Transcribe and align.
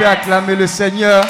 Peux 0.00 0.06
acclamer 0.06 0.56
le 0.56 0.66
Seigneur 0.66 1.22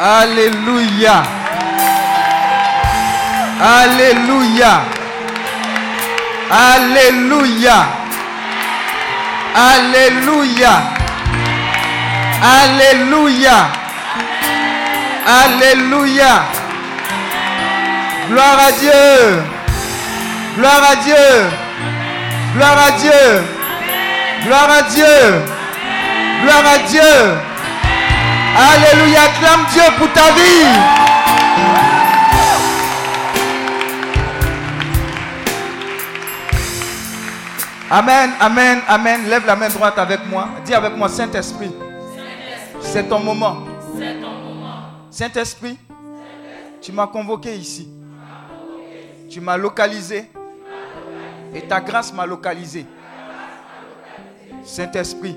Alléluia. 0.00 1.24
Alléluia. 3.60 4.82
Alléluia. 6.48 7.86
Alléluia. 9.56 10.72
Alléluia. 12.44 13.68
Alléluia. 15.26 16.53
Gloire 18.28 18.58
à 18.58 18.72
Dieu. 18.72 19.42
Gloire 20.56 20.82
à 20.90 20.96
Dieu. 20.96 21.14
Gloire 22.54 22.78
à 22.86 22.90
Dieu. 22.92 23.44
Gloire 24.44 24.70
à 24.70 24.82
Dieu. 24.82 25.44
Gloire 26.42 26.64
à 26.66 26.78
Dieu. 26.88 27.14
Alléluia. 28.56 29.20
Clame 29.40 29.66
Dieu 29.72 29.82
pour 29.98 30.12
ta 30.12 30.32
vie. 30.32 31.04
Amen, 37.90 38.30
amen, 38.40 38.80
amen. 38.88 39.28
Lève 39.28 39.46
la 39.46 39.54
main 39.54 39.68
droite 39.68 39.98
avec 39.98 40.26
moi. 40.26 40.48
Dis 40.64 40.74
avec 40.74 40.96
moi, 40.96 41.08
Saint-Esprit. 41.08 41.70
C'est 42.80 43.08
ton 43.08 43.20
moment. 43.20 43.58
Saint-Esprit, 45.10 45.78
tu 46.80 46.90
m'as 46.90 47.06
convoqué 47.06 47.54
ici. 47.54 47.93
Tu 49.34 49.40
m'as 49.40 49.56
localisé. 49.56 50.30
Et 51.52 51.62
ta 51.62 51.80
grâce 51.80 52.12
m'a 52.12 52.24
localisé. 52.24 52.86
Saint-Esprit, 54.64 55.36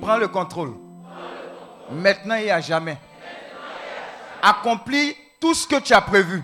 prends 0.00 0.16
le 0.16 0.26
contrôle. 0.26 0.74
Maintenant 1.92 2.34
et 2.34 2.50
à 2.50 2.60
jamais. 2.60 2.98
Accomplis 4.42 5.14
tout 5.38 5.54
ce 5.54 5.64
que 5.68 5.76
tu 5.76 5.92
as 5.94 6.00
prévu. 6.00 6.42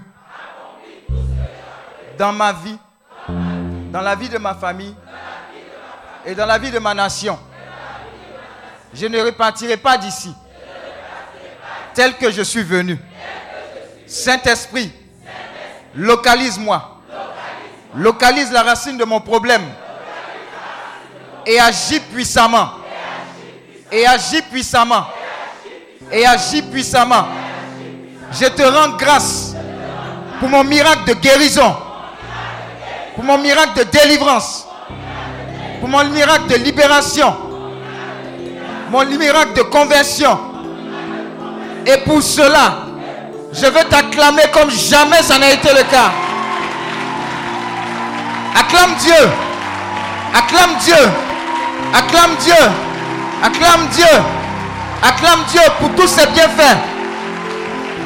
Dans 2.16 2.32
ma 2.32 2.52
vie, 2.52 2.78
dans 3.90 4.02
la 4.02 4.14
vie 4.14 4.28
de 4.28 4.38
ma 4.38 4.54
famille 4.54 4.94
et 6.24 6.36
dans 6.36 6.46
la 6.46 6.58
vie 6.58 6.70
de 6.70 6.78
ma 6.78 6.94
nation. 6.94 7.36
Je 8.92 9.06
ne 9.06 9.18
repartirai 9.18 9.76
pas 9.76 9.98
d'ici 9.98 10.32
tel 11.94 12.16
que 12.16 12.30
je 12.30 12.42
suis 12.42 12.62
venu. 12.62 12.96
Saint-Esprit, 14.06 14.92
localise-moi. 15.96 17.00
Localise 17.96 18.50
la 18.50 18.62
racine 18.62 18.96
de 18.98 19.04
mon 19.04 19.20
problème. 19.20 19.62
Et 21.46 21.60
agis 21.60 22.00
puissamment. 22.12 22.70
Et 23.92 24.06
agis 24.06 24.42
puissamment. 24.42 25.06
Et 26.10 26.26
agis 26.26 26.62
puissamment. 26.62 27.26
Je 28.32 28.46
te 28.46 28.62
rends 28.62 28.96
grâce 28.96 29.54
pour 30.40 30.48
mon 30.48 30.64
miracle 30.64 31.04
de 31.06 31.14
guérison 31.14 31.76
pour 33.14 33.24
mon 33.24 33.38
miracle 33.38 33.78
de 33.78 33.84
délivrance, 33.84 34.66
pour 35.80 35.88
mon 35.88 36.04
miracle 36.04 36.48
de 36.48 36.56
libération, 36.56 37.34
mon 38.90 39.04
miracle 39.06 39.54
de 39.54 39.62
conversion. 39.62 40.36
Et 41.86 41.98
pour 42.04 42.22
cela, 42.22 42.86
je 43.54 43.66
veux 43.66 43.84
t'acclamer 43.84 44.42
comme 44.52 44.70
jamais 44.70 45.22
ça 45.22 45.38
n'a 45.38 45.50
été 45.52 45.68
le 45.68 45.84
cas. 45.84 46.10
Acclame 48.58 48.94
Dieu. 48.98 49.28
Acclame 50.34 50.76
Dieu. 50.80 51.10
Acclame 51.94 52.36
Dieu. 52.40 52.54
Acclame 53.42 53.86
Dieu. 53.92 54.22
Acclame 55.02 55.44
Dieu 55.50 55.60
pour 55.80 55.90
tous 55.94 56.08
ses 56.08 56.26
bienfaits. 56.26 56.78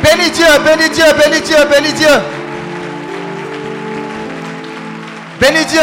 Bénis 0.03 0.31
Dieu, 0.31 0.47
bénis 0.65 0.91
Dieu, 0.91 1.05
bénis 1.19 1.41
Dieu, 1.41 1.57
bénis 1.71 1.93
Dieu. 1.93 2.09
Bénis 5.41 5.65
Dieu. 5.67 5.81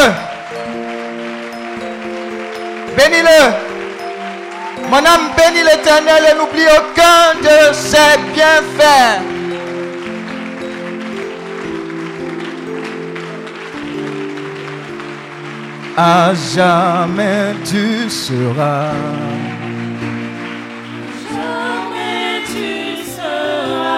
Bénis-le. 2.96 3.52
Mon 4.90 4.98
âme 4.98 5.32
bénit 5.36 5.64
l'éternel 5.64 6.24
et 6.32 6.38
n'oublie 6.38 6.66
aucun 6.78 7.40
de 7.42 7.74
ses 7.74 8.18
bienfaits. 8.34 9.45
À 15.98 16.34
jamais 16.34 17.54
tu 17.64 18.10
seras. 18.10 18.92
Jamais 21.32 22.44
tu 22.46 23.02
seras 23.16 23.96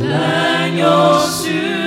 l'agneau 0.00 1.20
sur 1.20 1.83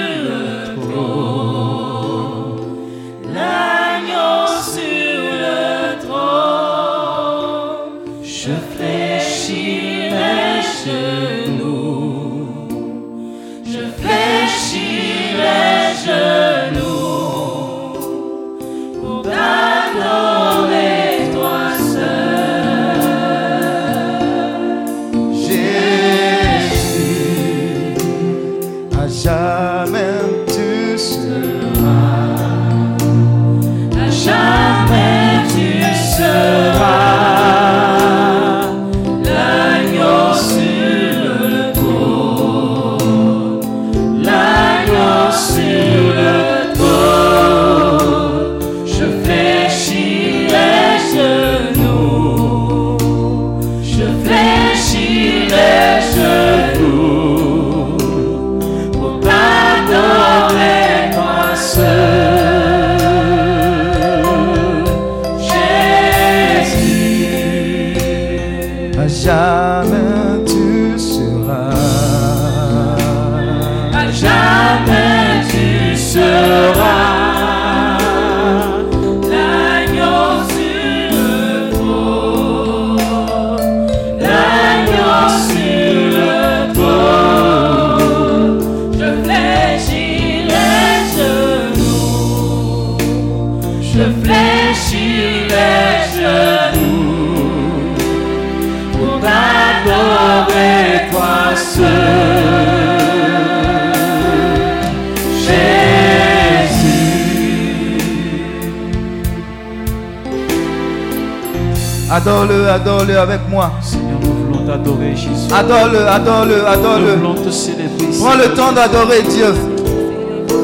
Adore-le, 112.28 112.68
adore-le 112.70 113.18
avec 113.20 113.40
moi. 113.50 113.72
Seigneur, 113.82 114.20
nous 114.22 114.34
voulons 114.34 114.66
t'adorer, 114.68 115.16
Jésus. 115.16 115.48
Adore-le, 115.50 116.06
adore-le, 116.06 116.58
Nous 116.60 116.68
adore-le. 116.68 117.16
voulons 117.16 117.36
te 117.36 117.50
célébrer. 117.50 118.08
Prends 118.20 118.36
le 118.36 118.54
temps 118.54 118.74
d'adorer 118.74 119.22
Dieu. 119.22 119.54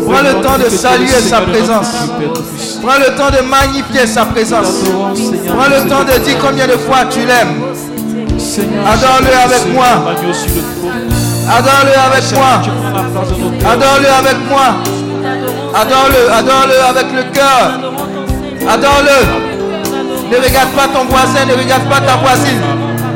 Prends 0.06 0.22
le 0.24 0.42
temps 0.44 0.58
de 0.58 0.70
saluer 0.70 1.08
sa 1.08 1.40
présence. 1.40 1.88
Prends 2.84 3.00
le 3.00 3.16
temps 3.16 3.30
de 3.32 3.48
magnifier 3.48 4.06
sa 4.08 4.26
présence. 4.26 4.82
Prends 5.48 5.70
le 5.70 5.88
temps 5.90 6.04
de 6.04 6.20
dire 6.26 6.38
combien 6.46 6.68
de 6.68 6.74
fois 6.74 7.06
tu 7.10 7.20
l'aimes. 7.20 7.62
Adore-le 8.86 9.34
avec 9.46 9.74
moi. 9.74 9.86
Adore-le 11.48 11.96
avec 12.12 12.34
moi. 12.36 13.72
Adore-le 13.72 14.10
avec 14.20 14.38
moi. 14.50 14.68
Adore-le, 15.74 16.30
adore-le 16.34 16.84
avec 16.90 17.06
le 17.16 17.24
cœur. 17.32 17.80
Adore-le. 18.70 19.53
Ne 20.34 20.40
regarde 20.40 20.72
pas 20.72 20.88
ton 20.88 21.06
voisin, 21.06 21.46
ne 21.46 21.54
regarde 21.54 21.84
pas 21.88 22.02
ta 22.02 22.16
voisine. 22.16 22.60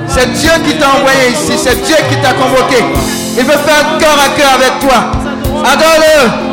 C'est 0.08 0.32
Dieu 0.34 0.52
qui 0.64 0.78
t'a 0.78 0.90
envoyé 0.90 1.32
ici, 1.32 1.58
c'est 1.58 1.82
Dieu 1.84 1.96
qui 2.12 2.16
t'a 2.18 2.34
convoqué. 2.34 2.78
Il 3.36 3.44
veut 3.44 3.54
faire 3.54 3.98
cœur 3.98 4.16
à 4.24 4.30
cœur 4.38 4.54
avec 4.54 4.80
toi. 4.80 5.10
Adore-le. 5.66 6.48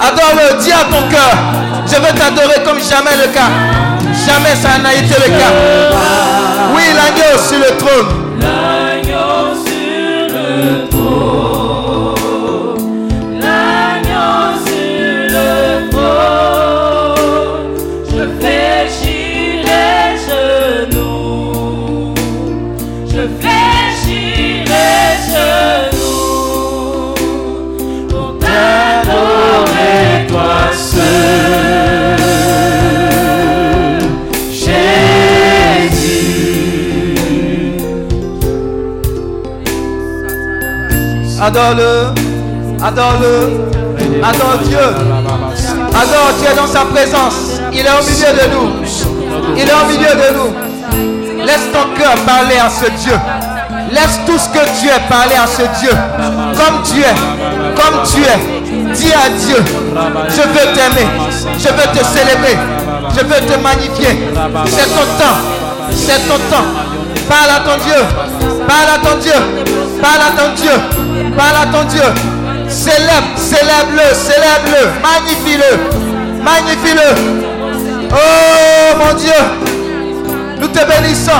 Adore-le, 0.00 0.62
dis 0.62 0.70
à 0.70 0.84
ton 0.84 1.02
cœur, 1.10 1.34
je 1.86 1.96
veux 1.96 2.16
t'adorer 2.16 2.62
comme 2.64 2.78
jamais 2.78 3.16
le 3.26 3.32
cas. 3.32 3.50
Jamais 4.24 4.54
ça 4.54 4.78
n'a 4.80 4.94
été 4.94 5.16
le 5.18 5.36
cas. 5.36 5.52
Oui, 6.76 6.82
l'agneau 6.94 7.36
sur 7.48 7.58
le 7.58 7.76
trône. 7.76 8.34
Adore-le. 41.44 42.14
Adore-le. 42.82 43.68
Adore 44.24 44.58
Dieu. 44.64 44.78
Adore 44.78 46.32
Dieu 46.38 46.48
dans 46.56 46.66
sa 46.66 46.86
présence. 46.86 47.60
Il 47.70 47.80
est 47.80 47.90
au 47.90 48.02
milieu 48.02 48.32
de 48.32 48.54
nous. 48.54 49.54
Il 49.54 49.68
est 49.68 49.72
au 49.74 49.86
milieu 49.86 50.14
de 50.14 50.28
nous. 50.38 51.44
Laisse 51.44 51.70
ton 51.70 52.00
cœur 52.00 52.14
parler 52.24 52.56
à 52.56 52.70
ce 52.70 52.86
Dieu. 53.02 53.12
Laisse 53.90 54.20
tout 54.26 54.38
ce 54.38 54.48
que 54.48 54.64
tu 54.80 54.88
es 54.88 54.98
parler 55.10 55.34
à 55.34 55.46
ce 55.46 55.62
Dieu. 55.80 55.90
Comme 56.56 56.82
tu 56.82 57.00
es. 57.00 57.14
Comme 57.76 58.00
tu 58.06 58.22
es. 58.22 58.94
Dis 58.94 59.12
à 59.12 59.28
Dieu. 59.28 59.62
Je 60.30 60.40
veux 60.48 60.72
t'aimer. 60.72 61.08
Je 61.58 61.68
veux 61.68 61.92
te 61.92 62.04
célébrer. 62.06 62.56
Je 63.10 63.22
veux 63.22 63.46
te 63.46 63.60
magnifier. 63.60 64.30
C'est 64.66 64.86
ton 64.86 65.04
temps. 65.20 65.40
C'est 65.92 66.26
ton 66.26 66.38
temps. 66.48 66.64
Parle 67.28 67.50
à 67.50 67.60
ton 67.60 67.84
Dieu. 67.84 68.64
Parle 68.66 68.94
à 68.94 68.98
ton 69.06 69.18
Dieu. 69.18 69.34
Parle 70.00 70.22
à 70.22 70.42
ton 70.42 70.54
Dieu. 70.54 70.93
Parle 71.36 71.56
à 71.62 71.66
ton 71.66 71.84
Dieu. 71.88 72.02
Célèbre, 72.68 73.36
célèbre-le, 73.36 74.14
célèbre-le. 74.14 74.90
Magnifie-le. 75.02 76.42
Magnifie-le. 76.42 77.08
Oh 78.10 78.96
mon 78.98 79.14
Dieu. 79.18 79.32
Nous 80.60 80.68
te 80.68 80.78
bénissons. 80.86 81.32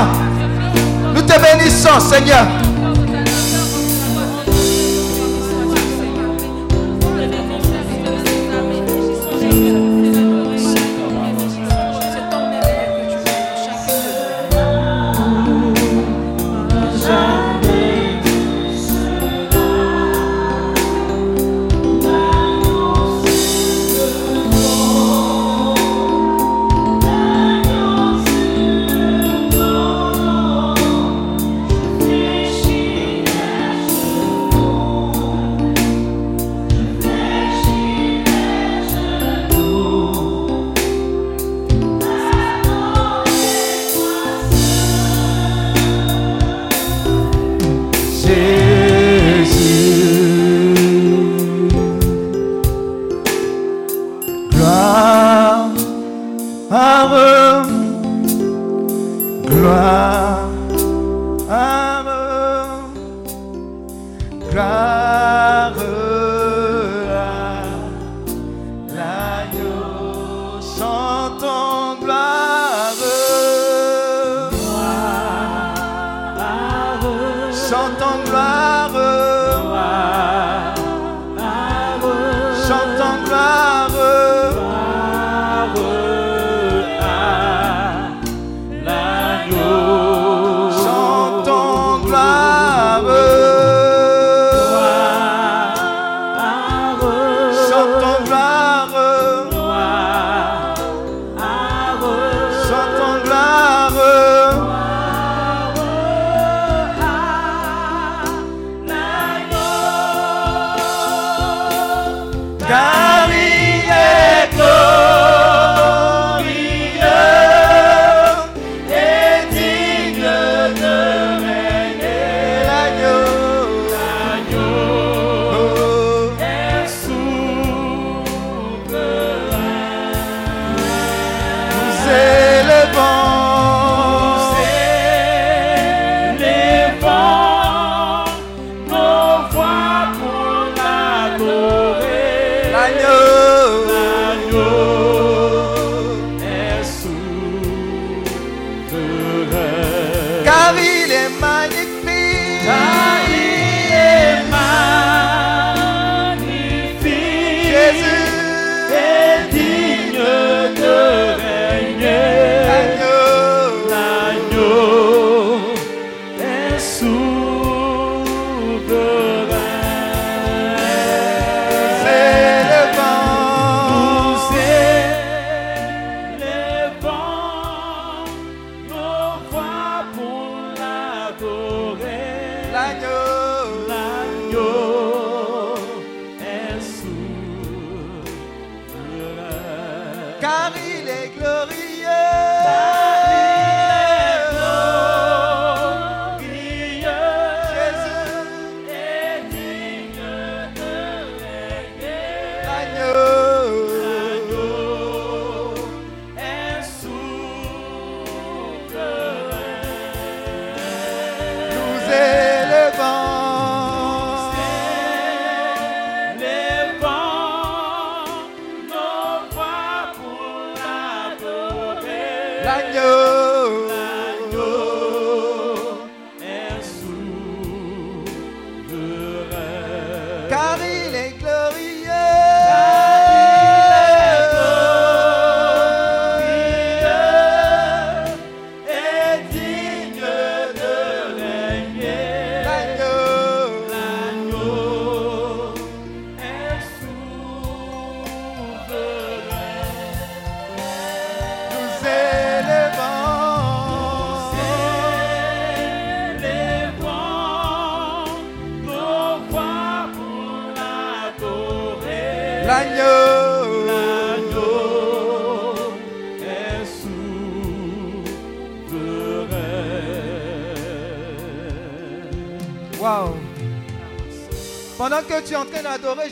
Nous 1.14 1.22
te 1.22 1.34
bénissons, 1.40 2.00
Seigneur. 2.00 2.44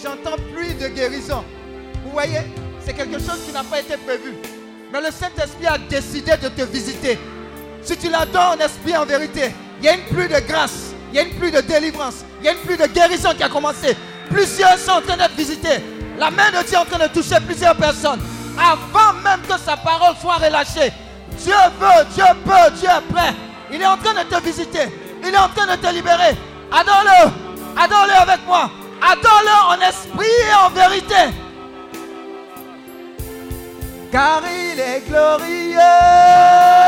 J'entends 0.02 0.36
pluie 0.52 0.74
de 0.74 0.88
guérison. 0.88 1.44
Vous 2.04 2.10
voyez, 2.10 2.40
c'est 2.84 2.94
quelque 2.94 3.18
chose 3.18 3.40
qui 3.46 3.52
n'a 3.52 3.62
pas 3.64 3.80
été 3.80 3.96
prévu. 3.96 4.34
Mais 4.92 5.00
le 5.00 5.10
Saint-Esprit 5.10 5.66
a 5.66 5.78
décidé 5.78 6.32
de 6.36 6.48
te 6.48 6.62
visiter. 6.62 7.18
Si 7.82 7.96
tu 7.96 8.10
l'adores 8.10 8.56
en 8.56 8.64
esprit 8.64 8.96
en 8.96 9.04
vérité, 9.04 9.52
il 9.78 9.86
y 9.86 9.88
a 9.88 9.94
une 9.94 10.04
pluie 10.04 10.28
de 10.28 10.38
grâce, 10.46 10.92
il 11.12 11.16
y 11.16 11.18
a 11.18 11.22
une 11.22 11.34
pluie 11.34 11.50
de 11.50 11.60
délivrance, 11.60 12.24
il 12.40 12.46
y 12.46 12.48
a 12.48 12.52
une 12.52 12.58
pluie 12.58 12.76
de 12.76 12.86
guérison 12.86 13.30
qui 13.36 13.42
a 13.42 13.48
commencé. 13.48 13.96
Plusieurs 14.30 14.78
sont 14.78 14.92
en 14.92 15.00
train 15.00 15.16
d'être 15.16 15.34
visités. 15.34 15.82
La 16.18 16.30
main 16.30 16.50
de 16.50 16.64
Dieu 16.66 16.74
est 16.74 16.76
en 16.76 16.84
train 16.84 17.06
de 17.06 17.12
toucher 17.12 17.36
plusieurs 17.44 17.76
personnes. 17.76 18.20
Avant 18.56 19.14
même 19.24 19.40
que 19.48 19.58
sa 19.58 19.76
parole 19.76 20.14
soit 20.20 20.36
relâchée, 20.36 20.92
Dieu 21.38 21.54
veut, 21.80 22.04
Dieu 22.14 22.24
peut, 22.44 22.70
Dieu 22.78 22.88
est 22.88 23.12
prêt. 23.12 23.34
Il 23.72 23.80
est 23.80 23.86
en 23.86 23.96
train 23.96 24.12
de 24.12 24.28
te 24.28 24.42
visiter. 24.42 24.92
Il 25.22 25.34
est 25.34 25.38
en 25.38 25.48
train 25.48 25.74
de 25.74 25.80
te 25.80 25.92
libérer. 25.92 26.36
Adore-le. 26.70 27.41
En 29.24 29.80
esprit 29.80 30.26
et 30.50 30.54
en 30.54 30.68
vérité. 30.68 31.32
Car 34.10 34.42
il 34.44 34.78
est 34.78 35.00
glorieux. 35.08 36.81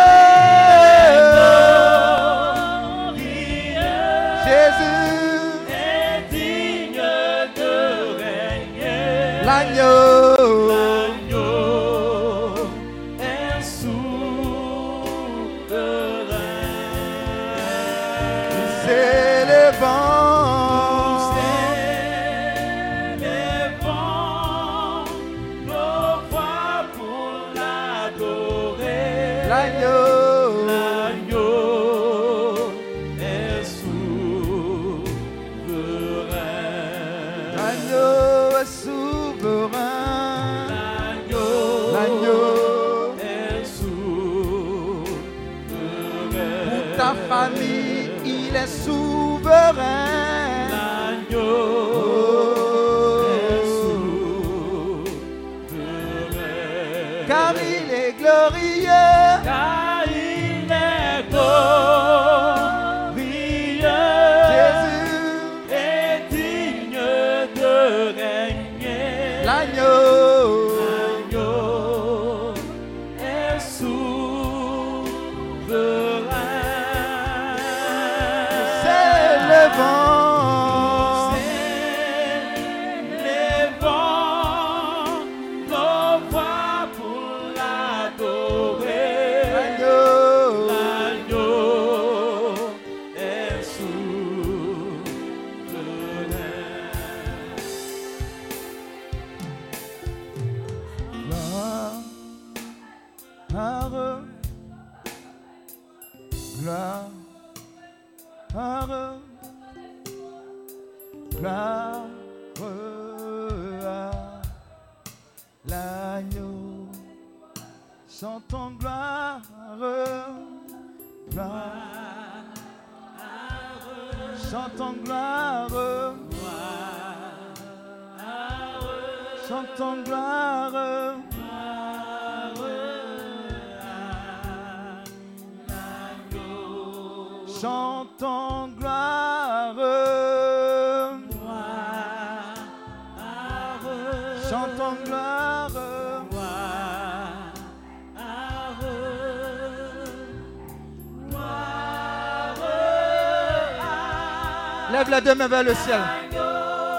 Lève 154.95 155.11
la 155.11 155.21
deux 155.21 155.35
mains 155.35 155.49
vers 155.49 155.65
le 155.65 155.75
ciel. 155.75 155.99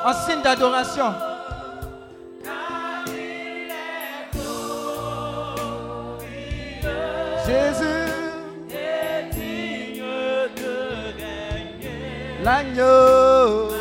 En 0.03 0.11
signe 0.11 0.41
d'adoration. 0.41 1.13
Jésus, 7.45 8.11
l'agneau. 12.43 13.69
L'agneau. 13.69 13.74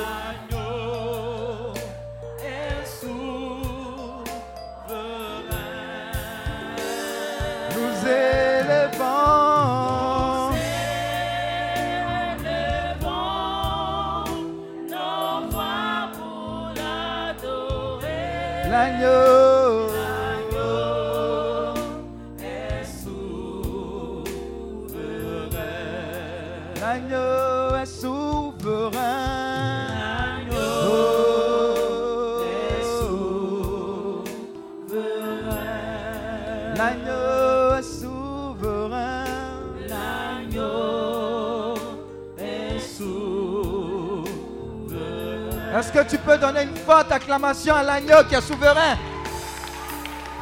Que 45.95 46.03
tu 46.11 46.19
peux 46.19 46.37
donner 46.37 46.63
une 46.63 46.77
forte 46.77 47.13
acclamation 47.13 47.73
à 47.77 47.85
l'agneau 47.85 48.25
qui 48.29 48.35
est 48.35 48.41
souverain 48.41 48.99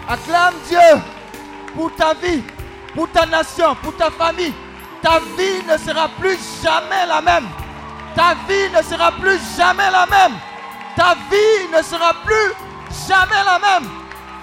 Acclame 0.08 0.54
Dieu 0.66 0.78
pour 1.74 1.94
ta 1.94 2.14
vie, 2.14 2.42
pour 2.94 3.10
ta 3.10 3.26
nation, 3.26 3.74
pour 3.82 3.94
ta 3.96 4.10
famille. 4.10 4.52
Ta 5.02 5.18
vie 5.36 5.62
ne 5.68 5.76
sera 5.76 6.08
plus 6.18 6.38
jamais 6.62 7.06
la 7.06 7.20
même. 7.20 7.44
Ta 8.14 8.34
vie 8.48 8.70
ne 8.74 8.82
sera 8.82 9.12
plus 9.12 9.38
jamais 9.56 9.90
la 9.90 10.06
même. 10.06 10.32
Ta 10.96 11.14
vie 11.30 11.68
ne 11.76 11.82
sera 11.82 12.12
plus 12.24 12.52
jamais 13.06 13.44
la 13.44 13.58
même. 13.58 13.88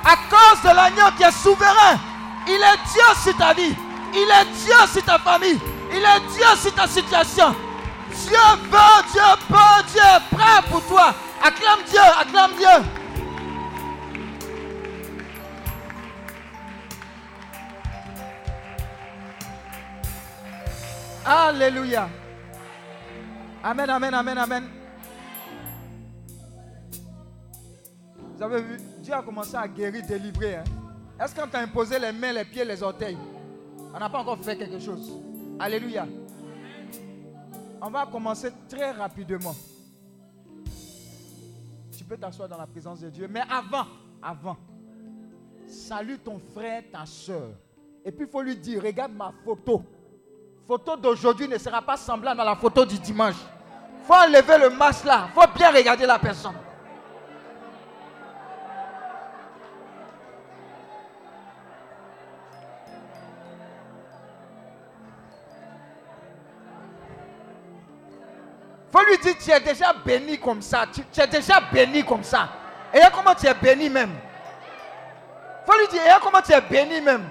À 0.06 0.16
cause 0.30 0.62
de 0.64 0.76
l'agneau 0.76 1.12
qui 1.18 1.24
est 1.24 1.32
souverain. 1.32 1.98
Il 2.48 2.54
est 2.54 2.94
Dieu 2.94 3.04
sur 3.24 3.38
ta 3.38 3.54
vie. 3.54 3.76
Il 4.14 4.30
est 4.30 4.46
Dieu 4.64 4.76
sur 4.92 5.04
ta 5.04 5.18
famille. 5.18 5.60
Il 5.92 5.98
est 5.98 6.34
Dieu 6.36 6.46
sur 6.62 6.74
ta 6.74 6.88
situation. 6.88 7.56
Dieu 8.28 8.48
veut, 8.70 9.12
Dieu 9.12 9.30
peut, 9.48 9.84
Dieu 9.92 10.38
prêt 10.38 10.62
pour 10.70 10.86
toi. 10.88 11.14
Acclame 11.44 11.84
Dieu, 11.90 12.00
acclame 12.20 12.52
Dieu. 12.58 12.86
Alléluia. 21.26 22.10
Amen, 23.64 23.90
amen, 23.90 24.14
amen, 24.14 24.38
amen. 24.38 24.64
Vous 28.36 28.44
avez 28.44 28.62
vu, 28.62 28.78
Dieu 29.02 29.14
a 29.14 29.22
commencé 29.22 29.56
à 29.56 29.68
guérir, 29.68 30.06
délivrer. 30.08 30.56
hein. 30.56 30.64
Est-ce 31.22 31.36
qu'on 31.36 31.48
t'a 31.48 31.60
imposé 31.60 32.00
les 32.00 32.14
mains, 32.14 32.32
les 32.32 32.46
pieds, 32.46 32.64
les 32.64 32.82
orteils? 32.82 33.18
On 33.94 34.00
n'a 34.00 34.10
pas 34.10 34.20
encore 34.20 34.38
fait 34.42 34.56
quelque 34.58 34.80
chose. 34.80 35.12
Alléluia. 35.60 36.08
On 37.82 37.90
va 37.90 38.06
commencer 38.06 38.52
très 38.68 38.92
rapidement. 38.92 39.56
Tu 41.98 42.04
peux 42.04 42.18
t'asseoir 42.18 42.50
dans 42.50 42.58
la 42.58 42.68
présence 42.68 43.00
de 43.02 43.10
Dieu. 43.10 43.28
Mais 43.30 43.42
avant, 43.50 43.86
avant, 44.22 44.58
salue 45.68 46.16
ton 46.24 46.40
frère, 46.54 46.84
ta 46.92 47.06
soeur. 47.06 47.52
Et 48.04 48.12
puis 48.12 48.26
il 48.26 48.32
faut 48.32 48.42
lui 48.42 48.56
dire, 48.56 48.82
regarde 48.84 49.14
ma 49.14 49.32
photo. 49.44 49.84
Photo 50.68 50.98
d'aujourd'hui 50.98 51.48
ne 51.48 51.58
sera 51.58 51.82
pas 51.82 51.98
semblable 51.98 52.42
à 52.42 52.46
la 52.46 52.56
photo 52.56 52.86
du 52.86 53.00
dimanche. 53.00 53.36
faut 54.04 54.14
enlever 54.14 54.58
le 54.58 54.70
masque 54.70 55.06
là. 55.06 55.30
faut 55.34 55.42
bien 55.56 55.72
regarder 55.72 56.06
la 56.06 56.20
personne. 56.20 56.56
Faut 68.92 69.04
lui 69.06 69.18
dire, 69.20 69.36
tu 69.38 69.52
es 69.52 69.60
déjà 69.60 69.94
béni 69.94 70.40
comme 70.40 70.62
ça. 70.62 70.86
Tu, 70.92 71.02
es 71.22 71.28
déjà 71.28 71.62
béni 71.72 72.04
comme 72.04 72.24
ça. 72.24 72.50
Et 72.94 73.00
comment 73.14 73.36
tu 73.36 73.46
es 73.46 73.54
béni 73.54 73.90
même? 73.90 74.12
faut 75.66 75.78
lui 75.78 75.88
dire, 75.90 76.02
regarde 76.02 76.24
comment 76.24 76.42
tu 76.42 76.52
es 76.52 76.62
béni 76.62 77.00
même? 77.02 77.30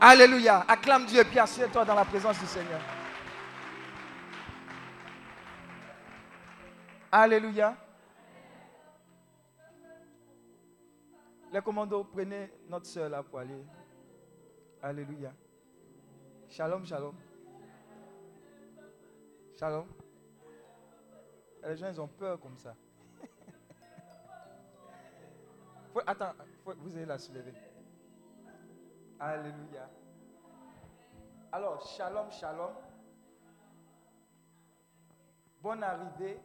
Alléluia. 0.00 0.64
Acclame 0.68 1.06
Dieu 1.06 1.20
et 1.20 1.24
puis 1.24 1.38
assieds-toi 1.38 1.84
dans 1.84 1.94
la 1.94 2.04
présence 2.04 2.38
du 2.38 2.46
Seigneur. 2.46 2.80
Alléluia. 7.10 7.76
Les 11.52 11.60
commandos, 11.60 12.04
prenez 12.04 12.52
notre 12.68 12.86
soeur 12.86 13.08
là 13.08 13.24
pour 13.24 13.40
aller. 13.40 13.64
Alléluia. 14.80 15.32
Shalom, 16.48 16.86
shalom. 16.86 17.14
Shalom. 19.60 19.86
Les 21.62 21.76
gens, 21.76 21.88
ils 21.88 22.00
ont 22.00 22.08
peur 22.08 22.40
comme 22.40 22.56
ça. 22.56 22.74
Attends, 26.06 26.32
faut- 26.64 26.72
vous 26.78 26.96
allez 26.96 27.04
la 27.04 27.18
soulever. 27.18 27.52
Alléluia. 29.18 29.90
Alors, 31.52 31.86
shalom, 31.86 32.32
shalom. 32.32 32.72
Bonne 35.60 35.82
arrivée 35.82 36.40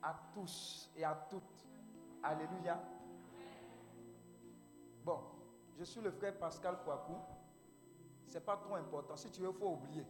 à 0.00 0.14
tous 0.32 0.88
et 0.94 1.02
à 1.02 1.26
toutes. 1.28 1.66
Alléluia. 2.22 2.80
Bon, 5.02 5.18
je 5.76 5.82
suis 5.82 6.00
le 6.00 6.12
frère 6.12 6.38
Pascal 6.38 6.78
Kouakou. 6.84 7.16
Ce 8.28 8.34
n'est 8.34 8.44
pas 8.44 8.56
trop 8.56 8.76
important. 8.76 9.16
Si 9.16 9.32
tu 9.32 9.40
veux, 9.40 9.50
il 9.50 9.56
faut 9.56 9.72
oublier. 9.72 10.06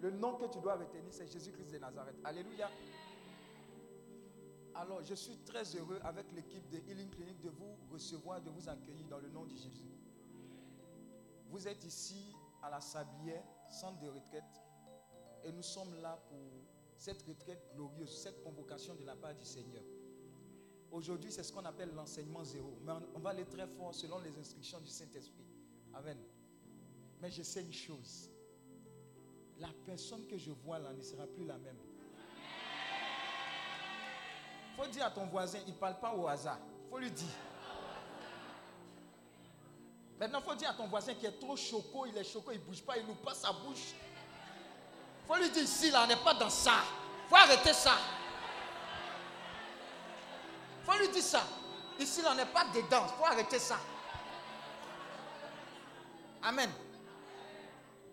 Le 0.00 0.10
nom 0.10 0.36
que 0.36 0.46
tu 0.50 0.60
dois 0.60 0.76
retenir, 0.76 1.12
c'est 1.12 1.26
Jésus-Christ 1.26 1.72
de 1.72 1.78
Nazareth. 1.78 2.16
Alléluia. 2.24 2.70
Alors, 4.74 5.02
je 5.02 5.14
suis 5.14 5.36
très 5.44 5.64
heureux 5.76 5.98
avec 6.04 6.32
l'équipe 6.32 6.68
de 6.70 6.78
Healing 6.78 7.10
Clinic 7.10 7.40
de 7.40 7.50
vous 7.50 7.76
recevoir, 7.92 8.40
de 8.40 8.48
vous 8.50 8.68
accueillir 8.68 9.06
dans 9.08 9.18
le 9.18 9.28
nom 9.28 9.44
de 9.44 9.54
Jésus. 9.54 9.90
Vous 11.48 11.66
êtes 11.68 11.84
ici 11.84 12.34
à 12.62 12.70
la 12.70 12.80
Sablière, 12.80 13.44
centre 13.68 13.98
de 14.00 14.08
retraite, 14.08 14.44
et 15.44 15.52
nous 15.52 15.62
sommes 15.62 15.94
là 16.00 16.18
pour 16.28 16.38
cette 16.96 17.22
retraite 17.22 17.62
glorieuse, 17.74 18.16
cette 18.22 18.42
convocation 18.42 18.94
de 18.94 19.04
la 19.04 19.16
part 19.16 19.34
du 19.34 19.44
Seigneur. 19.44 19.82
Aujourd'hui, 20.90 21.30
c'est 21.30 21.42
ce 21.42 21.52
qu'on 21.52 21.64
appelle 21.64 21.92
l'enseignement 21.94 22.44
zéro. 22.44 22.78
Mais 22.84 22.92
on- 23.14 23.18
va 23.20 23.30
aller 23.30 23.44
très 23.46 23.66
fort 23.66 23.94
selon 23.94 24.18
les 24.20 24.36
instructions 24.38 24.80
du 24.80 24.88
Saint-Esprit. 24.88 25.46
Amen. 25.94 26.18
Mais 27.20 27.30
je 27.30 27.42
sais 27.42 27.62
une 27.62 27.72
chose. 27.72 28.30
La 29.60 29.68
personne 29.86 30.26
que 30.26 30.38
je 30.38 30.50
vois 30.50 30.78
là 30.78 30.92
ne 30.92 31.02
sera 31.02 31.26
plus 31.26 31.44
la 31.44 31.58
même. 31.58 31.76
faut 34.76 34.86
dire 34.86 35.04
à 35.04 35.10
ton 35.10 35.26
voisin, 35.26 35.58
il 35.66 35.74
ne 35.74 35.78
parle 35.78 36.00
pas 36.00 36.14
au 36.14 36.26
hasard. 36.26 36.58
faut 36.88 36.98
lui 36.98 37.10
dire. 37.10 37.28
Maintenant, 40.18 40.40
il 40.40 40.48
faut 40.48 40.54
dire 40.54 40.70
à 40.70 40.74
ton 40.74 40.86
voisin 40.86 41.14
qui 41.14 41.26
est 41.26 41.38
trop 41.38 41.56
choco, 41.56 42.06
il 42.06 42.16
est 42.16 42.24
choco, 42.24 42.50
il 42.52 42.58
ne 42.60 42.64
bouge 42.64 42.82
pas, 42.82 42.96
il 42.96 43.06
n'ouvre 43.06 43.20
pas 43.20 43.34
sa 43.34 43.52
bouche. 43.52 43.94
faut 45.26 45.36
lui 45.36 45.50
dire 45.50 45.62
ici, 45.62 45.90
là, 45.90 46.02
on 46.04 46.06
n'est 46.06 46.16
pas 46.16 46.34
dans 46.34 46.50
ça. 46.50 46.82
faut 47.28 47.36
arrêter 47.36 47.72
ça. 47.74 47.92
faut 50.84 50.98
lui 50.98 51.08
dire 51.08 51.22
ça. 51.22 51.42
Ici, 51.98 52.22
là, 52.22 52.30
on 52.32 52.34
n'est 52.34 52.46
pas 52.46 52.64
dedans. 52.74 53.06
faut 53.08 53.26
arrêter 53.26 53.58
ça. 53.58 53.78
Amen. 56.42 56.70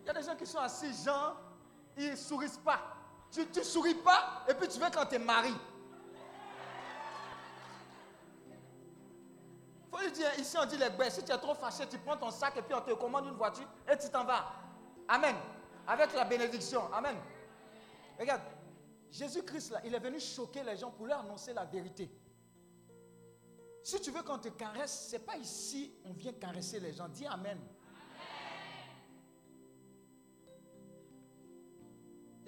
Y 0.08 0.10
a 0.10 0.14
des 0.14 0.22
gens 0.22 0.36
qui 0.36 0.46
sont 0.46 0.58
assis, 0.58 1.04
genre, 1.04 1.36
ils 1.94 2.12
ne 2.12 2.16
sourient 2.16 2.48
pas. 2.64 2.80
Tu 3.30 3.46
ne 3.46 3.62
souris 3.62 3.96
pas, 3.96 4.42
et 4.48 4.54
puis 4.54 4.66
tu 4.66 4.78
veux 4.78 4.88
quand 4.90 5.04
tu 5.04 5.16
es 5.16 5.18
marié. 5.18 5.52
faut 9.90 9.98
lui 9.98 10.10
dire, 10.12 10.30
ici 10.38 10.56
on 10.58 10.64
dit 10.64 10.78
les 10.78 10.88
bêtes, 10.88 11.12
si 11.12 11.22
tu 11.22 11.30
es 11.30 11.36
trop 11.36 11.54
fâché, 11.54 11.86
tu 11.86 11.98
prends 11.98 12.16
ton 12.16 12.30
sac 12.30 12.56
et 12.56 12.62
puis 12.62 12.72
on 12.72 12.80
te 12.80 12.92
commande 12.94 13.26
une 13.26 13.34
voiture 13.34 13.68
et 13.86 13.98
tu 13.98 14.08
t'en 14.08 14.24
vas. 14.24 14.50
Amen. 15.08 15.36
Avec 15.86 16.14
la 16.14 16.24
bénédiction. 16.24 16.90
Amen. 16.90 17.16
Regarde, 18.18 18.40
Jésus-Christ, 19.10 19.72
là, 19.72 19.80
il 19.84 19.94
est 19.94 19.98
venu 19.98 20.20
choquer 20.20 20.62
les 20.62 20.76
gens 20.78 20.90
pour 20.90 21.06
leur 21.06 21.20
annoncer 21.20 21.52
la 21.52 21.66
vérité. 21.66 22.10
Si 23.82 24.00
tu 24.00 24.10
veux 24.10 24.22
qu'on 24.22 24.38
te 24.38 24.48
caresse, 24.48 25.08
ce 25.08 25.16
n'est 25.16 25.22
pas 25.22 25.36
ici 25.36 25.92
on 26.06 26.14
vient 26.14 26.32
caresser 26.32 26.80
les 26.80 26.94
gens. 26.94 27.08
Dis 27.08 27.26
Amen. 27.26 27.58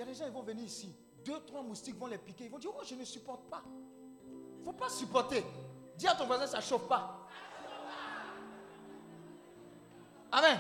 Y 0.01 0.03
a 0.03 0.07
des 0.07 0.15
gens, 0.15 0.25
ils 0.25 0.33
vont 0.33 0.43
venir 0.43 0.65
ici. 0.65 0.95
Deux, 1.27 1.45
trois 1.45 1.63
moustiques 1.63 1.97
vont 1.99 2.07
les 2.07 2.17
piquer. 2.17 2.47
Ils 2.47 2.51
vont 2.51 2.59
dire, 2.59 2.71
oh, 2.75 2.83
je 2.83 2.95
ne 2.95 3.05
supporte 3.05 3.51
pas. 3.51 3.63
Il 3.67 4.61
ne 4.61 4.65
faut 4.65 4.73
pas 4.73 4.89
supporter. 4.89 5.45
Dis 5.97 6.09
à 6.09 6.15
ton 6.15 6.25
voisin, 6.27 6.47
ça 6.47 6.57
ne 6.57 6.63
chauffe 6.63 6.89
pas. 6.89 7.29
Amen. 10.33 10.59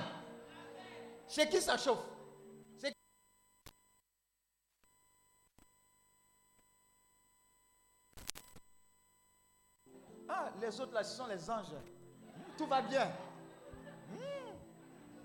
Chez 1.26 1.48
qui 1.48 1.58
ça 1.62 1.78
chauffe? 1.78 2.04
C'est- 2.76 2.94
Ah, 10.28 10.50
les 10.60 10.80
autres 10.80 10.92
là, 10.92 11.02
ce 11.02 11.16
sont 11.16 11.26
les 11.28 11.48
anges. 11.50 11.66
Tout 12.58 12.66
va 12.66 12.82
bien. 12.82 13.06
Hmm. 14.10 14.54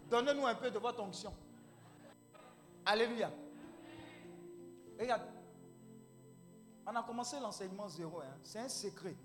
Donnez-nous 0.10 0.46
un 0.46 0.56
peu 0.56 0.72
de 0.72 0.80
votre 0.80 1.04
onction. 1.04 1.34
Alléluia. 2.86 3.30
Regarde, 5.00 5.24
on 6.88 6.96
a 6.96 7.04
commencé 7.04 7.40
l'enseignement 7.40 7.88
zéro. 7.88 8.22
hein. 8.22 8.38
C'est 8.44 8.60
un 8.60 8.70
secret. 8.70 9.16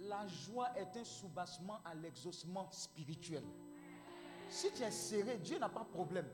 la 0.00 0.26
joie 0.26 0.68
est 0.76 0.96
un 0.96 1.04
soubassement 1.04 1.78
à 1.84 1.94
l'exaucement 1.94 2.70
spirituel. 2.70 3.44
Si 4.48 4.72
tu 4.72 4.82
es 4.82 4.90
serré, 4.90 5.38
Dieu 5.38 5.58
n'a 5.58 5.68
pas 5.68 5.84
de 5.84 5.88
problème. 5.90 6.26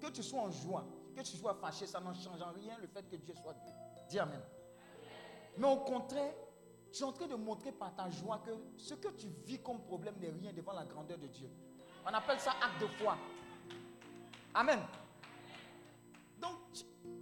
Que 0.00 0.08
tu 0.10 0.22
sois 0.22 0.40
en 0.40 0.50
joie, 0.50 0.86
que 1.14 1.20
tu 1.20 1.36
sois 1.36 1.54
fâché, 1.54 1.86
ça 1.86 2.00
n'en 2.00 2.14
change 2.14 2.40
en 2.40 2.52
rien 2.52 2.78
le 2.78 2.86
fait 2.86 3.02
que 3.08 3.16
Dieu 3.16 3.34
soit 3.34 3.54
Dieu. 3.54 3.72
Dis 4.08 4.18
Amen. 4.18 4.40
Mais 5.58 5.66
au 5.66 5.76
contraire, 5.78 6.32
tu 6.92 7.02
es 7.02 7.04
en 7.04 7.12
train 7.12 7.26
de 7.26 7.34
montrer 7.34 7.72
par 7.72 7.94
ta 7.94 8.08
joie 8.08 8.38
que 8.38 8.50
ce 8.76 8.94
que 8.94 9.08
tu 9.08 9.26
vis 9.44 9.60
comme 9.60 9.80
problème 9.82 10.14
n'est 10.18 10.30
rien 10.30 10.52
devant 10.52 10.72
la 10.72 10.84
grandeur 10.86 11.18
de 11.18 11.26
Dieu. 11.26 11.50
On 12.04 12.08
appelle 12.14 12.40
ça 12.40 12.52
acte 12.62 12.80
de 12.80 12.86
foi. 12.86 13.16
Amen. 14.54 14.80
Donc, 16.38 16.56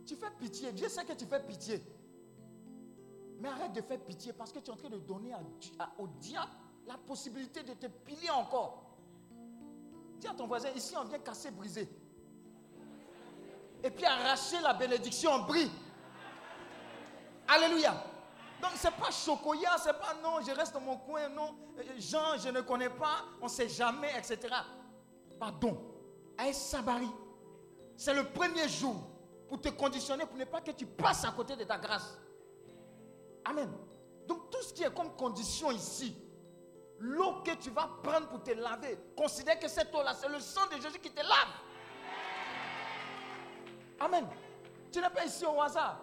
tu, 0.08 0.16
fais 0.16 0.30
pitié. 0.30 0.72
Dieu 0.72 0.88
sait 0.88 1.04
que 1.04 1.12
tu 1.12 1.26
fais 1.26 1.40
pitié. 1.40 1.82
Mais 3.40 3.48
arrête 3.48 3.72
de 3.72 3.82
faire 3.82 4.00
pitié 4.00 4.32
parce 4.32 4.50
que 4.50 4.58
tu 4.58 4.66
es 4.66 4.72
en 4.72 4.76
train 4.76 4.88
de 4.88 4.98
donner 4.98 5.32
au 5.98 6.06
diable 6.06 6.50
la 6.86 6.96
possibilité 6.96 7.62
de 7.62 7.74
te 7.74 7.86
piller 7.86 8.30
encore. 8.30 8.84
Dis 10.18 10.26
à 10.26 10.34
ton 10.34 10.46
voisin, 10.46 10.70
ici 10.70 10.94
on 10.96 11.04
vient 11.04 11.18
casser, 11.18 11.50
briser. 11.50 11.88
Et 13.84 13.90
puis 13.90 14.04
arracher 14.04 14.60
la 14.60 14.74
bénédiction 14.74 15.30
en 15.30 15.40
bris. 15.40 15.70
Alléluia. 17.46 18.02
Donc 18.60 18.72
c'est 18.74 18.90
pas 18.90 19.10
chocoya, 19.10 19.76
c'est 19.78 19.92
pas 19.92 20.16
non, 20.22 20.40
je 20.44 20.50
reste 20.50 20.74
dans 20.74 20.80
mon 20.80 20.96
coin, 20.96 21.28
non, 21.28 21.54
euh, 21.78 21.82
Jean, 21.98 22.36
je 22.38 22.48
ne 22.48 22.60
connais 22.62 22.90
pas, 22.90 23.24
on 23.40 23.44
ne 23.44 23.50
sait 23.50 23.68
jamais, 23.68 24.10
etc. 24.18 24.52
Pardon. 25.38 25.80
Aïe 26.36 26.52
Sabari, 26.54 27.08
c'est 27.96 28.14
le 28.14 28.24
premier 28.24 28.68
jour 28.68 28.96
pour 29.48 29.60
te 29.60 29.70
conditionner 29.70 30.26
pour 30.26 30.36
ne 30.36 30.44
pas 30.44 30.60
que 30.60 30.70
tu 30.72 30.86
passes 30.86 31.24
à 31.24 31.32
côté 31.32 31.56
de 31.56 31.64
ta 31.64 31.78
grâce. 31.78 32.18
Amen. 33.44 33.70
Donc 34.26 34.50
tout 34.50 34.62
ce 34.62 34.74
qui 34.74 34.82
est 34.82 34.94
comme 34.94 35.16
condition 35.16 35.70
ici, 35.70 36.14
l'eau 36.98 37.42
que 37.42 37.54
tu 37.54 37.70
vas 37.70 37.88
prendre 38.02 38.28
pour 38.28 38.42
te 38.42 38.50
laver, 38.50 38.98
considère 39.16 39.58
que 39.58 39.68
cette 39.68 39.94
eau-là, 39.94 40.12
c'est 40.14 40.28
le 40.28 40.38
sang 40.40 40.66
de 40.66 40.80
Jésus 40.80 40.98
qui 40.98 41.10
te 41.10 41.20
lave. 41.20 41.48
Amen. 44.00 44.26
Tu 44.92 45.00
n'es 45.00 45.10
pas 45.10 45.24
ici 45.24 45.44
au 45.46 45.60
hasard. 45.60 45.98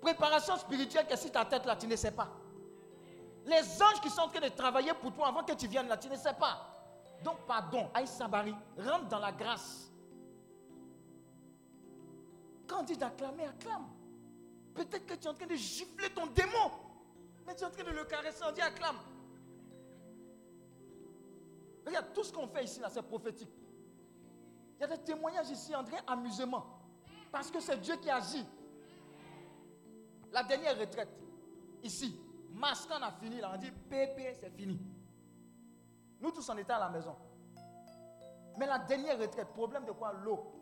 Préparation 0.00 0.56
spirituelle 0.56 1.06
que 1.06 1.16
si 1.16 1.30
ta 1.30 1.44
tête 1.44 1.66
là, 1.66 1.74
tu 1.74 1.86
ne 1.86 1.96
sais 1.96 2.12
pas. 2.12 2.28
Les 3.44 3.82
anges 3.82 4.00
qui 4.00 4.10
sont 4.10 4.22
en 4.22 4.28
train 4.28 4.40
de 4.40 4.48
travailler 4.48 4.92
pour 4.94 5.12
toi 5.12 5.28
avant 5.28 5.42
que 5.42 5.52
tu 5.52 5.66
viennes 5.66 5.88
là, 5.88 5.96
tu 5.96 6.08
ne 6.08 6.16
sais 6.16 6.34
pas. 6.34 6.72
Donc, 7.22 7.46
pardon, 7.46 7.90
Aïe 7.94 8.06
Sabari, 8.06 8.54
rentre 8.78 9.06
dans 9.08 9.18
la 9.18 9.32
grâce. 9.32 9.90
Quand 12.66 12.80
on 12.80 12.82
dit 12.82 12.96
d'acclamer, 12.96 13.44
acclame. 13.44 13.86
Peut-être 14.74 15.06
que 15.06 15.14
tu 15.14 15.24
es 15.24 15.28
en 15.28 15.34
train 15.34 15.46
de 15.46 15.54
gifler 15.54 16.10
ton 16.10 16.26
démon. 16.26 16.70
Mais 17.46 17.54
tu 17.54 17.62
es 17.62 17.66
en 17.66 17.70
train 17.70 17.84
de 17.84 17.90
le 17.90 18.04
caresser, 18.04 18.44
on 18.46 18.52
dit 18.52 18.60
acclame. 18.60 18.96
Regarde, 21.86 22.12
tout 22.12 22.24
ce 22.24 22.32
qu'on 22.32 22.48
fait 22.48 22.64
ici, 22.64 22.80
là, 22.80 22.90
c'est 22.90 23.02
prophétique. 23.02 23.50
Il 24.76 24.80
y 24.80 24.84
a 24.84 24.88
des 24.88 25.02
témoignages 25.02 25.50
ici, 25.50 25.74
André, 25.74 25.96
amusement. 26.06 26.64
Parce 27.30 27.50
que 27.50 27.60
c'est 27.60 27.80
Dieu 27.80 27.96
qui 27.96 28.10
agit. 28.10 28.44
La 30.32 30.42
dernière 30.42 30.78
retraite, 30.78 31.08
ici, 31.82 32.20
masque, 32.52 32.90
on 32.90 33.02
a 33.02 33.12
fini, 33.12 33.40
là, 33.40 33.52
on 33.54 33.58
dit 33.58 33.70
pépé, 33.70 34.34
c'est 34.38 34.50
fini. 34.50 34.78
Nous 36.20 36.30
tous, 36.32 36.48
on 36.50 36.58
était 36.58 36.72
à 36.72 36.78
la 36.80 36.90
maison. 36.90 37.16
Mais 38.58 38.66
la 38.66 38.80
dernière 38.80 39.18
retraite, 39.18 39.48
problème 39.48 39.84
de 39.84 39.92
quoi? 39.92 40.12
L'eau, 40.12 40.52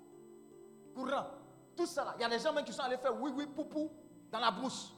courant, 0.94 1.26
tout 1.74 1.86
ça 1.86 2.04
là. 2.04 2.14
Il 2.18 2.22
y 2.22 2.24
a 2.24 2.28
des 2.28 2.38
gens 2.38 2.52
même 2.52 2.64
qui 2.64 2.72
sont 2.72 2.82
allés 2.82 2.96
faire 2.96 3.20
oui, 3.20 3.32
oui, 3.34 3.46
poupou 3.46 3.90
dans 4.30 4.38
la 4.40 4.50
brousse. 4.50 4.92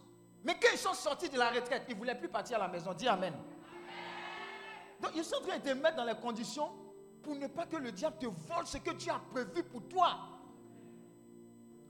Mais 0.45 0.55
quand 0.55 0.69
ils 0.73 0.79
sont 0.79 0.95
sortis 0.95 1.29
de 1.29 1.39
la 1.39 1.51
retraite, 1.51 1.85
ils 1.89 1.95
ne 1.95 1.99
voulaient 1.99 2.19
plus 2.19 2.29
partir 2.29 2.57
à 2.57 2.61
la 2.61 2.69
maison. 2.69 2.93
Dis 2.95 3.09
Amen. 3.09 3.35
Donc 5.01 5.13
ils 5.15 5.25
sont 5.25 5.37
en 5.37 5.41
train 5.41 5.59
de 5.59 5.63
te 5.63 5.71
mettre 5.71 5.97
dans 5.97 6.05
les 6.05 6.15
conditions 6.15 6.71
pour 7.23 7.35
ne 7.35 7.49
pas 7.49 7.67
que 7.67 7.77
le 7.77 7.91
diable 7.91 8.17
te 8.19 8.27
vole 8.27 8.67
ce 8.67 8.79
que 8.79 8.93
Dieu 8.93 9.13
a 9.13 9.19
prévu 9.33 9.65
pour 9.65 9.83
toi. 9.89 10.17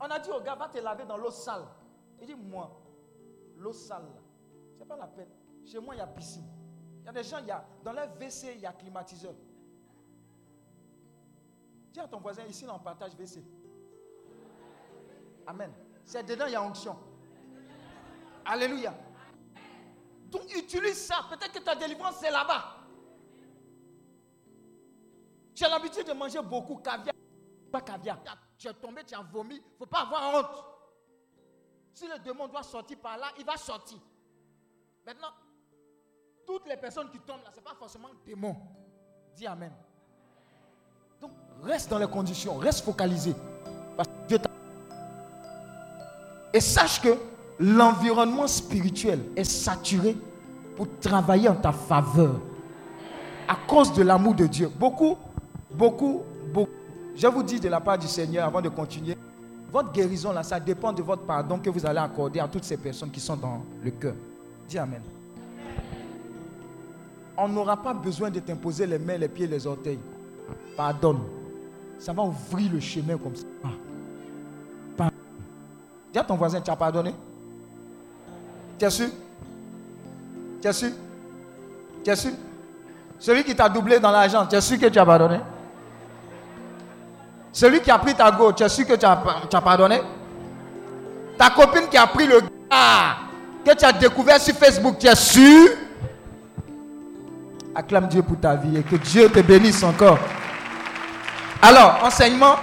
On 0.01 0.05
a 0.05 0.19
dit 0.19 0.31
au 0.31 0.41
gars, 0.41 0.55
va 0.55 0.69
te 0.69 0.79
laver 0.79 1.05
dans 1.05 1.17
l'eau 1.17 1.31
sale. 1.31 1.67
Il 2.21 2.27
dit, 2.27 2.35
moi, 2.35 2.81
l'eau 3.57 3.73
sale, 3.73 4.03
là, 4.03 4.21
c'est 4.79 4.87
pas 4.87 4.97
la 4.97 5.07
peine. 5.07 5.29
Chez 5.65 5.79
moi, 5.79 5.95
il 5.95 5.99
y 5.99 6.01
a 6.01 6.07
piscine. 6.07 6.47
Il 7.01 7.07
y 7.07 7.09
a 7.09 7.13
des 7.13 7.23
gens, 7.23 7.39
il 7.39 7.47
y 7.47 7.51
a, 7.51 7.65
dans 7.83 7.93
leur 7.93 8.09
WC, 8.17 8.55
il 8.55 8.61
y 8.61 8.67
a 8.67 8.73
climatiseur. 8.73 9.35
Dis 11.93 12.01
à 12.01 12.09
ton 12.09 12.21
voisin, 12.21 12.45
ici, 12.45 12.67
là, 12.67 12.75
on 12.75 12.79
partage 12.79 13.15
WC. 13.15 13.43
Amen. 15.47 15.73
C'est 16.05 16.25
dedans, 16.25 16.47
il 16.47 16.53
y 16.53 16.57
a 16.57 16.63
onction. 16.63 16.97
Alléluia. 18.45 18.95
Donc, 20.31 20.43
utilise 20.55 21.07
ça. 21.07 21.27
Peut-être 21.29 21.53
que 21.53 21.59
ta 21.59 21.75
délivrance, 21.75 22.17
c'est 22.21 22.31
là-bas. 22.31 22.77
Tu 25.55 25.65
as 25.65 25.69
l'habitude 25.69 26.07
de 26.07 26.13
manger 26.13 26.41
beaucoup 26.43 26.77
caviar. 26.77 27.15
Pas 27.73 27.81
caviar. 27.81 28.19
Tu 28.59 28.69
es 28.69 28.75
tombé, 28.75 29.03
tu 29.05 29.15
as 29.15 29.23
vomi. 29.23 29.57
Il 29.57 29.73
ne 29.73 29.77
faut 29.79 29.87
pas 29.87 30.01
avoir 30.03 30.35
honte. 30.35 30.65
Si 31.93 32.07
le 32.07 32.19
démon 32.19 32.47
doit 32.47 32.63
sortir 32.63 32.99
par 32.99 33.17
là, 33.17 33.29
il 33.39 33.45
va 33.45 33.57
sortir. 33.57 33.99
Maintenant, 35.05 35.31
toutes 36.47 36.69
les 36.69 36.77
personnes 36.77 37.11
qui 37.11 37.19
tombent 37.21 37.43
là, 37.43 37.51
ce 37.53 37.57
n'est 37.57 37.63
pas 37.63 37.75
forcément 37.75 38.09
démon. 38.25 38.57
Dis 39.35 39.47
Amen. 39.47 39.73
Donc, 41.21 41.33
reste 41.63 41.89
dans 41.91 41.99
les 41.99 42.09
conditions, 42.09 42.59
reste 42.59 42.85
focalisé. 42.85 43.35
Et 46.57 46.61
sache 46.61 47.03
que 47.03 47.19
l'environnement 47.61 48.47
spirituel 48.47 49.21
est 49.37 49.45
saturé 49.45 50.17
pour 50.75 50.89
travailler 51.01 51.51
en 51.51 51.55
ta 51.55 51.71
faveur. 51.71 52.41
À 53.47 53.57
cause 53.69 53.93
de 53.93 54.03
l'amour 54.03 54.35
de 54.35 54.47
Dieu. 54.47 54.71
Beaucoup, 54.81 55.19
beaucoup, 55.71 56.23
beaucoup. 56.55 56.73
Je 57.15 57.27
vous 57.27 57.43
dis 57.43 57.61
de 57.61 57.69
la 57.69 57.79
part 57.79 57.99
du 57.99 58.07
Seigneur 58.07 58.47
avant 58.47 58.63
de 58.63 58.71
continuer. 58.71 59.19
Votre 59.71 59.93
guérison, 59.93 60.33
là, 60.33 60.43
ça 60.43 60.59
dépend 60.59 60.95
de 60.95 61.03
votre 61.03 61.25
pardon 61.25 61.59
que 61.59 61.69
vous 61.69 61.85
allez 61.85 61.99
accorder 61.99 62.41
à 62.41 62.49
toutes 62.49 62.65
ces 62.65 62.79
personnes 62.79 63.11
qui 63.11 63.21
sont 63.21 63.37
dans 63.37 63.63
le 63.85 63.91
cœur. 63.91 64.15
Dis 64.67 64.79
Amen. 64.79 65.03
On 67.37 67.49
n'aura 67.49 67.77
pas 67.77 67.93
besoin 67.93 68.31
de 68.31 68.41
t'imposer 68.41 68.87
les 68.87 68.99
mains, 68.99 69.19
les 69.19 69.29
pieds, 69.29 69.47
les 69.47 69.67
orteils. 69.67 69.99
Pardonne. 70.75 71.21
Ça 71.99 72.15
va 72.15 72.23
ouvrir 72.23 72.73
le 72.73 72.81
chemin 72.81 73.19
comme 73.19 73.37
ça. 73.37 73.45
Ton 76.25 76.37
voisin, 76.37 76.61
tu 76.61 76.71
as 76.71 76.77
pardonné. 76.77 77.15
Tu 78.79 78.85
es 78.85 78.91
sûr? 78.91 79.09
Tu 80.61 80.69
es 80.69 80.73
sûr? 80.73 80.91
Tu 82.05 82.13
Celui 83.19 83.45
qui 83.45 83.55
t'a 83.55 83.69
doublé 83.69 83.99
dans 83.99 84.11
l'argent, 84.11 84.47
tu 84.47 84.57
es 84.57 84.61
sûr 84.61 84.79
que 84.79 84.87
tu 84.87 84.99
as 84.99 85.05
pardonné? 85.05 85.41
Celui 87.53 87.81
qui 87.81 87.91
a 87.91 87.99
pris 87.99 88.15
ta 88.15 88.31
go, 88.31 88.53
tu 88.53 88.63
es 88.63 88.69
sûr 88.69 88.87
que 88.87 88.95
tu 88.95 89.05
as, 89.07 89.23
tu 89.51 89.57
as 89.57 89.61
pardonné? 89.61 90.01
Ta 91.39 91.51
copine 91.51 91.89
qui 91.89 91.97
a 91.97 92.07
pris 92.07 92.27
le 92.27 92.41
gars 92.41 93.17
que 93.65 93.75
tu 93.75 93.85
as 93.85 93.93
découvert 93.93 94.41
sur 94.41 94.55
Facebook, 94.55 94.99
tu 94.99 95.07
es 95.07 95.15
sûr? 95.15 95.71
Acclame 97.75 98.09
Dieu 98.09 98.23
pour 98.23 98.39
ta 98.39 98.55
vie 98.55 98.79
et 98.79 98.83
que 98.83 98.97
Dieu 98.97 99.29
te 99.29 99.41
bénisse 99.41 99.83
encore. 99.83 100.19
Alors, 101.61 101.99
enseignement 102.05 102.57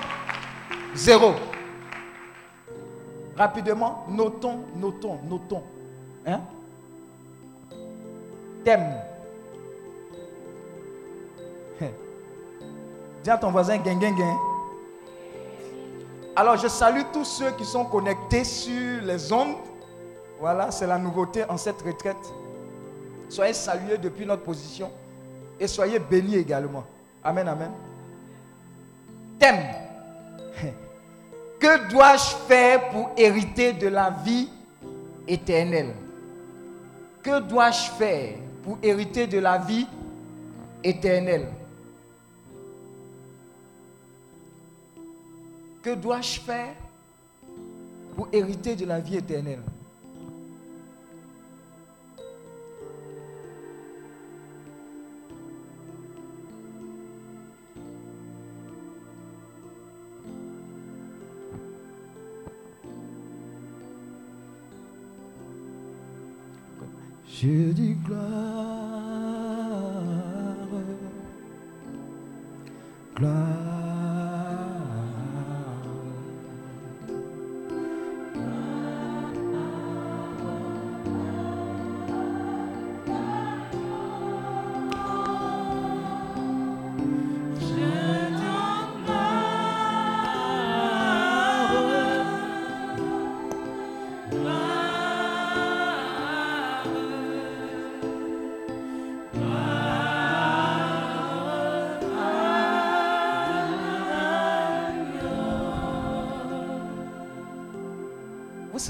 zéro. 0.95 1.33
Rapidement, 3.37 4.05
notons, 4.09 4.59
notons, 4.75 5.19
notons. 5.27 5.63
Hein? 6.25 6.41
Thème. 8.63 8.93
Dis 13.23 13.29
à 13.29 13.37
ton 13.37 13.51
voisin, 13.51 13.77
gain. 13.77 13.99
Alors, 16.35 16.57
je 16.57 16.67
salue 16.67 17.01
tous 17.11 17.25
ceux 17.25 17.51
qui 17.51 17.65
sont 17.65 17.85
connectés 17.85 18.43
sur 18.43 19.01
les 19.03 19.31
ondes. 19.31 19.55
Voilà, 20.39 20.71
c'est 20.71 20.87
la 20.87 20.97
nouveauté 20.97 21.43
en 21.49 21.57
cette 21.57 21.81
retraite. 21.81 22.33
Soyez 23.29 23.53
salués 23.53 23.97
depuis 23.97 24.25
notre 24.25 24.43
position 24.43 24.91
et 25.59 25.67
soyez 25.67 25.99
bénis 25.99 26.35
également. 26.35 26.83
Amen, 27.23 27.47
amen. 27.47 27.71
Thème. 29.39 30.73
Que 31.63 31.89
dois-je 31.89 32.35
faire 32.45 32.89
pour 32.89 33.11
hériter 33.15 33.71
de 33.71 33.87
la 33.87 34.09
vie 34.09 34.49
éternelle? 35.25 35.93
Que 37.21 37.39
dois-je 37.39 37.89
faire 37.91 38.35
pour 38.63 38.77
hériter 38.83 39.27
de 39.27 39.39
la 39.39 39.59
vie 39.59 39.87
éternelle? 40.83 41.47
Que 45.81 45.95
dois-je 45.95 46.41
faire 46.41 46.75
pour 48.17 48.27
hériter 48.33 48.75
de 48.75 48.85
la 48.85 48.99
vie 48.99 49.15
éternelle? 49.15 49.61
Je 67.35 67.71
dis 67.73 67.95
gloire 67.95 68.82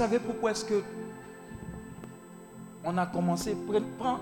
savez 0.04 0.18
pourquoi 0.18 0.50
est-ce 0.50 0.66
que 0.66 0.82
on 2.84 2.98
a 2.98 3.06
commencé? 3.06 3.56
Prends 3.98 4.20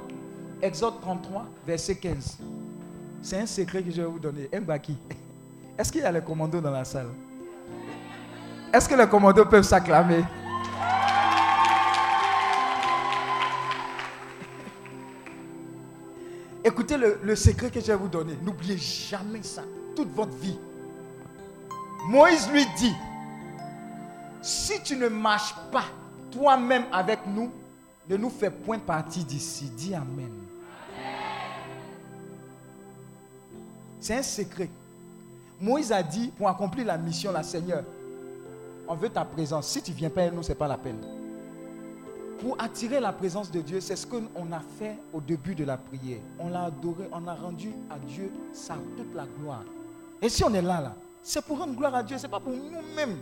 Exode 0.63 1.01
33, 1.01 1.45
verset 1.67 1.97
15. 1.97 2.39
C'est 3.21 3.41
un 3.41 3.47
secret 3.47 3.83
que 3.83 3.91
je 3.91 4.01
vais 4.01 4.07
vous 4.07 4.21
donner. 4.21 4.49
Mbaki. 4.53 4.97
Est-ce 5.79 5.91
qu'il 5.91 6.03
y 6.03 6.05
a 6.05 6.13
les 6.13 6.21
commandos 6.21 6.61
dans 6.61 6.71
la 6.71 6.85
salle? 6.85 7.09
Est-ce 8.73 8.89
que 8.89 8.95
les 8.95 9.09
commandos 9.09 9.45
peuvent 9.47 9.65
s'acclamer? 9.65 10.23
Écoutez 16.65 16.97
le, 16.97 17.35
secret 17.35 17.71
que 17.71 17.81
je 17.81 17.87
vais 17.87 17.97
vous 17.97 18.07
donner. 18.07 18.39
N'oubliez 18.41 18.79
jamais 18.79 19.43
ça. 19.43 19.65
Toute 19.97 20.15
votre 20.15 20.37
vie. 20.37 20.61
Moïse 22.09 22.49
lui 22.53 22.65
dit, 22.77 22.95
tu 24.83 24.97
ne 24.97 25.09
marches 25.09 25.55
pas 25.71 25.85
toi-même 26.31 26.85
avec 26.93 27.21
nous, 27.27 27.51
ne 28.09 28.17
nous 28.17 28.31
fais 28.31 28.51
point 28.51 28.79
partie 28.79 29.25
d'ici. 29.25 29.71
Dis 29.77 29.95
Amen. 29.95 30.33
C'est 34.01 34.17
un 34.17 34.23
secret. 34.23 34.69
Moïse 35.61 35.93
a 35.93 36.03
dit, 36.03 36.33
pour 36.37 36.49
accomplir 36.49 36.87
la 36.87 36.99
mission, 36.99 37.31
la 37.31 37.45
Seigneur, 37.45 37.85
on 38.89 38.97
veut 38.97 39.09
ta 39.09 39.25
présence. 39.25 39.69
Si 39.69 39.81
tu 39.81 39.93
ne 39.93 39.97
viens 39.97 40.11
pas 40.11 40.29
nous, 40.29 40.43
ce 40.43 40.49
n'est 40.49 40.55
pas 40.57 40.67
la 40.67 40.77
peine. 40.77 40.99
Pour 42.41 42.61
attirer 42.61 42.99
la 42.99 43.13
présence 43.13 43.49
de 43.53 43.61
Dieu, 43.61 43.81
c'est 43.81 43.95
ce 43.95 44.05
qu'on 44.05 44.53
a 44.53 44.59
fait 44.77 44.99
au 45.13 45.21
début 45.21 45.55
de 45.55 45.65
la 45.65 45.77
prière. 45.77 46.19
On 46.41 46.49
l'a 46.49 46.65
adoré, 46.65 47.09
on 47.13 47.29
a 47.29 47.35
rendu 47.35 47.73
à 47.89 47.99
Dieu 48.01 48.33
sa 48.53 48.75
toute 48.97 49.15
la 49.15 49.25
gloire. 49.39 49.63
Et 50.21 50.29
si 50.29 50.43
on 50.43 50.53
est 50.53 50.63
là, 50.63 50.81
là, 50.81 50.97
c'est 51.23 51.45
pour 51.45 51.59
rendre 51.59 51.77
gloire 51.77 51.95
à 51.95 52.03
Dieu, 52.03 52.19
ce 52.19 52.25
n'est 52.25 52.29
pas 52.29 52.41
pour 52.41 52.53
nous-mêmes. 52.53 53.19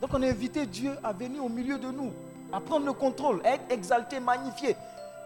Donc 0.00 0.10
on 0.14 0.22
a 0.22 0.26
invité 0.26 0.66
Dieu 0.66 0.92
à 1.04 1.12
venir 1.12 1.44
au 1.44 1.48
milieu 1.48 1.78
de 1.78 1.90
nous, 1.90 2.12
à 2.52 2.60
prendre 2.60 2.86
le 2.86 2.92
contrôle, 2.92 3.40
à 3.44 3.50
être 3.50 3.70
exalté, 3.70 4.18
magnifié. 4.18 4.76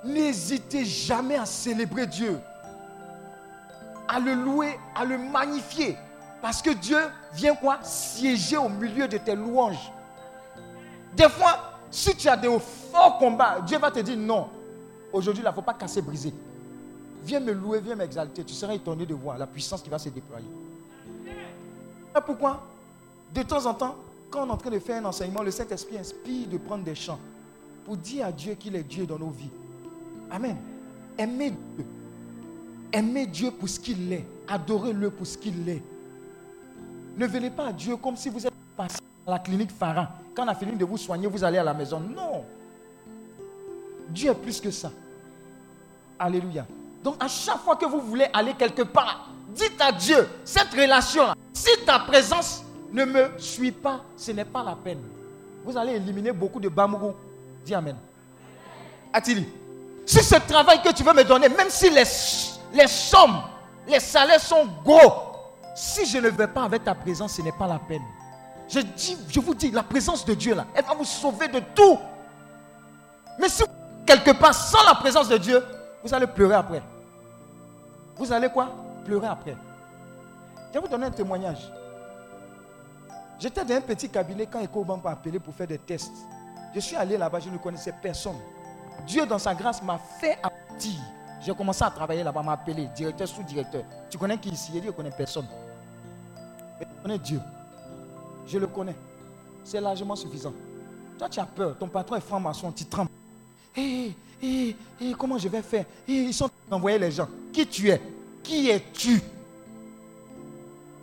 N'hésitez 0.04 0.84
jamais 0.84 1.36
à 1.36 1.46
célébrer 1.46 2.06
Dieu, 2.06 2.38
à 4.08 4.18
le 4.18 4.34
louer, 4.34 4.78
à 4.94 5.04
le 5.04 5.16
magnifier. 5.16 5.96
Parce 6.42 6.60
que 6.60 6.70
Dieu 6.70 6.98
vient 7.32 7.54
quoi? 7.54 7.78
Siéger 7.82 8.56
au 8.56 8.68
milieu 8.68 9.08
de 9.08 9.16
tes 9.16 9.34
louanges. 9.34 9.90
Des 11.14 11.28
fois, 11.28 11.78
si 11.90 12.14
tu 12.16 12.28
as 12.28 12.36
des 12.36 12.58
forts 12.90 13.18
combats, 13.18 13.60
Dieu 13.60 13.78
va 13.78 13.90
te 13.90 14.00
dire 14.00 14.18
non. 14.18 14.48
Aujourd'hui, 15.12 15.42
il 15.42 15.48
ne 15.48 15.52
faut 15.52 15.62
pas 15.62 15.74
casser, 15.74 16.02
briser. 16.02 16.34
Viens 17.22 17.40
me 17.40 17.52
louer, 17.52 17.80
viens 17.80 17.94
m'exalter. 17.94 18.44
Tu 18.44 18.52
seras 18.52 18.74
étonné 18.74 19.06
de 19.06 19.14
voir 19.14 19.38
la 19.38 19.46
puissance 19.46 19.80
qui 19.80 19.88
va 19.88 19.98
se 19.98 20.08
déployer. 20.08 20.50
Pourquoi? 22.26 22.62
De 23.32 23.42
temps 23.42 23.64
en 23.64 23.74
temps, 23.74 23.96
quand 24.34 24.42
on 24.44 24.48
est 24.48 24.50
en 24.50 24.56
train 24.56 24.70
de 24.70 24.80
faire 24.80 25.00
un 25.00 25.04
enseignement, 25.04 25.44
le 25.44 25.52
Saint-Esprit 25.52 25.96
inspire 25.96 26.48
de 26.48 26.58
prendre 26.58 26.82
des 26.82 26.96
chants 26.96 27.20
pour 27.84 27.96
dire 27.96 28.26
à 28.26 28.32
Dieu 28.32 28.54
qu'il 28.54 28.74
est 28.74 28.82
Dieu 28.82 29.06
dans 29.06 29.18
nos 29.18 29.30
vies. 29.30 29.50
Amen. 30.28 30.56
Aimez 31.16 31.50
Dieu. 31.50 31.86
Aimez 32.92 33.26
Dieu 33.26 33.52
pour 33.52 33.68
ce 33.68 33.78
qu'il 33.78 34.12
est. 34.12 34.26
Adorez-le 34.48 35.10
pour 35.10 35.24
ce 35.24 35.38
qu'il 35.38 35.68
est. 35.68 35.82
Ne 37.16 37.28
venez 37.28 37.50
pas 37.50 37.66
à 37.66 37.72
Dieu 37.72 37.96
comme 37.96 38.16
si 38.16 38.28
vous 38.28 38.44
êtes 38.44 38.52
passé 38.76 38.98
à 39.24 39.30
la 39.30 39.38
clinique 39.38 39.70
Pharaon. 39.70 40.08
Quand 40.34 40.44
on 40.44 40.48
a 40.48 40.54
fini 40.56 40.72
de 40.72 40.84
vous 40.84 40.98
soigner, 40.98 41.28
vous 41.28 41.44
allez 41.44 41.58
à 41.58 41.64
la 41.64 41.72
maison. 41.72 42.00
Non. 42.00 42.44
Dieu 44.08 44.32
est 44.32 44.34
plus 44.34 44.60
que 44.60 44.72
ça. 44.72 44.90
Alléluia. 46.18 46.66
Donc 47.04 47.22
à 47.22 47.28
chaque 47.28 47.60
fois 47.60 47.76
que 47.76 47.86
vous 47.86 48.00
voulez 48.00 48.26
aller 48.32 48.54
quelque 48.54 48.82
part, 48.82 49.28
dites 49.54 49.80
à 49.80 49.92
Dieu, 49.92 50.28
cette 50.44 50.74
relation-là, 50.74 51.36
si 51.52 51.70
ta 51.86 52.00
présence 52.00 52.63
ne 52.94 53.04
me 53.04 53.38
suit 53.38 53.72
pas, 53.72 54.00
ce 54.16 54.30
n'est 54.30 54.44
pas 54.44 54.62
la 54.62 54.76
peine. 54.76 55.02
Vous 55.64 55.76
allez 55.76 55.94
éliminer 55.94 56.32
beaucoup 56.32 56.60
de 56.60 56.68
bamougou. 56.68 57.12
Dis 57.64 57.74
Amen. 57.74 57.96
Attili, 59.12 59.48
si 60.06 60.22
ce 60.22 60.36
travail 60.36 60.80
que 60.82 60.92
tu 60.92 61.02
veux 61.02 61.12
me 61.12 61.24
donner, 61.24 61.48
même 61.48 61.70
si 61.70 61.90
les, 61.90 62.04
les 62.72 62.86
sommes, 62.86 63.40
les 63.88 64.00
salaires 64.00 64.40
sont 64.40 64.66
gros, 64.84 65.34
si 65.74 66.06
je 66.06 66.18
ne 66.18 66.28
vais 66.28 66.46
pas 66.46 66.62
avec 66.64 66.84
ta 66.84 66.94
présence, 66.94 67.32
ce 67.34 67.42
n'est 67.42 67.52
pas 67.52 67.66
la 67.66 67.78
peine. 67.78 68.02
Je, 68.68 68.80
dis, 68.80 69.16
je 69.28 69.40
vous 69.40 69.54
dis, 69.54 69.70
la 69.70 69.82
présence 69.82 70.24
de 70.24 70.34
Dieu 70.34 70.54
là, 70.54 70.66
elle 70.74 70.84
va 70.84 70.94
vous 70.94 71.04
sauver 71.04 71.48
de 71.48 71.60
tout. 71.74 71.98
Mais 73.40 73.48
si 73.48 73.64
quelque 74.06 74.30
part 74.32 74.54
sans 74.54 74.82
la 74.84 74.94
présence 74.94 75.28
de 75.28 75.36
Dieu, 75.36 75.62
vous 76.02 76.14
allez 76.14 76.26
pleurer 76.26 76.54
après. 76.54 76.82
Vous 78.16 78.32
allez 78.32 78.48
quoi? 78.48 78.70
Pleurer 79.04 79.26
après. 79.26 79.56
Je 80.68 80.74
vais 80.74 80.80
vous 80.80 80.88
donner 80.88 81.06
un 81.06 81.10
témoignage. 81.10 81.70
J'étais 83.38 83.64
dans 83.64 83.74
un 83.74 83.80
petit 83.80 84.08
cabinet 84.08 84.46
quand 84.46 84.62
EcoBank 84.62 85.02
m'a 85.02 85.10
appelé 85.10 85.38
pour 85.38 85.54
faire 85.54 85.66
des 85.66 85.78
tests. 85.78 86.12
Je 86.74 86.80
suis 86.80 86.96
allé 86.96 87.16
là-bas, 87.16 87.40
je 87.40 87.50
ne 87.50 87.58
connaissais 87.58 87.92
personne. 88.00 88.36
Dieu, 89.06 89.26
dans 89.26 89.38
sa 89.38 89.54
grâce, 89.54 89.82
m'a 89.82 89.98
fait 89.98 90.38
partir. 90.40 91.00
J'ai 91.40 91.54
commencé 91.54 91.84
à 91.84 91.90
travailler 91.90 92.24
là-bas, 92.24 92.42
m'a 92.42 92.52
appelé, 92.52 92.88
directeur, 92.96 93.28
sous-directeur. 93.28 93.84
Tu 94.08 94.16
connais 94.16 94.38
qui 94.38 94.48
ici? 94.48 94.70
Il 94.74 94.80
dit, 94.80 94.86
je 94.86 94.92
ne 94.92 94.96
connais 94.96 95.10
personne. 95.10 95.46
Mais 96.80 96.86
je 96.88 97.02
connais 97.02 97.18
Dieu. 97.18 97.40
Je 98.46 98.58
le 98.58 98.66
connais. 98.66 98.96
C'est 99.62 99.80
largement 99.80 100.16
suffisant. 100.16 100.52
Toi, 101.18 101.28
tu 101.28 101.40
as 101.40 101.46
peur. 101.46 101.76
Ton 101.78 101.88
patron 101.88 102.16
est 102.16 102.20
franc-maçon, 102.20 102.72
tu 102.72 102.86
trembles. 102.86 103.10
Hé, 103.76 104.14
hé, 104.42 104.76
hé, 105.00 105.14
comment 105.18 105.38
je 105.38 105.48
vais 105.48 105.62
faire? 105.62 105.84
Ils 106.08 106.32
sont 106.32 106.50
envoyés 106.70 106.98
les 106.98 107.10
gens. 107.10 107.28
Qui 107.52 107.66
tu 107.66 107.90
es? 107.90 108.00
Qui 108.42 108.70
es-tu? 108.70 109.22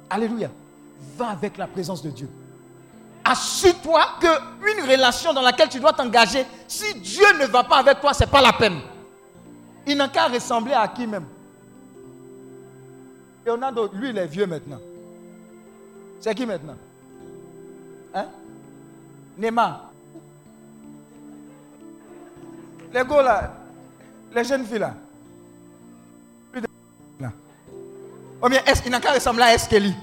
Alléluia 0.10 0.50
va 1.18 1.30
avec 1.30 1.58
la 1.58 1.68
présence 1.68 2.02
de 2.02 2.10
Dieu. 2.10 2.30
Assure-toi 3.24 4.02
qu'une 4.20 4.90
relation 4.90 5.34
dans 5.34 5.42
laquelle 5.42 5.70
tu 5.70 5.80
dois 5.80 5.94
t'engager, 5.94 6.46
si 6.68 6.94
Dieu 6.96 7.26
ne 7.40 7.46
va 7.46 7.64
pas 7.64 7.78
avec 7.78 8.02
toi, 8.02 8.14
ce 8.14 8.24
n'est 8.24 8.30
pas 8.30 8.42
la 8.42 8.54
peine. 8.54 8.80
Il 9.86 9.98
n'a 9.98 10.08
qu'à 10.08 10.28
ressembler 10.28 10.74
à 10.74 10.88
qui 10.88 11.06
même? 11.08 11.26
Leonardo, 13.46 13.90
lui, 13.94 14.10
il 14.10 14.18
est 14.18 14.28
vieux 14.28 14.46
maintenant. 14.46 14.80
C'est 16.20 16.36
qui 16.36 16.46
maintenant? 16.46 16.76
Hein? 18.14 18.26
Neymar. 19.38 19.92
Les 22.94 23.04
gars 23.06 23.22
là, 23.22 23.54
les 24.34 24.44
jeunes 24.44 24.66
filles 24.66 24.80
là. 24.80 24.94
Il 28.86 28.92
n'a 28.92 29.00
qu'à 29.00 29.14
ressembler 29.14 29.44
à 29.44 29.54
Eskelly. 29.54 29.96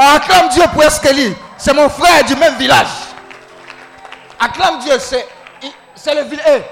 Acclame 0.00 0.48
Dieu 0.50 0.62
pour 0.72 0.84
Eskelly. 0.84 1.34
C'est 1.56 1.74
mon 1.74 1.88
frère 1.88 2.24
du 2.24 2.36
même 2.36 2.56
village. 2.56 2.86
Acclame 4.38 4.78
Dieu, 4.78 4.92
c'est, 5.00 5.26
le 6.14 6.22
village. 6.22 6.46
Eh, 6.48 6.62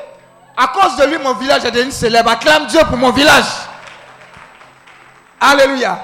à 0.56 0.68
cause 0.68 0.96
de 0.96 1.04
lui, 1.06 1.18
mon 1.18 1.34
village 1.34 1.64
est 1.64 1.70
devenu 1.72 1.90
célèbre. 1.90 2.30
Acclame 2.30 2.66
Dieu 2.68 2.80
pour 2.88 2.96
mon 2.96 3.10
village. 3.10 3.44
Alléluia. 5.40 5.98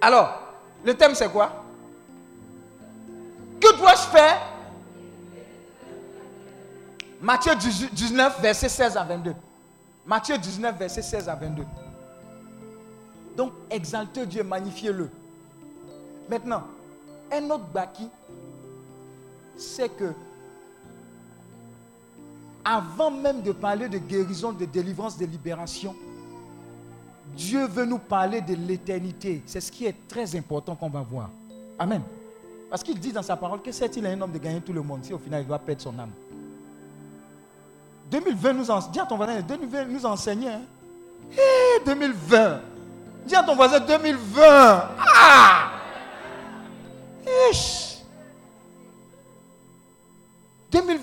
Alors, 0.00 0.40
le 0.84 0.92
thème 0.94 1.14
c'est 1.14 1.28
quoi? 1.30 1.52
Que 3.60 3.76
dois-je 3.76 4.16
faire? 4.16 4.40
Matthieu 7.20 7.54
19, 7.54 8.40
verset 8.40 8.68
16 8.68 8.96
à 8.96 9.04
22. 9.04 9.34
Matthieu 10.04 10.36
19, 10.36 10.76
verset 10.76 11.02
16 11.02 11.28
à 11.28 11.34
22. 11.36 11.64
Donc, 13.36 13.52
exaltez 13.70 14.26
Dieu, 14.26 14.42
magnifiez-le. 14.42 15.10
Maintenant, 16.30 16.62
un 17.32 17.50
autre 17.50 17.64
baki, 17.74 18.08
c'est 19.56 19.88
que 19.88 20.12
avant 22.64 23.10
même 23.10 23.42
de 23.42 23.50
parler 23.50 23.88
de 23.88 23.98
guérison, 23.98 24.52
de 24.52 24.64
délivrance, 24.64 25.18
de 25.18 25.26
libération, 25.26 25.92
Dieu 27.36 27.66
veut 27.66 27.84
nous 27.84 27.98
parler 27.98 28.40
de 28.40 28.54
l'éternité. 28.54 29.42
C'est 29.44 29.60
ce 29.60 29.72
qui 29.72 29.86
est 29.86 29.96
très 30.06 30.36
important 30.36 30.76
qu'on 30.76 30.88
va 30.88 31.00
voir. 31.00 31.30
Amen. 31.76 32.02
Parce 32.68 32.84
qu'il 32.84 33.00
dit 33.00 33.12
dans 33.12 33.22
sa 33.22 33.34
parole 33.34 33.60
que 33.60 33.72
c'est-il 33.72 34.06
un 34.06 34.20
homme 34.20 34.30
de 34.30 34.38
gagner 34.38 34.60
tout 34.60 34.72
le 34.72 34.82
monde 34.82 35.04
si 35.04 35.12
au 35.12 35.18
final 35.18 35.42
il 35.42 35.48
doit 35.48 35.58
perdre 35.58 35.82
son 35.82 35.98
âme? 35.98 36.10
2020 38.12 38.52
nous 38.52 38.70
enseigne, 38.70 38.92
dis 38.92 39.00
à 39.00 39.06
ton 39.06 39.16
voisin, 39.16 39.40
2020 39.40 39.84
nous 39.86 40.06
enseigne. 40.06 40.60
2020, 41.84 42.60
Dis 43.26 43.34
à 43.34 43.42
ton 43.42 43.56
voisin 43.56 43.80
2020. 43.80 44.42
Ah 44.42 45.69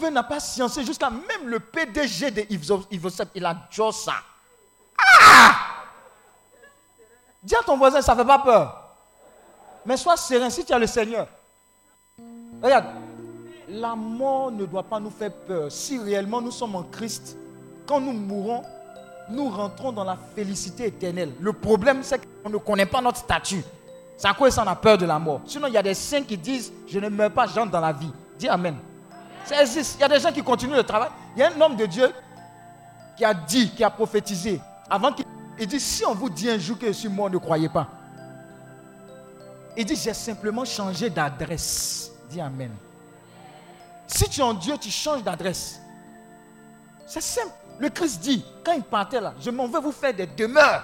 2020 0.07 0.11
n'a 0.11 0.23
pas 0.23 0.39
sciencé 0.39 0.83
jusqu'à 0.83 1.09
même 1.09 1.47
le 1.47 1.59
PDG 1.59 2.31
de 2.31 2.43
Ivosep, 2.91 3.29
il 3.35 3.45
a 3.45 3.55
ça. 3.91 4.13
Ah 4.97 5.55
Dis 7.43 7.55
à 7.55 7.63
ton 7.63 7.77
voisin, 7.77 8.01
ça 8.01 8.13
ne 8.13 8.19
fait 8.19 8.25
pas 8.27 8.39
peur. 8.39 8.83
Mais 9.85 9.95
sois 9.95 10.17
serein 10.17 10.49
si 10.49 10.65
tu 10.65 10.73
as 10.73 10.79
le 10.79 10.87
Seigneur. 10.87 11.27
Regarde, 12.61 12.85
la 13.69 13.95
mort 13.95 14.51
ne 14.51 14.65
doit 14.65 14.83
pas 14.83 14.99
nous 14.99 15.11
faire 15.11 15.31
peur. 15.31 15.71
Si 15.71 15.97
réellement 15.99 16.41
nous 16.41 16.51
sommes 16.51 16.75
en 16.75 16.83
Christ, 16.83 17.37
quand 17.85 18.01
nous 18.01 18.13
mourrons, 18.13 18.63
nous 19.29 19.49
rentrons 19.49 19.91
dans 19.91 20.03
la 20.03 20.17
félicité 20.35 20.87
éternelle. 20.87 21.33
Le 21.39 21.53
problème, 21.53 21.99
c'est 22.01 22.19
qu'on 22.43 22.49
ne 22.49 22.57
connaît 22.57 22.85
pas 22.85 23.01
notre 23.01 23.17
statut. 23.19 23.63
C'est 24.17 24.27
à 24.27 24.33
quoi 24.33 24.49
ça 24.49 24.63
on 24.65 24.67
a 24.67 24.75
peur 24.75 24.97
de 24.97 25.05
la 25.05 25.19
mort. 25.19 25.41
Sinon, 25.45 25.67
il 25.67 25.73
y 25.73 25.77
a 25.77 25.83
des 25.83 25.93
saints 25.93 26.23
qui 26.23 26.37
disent 26.37 26.73
Je 26.87 26.99
ne 26.99 27.07
meurs 27.09 27.31
pas, 27.31 27.45
j'entre 27.45 27.71
dans 27.71 27.79
la 27.81 27.93
vie. 27.93 28.11
Dis 28.39 28.47
Amen. 28.49 28.75
Ça 29.47 29.61
existe. 29.61 29.95
Il 29.97 30.01
y 30.01 30.03
a 30.03 30.09
des 30.09 30.19
gens 30.19 30.31
qui 30.31 30.43
continuent 30.43 30.75
le 30.75 30.83
travail. 30.83 31.09
Il 31.35 31.39
y 31.39 31.43
a 31.43 31.51
un 31.51 31.61
homme 31.61 31.75
de 31.75 31.85
Dieu 31.85 32.11
qui 33.15 33.25
a 33.25 33.33
dit, 33.33 33.71
qui 33.71 33.83
a 33.83 33.89
prophétisé. 33.89 34.61
Avant 34.89 35.11
qu'il 35.11 35.25
il 35.59 35.67
dit 35.67 35.79
Si 35.79 36.05
on 36.05 36.13
vous 36.13 36.29
dit 36.29 36.49
un 36.49 36.59
jour 36.59 36.77
que 36.77 36.87
je 36.87 36.91
suis 36.91 37.09
mort, 37.09 37.29
ne 37.29 37.37
croyez 37.37 37.69
pas. 37.69 37.87
Il 39.75 39.85
dit 39.85 39.95
J'ai 39.95 40.13
simplement 40.13 40.65
changé 40.65 41.09
d'adresse. 41.09 42.11
Dis 42.29 42.41
Amen. 42.41 42.71
Si 44.05 44.29
tu 44.29 44.39
es 44.39 44.43
en 44.43 44.53
Dieu, 44.53 44.75
tu 44.79 44.89
changes 44.89 45.23
d'adresse. 45.23 45.81
C'est 47.05 47.21
simple. 47.21 47.53
Le 47.79 47.89
Christ 47.89 48.21
dit, 48.21 48.43
quand 48.63 48.73
il 48.73 48.83
partait 48.83 49.21
là, 49.21 49.33
je 49.39 49.49
m'en 49.51 49.67
vais 49.67 49.79
vous 49.79 49.91
faire 49.91 50.13
des 50.13 50.25
demeures. 50.25 50.83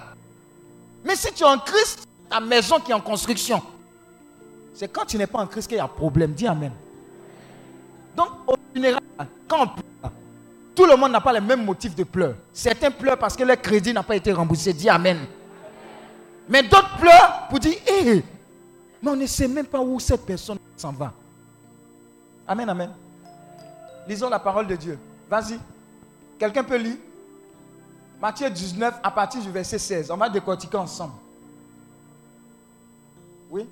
Mais 1.04 1.16
si 1.16 1.34
tu 1.34 1.44
es 1.44 1.46
en 1.46 1.58
Christ, 1.58 2.06
ta 2.30 2.40
maison 2.40 2.80
qui 2.80 2.92
est 2.92 2.94
en 2.94 3.02
construction. 3.02 3.62
C'est 4.74 4.88
quand 4.88 5.06
tu 5.06 5.18
n'es 5.18 5.28
pas 5.28 5.40
en 5.40 5.48
Christ 5.48 5.68
qu'il 5.68 5.78
y 5.78 5.80
a 5.80 5.88
problème. 5.88 6.34
Dis 6.34 6.48
Amen. 6.48 6.72
Donc, 8.16 8.30
au 8.48 8.56
général, 8.74 9.02
quand 9.48 9.64
on 9.64 9.68
pleure, 9.68 10.12
tout 10.76 10.86
le 10.86 10.96
monde 10.96 11.12
n'a 11.12 11.22
pas 11.22 11.34
les 11.34 11.42
mêmes 11.42 11.64
motifs 11.64 11.96
de 11.96 12.04
pleurs. 12.04 12.36
Certains 12.52 12.92
pleurent 12.92 13.18
parce 13.18 13.36
que 13.36 13.44
leur 13.44 13.62
crédit 13.62 13.94
n'a 13.94 14.04
pas 14.04 14.16
été 14.16 14.32
remboursé. 14.32 14.74
Dis 14.74 14.90
Amen. 14.90 15.20
Mais 16.50 16.64
d'autres 16.64 16.98
pleurent 16.98 17.48
pour 17.50 17.60
dire, 17.60 17.76
hé, 17.88 18.24
mais 19.02 19.12
on 19.12 19.16
ne 19.16 19.26
sait 19.26 19.48
même 19.48 19.66
pas 19.66 19.80
où 19.80 20.00
cette 20.00 20.26
personne 20.26 20.58
s'en 20.76 20.92
va. 20.92 21.14
Amen, 22.48 22.70
amen. 22.70 22.92
Lisons 24.08 24.30
la 24.30 24.40
parole 24.40 24.68
de 24.68 24.76
Dieu. 24.76 25.00
Vas-y. 25.30 25.60
Quelqu'un 26.38 26.64
peut 26.64 26.78
lire? 26.78 26.98
Matthieu 28.22 28.50
19 28.50 28.96
à 29.04 29.12
partir 29.12 29.42
du 29.42 29.52
verset 29.52 29.78
16. 29.78 30.12
On 30.12 30.18
va 30.18 30.30
décortiquer 30.30 30.78
ensemble. 30.78 31.14
Oui? 33.50 33.68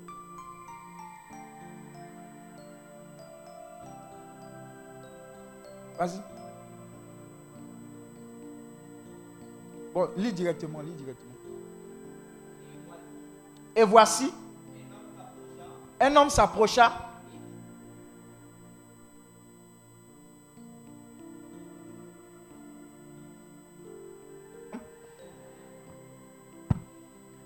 Vas-y. 6.02 6.20
Bon, 9.94 10.08
lis 10.16 10.32
directement, 10.32 10.80
lis 10.80 10.90
directement. 10.94 11.30
Et 13.76 13.84
voici, 13.84 14.32
un 16.00 16.16
homme 16.16 16.28
s'approcha 16.28 16.92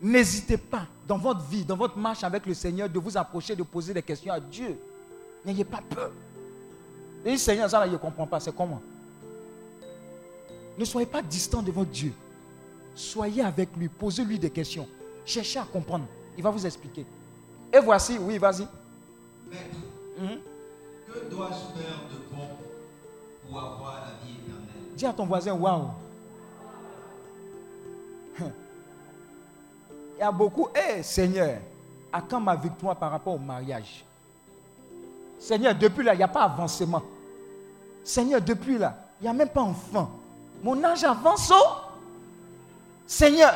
N'hésitez 0.01 0.57
pas 0.57 0.87
dans 1.07 1.19
votre 1.19 1.40
vie, 1.40 1.64
dans 1.64 1.77
votre 1.77 1.99
marche 1.99 2.23
avec 2.23 2.47
le 2.47 2.55
Seigneur, 2.55 2.88
de 2.88 2.99
vous 2.99 3.19
approcher, 3.19 3.55
de 3.57 3.64
poser 3.64 3.92
des 3.92 4.03
questions 4.03 4.33
à 4.33 4.38
Dieu. 4.40 4.79
N'ayez 5.45 5.64
pas 5.64 5.83
peur. 5.83 6.12
Et 7.26 7.36
Seigneur, 7.36 7.68
ça 7.68 7.80
là, 7.80 7.86
je 7.88 7.92
ne 7.92 7.96
comprends 7.96 8.26
pas. 8.26 8.38
C'est 8.38 8.54
comment 8.54 8.80
Ne 10.78 10.84
soyez 10.84 11.08
pas 11.08 11.20
distant 11.20 11.60
de 11.60 11.72
votre 11.72 11.90
Dieu. 11.90 12.12
Soyez 12.94 13.42
avec 13.42 13.76
lui, 13.76 13.88
posez-lui 13.88 14.38
des 14.38 14.48
questions. 14.48 14.86
Cherchez 15.24 15.58
à 15.58 15.64
comprendre. 15.64 16.06
Il 16.38 16.44
va 16.44 16.50
vous 16.50 16.64
expliquer. 16.64 17.04
Et 17.72 17.80
voici, 17.80 18.16
oui, 18.16 18.38
vas-y. 18.38 18.68
Maître, 19.50 19.76
mhm. 20.18 20.38
que 21.08 21.28
dois-je 21.28 21.80
faire 21.80 22.00
de 22.12 22.34
bon 22.34 22.46
pour 23.48 23.58
avoir 23.58 24.06
la 24.06 24.24
vie 24.24 24.36
éternelle? 24.38 24.94
Dis 24.94 25.06
à 25.06 25.12
ton 25.12 25.26
voisin, 25.26 25.52
waouh. 25.52 25.88
Il 28.38 30.20
y 30.20 30.22
a 30.22 30.30
beaucoup, 30.30 30.68
hé 30.74 31.02
Seigneur, 31.02 31.58
à 32.12 32.22
quand 32.22 32.40
ma 32.40 32.54
victoire 32.54 32.96
par 32.96 33.10
rapport 33.10 33.34
au 33.34 33.38
mariage? 33.38 34.04
Seigneur, 35.38 35.74
depuis 35.74 36.04
là, 36.04 36.14
il 36.14 36.18
n'y 36.18 36.22
a 36.22 36.28
pas 36.28 36.44
avancement. 36.44 37.02
Seigneur, 38.07 38.40
depuis 38.40 38.79
là, 38.79 38.97
il 39.21 39.25
n'y 39.25 39.29
a 39.29 39.33
même 39.33 39.49
pas 39.49 39.62
enfant. 39.62 40.09
Mon 40.62 40.83
âge 40.85 41.03
avance. 41.03 41.53
Oh? 41.53 41.77
Seigneur, 43.05 43.53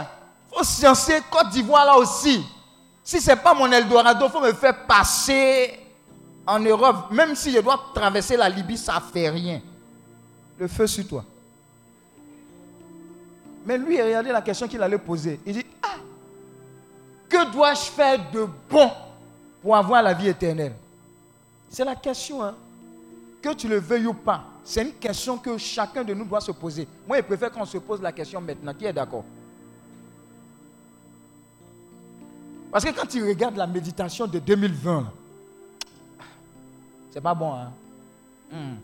il 0.50 0.58
faut 0.58 0.64
sciencer 0.64 1.22
Côte 1.30 1.50
d'Ivoire 1.50 1.86
là 1.86 1.96
aussi. 1.96 2.44
Si 3.04 3.20
ce 3.20 3.30
n'est 3.30 3.36
pas 3.36 3.54
mon 3.54 3.70
Eldorado, 3.70 4.26
il 4.26 4.30
faut 4.30 4.40
me 4.40 4.52
faire 4.52 4.86
passer 4.86 5.78
en 6.44 6.58
Europe. 6.58 7.12
Même 7.12 7.36
si 7.36 7.52
je 7.52 7.60
dois 7.60 7.80
traverser 7.94 8.36
la 8.36 8.48
Libye, 8.48 8.76
ça 8.76 8.96
ne 8.96 9.12
fait 9.12 9.28
rien. 9.30 9.60
Le 10.58 10.66
feu 10.66 10.88
sur 10.88 11.06
toi. 11.06 11.24
Mais 13.64 13.78
lui, 13.78 14.02
regardez 14.02 14.32
la 14.32 14.42
question 14.42 14.66
qu'il 14.66 14.82
allait 14.82 14.98
poser. 14.98 15.38
Il 15.46 15.54
dit, 15.54 15.66
ah, 15.80 15.96
que 17.28 17.52
dois-je 17.52 17.82
faire 17.82 18.18
de 18.32 18.48
bon 18.68 18.90
pour 19.62 19.76
avoir 19.76 20.02
la 20.02 20.12
vie 20.12 20.28
éternelle? 20.28 20.74
C'est 21.68 21.84
la 21.84 21.94
question. 21.94 22.42
Hein? 22.42 22.56
Que 23.40 23.54
tu 23.54 23.68
le 23.68 23.78
veuilles 23.78 24.06
ou 24.06 24.14
pas, 24.14 24.44
c'est 24.64 24.82
une 24.82 24.92
question 24.92 25.38
que 25.38 25.56
chacun 25.56 26.04
de 26.04 26.12
nous 26.12 26.24
doit 26.24 26.40
se 26.40 26.52
poser. 26.52 26.86
Moi, 27.08 27.18
je 27.18 27.22
préfère 27.22 27.50
qu'on 27.50 27.64
se 27.64 27.78
pose 27.78 28.02
la 28.02 28.12
question 28.12 28.40
maintenant. 28.40 28.74
Qui 28.74 28.84
est 28.84 28.92
d'accord? 28.92 29.24
Parce 32.70 32.84
que 32.84 32.90
quand 32.90 33.06
tu 33.06 33.26
regardes 33.26 33.56
la 33.56 33.66
méditation 33.66 34.26
de 34.26 34.38
2020, 34.38 35.12
c'est 37.10 37.20
pas 37.20 37.34
bon. 37.34 37.52
Hein? 37.54 37.72
Hmm. 38.52 38.76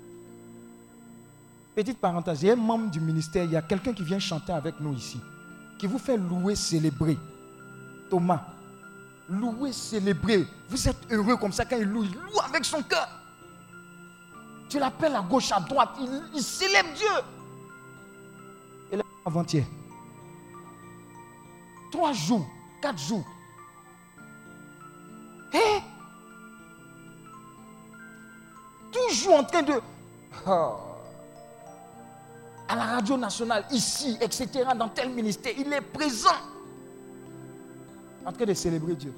Petite 1.75 1.99
parenthèse, 1.99 2.43
il 2.43 2.47
y 2.47 2.51
a 2.51 2.55
un 2.55 2.57
membre 2.57 2.91
du 2.91 3.01
ministère, 3.01 3.45
il 3.45 3.53
y 3.53 3.57
a 3.57 3.63
quelqu'un 3.63 3.93
qui 3.93 4.03
vient 4.03 4.19
chanter 4.19 4.53
avec 4.53 4.81
nous 4.81 4.95
ici, 4.95 5.21
qui 5.79 5.87
vous 5.87 5.99
fait 5.99 6.17
louer, 6.17 6.57
célébrer. 6.57 7.19
Thomas, 8.09 8.47
louer, 9.29 9.73
célébrer. 9.73 10.47
Vous 10.69 10.89
êtes 10.89 11.13
heureux 11.13 11.37
comme 11.37 11.53
ça 11.53 11.65
quand 11.65 11.77
il 11.77 11.85
loue. 11.85 12.05
Il 12.05 12.15
loue 12.15 12.41
avec 12.49 12.65
son 12.65 12.83
cœur. 12.83 13.09
Tu 14.69 14.79
l'appelles 14.79 15.15
à 15.15 15.23
gauche, 15.23 15.53
à 15.53 15.61
droite. 15.61 15.91
Il, 16.35 16.43
célèbre 16.43 16.93
Dieu. 16.95 17.07
Et 18.93 18.97
là, 18.97 19.05
avant-hier. 19.25 19.65
Trois 21.93 22.13
jours, 22.13 22.47
quatre 22.81 22.99
jours. 22.99 23.25
Et 25.53 25.81
toujours 28.93 29.37
en 29.37 29.45
train 29.45 29.63
de... 29.63 29.81
Oh, 30.47 30.77
à 32.69 32.75
la 32.75 32.85
radio 32.85 33.17
nationale, 33.17 33.65
ici, 33.71 34.19
etc., 34.21 34.65
dans 34.77 34.89
tel 34.89 35.11
ministère, 35.11 35.53
il 35.57 35.73
est 35.73 35.81
présent 35.81 36.31
en 38.25 38.33
train 38.33 38.45
de 38.45 38.55
célébrer 38.55 38.97
Dieu. 38.97 39.15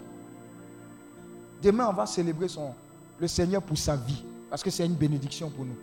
Demain, 1.63 1.89
on 1.89 1.95
va 1.95 2.05
célébrer 2.07 2.49
son, 2.49 2.75
le 3.19 3.27
Seigneur 3.27 3.63
pour 3.63 3.79
sa 3.79 3.97
vie. 3.97 4.23
Parce 4.51 4.63
que 4.63 4.71
c'est 4.71 4.87
une 4.87 4.95
bénédiction 4.95 5.51
pour 5.51 5.65
nous. 5.65 5.77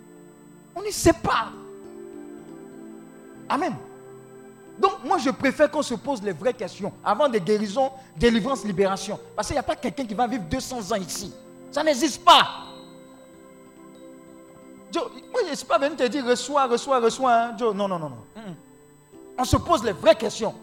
On 0.76 0.82
ne 0.82 0.90
sait 0.92 1.14
pas. 1.14 1.50
Amen. 3.48 3.76
Donc, 4.78 5.04
moi, 5.06 5.18
je 5.18 5.30
préfère 5.30 5.72
qu'on 5.72 5.82
se 5.82 5.94
pose 5.94 6.22
les 6.22 6.34
vraies 6.34 6.54
questions 6.54 6.92
avant 7.04 7.30
des 7.30 7.40
guérisons, 7.40 7.92
délivrance, 8.18 8.66
libération. 8.66 9.20
Parce 9.36 9.48
qu'il 9.48 9.56
n'y 9.56 9.60
a 9.60 9.64
pas 9.64 9.76
quelqu'un 9.76 10.06
qui 10.06 10.14
va 10.14 10.28
vivre 10.28 10.44
200 10.50 10.92
ans 10.92 10.96
ici. 10.96 11.34
Ça 11.72 11.84
n'existe 11.84 12.24
pas. 12.24 12.66
Joe, 14.92 15.04
moi, 15.32 15.42
je 15.46 15.52
ne 15.52 15.56
suis 15.56 15.66
pas 15.66 15.78
venu 15.78 15.96
te 15.96 16.08
dire 16.08 16.26
reçois, 16.26 16.66
reçois, 16.66 17.00
reçois. 17.00 17.34
Hein. 17.34 17.56
Non, 17.60 17.74
non, 17.74 17.88
non, 17.88 18.00
non. 18.00 18.18
On 19.38 19.44
se 19.44 19.58
pose 19.58 19.84
les 19.84 19.92
vraies 19.92 20.16
questions. 20.16 20.54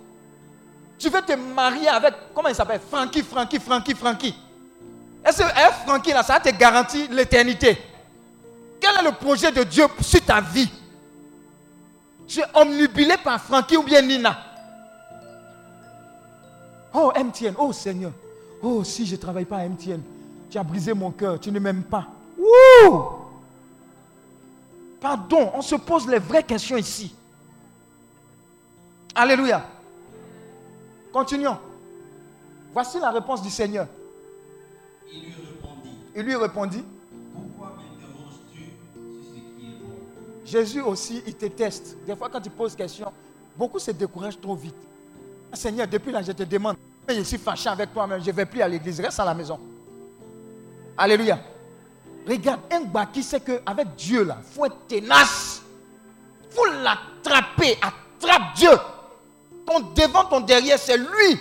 Tu 0.98 1.09
veux 1.09 1.22
te 1.22 1.32
marier 1.32 1.88
avec, 1.88 2.14
comment 2.34 2.48
il 2.48 2.55
s'appelle? 2.55 2.80
Frankie, 2.88 3.22
Frankie, 3.22 3.59
Frankie, 3.59 3.94
Frankie. 3.94 4.34
Est-ce 5.24 5.38
que 5.38 5.48
eh, 5.48 5.86
Frankie, 5.86 6.12
là, 6.12 6.22
ça 6.22 6.40
te 6.40 6.50
garantit 6.50 7.09
l'éternité? 7.09 7.78
Quel 8.82 8.96
est 8.98 9.08
le 9.08 9.12
projet 9.12 9.52
de 9.52 9.62
Dieu 9.62 9.84
sur 10.00 10.20
ta 10.24 10.40
vie? 10.40 10.68
Tu 12.26 12.40
es 12.40 12.44
omnubilé 12.52 13.14
par 13.22 13.40
Frankie 13.40 13.76
ou 13.76 13.84
bien 13.84 14.02
Nina? 14.02 14.36
Oh, 16.92 17.12
MTN, 17.16 17.54
oh 17.58 17.72
Seigneur. 17.72 18.10
Oh, 18.60 18.82
si 18.82 19.06
je 19.06 19.14
ne 19.14 19.20
travaille 19.20 19.44
pas 19.44 19.58
à 19.58 19.68
MTN, 19.68 20.00
tu 20.50 20.58
as 20.58 20.64
brisé 20.64 20.92
mon 20.94 21.12
cœur, 21.12 21.38
tu 21.38 21.52
ne 21.52 21.60
m'aimes 21.60 21.84
pas. 21.84 22.08
Wouh 22.36 23.02
Pardon, 25.00 25.52
on 25.54 25.62
se 25.62 25.76
pose 25.76 26.08
les 26.08 26.18
vraies 26.18 26.42
questions 26.42 26.76
ici. 26.76 27.14
Alléluia. 29.14 29.64
Continuons. 31.12 31.58
Voici 32.72 32.98
la 32.98 33.12
réponse 33.12 33.42
du 33.42 33.50
Seigneur. 33.50 33.86
Il 35.12 35.20
lui 35.22 35.34
répondit, 35.34 35.96
Il 36.16 36.22
lui 36.22 36.34
répondit, 36.34 36.84
Jésus 40.45 40.80
aussi, 40.80 41.22
il 41.26 41.34
te 41.34 41.47
teste. 41.47 41.97
Des 42.05 42.16
fois, 42.16 42.28
quand 42.28 42.40
tu 42.40 42.51
poses 42.51 42.74
question, 42.74 43.12
beaucoup 43.57 43.78
se 43.78 43.90
découragent 43.90 44.40
trop 44.40 44.55
vite. 44.55 44.74
Ah, 45.53 45.57
Seigneur, 45.57 45.86
depuis 45.86 46.12
là, 46.12 46.22
je 46.22 46.32
te 46.32 46.43
demande, 46.43 46.76
je 47.09 47.22
suis 47.22 47.38
fâché 47.38 47.68
avec 47.68 47.93
toi-même, 47.93 48.20
je 48.20 48.30
ne 48.30 48.36
vais 48.36 48.47
plus 48.47 48.62
à 48.62 48.68
l'église, 48.68 49.01
reste 49.01 49.20
à 49.20 49.24
la 49.24 49.34
maison. 49.34 49.59
Alléluia. 50.97 51.38
Regarde, 52.26 52.61
un 52.70 52.82
gars 52.82 53.07
qui 53.07 53.22
sait 53.22 53.40
qu'avec 53.40 53.95
Dieu, 53.97 54.24
là, 54.24 54.38
il 54.40 54.55
faut 54.55 54.64
être 54.66 54.86
tenace. 54.86 55.62
Il 56.45 56.55
faut 56.55 56.66
l'attraper. 56.66 57.78
Attrape 57.80 58.55
Dieu. 58.55 58.70
Ton 59.66 59.80
devant, 59.95 60.24
ton 60.24 60.40
derrière, 60.40 60.78
c'est 60.78 60.97
lui. 60.97 61.38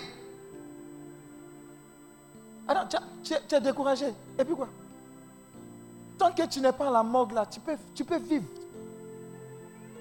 Alors, 2.67 2.87
tu 3.23 3.33
es 3.55 3.61
découragé. 3.61 4.07
Et 4.39 4.45
puis 4.45 4.55
quoi? 4.55 4.67
Tant 6.17 6.31
que 6.31 6.43
tu 6.47 6.61
n'es 6.61 6.71
pas 6.71 6.87
à 6.87 6.91
la 6.91 7.03
morgue 7.03 7.33
là, 7.33 7.45
tu 7.45 7.59
peux, 7.59 7.75
tu 7.93 8.03
peux 8.03 8.17
vivre. 8.17 8.45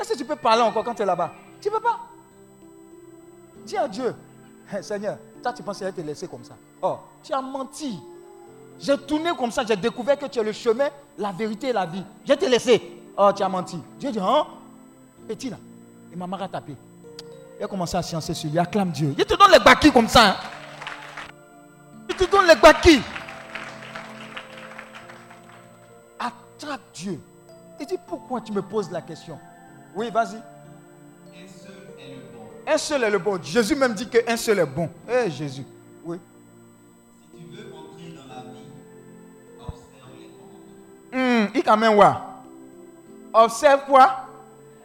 Est-ce 0.01 0.13
que 0.15 0.19
tu 0.19 0.25
peux 0.25 0.37
parler 0.37 0.63
encore 0.63 0.83
quand 0.85 0.95
tu 0.95 1.03
es 1.03 1.07
là-bas? 1.07 1.33
Tu 1.61 1.69
ne 1.69 1.75
peux 1.75 1.81
pas? 1.81 1.99
Dis 3.67 3.77
à 3.77 3.87
Dieu, 3.87 4.15
Hey, 4.73 4.83
Seigneur, 4.85 5.19
toi 5.43 5.53
tu 5.53 5.63
pensais 5.63 5.91
te 5.93 6.01
laisser 6.01 6.29
comme 6.29 6.45
ça. 6.45 6.55
Oh, 6.81 6.99
tu 7.23 7.33
as 7.33 7.43
menti. 7.43 8.01
J'ai 8.79 8.97
tourné 8.97 9.31
comme 9.37 9.51
ça, 9.51 9.63
j'ai 9.67 9.77
découvert 9.77 10.17
que 10.19 10.27
tu 10.27 10.39
es 10.39 10.43
le 10.45 10.53
chemin, 10.53 10.89
la 11.19 11.33
vérité 11.33 11.69
et 11.69 11.73
la 11.73 11.85
vie. 11.85 12.05
Je 12.25 12.33
t'ai 12.35 12.49
laissé. 12.49 12.81
Oh, 13.17 13.31
tu 13.37 13.43
as 13.43 13.49
menti. 13.49 13.79
Dieu 13.99 14.11
dit, 14.13 14.21
hein? 14.21 14.47
Petit 15.29 15.51
là, 15.51 15.57
il 16.11 16.17
m'a 16.17 16.27
marre 16.27 16.45
à 16.45 16.49
taper. 16.49 16.77
Il 17.59 17.65
a 17.65 17.69
commencé 17.69 17.97
à 17.97 18.03
sciencer 18.03 18.33
sur 18.33 18.49
lui, 18.51 18.59
acclame 18.59 18.91
Dieu. 18.91 19.15
Il 19.19 19.25
te 19.27 19.35
donne 19.35 19.51
les 19.53 19.59
bakis 19.59 19.93
comme 19.93 20.09
ça. 20.09 20.31
hein. 20.31 20.37
Il 22.09 22.15
te 22.15 22.25
donne 22.31 22.47
les 22.47 22.55
bakis. 22.57 23.03
Attrape 26.19 26.81
Dieu. 26.95 27.21
Il 27.79 27.87
dit, 27.87 27.99
pourquoi 28.07 28.41
tu 28.41 28.53
me 28.53 28.63
poses 28.63 28.91
la 28.91 29.03
question? 29.03 29.39
Oui, 29.95 30.11
vas-y. 30.11 30.37
Un 30.37 31.47
seul 31.47 31.73
est 31.99 32.11
le 32.15 32.21
bon. 32.33 32.45
Un 32.67 32.79
seul 32.79 33.05
est 33.05 33.11
le 33.11 33.19
bon. 33.19 33.43
Jésus 33.43 33.75
même 33.75 33.95
dit 33.95 34.09
qu'un 34.09 34.37
seul 34.37 34.59
est 34.59 34.67
bon. 34.67 34.89
Eh 35.09 35.31
Jésus. 35.31 35.65
Oui. 36.05 36.19
Si 37.33 37.39
tu 37.39 37.45
veux 37.57 37.73
entrer 37.75 38.15
dans 38.17 38.35
la 38.35 38.43
vie, 38.43 38.67
observe 39.59 40.11
les 40.19 40.29
commandements. 40.29 41.45
Hum, 41.45 41.49
il 41.55 41.63
quand 41.63 41.77
même 41.77 41.97
ouais. 41.99 42.31
Observe 43.33 43.85
quoi? 43.87 44.27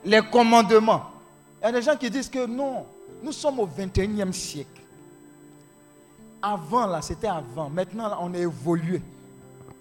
Les 0.04 0.22
commandements. 0.22 1.12
Il 1.62 1.66
y 1.66 1.70
a 1.70 1.72
des 1.72 1.82
gens 1.82 1.96
qui 1.96 2.10
disent 2.10 2.30
que 2.30 2.46
non, 2.46 2.86
nous 3.24 3.32
sommes 3.32 3.60
au 3.60 3.68
21e 3.68 4.32
siècle. 4.32 4.82
Avant, 6.42 6.86
là, 6.86 7.02
c'était 7.02 7.28
avant. 7.28 7.70
Maintenant, 7.70 8.08
là, 8.08 8.18
on 8.22 8.32
est 8.34 8.42
évolué. 8.42 9.02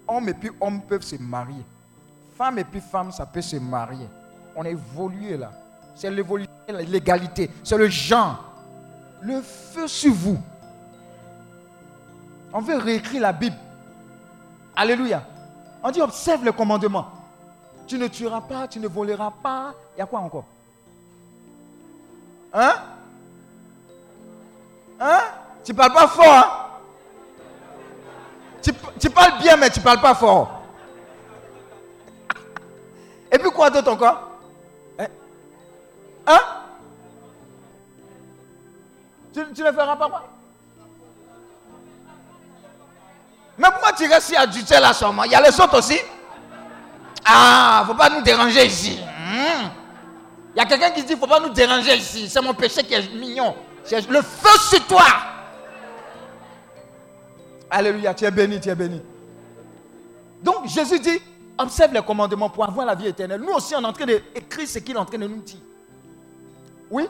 Homme 0.07 0.29
et 0.29 0.33
puis 0.33 0.49
homme 0.59 0.81
peuvent 0.81 1.03
se 1.03 1.15
marier. 1.15 1.63
Femme 2.35 2.57
et 2.57 2.63
puis 2.63 2.81
femme, 2.81 3.11
ça 3.11 3.25
peut 3.25 3.41
se 3.41 3.57
marier. 3.57 4.07
On 4.55 4.63
est 4.63 4.71
évolué 4.71 5.37
là. 5.37 5.51
C'est 5.95 6.09
l'évolution, 6.09 6.51
l'égalité. 6.67 7.49
C'est 7.63 7.77
le 7.77 7.87
genre. 7.87 8.43
Le 9.21 9.41
feu 9.41 9.87
sur 9.87 10.13
vous. 10.13 10.37
On 12.53 12.61
veut 12.61 12.77
réécrire 12.77 13.21
la 13.21 13.33
Bible. 13.33 13.55
Alléluia. 14.75 15.23
On 15.83 15.91
dit 15.91 16.01
observe 16.01 16.43
le 16.43 16.51
commandement. 16.51 17.07
Tu 17.87 17.97
ne 17.97 18.07
tueras 18.07 18.41
pas, 18.41 18.67
tu 18.67 18.79
ne 18.79 18.87
voleras 18.87 19.31
pas. 19.43 19.73
Il 19.95 19.99
y 19.99 20.01
a 20.01 20.05
quoi 20.05 20.19
encore? 20.19 20.45
Hein? 22.53 22.73
Hein? 24.99 25.21
Tu 25.63 25.73
parles 25.73 25.93
pas 25.93 26.07
fort, 26.07 26.25
hein? 26.27 26.65
Tu, 28.99 29.09
parles 29.09 29.37
bien, 29.39 29.57
mais 29.57 29.69
tu 29.69 29.79
parles 29.79 30.01
pas 30.01 30.15
fort. 30.15 30.61
Et 33.31 33.37
puis 33.37 33.51
quoi 33.51 33.69
d'autre 33.69 33.91
encore? 33.91 34.34
Hein? 36.27 36.39
Tu, 39.33 39.41
tu 39.53 39.63
ne 39.63 39.71
feras 39.71 39.95
pas 39.95 40.07
quoi? 40.09 40.23
Mais 43.57 43.67
pourquoi 43.71 43.93
tu 43.93 44.05
restes 44.07 44.29
ici 44.29 44.35
à 44.35 44.45
Dutel 44.47 44.81
là 44.81 44.93
seulement? 44.93 45.23
Il 45.23 45.31
y 45.31 45.35
a 45.35 45.41
les 45.41 45.59
autres 45.59 45.77
aussi 45.77 45.97
Ah, 47.25 47.83
faut 47.87 47.93
pas 47.95 48.09
nous 48.09 48.21
déranger 48.21 48.65
ici. 48.65 48.99
Hmm. 48.99 49.69
Il 50.55 50.59
y 50.59 50.61
a 50.61 50.65
quelqu'un 50.65 50.91
qui 50.91 51.03
dit 51.03 51.15
faut 51.15 51.27
pas 51.27 51.39
nous 51.39 51.49
déranger 51.49 51.95
ici. 51.95 52.29
C'est 52.29 52.41
mon 52.41 52.53
péché 52.53 52.83
qui 52.83 52.93
est 52.93 53.13
mignon. 53.13 53.55
Le 54.09 54.21
feu 54.21 54.59
sur 54.69 54.85
toi. 54.87 55.05
Alléluia, 57.69 58.13
tu 58.13 58.25
es 58.25 58.31
béni, 58.31 58.59
tu 58.59 58.69
es 58.69 58.75
béni. 58.75 59.01
Donc 60.41 60.67
Jésus 60.67 60.99
dit 60.99 61.21
observe 61.57 61.93
les 61.93 62.01
commandements 62.01 62.49
pour 62.49 62.65
avoir 62.65 62.85
la 62.85 62.95
vie 62.95 63.07
éternelle. 63.07 63.41
Nous 63.41 63.53
aussi, 63.53 63.75
on 63.75 63.81
est 63.81 63.85
en 63.85 63.93
train 63.93 64.05
d'écrire 64.05 64.67
ce 64.67 64.79
qu'il 64.79 64.95
est 64.95 64.99
en 64.99 65.05
train 65.05 65.17
de 65.17 65.27
nous 65.27 65.41
dire. 65.41 65.59
Oui 66.91 67.07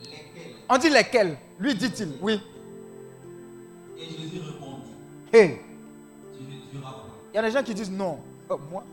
Lesquels 0.00 0.52
On 0.68 0.78
dit 0.78 0.90
lesquels? 0.90 1.38
Lui 1.58 1.74
dit-il, 1.74 2.16
oui. 2.20 2.40
Et 3.98 4.04
Jésus 4.04 4.40
répondit, 4.40 4.90
Hey, 5.32 5.60
tu 6.36 6.42
ne 6.44 6.70
tueras 6.70 6.90
pas. 6.92 7.06
il 7.32 7.36
y 7.36 7.38
a 7.38 7.42
des 7.42 7.50
gens 7.50 7.62
qui 7.62 7.74
disent 7.74 7.90
non. 7.90 8.18
Oh, 8.48 8.58
moi, 8.70 8.84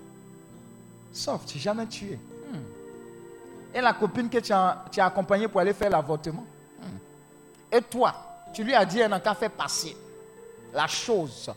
sauf, 1.11 1.45
tu 1.45 1.57
n'as 1.57 1.63
jamais 1.63 1.85
tué. 1.87 2.17
Hmm. 2.51 3.75
Et 3.75 3.81
la 3.81 3.93
copine 3.93 4.29
que 4.29 4.39
tu 4.39 4.51
as, 4.53 4.85
tu 4.91 4.99
as 4.99 5.05
accompagnée 5.05 5.47
pour 5.47 5.59
aller 5.61 5.73
faire 5.73 5.89
l'avortement? 5.89 6.45
Hmm. 6.81 7.75
Et 7.75 7.81
toi, 7.81 8.13
tu 8.53 8.63
lui 8.63 8.73
as 8.73 8.85
dit, 8.85 8.99
elle 8.99 9.09
n'a 9.11 9.19
qu'à 9.19 9.33
faire 9.35 9.51
passer 9.51 9.95
la 10.73 10.87
chose. 10.87 11.51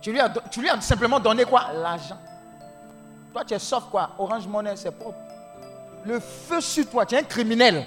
Tu 0.00 0.12
lui, 0.12 0.20
as, 0.20 0.30
tu 0.50 0.60
lui 0.60 0.68
as 0.68 0.80
simplement 0.80 1.20
donné 1.20 1.44
quoi? 1.44 1.72
L'argent. 1.72 2.18
Toi, 3.32 3.44
tu 3.44 3.54
es 3.54 3.58
sauf 3.58 3.84
quoi? 3.90 4.10
Orange 4.18 4.46
Money, 4.46 4.76
c'est 4.76 4.90
propre. 4.90 5.18
Le 6.06 6.20
feu 6.20 6.60
sur 6.60 6.88
toi, 6.90 7.06
tu 7.06 7.14
es 7.14 7.18
un 7.18 7.22
criminel. 7.22 7.84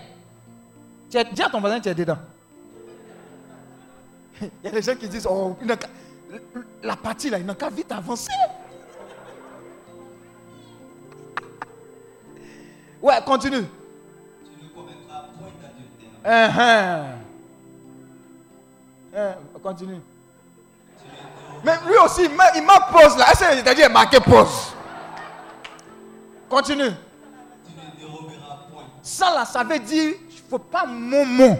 Tu 1.09 1.18
es, 1.18 1.24
dis 1.26 1.41
à 1.41 1.49
ton 1.49 1.59
voisin, 1.61 1.80
tu 1.80 1.89
es 1.89 1.93
dedans. 1.95 2.18
Il 4.41 4.49
y 4.63 4.68
a 4.68 4.72
des 4.72 4.82
gens 4.82 4.95
qui 4.95 5.07
disent, 5.07 5.28
oh, 5.30 5.55
la 6.84 6.95
partie 6.95 7.30
là, 7.30 7.39
il 7.39 7.45
n'a 7.45 7.55
qu'à 7.55 7.70
vite 7.70 7.91
avancer. 7.91 8.32
Ouais, 12.99 13.13
continue. 13.24 13.61
Tu 13.61 14.63
ne 14.63 14.70
commettras 14.70 15.26
point 15.38 15.51
d'adultère. 15.61 17.05
Continue. 19.61 20.01
Mais 21.63 21.74
lui 21.88 21.97
aussi, 22.03 22.24
il 22.26 22.63
m'a- 22.63 22.80
pose 22.91 23.15
là. 23.18 23.32
Est-ce 23.32 23.39
que 23.41 23.55
c'est-à-dire 23.55 23.89
marqué 23.91 24.20
pause 24.20 24.74
Continue. 26.49 26.89
Ça 29.02 29.34
là, 29.34 29.45
ça 29.45 29.64
veut 29.64 29.80
dire, 29.80 30.16
il 30.30 30.36
ne 30.36 30.50
faut 30.50 30.60
pas 30.60 30.86
mon 30.86 31.26
mot. 31.26 31.58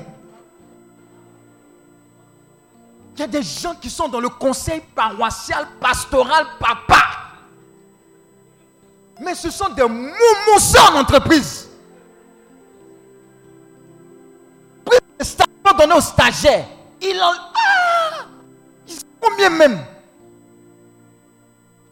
Il 3.16 3.22
y 3.22 3.24
a 3.24 3.28
des 3.28 3.42
gens 3.42 3.74
qui 3.76 3.90
sont 3.90 4.08
dans 4.08 4.20
le 4.20 4.30
conseil 4.30 4.82
paroissial, 4.94 5.66
pastoral, 5.80 6.46
papa. 6.60 7.02
Mais 9.20 9.34
ce 9.34 9.50
sont 9.50 9.70
des 9.70 9.84
moumoussins 9.88 10.94
en 10.94 11.00
entreprise. 11.00 11.68
Pris 14.86 15.00
le 15.20 15.26
stage 15.26 15.48
donné 15.78 15.94
aux 15.94 16.02
stagiaires. 16.02 16.68
Il 17.02 17.20
en. 17.22 17.32
Ah 17.32 18.26
Ils 18.88 18.94
sont 18.94 19.06
combien 19.20 19.50
même? 19.50 19.80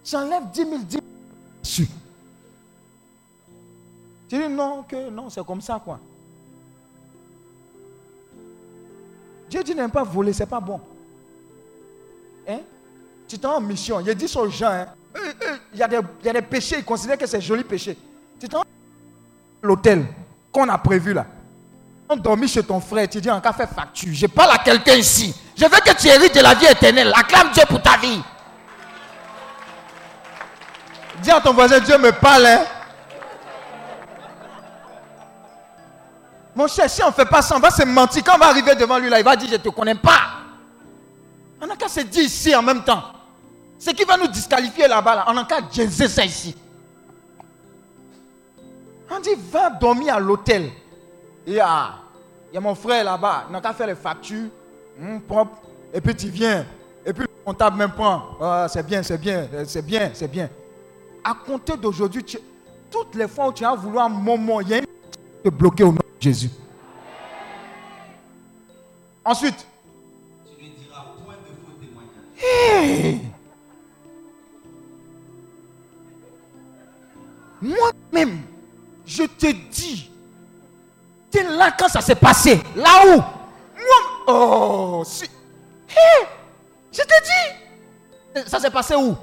J'enlève 0.03 0.43
10 0.51 0.63
000, 0.63 0.77
10 0.77 0.91
000 0.91 1.03
dessus. 1.63 1.87
Tu 4.29 4.37
dis 4.37 4.47
non, 4.49 4.83
que 4.83 5.09
non, 5.09 5.29
c'est 5.29 5.45
comme 5.45 5.61
ça 5.61 5.79
quoi. 5.83 5.99
Dieu 9.49 9.63
dit 9.63 9.75
n'aime 9.75 9.91
pas 9.91 10.03
voler, 10.03 10.33
c'est 10.33 10.45
pas 10.47 10.59
bon. 10.59 10.79
Hein? 12.47 12.59
Tu 13.27 13.37
t'en 13.39 13.55
en 13.57 13.61
mission. 13.61 13.99
Il 13.99 14.15
dit 14.15 14.31
aux 14.35 14.49
gens, 14.49 14.67
hein, 14.71 14.87
eux, 15.15 15.29
eux, 15.29 15.59
il 15.73 15.79
y, 15.79 15.83
a 15.83 15.87
des- 15.87 15.99
il 16.21 16.25
y 16.25 16.29
a 16.29 16.33
des 16.33 16.41
péchés, 16.41 16.77
ils 16.79 16.85
considèrent 16.85 17.17
que 17.17 17.27
c'est 17.27 17.41
joli 17.41 17.63
péché. 17.63 17.97
Tu 18.39 18.47
t'en 18.49 18.63
l'hôtel 19.61 20.05
qu'on 20.51 20.67
a 20.69 20.77
prévu 20.77 21.13
là. 21.13 21.25
On 22.09 22.15
dormi 22.15 22.47
chez 22.47 22.61
ton 22.63 22.79
frère, 22.79 23.07
tu 23.09 23.19
dis 23.21 23.31
en 23.31 23.41
cas 23.41 23.53
fait 23.53 23.67
facture. 23.67 24.13
Je 24.13 24.27
parle 24.27 24.51
à 24.51 24.57
quelqu'un 24.59 24.93
ici. 24.95 25.33
Je 25.55 25.63
veux 25.63 25.69
que 25.79 25.95
tu 25.99 26.07
hérites 26.07 26.35
de 26.35 26.41
la 26.41 26.53
vie 26.53 26.65
éternelle. 26.67 27.11
Acclame 27.15 27.51
Dieu 27.51 27.63
pour 27.67 27.81
ta 27.81 27.97
vie. 27.97 28.21
Dis 31.23 31.31
à 31.31 31.39
ton 31.41 31.53
voisin, 31.53 31.79
Dieu 31.79 31.97
me 31.97 32.11
parle. 32.11 32.45
hein. 32.45 32.65
Mon 36.55 36.67
cher, 36.67 36.89
si 36.89 37.03
on 37.03 37.07
ne 37.07 37.11
fait 37.11 37.25
pas 37.25 37.41
ça, 37.41 37.57
on 37.57 37.59
va 37.59 37.69
se 37.69 37.83
mentir. 37.83 38.23
Quand 38.23 38.35
on 38.35 38.39
va 38.39 38.47
arriver 38.47 38.75
devant 38.75 38.97
lui, 38.97 39.09
là, 39.09 39.19
il 39.19 39.25
va 39.25 39.35
dire, 39.35 39.49
je 39.49 39.55
ne 39.55 39.59
te 39.59 39.69
connais 39.69 39.95
pas. 39.95 40.21
On 41.61 41.67
n'a 41.67 41.75
qu'à 41.75 41.89
se 41.89 41.99
dire 42.01 42.23
ici 42.23 42.55
en 42.55 42.61
même 42.61 42.83
temps. 42.83 43.03
Ce 43.77 43.91
qui 43.91 44.05
va 44.05 44.15
nous 44.15 44.27
disqualifier 44.27 44.87
là-bas, 44.87 45.15
là, 45.15 45.25
on 45.27 45.33
n'a 45.33 45.43
qu'à 45.43 45.59
dire 45.59 46.09
ça 46.09 46.23
ici. 46.23 46.55
On 49.11 49.19
dit, 49.19 49.35
va 49.51 49.69
dormir 49.69 50.15
à 50.15 50.19
l'hôtel. 50.19 50.69
Ah, 51.61 51.95
il 52.51 52.55
y 52.55 52.57
a 52.57 52.61
mon 52.61 52.73
frère 52.73 53.03
là-bas, 53.03 53.45
il 53.49 53.51
n'a 53.51 53.59
qu'à 53.59 53.73
faire 53.73 53.87
les 53.87 53.95
factures. 53.95 54.47
Propre. 55.27 55.57
Et 55.93 55.99
puis 55.99 56.15
tu 56.15 56.29
viens. 56.29 56.65
Et 57.05 57.11
puis 57.11 57.23
le 57.23 57.43
comptable 57.43 57.77
même 57.77 57.91
prend. 57.91 58.37
Ah, 58.41 58.67
c'est 58.69 58.85
bien, 58.85 59.03
c'est 59.03 59.17
bien, 59.17 59.47
c'est 59.67 59.85
bien, 59.85 60.11
c'est 60.13 60.29
bien. 60.29 60.49
À 61.21 61.33
compter 61.33 61.75
d'aujourd'hui, 61.75 62.23
toutes 62.89 63.15
les 63.15 63.27
fois 63.27 63.47
où 63.49 63.51
tu 63.53 63.63
vas 63.63 63.75
vouloir 63.75 64.05
un 64.05 64.09
moment, 64.09 64.61
il 64.61 64.69
y 64.69 64.73
a 64.73 64.77
une 64.77 64.85
te 65.43 65.49
bloquer 65.49 65.83
au 65.83 65.91
nom 65.91 65.99
Ensuite, 69.23 69.67
Tu 72.39 72.45
hey! 72.45 73.21
moi-même, 77.61 78.41
je 79.05 79.23
te 79.23 79.51
dis, 79.51 80.11
t'es 81.31 81.43
là 81.43 81.71
quand 81.77 81.87
ça 81.87 82.01
s'est 82.01 82.15
passé. 82.15 82.61
Là 82.75 82.89
où? 83.05 83.15
Moi, 83.17 84.25
oh, 84.27 85.03
si. 85.05 85.25
Hé, 85.25 86.25
je 86.91 87.01
te 87.01 87.23
dis, 87.23 88.49
ça 88.49 88.59
s'est 88.59 88.71
passé 88.71 88.95
où? 88.95 89.15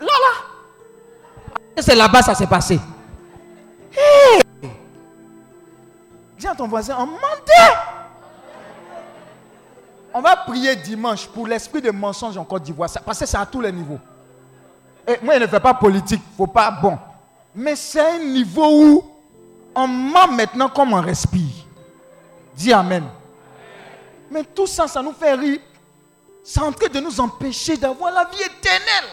Là, 0.00 0.06
là. 0.06 1.82
C'est 1.82 1.94
là-bas 1.94 2.22
ça 2.22 2.34
s'est 2.34 2.46
passé. 2.46 2.78
Hé 3.92 4.45
À 6.46 6.54
ton 6.54 6.68
voisin, 6.68 6.96
on 6.98 7.06
mentait. 7.06 7.76
On 10.14 10.20
va 10.20 10.36
prier 10.36 10.76
dimanche 10.76 11.26
pour 11.26 11.46
l'esprit 11.46 11.82
de 11.82 11.90
mensonge 11.90 12.38
en 12.38 12.44
Côte 12.44 12.62
d'Ivoire. 12.62 12.88
Parce 13.04 13.18
que 13.18 13.26
c'est 13.26 13.36
à 13.36 13.44
tous 13.44 13.60
les 13.60 13.72
niveaux. 13.72 13.98
Et 15.06 15.18
moi, 15.22 15.34
je 15.34 15.42
ne 15.42 15.46
fais 15.46 15.60
pas 15.60 15.74
politique, 15.74 16.22
faut 16.36 16.46
pas 16.46 16.70
bon. 16.70 16.98
Mais 17.54 17.76
c'est 17.76 18.00
un 18.00 18.18
niveau 18.18 18.66
où 18.66 19.04
on 19.74 19.86
ment 19.86 20.28
maintenant 20.28 20.68
comme 20.68 20.92
on 20.92 21.00
respire. 21.00 21.66
Dis 22.54 22.72
Amen. 22.72 23.04
Mais 24.30 24.44
tout 24.44 24.66
ça, 24.66 24.88
ça 24.88 25.02
nous 25.02 25.12
fait 25.12 25.34
rire. 25.34 25.60
C'est 26.42 26.60
en 26.60 26.72
train 26.72 26.88
de 26.88 27.00
nous 27.00 27.20
empêcher 27.20 27.76
d'avoir 27.76 28.12
la 28.12 28.24
vie 28.24 28.42
éternelle. 28.42 29.10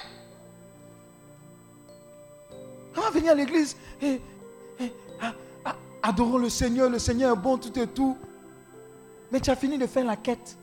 On 2.96 3.02
va 3.02 3.10
venir 3.10 3.32
à 3.32 3.36
l'église 3.36 3.76
et, 4.02 4.22
adorons 6.04 6.38
le 6.38 6.50
Seigneur, 6.50 6.90
le 6.90 7.00
Seigneur 7.00 7.34
est 7.36 7.40
bon, 7.40 7.58
tout 7.58 7.78
et 7.80 7.88
tout. 7.88 8.18
Mais 9.32 9.40
tu 9.40 9.50
as 9.50 9.56
fini 9.56 9.78
de 9.78 9.88
faire 9.88 10.06
la 10.06 10.18
quête. 10.18 10.58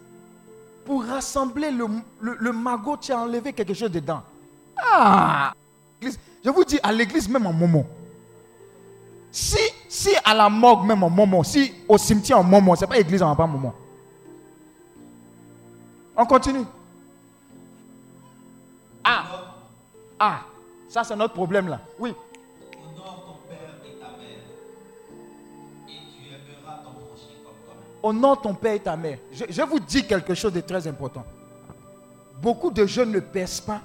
Pour 0.85 1.05
rassembler 1.05 1.71
le, 1.71 1.87
le, 2.21 2.53
magot, 2.53 2.97
tu 2.99 3.13
as 3.13 3.19
enlevé 3.19 3.53
quelque 3.53 3.75
chose 3.75 3.91
dedans. 3.91 4.23
Ah 4.77 5.53
Je 6.03 6.51
vous 6.51 6.65
dis, 6.65 6.79
à 6.83 6.93
l'église, 6.93 7.29
même 7.29 7.47
en 7.47 7.53
moment. 7.53 7.85
Si, 9.33 9.59
si 9.89 10.11
à 10.25 10.35
la 10.35 10.49
morgue, 10.49 10.87
même 10.87 11.03
en 11.03 11.11
moment. 11.11 11.43
Si 11.43 11.73
au 11.89 11.99
cimetière, 11.99 12.39
en 12.39 12.45
moment. 12.45 12.75
Ce 12.77 12.83
n'est 12.83 12.87
pas 12.87 12.99
église, 12.99 13.23
en 13.23 13.35
moment. 13.35 13.75
On 16.17 16.27
continue. 16.27 16.65
Ah 19.05 19.25
Ah 20.19 20.41
Ça, 20.89 21.05
c'est 21.05 21.17
notre 21.17 21.35
problème 21.35 21.69
là. 21.69 21.81
Oui. 21.99 22.15
Honore 28.03 28.41
ton 28.41 28.55
père 28.55 28.75
et 28.75 28.81
ta 28.81 28.97
mère. 28.97 29.19
Je, 29.33 29.63
vous 29.63 29.79
dis 29.81 30.07
quelque 30.07 30.35
chose 30.35 30.53
de 30.53 30.61
très 30.61 30.87
important. 30.87 31.25
Beaucoup 32.41 32.71
de 32.71 32.87
jeunes 32.87 33.13
ne 33.13 33.21
percent 33.21 33.65
pas 33.65 33.81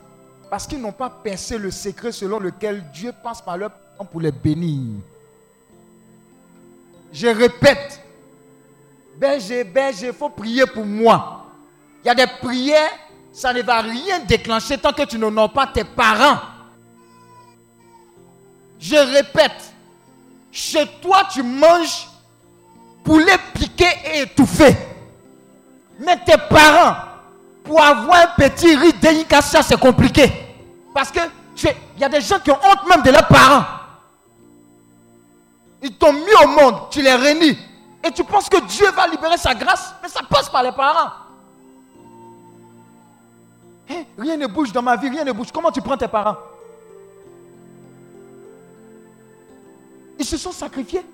parce 0.50 0.66
qu'ils 0.68 0.80
n'ont 0.80 0.92
pas 0.92 1.10
percé 1.10 1.58
le 1.58 1.72
secret 1.72 2.12
selon 2.12 2.40
lequel 2.40 2.84
Dieu 2.94 3.12
passe 3.24 3.42
par 3.42 3.58
leur 3.58 3.72
parents 3.72 4.06
pour 4.06 4.22
les 4.22 4.32
bénir. 4.32 5.02
Je 7.12 7.28
répète, 7.28 8.02
berger, 9.18 9.64
berger, 9.64 10.08
il 10.08 10.14
faut 10.14 10.30
prier 10.30 10.66
pour 10.66 10.86
moi. 10.86 11.48
Il 12.04 12.08
y 12.08 12.10
a 12.10 12.16
des 12.16 12.28
prières, 12.42 12.92
ça 13.34 13.52
ne 13.52 13.62
va 13.62 13.82
rien 13.82 14.20
déclencher 14.20 14.78
tant 14.78 14.94
que 14.94 15.04
tu 15.04 15.18
n'honores 15.18 15.52
pas 15.52 15.68
tes 15.68 15.84
parents. 15.84 16.40
Je 18.80 18.96
répète, 18.96 19.74
chez 20.52 20.86
toi 21.02 21.24
tu 21.34 21.44
manges 21.44 22.08
poulet 23.06 23.38
piqué 23.54 23.86
et 24.14 24.22
étouffé. 24.24 24.76
Mais 26.00 26.18
tes 26.26 26.38
parents, 26.50 26.96
pour 27.64 27.82
avoir 27.82 28.24
un 28.24 28.28
petit 28.36 28.76
riz 28.76 28.94
délicatia, 28.94 29.62
c'est 29.62 29.80
compliqué. 29.80 30.30
Parce 30.94 31.12
que 31.12 31.20
il 31.96 32.02
y 32.02 32.04
a 32.04 32.10
des 32.10 32.20
gens 32.20 32.40
qui 32.40 32.52
ont 32.52 32.58
honte 32.58 32.90
même 32.90 33.02
de 33.02 33.12
leurs 33.12 33.28
parents. 33.28 33.64
Ils 35.82 35.96
t'ont 35.96 36.12
mis 36.12 36.34
au 36.44 36.48
monde, 36.48 36.90
tu 36.90 37.02
les 37.02 37.14
réunis. 37.14 37.58
Et 38.04 38.12
tu 38.12 38.24
penses 38.24 38.50
que 38.50 38.60
Dieu 38.66 38.90
va 38.92 39.08
libérer 39.08 39.38
sa 39.38 39.56
grâce, 39.56 39.94
mais 40.02 40.10
ça 40.10 40.22
passe 40.30 40.50
par 40.50 40.64
les 40.64 40.72
parents. 40.72 41.12
Hein, 43.90 44.04
rien 44.18 44.36
ne 44.36 44.48
bouge 44.48 44.72
dans 44.72 44.82
ma 44.82 44.96
vie, 44.96 45.10
rien 45.10 45.24
ne 45.24 45.32
bouge. 45.32 45.52
Comment 45.54 45.72
tu 45.72 45.82
prends 45.82 45.98
tes 45.98 46.08
parents? 46.08 46.38
Ils 50.20 50.26
se 50.26 50.38
sont 50.38 50.52
sacrifiés. 50.52 51.06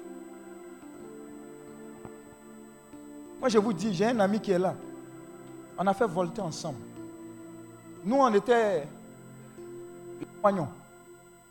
Moi, 3.41 3.49
je 3.49 3.57
vous 3.57 3.73
dis, 3.73 3.91
j'ai 3.91 4.05
un 4.05 4.19
ami 4.19 4.39
qui 4.39 4.51
est 4.51 4.59
là. 4.59 4.75
On 5.75 5.87
a 5.87 5.93
fait 5.95 6.05
volter 6.05 6.41
ensemble. 6.41 6.77
Nous, 8.05 8.15
on 8.15 8.31
était 8.35 8.87
poignons. 10.39 10.67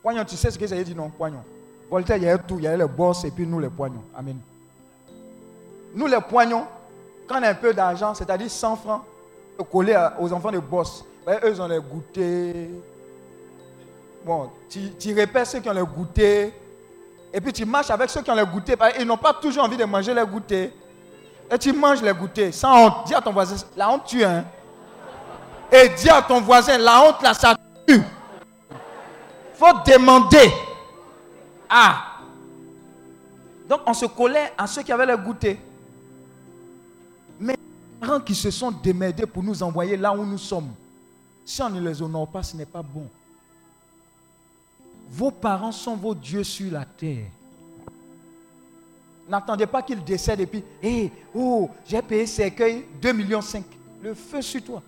Poignons, 0.00 0.24
tu 0.24 0.36
sais 0.36 0.52
ce 0.52 0.58
que 0.58 0.64
veut 0.64 0.84
dire, 0.84 0.96
non 0.96 1.10
Poignons. 1.10 1.42
Voltaire, 1.90 2.16
il 2.16 2.22
y 2.22 2.28
avait 2.28 2.40
tout. 2.44 2.58
Il 2.58 2.62
y 2.64 2.66
avait 2.68 2.76
les 2.76 2.86
boss 2.86 3.24
et 3.24 3.32
puis 3.32 3.44
nous, 3.44 3.58
les 3.58 3.68
poignons. 3.68 4.04
Amen. 4.16 4.38
Nous, 5.92 6.06
les 6.06 6.20
poignons, 6.20 6.64
quand 7.26 7.40
on 7.40 7.42
a 7.42 7.48
un 7.48 7.54
peu 7.54 7.74
d'argent, 7.74 8.14
c'est-à-dire 8.14 8.48
100 8.48 8.76
francs, 8.76 9.02
coller 9.72 9.94
à- 9.94 10.16
aux 10.20 10.32
enfants 10.32 10.52
de 10.52 10.60
boss. 10.60 11.04
Ouais, 11.26 11.40
eux, 11.42 11.50
ils 11.50 11.60
ont 11.60 11.66
les 11.66 11.80
goûter. 11.80 12.70
Bon, 14.24 14.48
tu, 14.68 15.12
répètes 15.12 15.46
ceux 15.46 15.58
qui 15.58 15.68
ont 15.68 15.72
les 15.74 15.82
goûter. 15.82 16.54
Et 17.32 17.40
puis 17.40 17.52
tu 17.52 17.64
marches 17.64 17.90
avec 17.90 18.10
ceux 18.10 18.22
qui 18.22 18.30
ont 18.30 18.34
les 18.36 18.46
goûter. 18.46 18.76
qu'ils 18.96 19.06
n'ont 19.06 19.16
pas 19.16 19.34
toujours 19.34 19.64
envie 19.64 19.76
de 19.76 19.84
manger 19.84 20.14
les 20.14 20.24
goûters. 20.24 20.70
Et 21.50 21.58
tu 21.58 21.72
manges 21.72 22.02
les 22.02 22.12
goûters 22.12 22.54
sans 22.54 22.86
honte. 22.86 23.06
Dis 23.06 23.14
à 23.14 23.20
ton 23.20 23.32
voisin, 23.32 23.56
la 23.76 23.90
honte 23.90 24.04
tue, 24.04 24.24
hein. 24.24 24.44
Et 25.72 25.88
dis 25.90 26.08
à 26.08 26.22
ton 26.22 26.40
voisin, 26.40 26.78
la 26.78 27.02
honte 27.02 27.22
là, 27.22 27.34
ça 27.34 27.56
tue. 27.86 28.02
faut 29.54 29.72
demander. 29.86 30.52
Ah. 31.68 32.06
Donc 33.68 33.80
on 33.86 33.94
se 33.94 34.06
collait 34.06 34.52
à 34.56 34.66
ceux 34.66 34.82
qui 34.82 34.92
avaient 34.92 35.06
les 35.06 35.16
goûter. 35.16 35.60
Mais 37.38 37.54
les 37.54 38.06
parents 38.06 38.20
qui 38.20 38.34
se 38.34 38.50
sont 38.50 38.70
démerdés 38.70 39.26
pour 39.26 39.42
nous 39.42 39.62
envoyer 39.62 39.96
là 39.96 40.12
où 40.12 40.24
nous 40.24 40.38
sommes, 40.38 40.72
si 41.44 41.60
on 41.62 41.70
ne 41.70 41.80
les 41.80 42.00
honore 42.00 42.28
pas, 42.28 42.42
ce 42.42 42.56
n'est 42.56 42.66
pas 42.66 42.82
bon. 42.82 43.08
Vos 45.10 45.32
parents 45.32 45.72
sont 45.72 45.96
vos 45.96 46.14
dieux 46.14 46.44
sur 46.44 46.72
la 46.72 46.84
terre. 46.84 47.26
N'attendez 49.30 49.66
pas 49.66 49.80
qu'ils 49.80 50.02
décèdent 50.02 50.40
et 50.40 50.46
puis, 50.46 50.64
hé, 50.82 51.12
oh, 51.32 51.70
j'ai 51.86 52.02
payé 52.02 52.26
cercueil 52.26 52.84
2,5 53.00 53.12
millions. 53.14 53.40
Le 54.02 54.12
feu 54.12 54.42
sur 54.42 54.60
toi. 54.64 54.82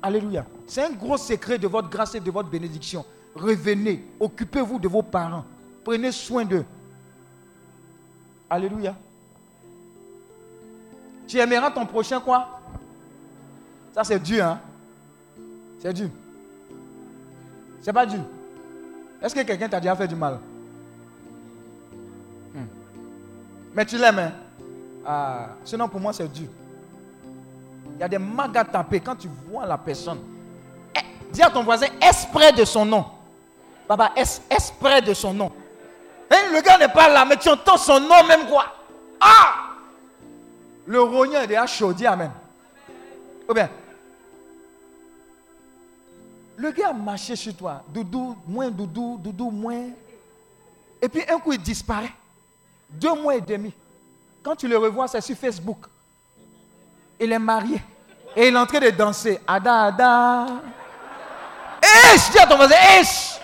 Alléluia. 0.00 0.46
C'est 0.66 0.84
un 0.84 0.90
gros 0.90 1.18
secret 1.18 1.58
de 1.58 1.68
votre 1.68 1.90
grâce 1.90 2.14
et 2.14 2.20
de 2.20 2.30
votre 2.30 2.48
bénédiction. 2.48 3.04
Revenez, 3.34 4.02
occupez-vous 4.18 4.78
de 4.78 4.88
vos 4.88 5.02
parents. 5.02 5.44
Prenez 5.84 6.10
soin 6.10 6.42
d'eux. 6.46 6.64
Alléluia. 8.48 8.96
Tu 11.28 11.38
aimeras 11.38 11.70
ton 11.70 11.84
prochain 11.84 12.18
quoi? 12.18 12.60
Ça 13.92 14.04
c'est 14.04 14.18
dur, 14.18 14.42
hein? 14.42 14.58
C'est 15.80 15.92
dur. 15.92 16.08
C'est 17.82 17.92
pas 17.92 18.06
dur. 18.06 18.22
Est-ce 19.20 19.34
que 19.34 19.42
quelqu'un 19.42 19.68
t'a 19.68 19.80
déjà 19.80 19.94
fait 19.94 20.08
du 20.08 20.14
mal? 20.14 20.38
Mais 23.74 23.84
tu 23.86 23.96
l'aimes, 23.98 24.18
hein? 24.18 24.32
Ah, 25.06 25.48
Sinon 25.64 25.88
pour 25.88 26.00
moi 26.00 26.12
c'est 26.12 26.28
dur. 26.28 26.48
Il 27.96 28.00
y 28.00 28.02
a 28.02 28.08
des 28.08 28.18
mags 28.18 28.56
à 28.56 28.64
taper 28.64 29.00
quand 29.00 29.16
tu 29.16 29.28
vois 29.50 29.66
la 29.66 29.76
personne. 29.78 30.20
Eh, 30.96 31.00
dis 31.32 31.42
à 31.42 31.50
ton 31.50 31.62
voisin, 31.62 31.86
est 32.00 32.30
près 32.32 32.52
de 32.52 32.64
son 32.64 32.84
nom 32.84 33.04
Papa, 33.86 34.12
près 34.80 35.02
de 35.02 35.14
son 35.14 35.34
nom 35.34 35.52
Hein, 36.30 36.52
Le 36.52 36.60
gars 36.62 36.78
n'est 36.78 36.88
pas 36.88 37.08
là, 37.08 37.24
mais 37.24 37.36
tu 37.36 37.48
entends 37.48 37.76
son 37.76 37.98
nom 38.00 38.24
même 38.26 38.46
quoi 38.48 38.66
Ah 39.20 39.54
Le 40.86 41.00
rognon 41.02 41.40
est 41.40 41.46
déjà 41.48 41.66
chaud, 41.66 41.92
dis 41.92 42.06
Amen. 42.06 42.30
Ou 43.48 43.52
bien, 43.52 43.68
le 46.56 46.70
gars 46.70 46.90
a 46.90 46.92
marché 46.92 47.34
sur 47.36 47.54
toi, 47.56 47.82
doudou, 47.88 48.36
moins 48.46 48.70
doudou, 48.70 49.18
doudou, 49.20 49.50
moins. 49.50 49.88
Et 51.02 51.08
puis 51.08 51.22
un 51.28 51.38
coup 51.38 51.52
il 51.52 51.60
disparaît. 51.60 52.12
Deux 52.92 53.14
mois 53.14 53.36
et 53.36 53.40
demi. 53.40 53.72
Quand 54.42 54.56
tu 54.56 54.66
le 54.68 54.76
revois, 54.78 55.08
c'est 55.08 55.20
sur 55.20 55.36
Facebook. 55.36 55.86
Il 57.18 57.32
est 57.32 57.38
marié. 57.38 57.82
Et 58.34 58.48
il 58.48 58.54
est 58.54 58.58
en 58.58 58.66
train 58.66 58.80
de 58.80 58.90
danser. 58.90 59.40
Ada, 59.46 59.82
ada. 59.84 60.46
Esh, 61.82 62.30
dis 62.30 62.38
à 62.38 62.46
ton 62.46 62.56
voisin, 62.56 62.74
esh. 63.00 63.38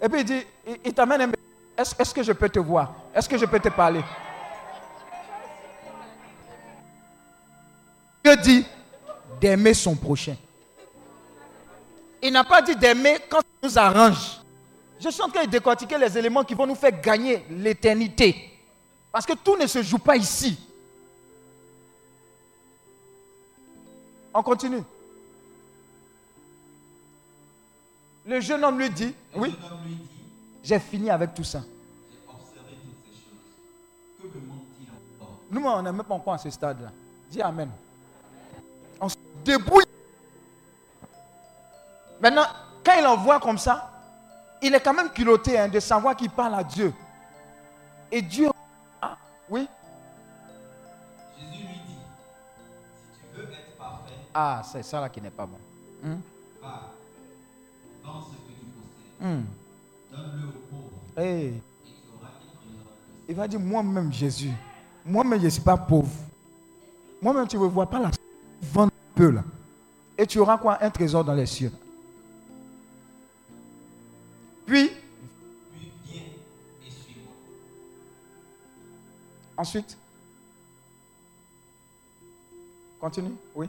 Et 0.00 0.08
puis 0.08 0.20
il 0.20 0.24
dit, 0.24 0.46
il, 0.66 0.76
il 0.84 0.94
t'amène 0.94 1.22
un 1.22 1.32
est-ce 1.76 1.94
est-ce 1.98 2.14
que 2.14 2.22
je 2.22 2.32
peux 2.32 2.48
te 2.48 2.58
voir? 2.58 2.94
Est-ce 3.14 3.28
que 3.28 3.36
je 3.36 3.44
peux 3.44 3.60
te 3.60 3.68
parler? 3.68 4.02
Dieu 8.24 8.36
dit 8.36 8.66
d'aimer 9.40 9.74
son 9.74 9.94
prochain. 9.94 10.36
Il 12.26 12.32
n'a 12.32 12.42
pas 12.42 12.60
dit 12.60 12.74
d'aimer 12.74 13.18
quand 13.30 13.38
ça 13.38 13.44
nous 13.62 13.78
arrange. 13.78 14.40
Je 14.98 15.08
suis 15.10 15.22
en 15.22 15.28
train 15.28 15.44
de 15.44 15.50
décortiquer 15.50 15.96
les 15.96 16.18
éléments 16.18 16.42
qui 16.42 16.54
vont 16.54 16.66
nous 16.66 16.74
faire 16.74 17.00
gagner 17.00 17.44
l'éternité. 17.48 18.50
Parce 19.12 19.24
que 19.24 19.34
tout 19.34 19.56
ne 19.56 19.64
se 19.68 19.80
joue 19.80 19.98
pas 19.98 20.16
ici. 20.16 20.58
On 24.34 24.42
continue. 24.42 24.82
Le 28.26 28.40
jeune 28.40 28.64
homme 28.64 28.80
lui 28.80 28.90
dit, 28.90 29.14
Le 29.32 29.40
oui, 29.40 29.54
j'ai 30.64 30.80
fini 30.80 31.08
avec 31.10 31.32
tout 31.32 31.44
ça. 31.44 31.62
Nous, 35.48 35.62
on 35.64 35.80
n'est 35.80 35.92
même 35.92 36.02
pas 36.02 36.14
encore 36.16 36.34
à 36.34 36.38
ce 36.38 36.50
stade-là. 36.50 36.90
Dis 37.30 37.40
Amen. 37.40 37.70
On 39.00 39.08
se 39.08 39.14
débrouille. 39.44 39.84
Maintenant, 42.20 42.44
quand 42.84 42.92
il 42.98 43.06
en 43.06 43.16
voit 43.16 43.40
comme 43.40 43.58
ça, 43.58 43.90
il 44.62 44.74
est 44.74 44.80
quand 44.80 44.94
même 44.94 45.10
culotté 45.10 45.58
hein, 45.58 45.68
de 45.68 45.80
savoir 45.80 46.16
qu'il 46.16 46.30
parle 46.30 46.54
à 46.54 46.64
Dieu. 46.64 46.92
Et 48.10 48.22
Dieu. 48.22 48.48
Ah, 49.02 49.16
oui. 49.50 49.68
Jésus 51.38 51.62
lui 51.62 51.80
dit, 51.86 51.98
si 52.96 53.20
tu 53.20 53.36
veux 53.36 53.44
être 53.52 53.76
parfait, 53.76 54.14
Ah, 54.32 54.62
c'est 54.64 54.82
ça 54.82 55.00
là 55.00 55.08
qui 55.08 55.20
n'est 55.20 55.30
pas 55.30 55.46
bon. 55.46 55.58
Hum, 56.04 56.20
va, 56.62 56.90
vends 58.04 58.20
ce 58.22 58.28
que 58.36 58.52
tu 58.52 58.66
possèdes, 58.66 59.26
hum. 59.26 59.44
donne-le 60.10 60.48
aux 60.48 60.52
pauvres, 60.70 60.90
Hey, 61.16 61.46
et 61.46 61.62
tu 61.84 61.92
auras 62.14 62.30
Il 63.28 63.34
va 63.34 63.48
dire 63.48 63.60
Moi-même, 63.60 64.12
Jésus, 64.12 64.52
moi-même, 65.04 65.40
je 65.40 65.44
ne 65.46 65.50
suis 65.50 65.62
pas 65.62 65.76
pauvre. 65.76 66.10
Moi-même, 67.20 67.46
tu 67.48 67.56
ne 67.56 67.62
me 67.62 67.66
vois 67.68 67.86
pas 67.88 67.98
là. 67.98 68.10
Vends 68.62 68.86
un 68.86 68.90
peu 69.14 69.30
là. 69.30 69.42
Et 70.18 70.26
tu 70.26 70.38
auras 70.38 70.58
quoi? 70.58 70.78
Un 70.82 70.90
trésor 70.90 71.24
dans 71.24 71.34
les 71.34 71.46
cieux. 71.46 71.72
Puis 74.66 74.90
viens 76.04 76.22
et 76.86 76.90
suis-moi. 76.90 77.32
ensuite, 79.56 79.96
continue. 83.00 83.34
Oui. 83.54 83.68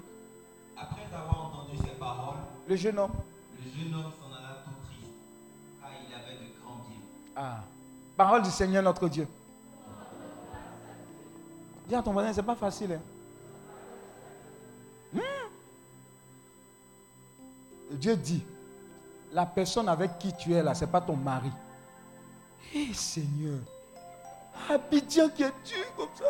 Après 0.75 1.03
avoir 1.13 1.45
entendu 1.47 1.77
ces 1.77 1.91
paroles, 1.99 2.37
Le 2.67 2.75
jeune 2.75 2.97
homme. 2.99 3.11
le 3.63 3.71
jeune 3.71 3.93
homme 3.93 4.11
s'en 4.19 4.27
alla 4.35 4.63
tout 4.65 4.71
triste, 4.87 5.13
car 5.81 5.89
il 5.91 6.13
avait 6.13 6.37
de 6.45 6.49
grands 6.61 6.77
biens. 6.87 7.01
Ah. 7.35 7.63
Parole 8.15 8.41
du 8.41 8.49
Seigneur 8.49 8.81
notre 8.83 9.07
Dieu. 9.07 9.27
Dis 11.87 11.95
à 11.95 12.01
ton 12.01 12.11
voisin, 12.11 12.33
c'est 12.33 12.43
pas 12.43 12.55
facile. 12.55 12.93
hein. 12.93 13.01
Hmm? 15.13 15.21
Dieu 17.95 18.15
dit, 18.17 18.43
la 19.31 19.45
personne 19.45 19.89
avec 19.89 20.17
qui 20.19 20.33
tu 20.33 20.53
es 20.53 20.61
là, 20.63 20.73
ce 20.73 20.85
n'est 20.85 20.91
pas 20.91 21.01
ton 21.01 21.15
mari. 21.15 21.51
Hé 22.73 22.93
Seigneur, 22.93 23.59
Abidjan 24.69 25.29
qui 25.29 25.43
est 25.43 25.53
dur 25.65 25.85
comme 25.95 26.09
ça. 26.15 26.25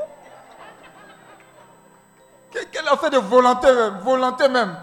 Que- 2.51 2.65
Quelle 2.71 2.87
a 2.87 2.97
fait 2.97 3.09
de 3.09 3.17
volonté 3.17 3.67
même, 3.73 3.97
volonté 3.99 4.47
même. 4.47 4.75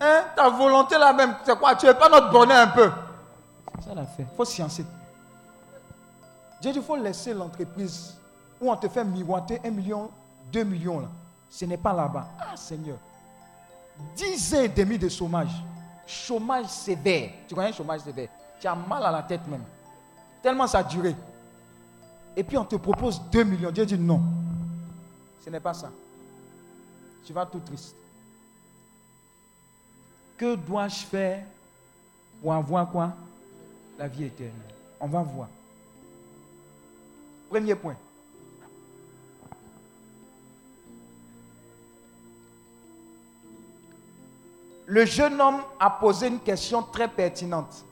Hein, 0.00 0.24
ta 0.34 0.48
volonté 0.48 0.96
là 0.98 1.12
même, 1.12 1.34
c'est 1.44 1.58
quoi? 1.58 1.74
Tu 1.76 1.86
n'es 1.86 1.94
pas 1.94 2.08
notre 2.08 2.30
bonheur 2.30 2.66
un 2.68 2.70
peu. 2.70 2.90
Ça 3.84 3.94
l'a. 3.94 4.02
Il 4.18 4.26
faut 4.36 4.44
sciencer. 4.44 4.84
Dieu 6.60 6.72
dit, 6.72 6.78
il 6.78 6.84
faut 6.84 6.96
laisser 6.96 7.32
l'entreprise 7.34 8.16
où 8.60 8.70
on 8.70 8.76
te 8.76 8.88
fait 8.88 9.04
miroiter 9.04 9.60
un 9.64 9.70
million, 9.70 10.10
deux 10.52 10.64
millions 10.64 11.00
là. 11.00 11.08
Ce 11.48 11.64
n'est 11.64 11.76
pas 11.78 11.92
là-bas. 11.92 12.28
Ah 12.38 12.56
Seigneur. 12.56 12.96
10 14.16 14.54
ans 14.54 14.60
et 14.62 14.68
demi 14.68 14.98
de 14.98 15.08
chômage. 15.08 15.52
Chômage 16.10 16.66
sévère. 16.66 17.30
Tu 17.46 17.54
connais 17.54 17.72
chômage 17.72 18.00
sévère? 18.00 18.28
Tu 18.58 18.66
as 18.66 18.74
mal 18.74 19.02
à 19.04 19.12
la 19.12 19.22
tête 19.22 19.46
même. 19.46 19.62
Tellement 20.42 20.66
ça 20.66 20.78
a 20.78 20.82
duré. 20.82 21.14
Et 22.36 22.42
puis 22.42 22.58
on 22.58 22.64
te 22.64 22.74
propose 22.74 23.20
2 23.30 23.44
millions. 23.44 23.70
Dieu 23.70 23.86
dit 23.86 23.96
non. 23.96 24.20
Ce 25.38 25.48
n'est 25.48 25.60
pas 25.60 25.72
ça. 25.72 25.90
Tu 27.24 27.32
vas 27.32 27.46
tout 27.46 27.60
triste. 27.60 27.94
Que 30.36 30.56
dois-je 30.56 31.04
faire 31.04 31.44
pour 32.42 32.52
avoir 32.52 32.90
quoi? 32.90 33.12
La 33.96 34.08
vie 34.08 34.24
éternelle. 34.24 34.74
On 34.98 35.06
va 35.06 35.22
voir. 35.22 35.48
Premier 37.48 37.76
point. 37.76 37.96
Le 44.90 45.06
jeune 45.06 45.40
homme 45.40 45.60
a 45.78 45.88
posé 45.88 46.26
une 46.26 46.40
question 46.40 46.82
très 46.82 47.06
pertinente. 47.06 47.84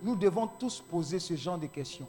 Nous 0.00 0.14
devons 0.14 0.46
tous 0.46 0.80
poser 0.88 1.18
ce 1.18 1.34
genre 1.34 1.58
de 1.58 1.66
questions. 1.66 2.06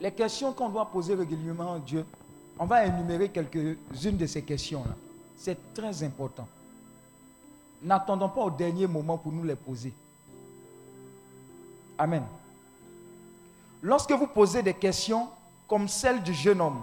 Les 0.00 0.10
questions 0.10 0.52
qu'on 0.52 0.68
doit 0.68 0.86
poser 0.86 1.14
régulièrement 1.14 1.74
à 1.74 1.78
Dieu, 1.78 2.04
on 2.58 2.66
va 2.66 2.84
énumérer 2.84 3.28
quelques-unes 3.28 4.16
de 4.16 4.26
ces 4.26 4.42
questions-là. 4.42 4.96
C'est 5.36 5.72
très 5.72 6.02
important. 6.02 6.48
N'attendons 7.80 8.28
pas 8.28 8.40
au 8.40 8.50
dernier 8.50 8.88
moment 8.88 9.16
pour 9.16 9.30
nous 9.30 9.44
les 9.44 9.54
poser. 9.54 9.92
Amen. 11.96 12.24
Lorsque 13.82 14.10
vous 14.10 14.26
posez 14.26 14.64
des 14.64 14.74
questions 14.74 15.28
comme 15.68 15.86
celle 15.86 16.24
du 16.24 16.34
jeune 16.34 16.60
homme, 16.60 16.82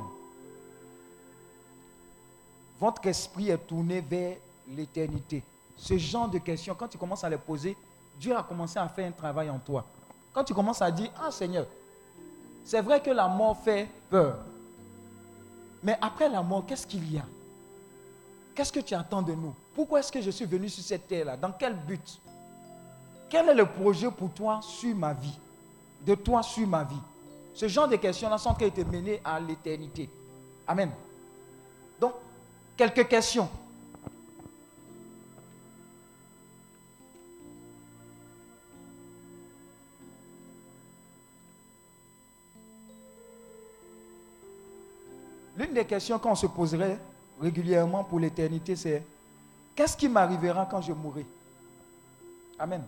votre 2.80 3.05
esprit 3.07 3.49
est 3.49 3.57
tourné 3.57 4.01
vers 4.01 4.38
l'éternité. 4.67 5.43
Ce 5.75 5.97
genre 5.97 6.30
de 6.30 6.38
questions, 6.38 6.75
quand 6.75 6.88
tu 6.88 6.97
commences 6.97 7.23
à 7.23 7.30
les 7.30 7.38
poser, 7.38 7.75
Dieu 8.19 8.36
a 8.36 8.43
commencé 8.43 8.80
à 8.80 8.88
faire 8.88 9.07
un 9.07 9.11
travail 9.11 9.49
en 9.49 9.59
toi. 9.59 9.86
Quand 10.34 10.43
tu 10.43 10.53
commences 10.53 10.82
à 10.82 10.91
dire, 10.91 11.09
ah 11.21 11.32
Seigneur, 11.32 11.65
c'est 12.63 12.82
vrai 12.82 13.01
que 13.01 13.09
la 13.09 13.27
mort 13.27 13.57
fait 13.57 13.89
peur. 14.09 14.38
Mais 15.82 15.97
après 16.01 16.30
la 16.30 16.41
mort, 16.41 16.65
qu'est-ce 16.65 16.86
qu'il 16.86 17.11
y 17.11 17.17
a? 17.17 17.25
Qu'est-ce 18.53 18.71
que 18.71 18.82
tu 18.82 18.93
attends 18.93 19.21
de 19.21 19.34
nous? 19.34 19.55
Pourquoi 19.73 19.99
est-ce 19.99 20.11
que 20.11 20.21
je 20.21 20.30
suis 20.32 20.45
venu 20.45 20.67
sur 20.67 20.84
cette 20.84 21.07
terre-là? 21.07 21.38
Dans 21.38 21.51
quel 21.51 21.73
but? 21.73 22.19
Quel 23.30 23.47
est 23.49 23.53
le 23.53 23.65
projet 23.65 24.11
pour 24.11 24.32
toi 24.32 24.59
sur 24.61 24.95
ma 24.95 25.13
vie? 25.13 25.39
De 26.05 26.15
toi 26.15 26.43
sur 26.43 26.67
ma 26.67 26.84
vie? 26.84 27.01
Ce 27.53 27.67
genre 27.67 27.88
de 27.88 27.95
questions-là 27.95 28.38
sont 28.38 28.53
de 28.53 28.69
te 28.69 28.82
mener 28.82 29.21
à 29.23 29.39
l'éternité. 29.39 30.09
Amen. 30.67 30.91
Quelques 32.80 33.09
questions. 33.09 33.49
L'une 45.57 45.73
des 45.73 45.84
questions 45.84 46.17
qu'on 46.19 46.36
se 46.36 46.47
poserait 46.47 46.97
régulièrement 47.41 48.05
pour 48.05 48.17
l'éternité, 48.17 48.77
c'est 48.77 49.03
qu'est-ce 49.75 49.97
qui 49.97 50.07
m'arrivera 50.07 50.65
quand 50.65 50.82
je 50.82 50.93
mourrai? 50.93 51.25
Amen. 52.57 52.82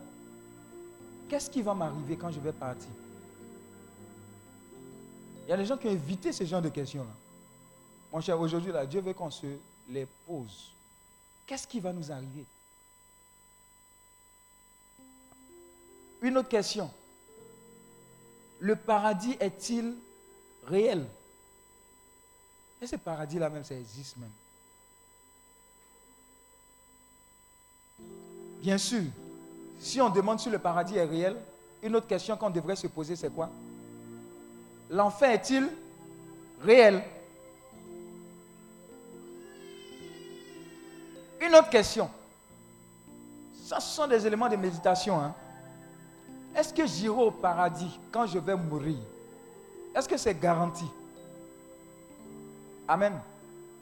Qu'est-ce 1.27 1.49
qui 1.49 1.61
va 1.61 1.73
m'arriver 1.73 2.15
quand 2.15 2.31
je 2.31 2.39
vais 2.39 2.53
partir? 2.53 2.87
Il 5.45 5.49
y 5.49 5.51
a 5.51 5.57
des 5.57 5.65
gens 5.65 5.75
qui 5.75 5.87
ont 5.87 5.91
évité 5.91 6.31
ce 6.31 6.45
genre 6.45 6.61
de 6.61 6.69
questions-là. 6.69 7.11
Mon 8.13 8.21
cher, 8.21 8.39
aujourd'hui, 8.39 8.71
là, 8.71 8.85
Dieu 8.85 9.01
veut 9.01 9.11
qu'on 9.11 9.29
se 9.29 9.47
les 9.91 10.07
pose. 10.25 10.71
Qu'est-ce 11.45 11.67
qui 11.67 11.79
va 11.79 11.91
nous 11.91 12.11
arriver? 12.11 12.45
Une 16.21 16.37
autre 16.37 16.49
question. 16.49 16.89
Le 18.59 18.75
paradis 18.75 19.35
est-il 19.39 19.95
réel? 20.67 21.05
Et 22.81 22.87
ce 22.87 22.95
paradis-là 22.95 23.49
même, 23.49 23.63
ça 23.63 23.75
existe 23.75 24.17
même. 24.17 24.31
Bien 28.61 28.77
sûr, 28.77 29.03
si 29.79 29.99
on 29.99 30.09
demande 30.09 30.39
si 30.39 30.49
le 30.49 30.59
paradis 30.59 30.95
est 30.95 31.05
réel, 31.05 31.35
une 31.81 31.95
autre 31.95 32.07
question 32.07 32.37
qu'on 32.37 32.51
devrait 32.51 32.75
se 32.75 32.87
poser, 32.87 33.15
c'est 33.15 33.33
quoi? 33.33 33.49
L'enfer 34.89 35.31
est-il 35.31 35.67
réel? 36.61 37.03
Une 41.41 41.55
autre 41.55 41.69
question. 41.69 42.09
Ça, 43.65 43.79
ce 43.79 43.95
sont 43.95 44.07
des 44.07 44.25
éléments 44.25 44.49
de 44.49 44.55
méditation. 44.55 45.19
hein. 45.19 45.33
Est-ce 46.55 46.73
que 46.73 46.85
j'irai 46.85 47.21
au 47.21 47.31
paradis 47.31 47.99
quand 48.11 48.27
je 48.27 48.37
vais 48.37 48.55
mourir? 48.55 48.99
Est-ce 49.95 50.07
que 50.07 50.17
c'est 50.17 50.37
garanti? 50.39 50.85
Amen. 52.87 53.13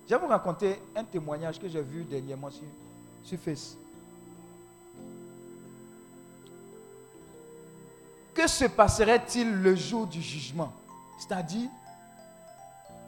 Je 0.07 0.16
vais 0.16 0.22
vous 0.22 0.28
raconter 0.28 0.80
un 0.95 1.03
témoignage 1.03 1.60
que 1.60 1.68
j'ai 1.68 1.82
vu 1.82 2.03
dernièrement 2.03 2.49
sur, 2.49 2.64
sur 3.24 3.39
Face. 3.39 3.76
que 8.39 8.47
se 8.47 8.66
passerait-il 8.66 9.51
le 9.51 9.76
jour 9.76 10.07
du 10.07 10.22
jugement? 10.22 10.72
C'est-à-dire, 11.18 11.70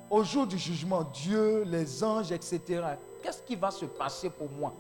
au 0.09 0.25
jour 0.25 0.45
du 0.45 0.57
jugement, 0.57 1.03
Dieu, 1.03 1.63
les 1.63 2.03
anges, 2.03 2.33
etc. 2.33 2.83
Qu'est-ce 3.21 3.41
qui 3.41 3.55
va 3.55 3.71
se 3.71 3.85
passer 3.85 4.29
pour 4.29 4.49
moi? 4.49 4.73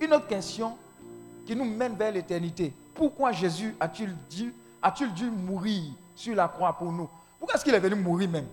Une 0.00 0.12
autre 0.12 0.26
question 0.26 0.76
qui 1.46 1.54
nous 1.56 1.64
mène 1.64 1.96
vers 1.96 2.12
l'éternité. 2.12 2.72
Pourquoi 2.94 3.32
Jésus 3.32 3.74
a-t-il 3.80 4.14
dû, 4.30 4.54
a-t-il 4.80 5.12
dû 5.12 5.30
mourir 5.30 5.92
sur 6.14 6.34
la 6.34 6.48
croix 6.48 6.72
pour 6.72 6.92
nous? 6.92 7.08
Pourquoi 7.38 7.56
est-ce 7.56 7.64
qu'il 7.64 7.74
est 7.74 7.80
venu 7.80 7.96
mourir 7.96 8.28
même? 8.28 8.46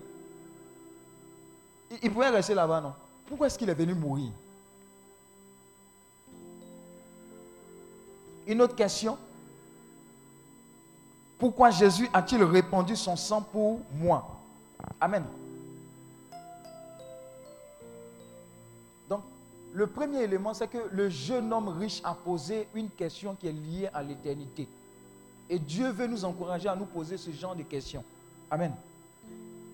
Il, 1.92 1.98
il 2.04 2.12
pouvait 2.12 2.30
rester 2.30 2.54
là-bas, 2.54 2.82
non? 2.82 2.94
Pourquoi 3.28 3.48
est-ce 3.48 3.58
qu'il 3.58 3.70
est 3.70 3.76
venu 3.76 3.94
mourir? 3.94 4.32
Une 8.48 8.62
autre 8.62 8.76
question. 8.76 9.18
Pourquoi 11.38 11.70
Jésus 11.70 12.10
a-t-il 12.12 12.44
répandu 12.44 12.96
son 12.96 13.16
sang 13.16 13.42
pour 13.42 13.82
moi? 13.94 14.39
Amen. 15.00 15.24
Donc, 19.10 19.22
le 19.74 19.88
premier 19.88 20.24
élément, 20.24 20.54
c'est 20.54 20.68
que 20.68 20.90
le 20.92 21.10
jeune 21.10 21.52
homme 21.54 21.70
riche 21.70 22.02
a 22.04 22.14
posé 22.14 22.68
une 22.74 22.90
question 22.90 23.36
qui 23.36 23.48
est 23.48 23.52
liée 23.52 23.90
à 23.94 24.04
l'éternité. 24.04 24.68
Et 25.50 25.60
Dieu 25.60 25.90
veut 25.90 26.08
nous 26.08 26.26
encourager 26.26 26.70
à 26.70 26.76
nous 26.76 26.86
poser 26.86 27.18
ce 27.18 27.32
genre 27.32 27.56
de 27.56 27.64
questions. 27.64 28.04
Amen. 28.52 28.74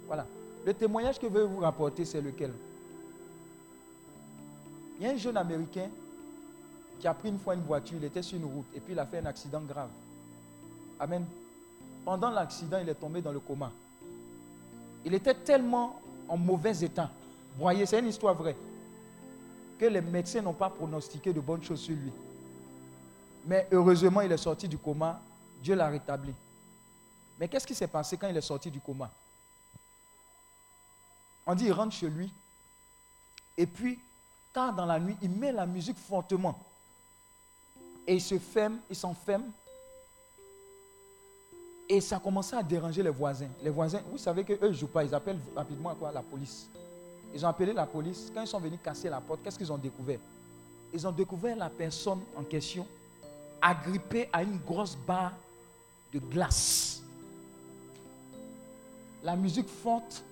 Voilà. 0.07 0.25
Le 0.65 0.73
témoignage 0.73 1.19
que 1.19 1.27
je 1.27 1.33
veux 1.33 1.43
vous 1.43 1.59
rapporter, 1.59 2.05
c'est 2.05 2.21
lequel? 2.21 2.53
Il 4.97 5.05
y 5.05 5.09
a 5.09 5.11
un 5.11 5.17
jeune 5.17 5.37
Américain 5.37 5.89
qui 6.99 7.07
a 7.07 7.13
pris 7.13 7.29
une 7.29 7.39
fois 7.39 7.55
une 7.55 7.61
voiture, 7.61 7.97
il 7.97 8.05
était 8.05 8.21
sur 8.21 8.37
une 8.37 8.45
route 8.45 8.65
et 8.73 8.79
puis 8.79 8.93
il 8.93 8.99
a 8.99 9.05
fait 9.05 9.17
un 9.17 9.25
accident 9.25 9.61
grave. 9.61 9.89
Amen. 10.99 11.25
Pendant 12.05 12.29
l'accident, 12.29 12.79
il 12.81 12.87
est 12.87 12.95
tombé 12.95 13.21
dans 13.21 13.33
le 13.33 13.39
coma. 13.39 13.71
Il 15.05 15.13
était 15.13 15.35
tellement 15.35 16.01
en 16.27 16.35
mauvais 16.35 16.83
état. 16.83 17.11
Vous 17.55 17.61
voyez, 17.61 17.85
c'est 17.85 17.99
une 17.99 18.07
histoire 18.07 18.33
vraie. 18.33 18.57
Que 19.79 19.85
les 19.85 20.01
médecins 20.01 20.41
n'ont 20.41 20.53
pas 20.53 20.69
pronostiqué 20.69 21.31
de 21.31 21.39
bonnes 21.39 21.63
choses 21.63 21.81
sur 21.81 21.95
lui. 21.95 22.11
Mais 23.45 23.67
heureusement, 23.71 24.21
il 24.21 24.31
est 24.31 24.37
sorti 24.37 24.67
du 24.67 24.77
coma. 24.77 25.21
Dieu 25.61 25.75
l'a 25.75 25.87
rétabli. 25.87 26.33
Mais 27.39 27.47
qu'est-ce 27.47 27.67
qui 27.67 27.75
s'est 27.75 27.87
passé 27.87 28.17
quand 28.17 28.27
il 28.27 28.35
est 28.35 28.41
sorti 28.41 28.71
du 28.71 28.79
coma? 28.79 29.11
On 31.45 31.53
dit, 31.53 31.65
il 31.65 31.71
rentre 31.71 31.93
chez 31.93 32.09
lui. 32.09 32.33
Et 33.55 33.67
puis, 33.67 33.99
tard 34.51 34.73
dans 34.73 34.85
la 34.85 34.99
nuit, 34.99 35.15
il 35.21 35.29
met 35.29 35.51
la 35.51 35.67
musique 35.67 35.97
fortement. 35.97 36.57
Et 38.07 38.15
il 38.15 38.21
se 38.21 38.39
ferme, 38.39 38.79
il 38.89 38.95
s'enferme. 38.95 39.51
Et 41.87 42.01
ça 42.01 42.17
a 42.17 42.19
commencé 42.19 42.55
à 42.55 42.63
déranger 42.63 43.03
les 43.03 43.09
voisins. 43.09 43.49
Les 43.63 43.69
voisins, 43.69 44.01
vous 44.11 44.17
savez 44.17 44.43
qu'eux 44.43 44.67
ne 44.67 44.73
jouent 44.73 44.87
pas, 44.87 45.03
ils 45.03 45.13
appellent 45.13 45.39
rapidement 45.55 45.93
quoi, 45.95 46.11
la 46.11 46.21
police. 46.21 46.67
Ils 47.33 47.45
ont 47.45 47.49
appelé 47.49 47.73
la 47.73 47.85
police. 47.85 48.31
Quand 48.33 48.41
ils 48.41 48.47
sont 48.47 48.59
venus 48.59 48.79
casser 48.83 49.09
la 49.09 49.21
porte, 49.21 49.41
qu'est-ce 49.43 49.57
qu'ils 49.57 49.71
ont 49.71 49.77
découvert? 49.77 50.19
Ils 50.93 51.05
ont 51.05 51.11
découvert 51.11 51.55
la 51.55 51.69
personne 51.69 52.21
en 52.35 52.43
question 52.43 52.87
agrippée 53.61 54.29
à 54.31 54.41
une 54.43 54.57
grosse 54.57 54.95
barre 54.95 55.33
de 56.13 56.19
glace. 56.19 57.03
La 59.23 59.35
musique 59.35 59.67
forte, 59.67 60.23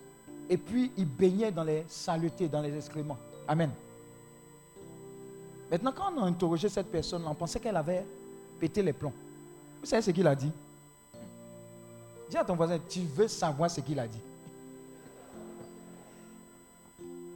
et 0.49 0.57
puis 0.57 0.91
il 0.97 1.05
baignait 1.05 1.51
dans 1.51 1.63
les 1.63 1.83
saletés, 1.87 2.47
dans 2.47 2.61
les 2.61 2.75
excréments. 2.75 3.17
Amen. 3.47 3.71
Maintenant, 5.69 5.91
quand 5.91 6.13
on 6.15 6.23
a 6.23 6.25
interrogé 6.25 6.69
cette 6.69 6.91
personne, 6.91 7.23
on 7.25 7.33
pensait 7.33 7.59
qu'elle 7.59 7.77
avait 7.77 8.05
pété 8.59 8.81
les 8.81 8.93
plombs. 8.93 9.13
Vous 9.81 9.87
savez 9.87 10.01
ce 10.01 10.11
qu'il 10.11 10.27
a 10.27 10.35
dit? 10.35 10.51
Dis 12.33 12.39
à 12.39 12.43
ton 12.43 12.55
voisin, 12.55 12.79
tu 12.89 13.01
veux 13.01 13.27
savoir 13.27 13.69
ce 13.69 13.79
qu'il 13.79 13.99
a 13.99 14.07
dit. 14.07 14.19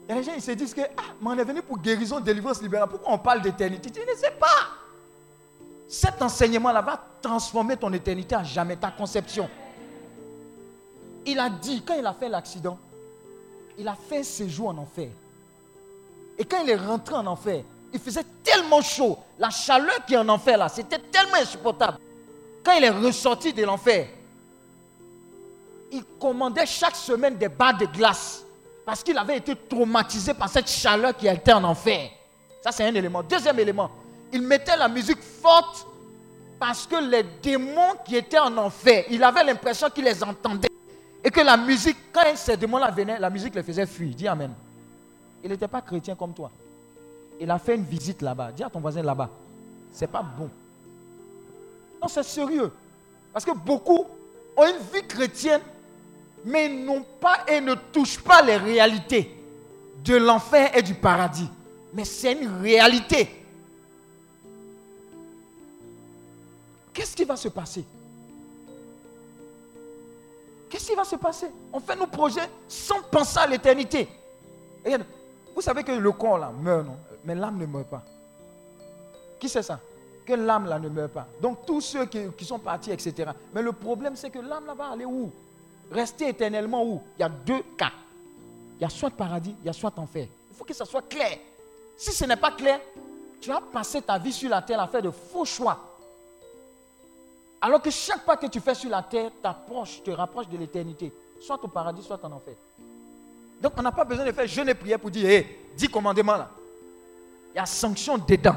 Et 0.09 0.13
les 0.15 0.23
gens, 0.23 0.33
ils 0.33 0.41
se 0.41 0.49
disent 0.49 0.73
que, 0.73 0.81
ah, 0.81 1.13
mais 1.21 1.29
on 1.29 1.37
est 1.37 1.43
venu 1.43 1.61
pour 1.61 1.77
guérison, 1.77 2.19
délivrance, 2.19 2.59
libération. 2.63 2.97
Pourquoi 2.97 3.13
on 3.13 3.19
parle 3.19 3.43
d'éternité? 3.43 3.91
Tu 3.91 3.99
ne 3.99 4.15
sais 4.15 4.31
pas. 4.31 4.71
Cet 5.87 6.19
enseignement-là 6.19 6.81
va 6.81 6.99
transformer 7.21 7.77
ton 7.77 7.93
éternité 7.93 8.33
à 8.33 8.43
jamais, 8.43 8.75
ta 8.75 8.89
conception. 8.89 9.47
Il 11.27 11.37
a 11.37 11.47
dit, 11.47 11.83
quand 11.83 11.93
il 11.93 12.05
a 12.07 12.13
fait 12.13 12.29
l'accident, 12.29 12.79
il 13.77 13.87
a 13.87 13.93
fait 13.93 14.23
ses 14.23 14.49
jours 14.49 14.69
en 14.69 14.79
enfer. 14.79 15.09
Et 16.39 16.43
quand 16.43 16.63
il 16.63 16.71
est 16.71 16.75
rentré 16.75 17.13
en 17.13 17.27
enfer, 17.27 17.63
il 17.93 17.99
faisait 17.99 18.25
tellement 18.43 18.81
chaud. 18.81 19.15
La 19.37 19.51
chaleur 19.51 20.03
qui 20.07 20.15
est 20.15 20.17
en 20.17 20.29
enfer 20.29 20.57
là, 20.57 20.67
c'était 20.69 20.97
tellement 20.97 21.37
insupportable. 21.37 21.99
Quand 22.63 22.71
il 22.71 22.83
est 22.83 22.89
ressorti 22.89 23.53
de 23.53 23.63
l'enfer, 23.63 24.07
il 25.91 26.03
commandait 26.19 26.65
chaque 26.65 26.95
semaine 26.95 27.37
des 27.37 27.49
barres 27.49 27.77
de 27.77 27.85
glace. 27.85 28.43
Parce 28.85 29.03
qu'il 29.03 29.17
avait 29.17 29.37
été 29.37 29.55
traumatisé 29.55 30.33
par 30.33 30.49
cette 30.49 30.69
chaleur 30.69 31.15
qui 31.15 31.27
était 31.27 31.53
en 31.53 31.63
enfer. 31.63 32.09
Ça, 32.61 32.71
c'est 32.71 32.85
un 32.85 32.93
élément. 32.95 33.21
Deuxième 33.23 33.59
élément, 33.59 33.91
il 34.31 34.41
mettait 34.41 34.77
la 34.77 34.87
musique 34.87 35.21
forte 35.21 35.85
parce 36.59 36.87
que 36.87 36.95
les 36.95 37.23
démons 37.41 37.95
qui 38.05 38.15
étaient 38.15 38.39
en 38.39 38.55
enfer, 38.57 39.05
il 39.09 39.23
avait 39.23 39.43
l'impression 39.43 39.89
qu'il 39.89 40.05
les 40.05 40.23
entendait. 40.23 40.69
Et 41.23 41.29
que 41.29 41.41
la 41.41 41.57
musique, 41.57 41.97
quand 42.13 42.35
ces 42.35 42.55
démons-là 42.55 42.91
venaient, 42.91 43.19
la 43.19 43.29
musique 43.29 43.53
les 43.55 43.63
faisait 43.63 43.85
fuir. 43.85 44.13
Dis 44.15 44.27
Amen. 44.27 44.53
Il 45.43 45.49
n'était 45.49 45.67
pas 45.67 45.81
chrétien 45.81 46.15
comme 46.15 46.33
toi. 46.33 46.49
Il 47.39 47.51
a 47.51 47.59
fait 47.59 47.75
une 47.75 47.83
visite 47.83 48.21
là-bas. 48.21 48.51
Dis 48.51 48.63
à 48.63 48.69
ton 48.69 48.79
voisin 48.79 49.01
là-bas. 49.03 49.29
C'est 49.91 50.07
pas 50.07 50.21
bon. 50.23 50.49
Non, 52.01 52.07
c'est 52.07 52.23
sérieux. 52.23 52.71
Parce 53.33 53.45
que 53.45 53.51
beaucoup 53.51 54.05
ont 54.55 54.65
une 54.65 54.77
vie 54.93 55.05
chrétienne, 55.07 55.61
mais 56.47 56.69
n'ont 56.69 57.03
pas 57.19 57.39
et 57.49 57.59
ne 57.59 57.75
touchent 57.75 58.19
pas 58.19 58.41
les 58.41 58.55
réalités 58.55 59.35
de 60.01 60.15
l'enfer 60.15 60.71
et 60.77 60.81
du 60.81 60.93
paradis. 60.93 61.49
Mais 61.93 62.05
c'est 62.05 62.31
une 62.31 62.61
réalité. 62.61 63.43
Qu'est-ce 66.93 67.17
qui 67.17 67.25
va 67.25 67.35
se 67.35 67.49
passer? 67.49 67.83
Qu'est-ce 70.69 70.87
qui 70.87 70.95
va 70.95 71.03
se 71.03 71.17
passer? 71.17 71.47
On 71.73 71.81
fait 71.81 71.97
nos 71.97 72.07
projets 72.07 72.49
sans 72.65 73.01
penser 73.01 73.39
à 73.39 73.47
l'éternité. 73.47 74.07
Vous 75.53 75.61
savez 75.61 75.83
que 75.83 75.91
le 75.91 76.11
corps 76.13 76.37
là 76.37 76.49
meurt, 76.49 76.85
non? 76.85 76.97
Mais 77.25 77.35
l'âme 77.35 77.57
ne 77.57 77.65
meurt 77.65 77.87
pas. 77.87 78.03
Qui 79.37 79.49
sait 79.49 79.63
ça? 79.63 79.81
Que 80.25 80.33
l'âme 80.33 80.67
là 80.67 80.79
ne 80.79 80.87
meurt 80.87 81.11
pas. 81.11 81.27
Donc 81.41 81.65
tous 81.65 81.81
ceux 81.81 82.05
qui, 82.05 82.19
qui 82.37 82.45
sont 82.45 82.59
partis, 82.59 82.91
etc. 82.91 83.31
Mais 83.53 83.61
le 83.61 83.73
problème 83.73 84.15
c'est 84.15 84.29
que 84.29 84.39
l'âme 84.39 84.65
là 84.65 84.73
va 84.73 84.91
aller 84.91 85.03
où? 85.03 85.29
Rester 85.91 86.29
éternellement 86.29 86.83
où? 86.83 87.01
Il 87.17 87.21
y 87.21 87.23
a 87.23 87.29
deux 87.29 87.63
cas. 87.77 87.91
Il 88.79 88.83
y 88.83 88.85
a 88.85 88.89
soit 88.89 89.09
paradis, 89.09 89.55
il 89.63 89.67
y 89.67 89.69
a 89.69 89.73
soit 89.73 89.97
enfer. 89.97 90.27
Il 90.51 90.55
faut 90.55 90.65
que 90.65 90.73
ça 90.73 90.85
soit 90.85 91.01
clair. 91.01 91.37
Si 91.95 92.11
ce 92.11 92.25
n'est 92.25 92.35
pas 92.35 92.51
clair, 92.51 92.79
tu 93.41 93.49
vas 93.49 93.61
passer 93.61 94.01
ta 94.01 94.17
vie 94.17 94.33
sur 94.33 94.49
la 94.49 94.61
terre 94.61 94.79
à 94.79 94.87
faire 94.87 95.01
de 95.01 95.09
faux 95.09 95.45
choix. 95.45 95.79
Alors 97.59 97.81
que 97.81 97.89
chaque 97.89 98.23
pas 98.23 98.37
que 98.37 98.45
tu 98.47 98.59
fais 98.59 98.75
sur 98.75 98.89
la 98.89 99.01
terre 99.01 99.31
t'approche, 99.41 100.03
te 100.03 100.11
rapproche 100.11 100.47
de 100.47 100.57
l'éternité. 100.57 101.11
Soit 101.39 101.63
au 101.63 101.67
paradis, 101.67 102.03
soit 102.03 102.23
en 102.23 102.31
enfer. 102.31 102.53
Donc 103.59 103.73
on 103.77 103.81
n'a 103.81 103.91
pas 103.91 104.05
besoin 104.05 104.25
de 104.25 104.31
faire 104.31 104.47
jeûne 104.47 104.69
et 104.69 104.75
prière 104.75 104.99
pour 104.99 105.09
dire, 105.09 105.27
hé, 105.27 105.59
dis 105.75 105.87
commandement 105.87 106.37
là. 106.37 106.51
Il 107.53 107.57
y 107.57 107.59
a 107.59 107.65
sanction 107.65 108.17
dedans. 108.19 108.55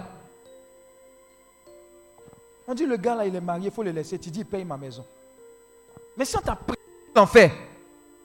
On 2.68 2.74
dit, 2.74 2.84
le 2.84 2.96
gars 2.96 3.14
là, 3.14 3.26
il 3.26 3.34
est 3.34 3.40
marié, 3.40 3.66
il 3.68 3.72
faut 3.72 3.82
le 3.82 3.90
laisser. 3.90 4.18
Tu 4.18 4.30
dis, 4.30 4.44
paye 4.44 4.64
ma 4.64 4.76
maison. 4.76 5.04
Mais 6.16 6.24
si 6.24 6.36
on 6.36 6.40
t'a 6.40 6.54
pris 6.54 6.76
l'enfer, 7.14 7.50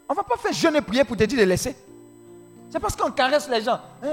on 0.07 0.13
ne 0.13 0.17
va 0.17 0.23
pas 0.23 0.38
faire 0.38 0.53
jeûne 0.53 0.75
et 0.75 0.81
prière 0.81 1.05
pour 1.05 1.17
te 1.17 1.23
dire 1.23 1.39
de 1.39 1.43
laisser. 1.43 1.75
C'est 2.69 2.79
parce 2.79 2.95
qu'on 2.95 3.11
caresse 3.11 3.49
les 3.49 3.61
gens. 3.61 3.79
Eh, 4.03 4.07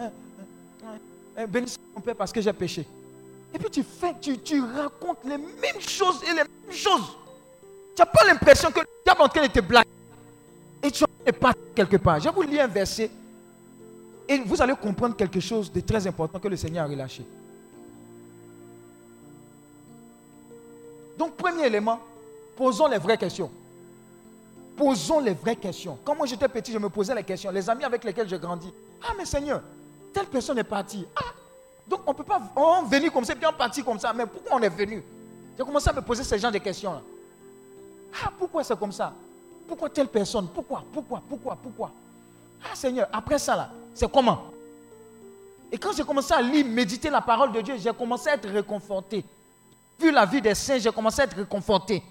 eh, 0.00 0.02
eh, 0.02 1.42
eh, 1.42 1.46
bénis 1.46 1.76
mon 1.94 2.00
Père 2.00 2.16
parce 2.16 2.32
que 2.32 2.40
j'ai 2.40 2.52
péché. 2.52 2.86
Et 3.52 3.58
puis 3.58 3.70
tu 3.70 3.82
fais, 3.82 4.14
tu, 4.20 4.60
racontes 4.60 5.24
les 5.24 5.38
mêmes 5.38 5.80
choses 5.80 6.22
et 6.24 6.30
les 6.30 6.42
mêmes 6.42 6.72
choses. 6.72 7.16
Tu 7.94 8.02
n'as 8.02 8.06
pas 8.06 8.24
l'impression 8.24 8.70
que 8.70 8.80
le 8.80 8.86
diable 9.04 9.22
en 9.22 9.28
train 9.28 9.42
de 9.42 9.48
te 9.48 9.60
blaguer. 9.60 9.88
Et 10.82 10.90
tu 10.90 11.04
es 11.24 11.32
pas 11.32 11.52
quelque 11.74 11.96
part. 11.96 12.18
Je 12.18 12.24
vais 12.24 12.34
vous 12.34 12.42
lire 12.42 12.64
un 12.64 12.68
verset. 12.68 13.10
Et 14.28 14.38
vous 14.38 14.60
allez 14.60 14.74
comprendre 14.74 15.16
quelque 15.16 15.40
chose 15.40 15.70
de 15.70 15.80
très 15.80 16.06
important 16.06 16.38
que 16.38 16.48
le 16.48 16.56
Seigneur 16.56 16.84
a 16.84 16.88
relâché. 16.88 17.24
Donc, 21.16 21.36
premier 21.36 21.66
élément, 21.66 22.00
posons 22.56 22.88
les 22.88 22.98
vraies 22.98 23.18
questions. 23.18 23.50
Posons 24.76 25.20
les 25.20 25.34
vraies 25.34 25.56
questions. 25.56 25.98
Quand 26.04 26.16
moi 26.16 26.26
j'étais 26.26 26.48
petit, 26.48 26.72
je 26.72 26.78
me 26.78 26.88
posais 26.88 27.14
les 27.14 27.22
questions. 27.22 27.50
Les 27.50 27.68
amis 27.70 27.84
avec 27.84 28.02
lesquels 28.02 28.28
j'ai 28.28 28.38
grandi. 28.38 28.72
Ah, 29.02 29.12
mais 29.16 29.24
Seigneur, 29.24 29.62
telle 30.12 30.26
personne 30.26 30.58
est 30.58 30.64
partie. 30.64 31.06
Ah, 31.14 31.32
donc 31.86 32.00
on 32.06 32.10
ne 32.10 32.16
peut 32.16 32.24
pas 32.24 32.40
on 32.56 32.84
est 32.84 32.98
venu 32.98 33.10
comme 33.10 33.24
ça, 33.24 33.34
puis 33.34 33.46
on 33.46 33.50
est 33.50 33.56
parti 33.56 33.84
comme 33.84 33.98
ça. 33.98 34.12
Mais 34.12 34.26
pourquoi 34.26 34.56
on 34.56 34.62
est 34.62 34.68
venu? 34.68 35.02
J'ai 35.56 35.64
commencé 35.64 35.88
à 35.88 35.92
me 35.92 36.00
poser 36.00 36.24
ce 36.24 36.36
genre 36.36 36.50
de 36.50 36.58
questions-là. 36.58 37.02
Ah, 38.22 38.32
pourquoi 38.36 38.64
c'est 38.64 38.78
comme 38.78 38.92
ça? 38.92 39.12
Pourquoi 39.66 39.88
telle 39.90 40.08
personne? 40.08 40.48
Pourquoi? 40.48 40.84
Pourquoi? 40.92 41.22
Pourquoi? 41.28 41.56
Pourquoi? 41.62 41.92
Ah, 42.64 42.74
Seigneur, 42.74 43.08
après 43.12 43.38
ça, 43.38 43.54
là, 43.54 43.70
c'est 43.92 44.10
comment? 44.10 44.44
Et 45.70 45.78
quand 45.78 45.92
j'ai 45.92 46.04
commencé 46.04 46.32
à 46.32 46.42
lire, 46.42 46.66
méditer 46.66 47.10
la 47.10 47.20
parole 47.20 47.52
de 47.52 47.60
Dieu, 47.60 47.74
j'ai 47.78 47.92
commencé 47.92 48.28
à 48.28 48.34
être 48.34 48.48
réconforté. 48.48 49.24
Vu 49.98 50.10
la 50.10 50.24
vie 50.24 50.40
des 50.40 50.54
saints, 50.54 50.78
j'ai 50.78 50.92
commencé 50.92 51.20
à 51.20 51.24
être 51.24 51.36
réconforté. 51.36 52.02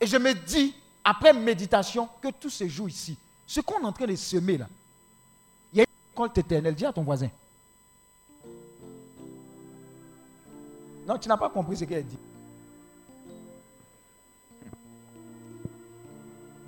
Et 0.00 0.06
je 0.06 0.16
me 0.16 0.32
dis, 0.32 0.74
après 1.04 1.32
méditation, 1.32 2.08
que 2.20 2.28
tout 2.28 2.50
se 2.50 2.66
joue 2.68 2.88
ici. 2.88 3.16
Ce 3.46 3.60
qu'on 3.60 3.80
est 3.80 3.84
en 3.84 3.92
train 3.92 4.06
de 4.06 4.16
semer 4.16 4.58
là, 4.58 4.68
il 5.72 5.78
y 5.78 5.80
a 5.80 5.84
une 5.84 6.10
récolte 6.10 6.38
éternelle. 6.38 6.74
Dis 6.74 6.86
à 6.86 6.92
ton 6.92 7.02
voisin. 7.02 7.30
Non, 11.06 11.18
tu 11.18 11.28
n'as 11.28 11.36
pas 11.36 11.48
compris 11.48 11.76
ce 11.76 11.84
qu'elle 11.84 12.06
dit. 12.06 12.18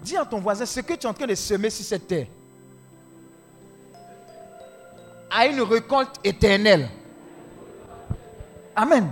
Dis 0.03 0.17
à 0.17 0.25
ton 0.25 0.41
voisin 0.41 0.67
ce 0.67 0.81
que 0.81 0.95
tu 0.95 1.01
es 1.01 1.07
en 1.07 1.15
train 1.15 1.27
de 1.27 1.35
semer 1.35 1.71
sur 1.71 1.85
cette 1.85 2.09
terre 2.09 2.27
a 5.33 5.47
une 5.47 5.63
récolte 5.63 6.21
éternelle. 6.23 6.89
Amen. 8.77 9.11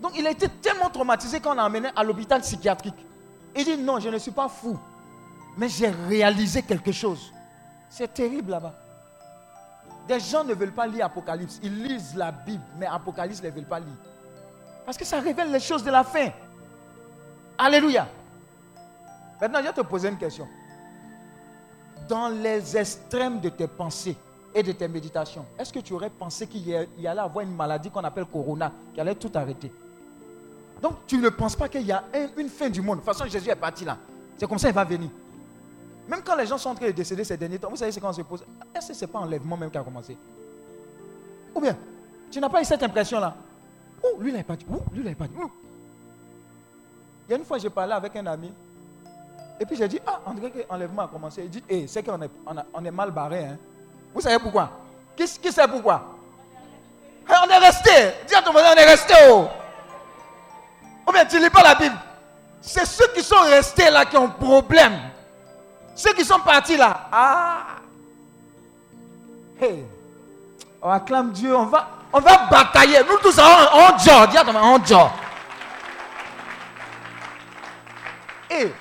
Donc 0.00 0.12
il 0.16 0.26
a 0.26 0.30
été 0.30 0.48
tellement 0.48 0.88
traumatisé 0.88 1.40
quand 1.40 1.52
on 1.52 1.54
l'a 1.54 1.66
emmené 1.66 1.88
à 1.94 2.02
l'hôpital 2.02 2.40
psychiatrique. 2.40 2.94
Il 3.56 3.64
dit 3.64 3.76
non, 3.76 4.00
je 4.00 4.08
ne 4.08 4.18
suis 4.18 4.30
pas 4.30 4.48
fou. 4.48 4.78
Mais 5.56 5.68
j'ai 5.68 5.88
réalisé 5.88 6.62
quelque 6.62 6.92
chose. 6.92 7.32
C'est 7.88 8.12
terrible 8.12 8.50
là-bas. 8.50 8.74
Des 10.08 10.20
gens 10.20 10.44
ne 10.44 10.52
veulent 10.52 10.72
pas 10.72 10.86
lire 10.86 11.06
Apocalypse. 11.06 11.60
Ils 11.62 11.82
lisent 11.82 12.14
la 12.16 12.32
Bible, 12.32 12.64
mais 12.76 12.86
Apocalypse 12.86 13.42
ne 13.42 13.50
veulent 13.50 13.64
pas 13.64 13.78
lire. 13.78 13.96
Parce 14.84 14.98
que 14.98 15.04
ça 15.04 15.20
révèle 15.20 15.50
les 15.50 15.60
choses 15.60 15.84
de 15.84 15.90
la 15.90 16.04
fin. 16.04 16.28
Alléluia. 17.56 18.08
Maintenant, 19.40 19.60
je 19.60 19.66
vais 19.66 19.72
te 19.72 19.80
poser 19.80 20.08
une 20.08 20.18
question. 20.18 20.48
Dans 22.08 22.28
les 22.28 22.76
extrêmes 22.76 23.40
de 23.40 23.48
tes 23.48 23.68
pensées 23.68 24.16
et 24.54 24.62
de 24.62 24.72
tes 24.72 24.88
méditations, 24.88 25.46
est-ce 25.58 25.72
que 25.72 25.78
tu 25.78 25.94
aurais 25.94 26.10
pensé 26.10 26.46
qu'il 26.46 26.68
y 26.68 27.06
allait 27.06 27.20
avoir 27.20 27.44
une 27.44 27.54
maladie 27.54 27.90
qu'on 27.90 28.04
appelle 28.04 28.26
Corona, 28.26 28.72
qui 28.92 29.00
allait 29.00 29.14
tout 29.14 29.30
arrêter? 29.34 29.72
Donc, 30.82 31.06
tu 31.06 31.18
ne 31.18 31.28
penses 31.28 31.56
pas 31.56 31.68
qu'il 31.68 31.82
y 31.82 31.92
a 31.92 32.04
une 32.36 32.48
fin 32.48 32.68
du 32.68 32.82
monde. 32.82 33.00
De 33.00 33.04
toute 33.04 33.12
façon, 33.14 33.28
Jésus 33.30 33.48
est 33.48 33.54
parti 33.56 33.84
là. 33.84 33.96
C'est 34.36 34.46
comme 34.48 34.58
ça 34.58 34.68
qu'il 34.68 34.74
va 34.74 34.84
venir. 34.84 35.10
Même 36.08 36.20
quand 36.22 36.36
les 36.36 36.46
gens 36.46 36.58
sont 36.58 36.70
en 36.70 36.74
train 36.74 36.86
de 36.86 36.92
décéder 36.92 37.24
ces 37.24 37.36
derniers 37.36 37.58
temps, 37.58 37.70
vous 37.70 37.76
savez, 37.76 37.90
c'est 37.92 38.00
quand 38.00 38.10
on 38.10 38.12
se 38.12 38.22
pose. 38.22 38.44
Est-ce 38.74 38.88
que 38.88 38.94
ce 38.94 39.04
n'est 39.04 39.10
pas 39.10 39.20
enlèvement 39.20 39.56
même 39.56 39.70
qui 39.70 39.78
a 39.78 39.82
commencé? 39.82 40.16
Ou 41.54 41.60
bien, 41.60 41.76
tu 42.30 42.40
n'as 42.40 42.48
pas 42.48 42.60
eu 42.60 42.64
cette 42.64 42.82
impression-là 42.82 43.34
Oh, 44.02 44.20
lui, 44.20 44.30
il 44.30 44.36
n'est 44.36 44.42
pas 44.42 44.56
dit. 44.56 44.66
Lui, 44.92 45.00
il 45.00 45.04
n'est 45.04 45.14
pas. 45.14 45.24
Il 47.26 47.30
y 47.30 47.34
a 47.34 47.38
une 47.38 47.44
fois, 47.44 47.56
j'ai 47.56 47.70
parlé 47.70 47.92
avec 47.94 48.14
un 48.16 48.26
ami. 48.26 48.52
Et 49.58 49.64
puis 49.64 49.76
j'ai 49.76 49.88
dit, 49.88 50.00
ah, 50.06 50.20
André, 50.26 50.52
l'enlèvement 50.68 51.02
a 51.02 51.08
commencé. 51.08 51.44
Il 51.44 51.50
dit, 51.50 51.64
eh, 51.68 51.86
c'est 51.86 52.02
qu'on 52.02 52.20
est, 52.20 52.30
on, 52.74 52.84
est 52.84 52.90
mal 52.90 53.10
barré. 53.10 53.44
Hein. 53.44 53.56
Vous 54.12 54.20
savez 54.20 54.38
pourquoi? 54.38 54.70
Qui, 55.16 55.24
qui 55.24 55.52
sait 55.52 55.66
pourquoi? 55.68 56.04
Eh, 57.30 57.32
On 57.46 57.48
est 57.48 57.58
resté. 57.58 57.90
Dis 58.26 58.34
à 58.34 58.42
ton 58.42 58.52
voisin, 58.52 58.70
on 58.74 58.78
est 58.78 58.84
resté. 58.90 59.14
Oh. 59.30 59.46
Ou 61.06 61.12
bien, 61.12 61.24
tu 61.24 61.38
lis 61.38 61.50
pas 61.50 61.62
la 61.62 61.74
Bible. 61.74 61.96
C'est 62.60 62.86
ceux 62.86 63.08
qui 63.14 63.22
sont 63.22 63.40
restés 63.42 63.90
là 63.90 64.04
qui 64.04 64.16
ont 64.16 64.28
problème. 64.28 64.98
Ceux 65.94 66.12
qui 66.14 66.24
sont 66.24 66.40
partis 66.40 66.76
là. 66.76 67.08
Ah. 67.12 67.58
Hey. 69.60 69.84
On 70.80 70.90
acclame 70.90 71.30
Dieu. 71.30 71.54
On 71.54 71.66
va, 71.66 71.88
on 72.12 72.20
va 72.20 72.46
batailler. 72.50 72.98
Nous 73.08 73.18
tous, 73.18 73.38
on, 73.38 73.42
on 73.42 74.04
dort. 74.04 74.28
Dis 74.28 74.36
on 74.38 74.78
dort. 74.78 75.12
Et 78.50 78.72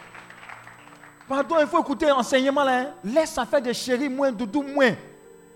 Pardon, 1.27 1.55
il 1.59 1.67
faut 1.67 1.79
écouter 1.79 2.07
l'enseignement 2.07 2.63
là. 2.63 2.79
Hein. 2.79 2.87
Laisse 3.03 3.31
ça 3.31 3.45
faire 3.45 3.61
des 3.61 3.73
chéris 3.73 4.09
moins, 4.09 4.31
doudou 4.31 4.61
moins. 4.61 4.91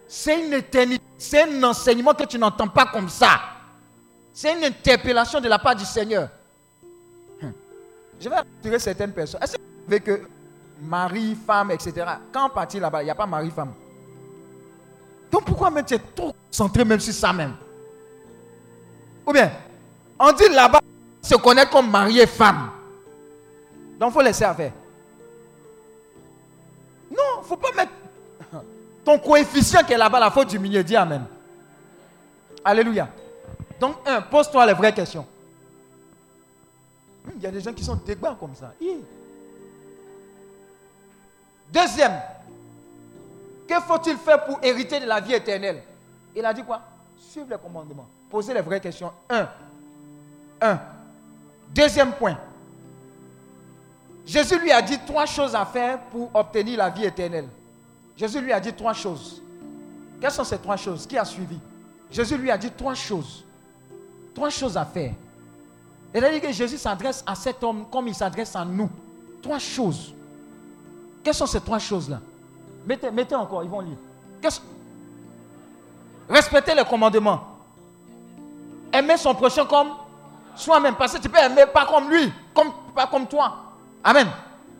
C'est 0.07 0.45
une 0.45 0.53
éternité. 0.53 1.03
C'est 1.17 1.43
un 1.43 1.63
enseignement 1.63 2.13
que 2.13 2.23
tu 2.23 2.39
n'entends 2.39 2.67
pas 2.67 2.85
comme 2.85 3.09
ça. 3.09 3.39
C'est 4.33 4.53
une 4.57 4.63
interpellation 4.63 5.39
de 5.39 5.47
la 5.47 5.59
part 5.59 5.75
du 5.75 5.85
Seigneur. 5.85 6.29
Je 8.19 8.29
vais 8.29 8.35
attirer 8.35 8.79
certaines 8.79 9.11
personnes. 9.11 9.41
Est-ce 9.41 9.57
que 9.57 9.61
vous 9.61 9.83
savez 9.91 9.99
que 9.99 10.21
mari, 10.81 11.37
femme, 11.45 11.71
etc. 11.71 12.05
Quand 12.31 12.47
on 12.47 12.49
partit 12.49 12.79
là-bas, 12.79 13.01
il 13.01 13.05
n'y 13.05 13.11
a 13.11 13.15
pas 13.15 13.25
mari, 13.25 13.51
femme? 13.51 13.73
Donc 15.31 15.45
pourquoi 15.45 15.69
même 15.69 15.85
tu 15.85 15.93
es 15.93 15.99
trop 15.99 16.33
centré 16.49 16.85
même 16.85 16.99
sur 16.99 17.13
ça 17.13 17.33
même? 17.33 17.53
Ou 19.25 19.33
bien, 19.33 19.51
on 20.19 20.31
dit 20.31 20.49
là-bas, 20.49 20.79
se 21.21 21.35
connaître 21.35 21.71
comme 21.71 21.89
mari 21.89 22.19
et 22.19 22.27
femme. 22.27 22.69
Donc 23.99 24.11
il 24.11 24.13
faut 24.13 24.21
laisser 24.21 24.45
faire. 24.55 24.71
Non, 27.11 27.23
il 27.37 27.41
ne 27.41 27.45
faut 27.45 27.57
pas 27.57 27.71
mettre 27.75 27.91
ton 29.03 29.19
coefficient 29.19 29.83
qui 29.83 29.93
est 29.93 29.97
là-bas, 29.97 30.19
la 30.19 30.31
faute 30.31 30.49
du 30.49 30.59
milieu. 30.59 30.83
Dis 30.83 30.95
Amen. 30.95 31.25
Alléluia. 32.63 33.07
Donc, 33.79 33.95
un, 34.05 34.21
pose-toi 34.21 34.65
les 34.65 34.73
vraies 34.73 34.93
questions. 34.93 35.25
Il 37.35 37.41
y 37.41 37.47
a 37.47 37.51
des 37.51 37.61
gens 37.61 37.73
qui 37.73 37.83
sont 37.83 37.95
dégoûts 37.95 38.35
comme 38.39 38.55
ça. 38.55 38.73
Deuxième, 41.71 42.13
que 43.67 43.75
faut-il 43.81 44.17
faire 44.17 44.45
pour 44.45 44.59
hériter 44.63 44.99
de 44.99 45.05
la 45.05 45.19
vie 45.19 45.33
éternelle? 45.33 45.83
Il 46.35 46.45
a 46.45 46.53
dit 46.53 46.63
quoi? 46.63 46.81
Suivre 47.17 47.47
les 47.49 47.57
commandements. 47.57 48.07
Posez 48.29 48.53
les 48.53 48.61
vraies 48.61 48.79
questions. 48.79 49.11
Un. 49.29 49.47
Un. 50.61 50.79
Deuxième 51.73 52.13
point. 52.13 52.37
Jésus 54.25 54.59
lui 54.59 54.71
a 54.71 54.81
dit 54.81 54.99
trois 55.05 55.25
choses 55.25 55.55
à 55.55 55.65
faire 55.65 55.99
pour 55.99 56.29
obtenir 56.33 56.77
la 56.77 56.89
vie 56.89 57.05
éternelle. 57.05 57.47
Jésus 58.15 58.41
lui 58.41 58.51
a 58.51 58.59
dit 58.59 58.73
trois 58.73 58.93
choses. 58.93 59.41
Quelles 60.19 60.31
sont 60.31 60.43
ces 60.43 60.57
trois 60.57 60.77
choses? 60.77 61.05
Qui 61.05 61.17
a 61.17 61.25
suivi? 61.25 61.59
Jésus 62.11 62.37
lui 62.37 62.49
a 62.49 62.57
dit 62.57 62.71
trois 62.71 62.93
choses. 62.93 63.45
Trois 64.33 64.49
choses 64.49 64.77
à 64.77 64.85
faire. 64.85 65.13
Dit 66.19 66.41
que 66.41 66.51
Jésus 66.51 66.77
s'adresse 66.77 67.23
à 67.25 67.35
cet 67.35 67.63
homme 67.63 67.85
comme 67.91 68.07
il 68.07 68.15
s'adresse 68.15 68.55
à 68.55 68.65
nous. 68.65 68.89
Trois 69.41 69.59
choses. 69.59 70.13
Quelles 71.23 71.33
sont 71.33 71.45
ces 71.45 71.61
trois 71.61 71.79
choses-là? 71.79 72.19
Mettez, 72.85 73.11
mettez 73.11 73.35
encore, 73.35 73.63
ils 73.63 73.69
vont 73.69 73.81
lire. 73.81 73.97
Respecter 76.27 76.73
les 76.73 76.83
commandements. 76.83 77.41
Aimer 78.91 79.17
son 79.17 79.35
prochain 79.35 79.65
comme 79.65 79.89
soi-même. 80.55 80.95
Parce 80.95 81.13
que 81.13 81.21
tu 81.21 81.29
peux 81.29 81.37
aimer 81.37 81.65
pas 81.71 81.85
comme 81.85 82.09
lui, 82.09 82.31
comme, 82.53 82.71
pas 82.95 83.07
comme 83.07 83.27
toi. 83.27 83.57
Amen. 84.03 84.27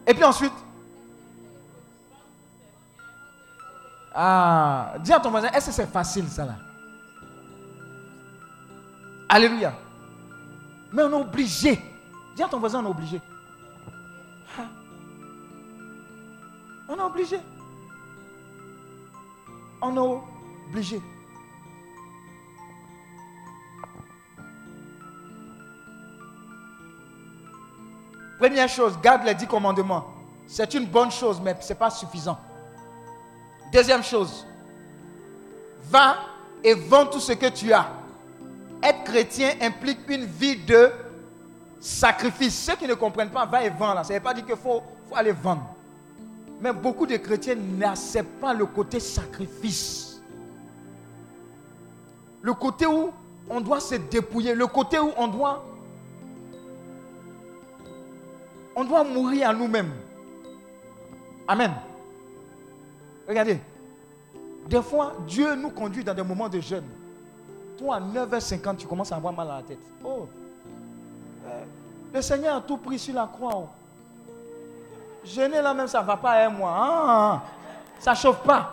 Et 0.08 0.14
puis 0.14 0.24
ensuite, 0.24 0.54
ah, 4.16 4.94
dis 5.02 5.14
à 5.14 5.20
ton 5.20 5.30
voisin, 5.30 5.50
est-ce 5.50 5.68
que 5.68 5.72
c'est 5.72 5.92
facile 5.92 6.28
ça 6.30 6.46
là? 6.46 6.56
Alléluia. 9.30 9.74
Mais 10.98 11.04
on 11.04 11.12
est 11.12 11.22
obligé. 11.22 11.80
Dis 12.36 12.42
à 12.42 12.48
ton 12.48 12.58
voisin, 12.58 12.84
on 12.84 12.88
est 12.88 12.90
obligé. 12.90 13.22
Ah. 14.58 14.64
On 16.90 16.98
est 16.98 17.02
obligé. 17.02 17.40
On 19.80 19.96
est 19.96 20.22
obligé. 20.70 21.00
Première 28.40 28.68
chose, 28.68 28.98
garde 29.00 29.24
les 29.24 29.36
dix 29.36 29.46
commandements. 29.46 30.04
C'est 30.48 30.74
une 30.74 30.88
bonne 30.88 31.12
chose, 31.12 31.40
mais 31.40 31.56
ce 31.62 31.70
n'est 31.70 31.80
pas 31.80 31.92
suffisant. 31.92 32.40
Deuxième 33.72 34.04
chose, 34.04 34.48
va 35.84 36.18
et 36.64 36.74
vends 36.74 37.06
tout 37.06 37.20
ce 37.20 37.34
que 37.34 37.50
tu 37.50 37.72
as. 37.72 37.88
Être 38.84 39.04
chrétien 39.04 39.52
implique 39.62 40.00
une 40.08 40.26
vie 40.26 40.58
de 40.58 40.92
sacrifice. 41.80 42.58
Ceux 42.66 42.76
qui 42.76 42.88
ne 42.88 42.94
comprennent 42.94 43.32
pas, 43.32 43.46
va 43.46 43.64
et 43.64 43.70
vends 43.70 43.94
là. 43.94 44.04
Ça 44.04 44.14
ne 44.14 44.20
veut 44.20 44.24
pas 44.24 44.34
dire 44.34 44.46
qu'il 44.46 44.56
faut, 44.56 44.84
faut 45.10 45.16
aller 45.16 45.32
vendre. 45.32 45.76
Mais 46.62 46.74
beaucoup 46.74 47.06
de 47.06 47.18
chrétiens 47.18 47.56
n'acceptent 47.56 48.40
pas 48.40 48.54
le 48.54 48.66
côté 48.66 49.00
sacrifice. 49.00 50.22
Le 52.42 52.54
côté 52.54 52.86
où 52.86 53.12
on 53.50 53.62
doit 53.62 53.80
se 53.80 53.96
dépouiller, 53.96 54.56
le 54.56 54.68
côté 54.68 55.00
où 55.00 55.12
on 55.18 55.28
doit 55.28 55.64
on 58.80 58.84
doit 58.84 59.04
mourir 59.04 59.50
à 59.50 59.54
nous-mêmes. 59.54 59.92
Amen. 61.48 61.74
Regardez. 63.28 63.60
Des 64.70 64.82
fois, 64.84 65.14
Dieu 65.28 65.56
nous 65.56 65.72
conduit 65.72 66.04
dans 66.04 66.14
des 66.14 66.22
moments 66.22 66.48
de 66.48 66.60
jeûne. 66.60 66.86
Toi, 67.78 67.96
à 67.96 68.00
9h50, 68.00 68.78
tu 68.78 68.88
commences 68.88 69.12
à 69.12 69.18
avoir 69.18 69.34
mal 69.34 69.50
à 69.52 69.56
la 69.58 69.64
tête. 69.64 69.80
Oh. 70.04 70.28
Euh, 71.46 71.64
le 72.14 72.22
Seigneur 72.22 72.58
a 72.58 72.62
tout 72.62 72.78
pris 72.78 72.98
sur 72.98 73.14
la 73.14 73.28
croix. 73.28 73.54
Oh. 73.56 73.68
Jeûner 75.24 75.62
là 75.62 75.74
même, 75.74 75.88
ça 75.88 76.02
ne 76.02 76.08
va 76.08 76.18
pas 76.18 76.46
un 76.46 76.50
mois. 76.50 76.74
Ah, 76.76 77.42
ça 78.00 78.12
ne 78.12 78.16
chauffe 78.16 78.40
pas. 78.40 78.72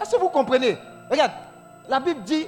Est-ce 0.00 0.12
que 0.12 0.20
vous 0.20 0.28
comprenez? 0.28 0.76
Regarde, 1.10 1.32
la 1.88 2.00
Bible 2.00 2.22
dit, 2.22 2.46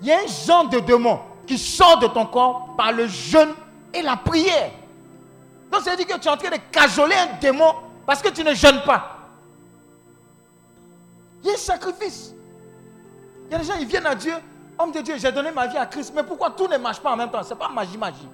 il 0.00 0.06
y 0.06 0.12
a 0.12 0.18
un 0.20 0.26
genre 0.26 0.68
de 0.68 0.78
démon 0.80 1.20
qui 1.46 1.58
sort 1.58 1.98
de 1.98 2.06
ton 2.06 2.26
corps 2.26 2.74
par 2.76 2.92
le 2.92 3.06
jeûne 3.06 3.52
et 3.92 4.02
la 4.02 4.16
prière. 4.16 4.70
Donc, 5.70 5.82
ça 5.82 5.90
veut 5.90 5.96
dire 5.96 6.06
que 6.06 6.18
tu 6.18 6.28
es 6.28 6.30
en 6.30 6.36
train 6.36 6.50
de 6.50 6.60
cajoler 6.70 7.14
un 7.14 7.38
démon 7.40 7.74
parce 8.06 8.22
que 8.22 8.28
tu 8.28 8.44
ne 8.44 8.54
jeûnes 8.54 8.82
pas. 8.84 9.18
Il 11.42 11.48
y 11.48 11.50
a 11.50 11.54
un 11.54 11.56
sacrifice. 11.56 12.34
Il 13.52 13.56
y 13.56 13.56
a 13.56 13.58
des 13.58 13.64
gens, 13.66 13.74
ils 13.78 13.86
viennent 13.86 14.06
à 14.06 14.14
Dieu. 14.14 14.32
Homme 14.78 14.92
de 14.92 15.00
Dieu, 15.02 15.14
j'ai 15.18 15.30
donné 15.30 15.50
ma 15.50 15.66
vie 15.66 15.76
à 15.76 15.84
Christ. 15.84 16.10
Mais 16.16 16.22
pourquoi 16.22 16.48
tout 16.52 16.66
ne 16.66 16.78
marche 16.78 16.98
pas 17.00 17.12
en 17.12 17.16
même 17.18 17.30
temps? 17.30 17.42
Ce 17.42 17.50
n'est 17.52 17.58
pas 17.58 17.68
magie, 17.68 17.98
magie. 17.98 18.26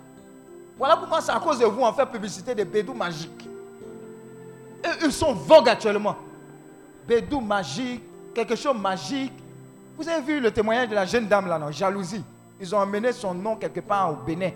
Voilà 0.78 0.96
pourquoi 0.96 1.20
c'est 1.20 1.32
à 1.32 1.40
cause 1.40 1.58
de 1.58 1.64
vous, 1.64 1.80
on 1.82 1.92
fait 1.92 2.06
publicité 2.06 2.54
des 2.54 2.64
bédous 2.64 2.94
magiques. 2.94 3.48
Ils 5.02 5.10
sont 5.10 5.32
vogues 5.34 5.70
actuellement. 5.70 6.14
Bédou 7.08 7.40
magique, 7.40 8.00
quelque 8.32 8.54
chose 8.54 8.76
magique. 8.78 9.32
Vous 9.96 10.08
avez 10.08 10.22
vu 10.22 10.38
le 10.38 10.52
témoignage 10.52 10.88
de 10.90 10.94
la 10.94 11.04
jeune 11.04 11.26
dame 11.26 11.48
là, 11.48 11.58
non? 11.58 11.72
Jalousie. 11.72 12.22
Ils 12.60 12.72
ont 12.72 12.78
emmené 12.78 13.10
son 13.10 13.34
nom 13.34 13.56
quelque 13.56 13.80
part 13.80 14.12
au 14.12 14.16
Bénin 14.24 14.50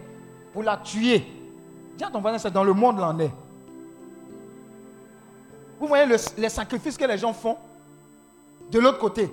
pour 0.53 0.63
la 0.63 0.77
tuer. 0.77 1.27
Dis 1.99 2.05
à 2.05 2.09
ton 2.09 2.21
voisin, 2.21 2.39
c'est 2.39 2.53
dans 2.53 2.63
le 2.63 2.73
monde 2.73 3.01
l'en 3.01 3.19
est. 3.19 3.33
Vous 5.81 5.89
voyez 5.89 6.07
le- 6.07 6.15
les 6.39 6.49
sacrifices 6.49 6.97
que 6.97 7.05
les 7.05 7.19
gens 7.19 7.33
font 7.33 7.57
de 8.71 8.79
l'autre 8.79 8.99
côté. 8.99 9.29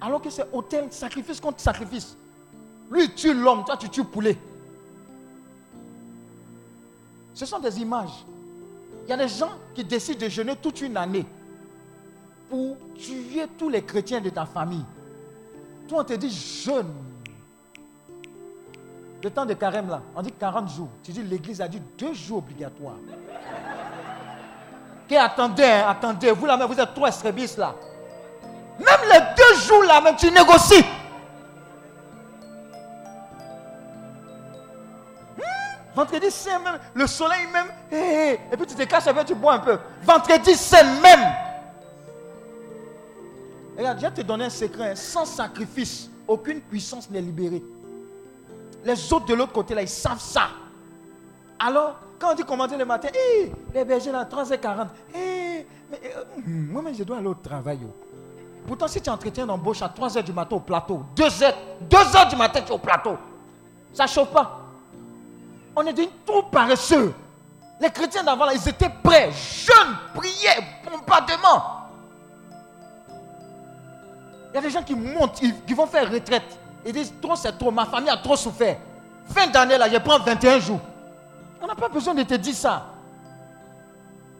Alors 0.00 0.22
que 0.22 0.30
c'est 0.30 0.46
hôtel, 0.52 0.86
sacrifice 0.90 1.40
contre 1.40 1.60
sacrifice. 1.60 2.16
Lui, 2.90 3.12
tue 3.14 3.34
l'homme, 3.34 3.64
toi, 3.64 3.76
tu 3.76 3.88
tues 3.88 4.00
le 4.00 4.06
poulet. 4.06 4.38
Ce 7.34 7.46
sont 7.46 7.58
des 7.58 7.80
images. 7.80 8.24
Il 9.04 9.10
y 9.10 9.12
a 9.12 9.16
des 9.16 9.28
gens 9.28 9.52
qui 9.74 9.84
décident 9.84 10.20
de 10.20 10.28
jeûner 10.28 10.56
toute 10.56 10.80
une 10.80 10.96
année 10.96 11.26
pour 12.48 12.76
tuer 12.96 13.46
tous 13.56 13.68
les 13.68 13.82
chrétiens 13.82 14.20
de 14.20 14.30
ta 14.30 14.44
famille. 14.44 14.84
Toi, 15.88 16.00
on 16.00 16.04
te 16.04 16.14
dit 16.14 16.30
jeûne. 16.30 16.92
Le 19.22 19.30
temps 19.30 19.44
de 19.44 19.54
carême, 19.54 19.88
là, 19.88 20.02
on 20.16 20.22
dit 20.22 20.32
40 20.32 20.68
jours. 20.70 20.88
Tu 21.02 21.12
dis 21.12 21.22
l'église 21.22 21.60
a 21.60 21.68
dit 21.68 21.80
deux 21.98 22.14
jours 22.14 22.38
obligatoires. 22.38 22.96
Que 25.08 25.14
attendez, 25.14 25.64
hein, 25.64 25.88
attendez, 25.88 26.30
vous 26.30 26.46
là 26.46 26.56
même, 26.56 26.68
vous 26.68 26.80
êtes 26.80 26.94
trop 26.94 27.06
extrémistes 27.06 27.58
là. 27.58 27.74
Même 28.78 29.08
les 29.10 29.39
là, 29.90 30.00
même 30.00 30.16
tu 30.16 30.30
négocies. 30.30 30.84
Hmm, 35.36 35.94
Vendredi 35.94 36.30
saint 36.30 36.58
même, 36.60 36.78
le 36.94 37.06
soleil 37.06 37.46
même, 37.52 37.66
hé, 37.90 37.96
hé, 37.96 38.40
et 38.52 38.56
puis 38.56 38.66
tu 38.66 38.74
te 38.74 38.82
caches 38.84 39.06
avec, 39.06 39.26
tu 39.26 39.34
bois 39.34 39.54
un 39.54 39.58
peu. 39.58 39.78
Vendredi 40.02 40.54
saint 40.54 40.84
même. 41.00 41.20
Regarde, 43.76 43.98
je 43.98 44.06
vais 44.06 44.12
te 44.12 44.20
donner 44.22 44.44
un 44.44 44.50
secret. 44.50 44.90
hein. 44.90 44.94
Sans 44.96 45.24
sacrifice, 45.24 46.10
aucune 46.28 46.60
puissance 46.60 47.08
n'est 47.10 47.20
libérée. 47.20 47.62
Les 48.84 49.12
autres 49.12 49.26
de 49.26 49.34
l'autre 49.34 49.52
côté, 49.52 49.74
là, 49.74 49.82
ils 49.82 49.88
savent 49.88 50.20
ça. 50.20 50.48
Alors, 51.58 51.98
quand 52.18 52.32
on 52.32 52.34
dit 52.34 52.44
commenter 52.44 52.76
le 52.76 52.84
matin, 52.84 53.08
Hé, 53.14 53.50
les 53.74 53.84
bergers 53.84 54.12
là, 54.12 54.24
3h40, 54.24 54.86
Hé, 55.14 55.66
mais 55.90 56.00
euh, 56.16 56.24
hum, 56.36 56.66
moi-même, 56.72 56.94
je 56.94 57.02
dois 57.04 57.18
aller 57.18 57.26
au 57.26 57.34
travail. 57.34 57.80
oh. 57.84 57.94
Pourtant, 58.66 58.88
si 58.88 59.00
tu 59.00 59.10
entretiens 59.10 59.46
d'embauche 59.46 59.82
à 59.82 59.88
3h 59.88 60.22
du 60.22 60.32
matin 60.32 60.56
au 60.56 60.60
plateau, 60.60 61.02
2h, 61.16 61.54
2h 61.88 62.30
du 62.30 62.36
matin, 62.36 62.60
tu 62.60 62.68
es 62.68 62.74
au 62.74 62.78
plateau. 62.78 63.16
Ça 63.92 64.04
ne 64.04 64.08
chauffe 64.08 64.30
pas. 64.30 64.60
On 65.74 65.82
est 65.86 65.92
devenu 65.92 66.10
trop 66.24 66.42
paresseux. 66.42 67.14
Les 67.80 67.90
chrétiens 67.90 68.22
d'avant, 68.22 68.44
là, 68.44 68.52
ils 68.54 68.68
étaient 68.68 68.90
prêts, 69.02 69.30
jeunes, 69.32 69.96
priaient, 70.14 70.62
bombardement. 70.84 71.88
Il 74.50 74.56
y 74.56 74.58
a 74.58 74.60
des 74.60 74.70
gens 74.70 74.82
qui 74.82 74.94
montent, 74.94 75.40
qui 75.40 75.74
vont 75.74 75.86
faire 75.86 76.10
retraite. 76.10 76.58
Ils 76.84 76.92
disent, 76.92 77.12
trop 77.20 77.36
c'est 77.36 77.56
trop, 77.56 77.70
ma 77.70 77.86
famille 77.86 78.10
a 78.10 78.16
trop 78.16 78.36
souffert. 78.36 78.76
Fin 79.26 79.46
d'année, 79.46 79.78
là, 79.78 79.88
je 79.88 79.98
prends 79.98 80.18
21 80.18 80.58
jours. 80.58 80.80
On 81.62 81.66
n'a 81.66 81.74
pas 81.74 81.88
besoin 81.88 82.14
de 82.14 82.22
te 82.22 82.34
dire 82.34 82.54
ça. 82.54 82.86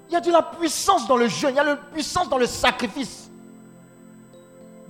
Il 0.08 0.14
y 0.14 0.16
a 0.16 0.20
de 0.20 0.32
la 0.32 0.42
puissance 0.42 1.06
dans 1.06 1.16
le 1.16 1.28
jeûne, 1.28 1.50
il 1.50 1.56
y 1.56 1.60
a 1.60 1.64
de 1.64 1.68
la 1.70 1.76
puissance 1.76 2.28
dans 2.28 2.38
le 2.38 2.46
sacrifice. 2.46 3.29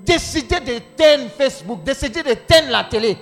Décidez 0.04 0.60
d'éteindre 0.60 1.30
Facebook, 1.30 1.82
décidez 1.82 2.22
d'éteindre 2.22 2.70
la 2.70 2.84
télé, 2.84 3.16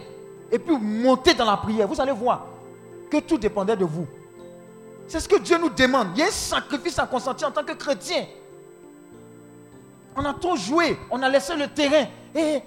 et 0.51 0.59
puis 0.59 0.76
monter 0.76 1.35
dans 1.35 1.45
la 1.45 1.57
prière. 1.57 1.87
Vous 1.87 2.01
allez 2.01 2.12
voir 2.12 2.47
que 3.11 3.18
tout 3.18 3.39
dépendait 3.39 3.76
de 3.76 3.85
vous. 3.85 4.07
C'est 5.07 5.20
ce 5.20 5.29
que 5.29 5.37
Dieu 5.37 5.59
nous 5.59 5.70
demande. 5.70 6.09
Il 6.14 6.20
y 6.20 6.22
a 6.22 6.26
un 6.26 6.31
sacrifice 6.31 6.99
à 6.99 7.07
consentir 7.07 7.49
en 7.49 7.51
tant 7.51 7.64
que 7.64 7.72
chrétien. 7.72 8.26
On 10.14 10.24
a 10.24 10.35
trop 10.35 10.57
joué, 10.57 10.99
on 11.11 11.22
a 11.22 11.29
laissé 11.29 11.57
le 11.57 11.68
terrain. 11.68 12.07
Et, 12.35 12.62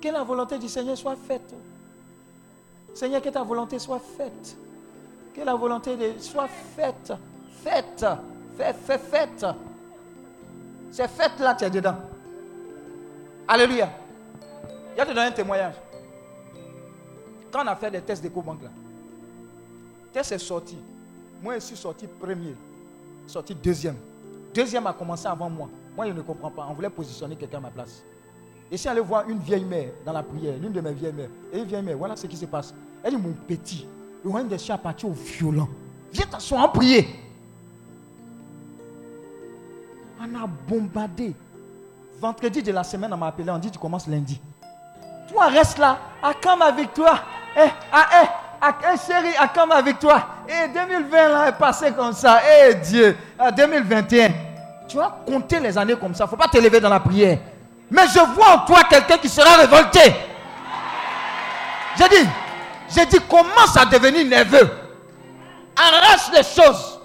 que 0.00 0.08
la 0.08 0.22
volonté 0.22 0.58
du 0.58 0.68
Seigneur 0.68 0.96
soit 0.96 1.16
faite. 1.16 1.54
Seigneur, 2.94 3.20
que 3.20 3.28
ta 3.28 3.42
volonté 3.42 3.78
soit 3.78 4.00
faite. 4.16 4.56
Que 5.34 5.42
la 5.42 5.54
volonté 5.54 5.96
soit 6.18 6.48
faite. 6.76 7.12
Faite. 7.62 8.06
Fait, 8.56 8.74
fait, 8.74 8.98
faite. 8.98 9.46
C'est 10.90 11.08
faite 11.08 11.38
là, 11.40 11.54
tu 11.54 11.64
es 11.64 11.70
dedans. 11.70 11.96
Alléluia. 13.52 13.90
Je 14.96 15.02
te 15.02 15.08
donner 15.08 15.26
un 15.26 15.30
témoignage. 15.30 15.74
Quand 17.50 17.62
on 17.62 17.66
a 17.66 17.76
fait 17.76 17.90
des 17.90 18.00
tests 18.00 18.22
d'éco-banque 18.22 18.62
là, 18.62 18.70
test 20.10 20.32
est 20.32 20.38
sorti. 20.38 20.78
Moi, 21.42 21.56
je 21.56 21.60
suis 21.60 21.76
sorti 21.76 22.06
premier. 22.06 22.54
Sorti 23.26 23.54
deuxième. 23.54 23.96
Deuxième 24.54 24.86
a 24.86 24.94
commencé 24.94 25.26
avant 25.26 25.50
moi. 25.50 25.68
Moi, 25.94 26.06
je 26.06 26.12
ne 26.12 26.22
comprends 26.22 26.50
pas. 26.50 26.66
On 26.70 26.72
voulait 26.72 26.88
positionner 26.88 27.36
quelqu'un 27.36 27.58
à 27.58 27.60
ma 27.60 27.70
place. 27.70 28.02
Et 28.70 28.78
si 28.78 28.88
allé 28.88 29.02
voir 29.02 29.28
une 29.28 29.40
vieille 29.40 29.66
mère 29.66 29.90
dans 30.06 30.12
la 30.12 30.22
prière, 30.22 30.54
l'une 30.58 30.72
de 30.72 30.80
mes 30.80 30.94
vieilles 30.94 31.12
mères, 31.12 31.28
et 31.52 31.58
une 31.58 31.66
vieille 31.66 31.82
mère, 31.82 31.98
voilà 31.98 32.16
ce 32.16 32.26
qui 32.26 32.38
se 32.38 32.46
passe. 32.46 32.74
Elle 33.02 33.16
dit, 33.16 33.20
mon 33.20 33.34
petit, 33.34 33.86
le 34.24 34.30
royaume 34.30 34.48
des 34.48 34.56
cieux 34.56 34.72
appartient 34.72 35.04
au 35.04 35.12
violent. 35.12 35.68
Viens 36.10 36.24
t'asseoir 36.24 36.64
en 36.64 36.68
prier. 36.70 37.06
On 40.18 40.42
a 40.42 40.46
bombardé. 40.46 41.34
Vendredi 42.22 42.62
de 42.62 42.70
la 42.70 42.84
semaine, 42.84 43.12
on 43.12 43.16
m'a 43.16 43.26
appelé, 43.26 43.50
on 43.50 43.58
dit, 43.58 43.68
tu 43.68 43.80
commences 43.80 44.06
lundi. 44.06 44.40
Toi, 45.28 45.46
reste 45.46 45.78
là. 45.78 45.98
À 46.22 46.30
quand 46.40 46.56
ma 46.56 46.70
victoire? 46.70 47.24
Eh, 47.56 47.68
ah, 47.92 48.06
eh, 48.22 48.26
ah, 48.60 48.74
eh, 48.80 48.96
chérie, 48.96 49.34
à 49.36 49.48
quand 49.48 49.66
ma 49.66 49.82
victoire? 49.82 50.36
Eh, 50.48 50.68
2020 50.68 51.28
là 51.30 51.48
est 51.48 51.58
passé 51.58 51.90
comme 51.90 52.12
ça. 52.12 52.40
Eh, 52.48 52.74
Dieu, 52.76 53.16
à 53.36 53.50
2021. 53.50 54.28
Tu 54.86 54.98
vas 54.98 55.18
compter 55.26 55.58
les 55.58 55.76
années 55.76 55.96
comme 55.96 56.14
ça. 56.14 56.22
Il 56.22 56.26
ne 56.26 56.30
faut 56.30 56.36
pas 56.36 56.46
t'élever 56.46 56.78
dans 56.78 56.90
la 56.90 57.00
prière. 57.00 57.38
Mais 57.90 58.06
je 58.06 58.20
vois 58.20 58.54
en 58.54 58.58
toi 58.66 58.84
quelqu'un 58.88 59.18
qui 59.18 59.28
sera 59.28 59.56
révolté. 59.56 60.14
J'ai 61.96 62.08
dit, 62.08 62.28
j'ai 62.94 63.06
dit, 63.06 63.18
commence 63.28 63.76
à 63.76 63.84
devenir 63.84 64.24
nerveux. 64.28 64.70
Arrache 65.76 66.30
les 66.32 66.44
choses. 66.44 67.00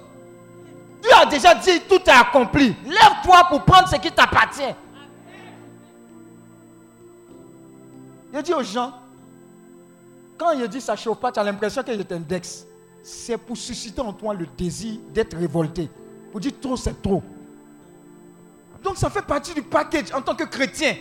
Dieu 1.02 1.12
a 1.20 1.26
déjà 1.26 1.56
dit, 1.56 1.82
tout 1.90 2.02
est 2.06 2.10
accompli. 2.10 2.76
Lève-toi 2.86 3.48
pour 3.50 3.64
prendre 3.64 3.88
ce 3.88 3.96
qui 3.96 4.12
t'appartient. 4.12 4.76
Je 8.34 8.40
dis 8.42 8.54
aux 8.54 8.64
gens, 8.64 8.94
quand 10.38 10.52
il 10.52 10.68
dit 10.68 10.82
ça 10.82 10.94
ne 10.94 10.98
chauffe 10.98 11.20
pas, 11.20 11.32
tu 11.32 11.40
as 11.40 11.44
l'impression 11.44 11.84
que 11.84 11.94
je 11.94 12.02
t'indexe. 12.02 12.66
C'est 13.02 13.38
pour 13.38 13.58
susciter 13.58 14.02
en 14.02 14.14
toi 14.14 14.34
le 14.34 14.46
désir 14.58 15.00
d'être 15.14 15.36
révolté. 15.38 15.90
Pour 16.32 16.40
dire 16.40 16.52
trop, 16.62 16.76
c'est 16.76 17.02
trop. 17.02 17.24
Donc 18.84 18.98
ça 18.98 19.10
fait 19.10 19.22
partie 19.22 19.54
du 19.54 19.62
package 19.62 20.14
en 20.14 20.22
tant 20.22 20.36
que 20.36 20.44
chrétien. 20.44 20.96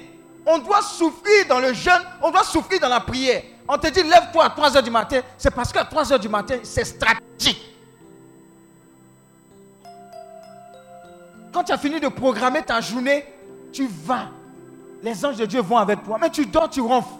On 0.46 0.58
doit 0.58 0.82
souffrir 0.82 1.46
dans 1.48 1.58
le 1.58 1.72
jeûne, 1.72 2.00
on 2.22 2.30
doit 2.30 2.44
souffrir 2.44 2.80
dans 2.80 2.88
la 2.88 3.00
prière. 3.00 3.42
On 3.68 3.76
te 3.76 3.88
dit 3.88 4.02
lève-toi 4.02 4.44
à 4.44 4.50
3 4.50 4.70
h 4.70 4.82
du 4.82 4.90
matin, 4.90 5.20
c'est 5.36 5.50
parce 5.50 5.72
qu'à 5.72 5.84
3 5.84 6.04
h 6.04 6.20
du 6.20 6.28
matin, 6.28 6.58
c'est 6.62 6.84
stratégique. 6.84 7.74
Quand 11.52 11.64
tu 11.64 11.72
as 11.72 11.78
fini 11.78 11.98
de 11.98 12.08
programmer 12.08 12.62
ta 12.62 12.80
journée, 12.80 13.24
tu 13.72 13.88
vas. 13.88 14.28
Les 15.02 15.24
anges 15.24 15.36
de 15.36 15.46
Dieu 15.46 15.60
vont 15.60 15.76
avec 15.76 16.02
toi. 16.04 16.18
Mais 16.20 16.30
tu 16.30 16.46
dors, 16.46 16.68
tu 16.68 16.80
ronfles. 16.80 17.14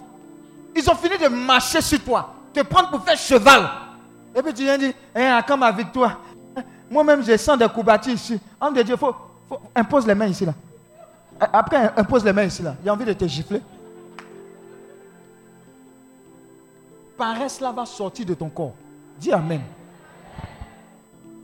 Ils 0.75 0.89
ont 0.89 0.95
fini 0.95 1.17
de 1.17 1.27
marcher 1.27 1.81
sur 1.81 2.03
toi, 2.03 2.33
te 2.53 2.61
prendre 2.61 2.89
pour 2.89 3.03
faire 3.03 3.17
cheval. 3.17 3.67
Et 4.35 4.41
puis 4.41 4.53
tu 4.53 4.63
viens 4.63 4.77
dire, 4.77 4.93
eh, 5.15 5.39
quand 5.47 5.57
ma 5.57 5.71
victoire 5.71 6.19
Moi-même, 6.89 7.23
je 7.23 7.35
sens 7.37 7.57
des 7.57 7.67
couvertures 7.67 8.13
ici. 8.13 8.39
Homme 8.59 8.73
de 8.73 8.81
Dieu, 8.81 8.95
faut, 8.95 9.13
faut, 9.49 9.59
impose 9.75 10.07
les 10.07 10.15
mains 10.15 10.27
ici 10.27 10.45
là. 10.45 10.53
Après, 11.39 11.91
impose 11.95 12.23
les 12.23 12.33
mains 12.33 12.45
ici 12.45 12.61
là. 12.63 12.75
Il 12.83 12.89
a 12.89 12.93
envie 12.93 13.05
de 13.05 13.13
te 13.13 13.25
gifler. 13.27 13.61
Paresse 17.17 17.59
là 17.59 17.71
va 17.71 17.85
sortir 17.85 18.25
de 18.25 18.33
ton 18.33 18.49
corps. 18.49 18.73
Dis 19.19 19.31
Amen. 19.31 19.61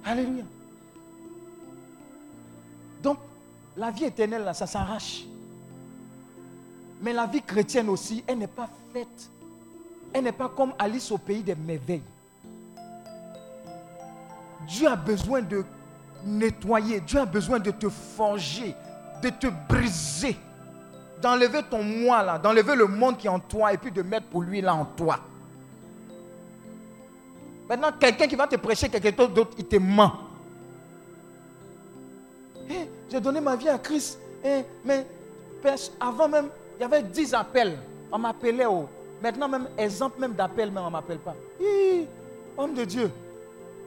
Alléluia. 0.05 0.43
Donc, 3.01 3.17
la 3.75 3.91
vie 3.91 4.05
éternelle 4.05 4.43
là, 4.43 4.53
ça 4.53 4.67
s'arrache. 4.67 5.23
Mais 7.03 7.11
la 7.11 7.25
vie 7.25 7.41
chrétienne 7.41 7.89
aussi, 7.89 8.23
elle 8.25 8.37
n'est 8.37 8.47
pas 8.47 8.69
faite. 8.93 9.29
Elle 10.13 10.23
n'est 10.23 10.31
pas 10.31 10.47
comme 10.47 10.73
Alice 10.79 11.11
au 11.11 11.17
pays 11.17 11.43
des 11.43 11.53
merveilles. 11.53 12.01
Dieu 14.65 14.87
a 14.87 14.95
besoin 14.95 15.41
de 15.41 15.65
nettoyer, 16.23 17.01
Dieu 17.01 17.19
a 17.19 17.25
besoin 17.25 17.59
de 17.59 17.71
te 17.71 17.89
forger, 17.89 18.73
de 19.21 19.29
te 19.29 19.47
briser, 19.67 20.37
d'enlever 21.21 21.61
ton 21.69 21.83
moi 21.83 22.23
là, 22.23 22.39
d'enlever 22.39 22.75
le 22.75 22.87
monde 22.87 23.17
qui 23.17 23.27
est 23.27 23.29
en 23.29 23.39
toi 23.39 23.73
et 23.73 23.77
puis 23.77 23.91
de 23.91 24.01
mettre 24.01 24.27
pour 24.27 24.41
lui 24.41 24.61
là 24.61 24.73
en 24.73 24.85
toi. 24.85 25.19
Maintenant, 27.67 27.91
quelqu'un 27.99 28.27
qui 28.27 28.35
va 28.35 28.47
te 28.47 28.55
prêcher 28.55 28.87
quelque 28.87 29.13
chose 29.13 29.33
d'autre, 29.33 29.55
il 29.57 29.65
te 29.65 29.75
ment. 29.75 30.13
Hey, 32.69 32.87
J'ai 33.09 33.19
donné 33.19 33.41
ma 33.41 33.57
vie 33.57 33.67
à 33.67 33.77
Christ, 33.77 34.19
hey, 34.41 34.63
mais 34.85 35.05
avant 35.99 36.29
même, 36.29 36.49
il 36.77 36.81
y 36.81 36.83
avait 36.83 37.03
10 37.03 37.33
appels. 37.33 37.77
On 38.11 38.17
m'appelait. 38.17 38.65
Oh. 38.65 38.87
Maintenant 39.21 39.47
même, 39.47 39.67
exemple 39.77 40.19
même 40.19 40.33
d'appel, 40.33 40.69
même 40.71 40.83
on 40.83 40.87
ne 40.87 40.91
m'appelle 40.91 41.19
pas. 41.19 41.35
Homme 42.57 42.73
de 42.73 42.83
Dieu. 42.83 43.09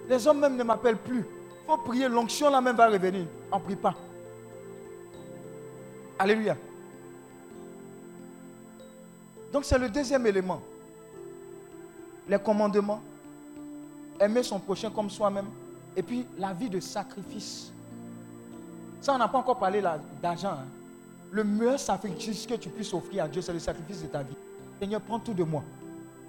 Les 0.09 0.27
hommes 0.27 0.41
même 0.41 0.57
ne 0.57 0.63
m'appellent 0.65 0.97
plus. 0.97 1.19
Il 1.19 1.67
faut 1.67 1.77
prier, 1.79 2.09
l'onction 2.09 2.49
là 2.51 2.61
même 2.61 2.77
va 2.77 2.89
revenir. 2.89 3.27
On 3.53 3.59
ne 3.59 3.63
prie 3.63 3.77
pas. 3.77 3.95
Alléluia. 6.19 6.57
Donc 9.53 9.65
c'est 9.65 9.79
le 9.79 9.89
deuxième 9.89 10.27
élément. 10.27 10.61
Les 12.29 12.39
commandements. 12.39 13.01
Aimer 14.19 14.43
son 14.43 14.59
prochain 14.59 14.91
comme 14.91 15.11
soi-même. 15.11 15.47
Et 15.95 16.03
puis 16.03 16.27
la 16.39 16.53
vie 16.53 16.71
de 16.71 16.81
sacrifice. 16.81 17.73
Ça, 19.01 19.15
on 19.15 19.19
n'a 19.19 19.29
pas 19.29 19.39
encore 19.39 19.59
parlé 19.59 19.83
d'argent. 20.23 20.53
hein. 20.53 20.67
Le 21.37 21.45
meilleur 21.45 21.79
sacrifice 21.79 22.47
que 22.47 22.55
tu 22.55 22.71
puisses 22.71 22.95
offrir 22.95 23.25
à 23.25 23.29
Dieu, 23.29 23.43
c'est 23.43 23.53
le 23.53 23.59
sacrifice 23.59 24.01
de 24.01 24.07
ta 24.07 24.23
vie. 24.23 24.35
Seigneur, 24.81 25.03
prends 25.03 25.19
tout 25.19 25.35
de 25.35 25.45
moi 25.45 25.63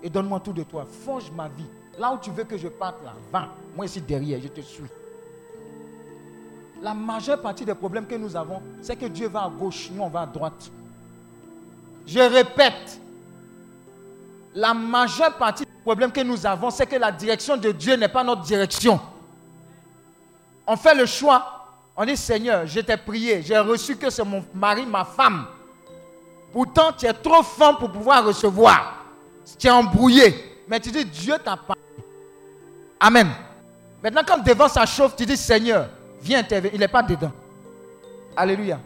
et 0.04 0.10
donne-moi 0.10 0.42
tout 0.42 0.52
de 0.52 0.64
toi. 0.64 0.86
Forge 0.86 1.32
ma 1.32 1.48
vie. 1.48 1.66
Là 1.98 2.14
où 2.14 2.18
tu 2.18 2.30
veux 2.30 2.44
que 2.44 2.58
je 2.58 2.68
parte, 2.68 3.02
là, 3.06 3.14
va. 3.32 3.48
Moi 3.74 3.86
ici 3.86 4.02
derrière, 4.02 4.42
je 4.42 4.50
te 4.50 4.60
suis. 4.60 4.84
La 6.82 6.94
majeure 6.94 7.42
partie 7.42 7.64
des 7.64 7.74
problèmes 7.74 8.06
que 8.06 8.16
nous 8.16 8.36
avons, 8.36 8.62
c'est 8.82 8.98
que 8.98 9.06
Dieu 9.06 9.30
va 9.30 9.46
à 9.46 9.50
gauche, 9.50 9.90
nous 9.94 10.04
on 10.04 10.10
va 10.10 10.24
à 10.24 10.26
droite. 10.26 10.70
Je 12.06 12.20
répète, 12.20 13.00
la 14.54 14.74
majeure 14.74 15.38
partie 15.38 15.64
des 15.64 15.82
problèmes 15.86 16.12
que 16.12 16.20
nous 16.20 16.46
avons, 16.46 16.70
c'est 16.70 16.86
que 16.86 16.98
la 16.98 17.14
direction 17.14 17.56
de 17.56 17.72
Dieu 17.72 17.96
n'est 17.96 18.10
pas 18.10 18.26
notre 18.26 18.42
direction. 18.42 19.00
On 20.68 20.76
fait 20.76 20.96
le 20.96 21.06
choix. 21.06 21.57
On 22.00 22.06
dit 22.06 22.16
Seigneur, 22.16 22.68
je 22.68 22.80
t'ai 22.80 22.96
prié, 22.96 23.42
j'ai 23.42 23.58
reçu 23.58 23.98
que 23.98 24.12
c'est 24.12 24.24
mon 24.24 24.46
mari, 24.54 24.86
ma 24.86 25.04
femme. 25.04 25.48
Pourtant, 26.54 26.94
tu 26.94 27.08
es 27.08 27.14
trop 27.14 27.42
fin 27.42 27.74
pour 27.74 27.92
pouvoir 27.92 28.24
recevoir. 28.24 29.04
Tu 29.58 29.66
es 29.66 29.72
embrouillé. 29.72 30.34
Mais 30.68 30.80
tu 30.80 30.92
dis 30.92 31.04
Dieu 31.06 31.34
t'a 31.44 31.58
parlé. 31.58 31.82
Amen. 33.00 33.28
Maintenant, 34.04 34.22
quand 34.26 34.44
devant 34.44 34.68
ça 34.68 34.86
chauffe, 34.86 35.16
tu 35.16 35.26
dis 35.26 35.36
Seigneur, 35.38 35.90
viens 36.22 36.40
intervenir. 36.40 36.76
Il 36.76 36.80
n'est 36.80 36.88
pas 36.88 37.02
dedans. 37.02 37.32
Alléluia. 38.36 38.80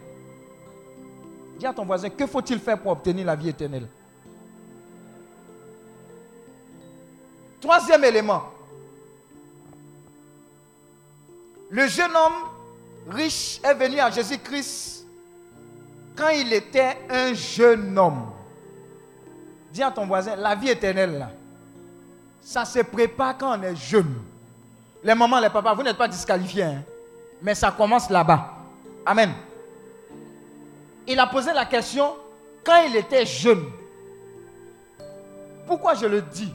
Dis 1.58 1.66
à 1.66 1.74
ton 1.74 1.84
voisin, 1.84 2.08
que 2.08 2.26
faut-il 2.26 2.58
faire 2.58 2.80
pour 2.80 2.92
obtenir 2.92 3.26
la 3.26 3.36
vie 3.36 3.50
éternelle? 3.50 3.88
Troisième 7.60 8.04
élément. 8.04 8.42
Le 11.68 11.86
jeune 11.86 12.10
homme 12.10 12.51
riche 13.08 13.60
est 13.64 13.74
venu 13.74 13.98
à 14.00 14.10
Jésus-Christ 14.10 15.06
quand 16.16 16.28
il 16.28 16.52
était 16.52 16.98
un 17.10 17.32
jeune 17.34 17.96
homme. 17.98 18.30
Dis 19.72 19.82
à 19.82 19.90
ton 19.90 20.06
voisin, 20.06 20.36
la 20.36 20.54
vie 20.54 20.68
éternelle, 20.68 21.26
ça 22.40 22.64
se 22.64 22.80
prépare 22.80 23.38
quand 23.38 23.58
on 23.58 23.62
est 23.62 23.76
jeune. 23.76 24.14
Les 25.02 25.14
mamans, 25.14 25.40
les 25.40 25.48
papas, 25.50 25.74
vous 25.74 25.82
n'êtes 25.82 25.96
pas 25.96 26.08
disqualifiés. 26.08 26.62
hein. 26.64 26.82
mais 27.40 27.54
ça 27.54 27.70
commence 27.70 28.08
là-bas. 28.10 28.50
Amen. 29.06 29.32
Il 31.06 31.18
a 31.18 31.26
posé 31.26 31.52
la 31.52 31.64
question 31.64 32.14
quand 32.64 32.82
il 32.86 32.94
était 32.96 33.26
jeune. 33.26 33.64
Pourquoi 35.66 35.94
je 35.94 36.06
le 36.06 36.22
dis? 36.22 36.52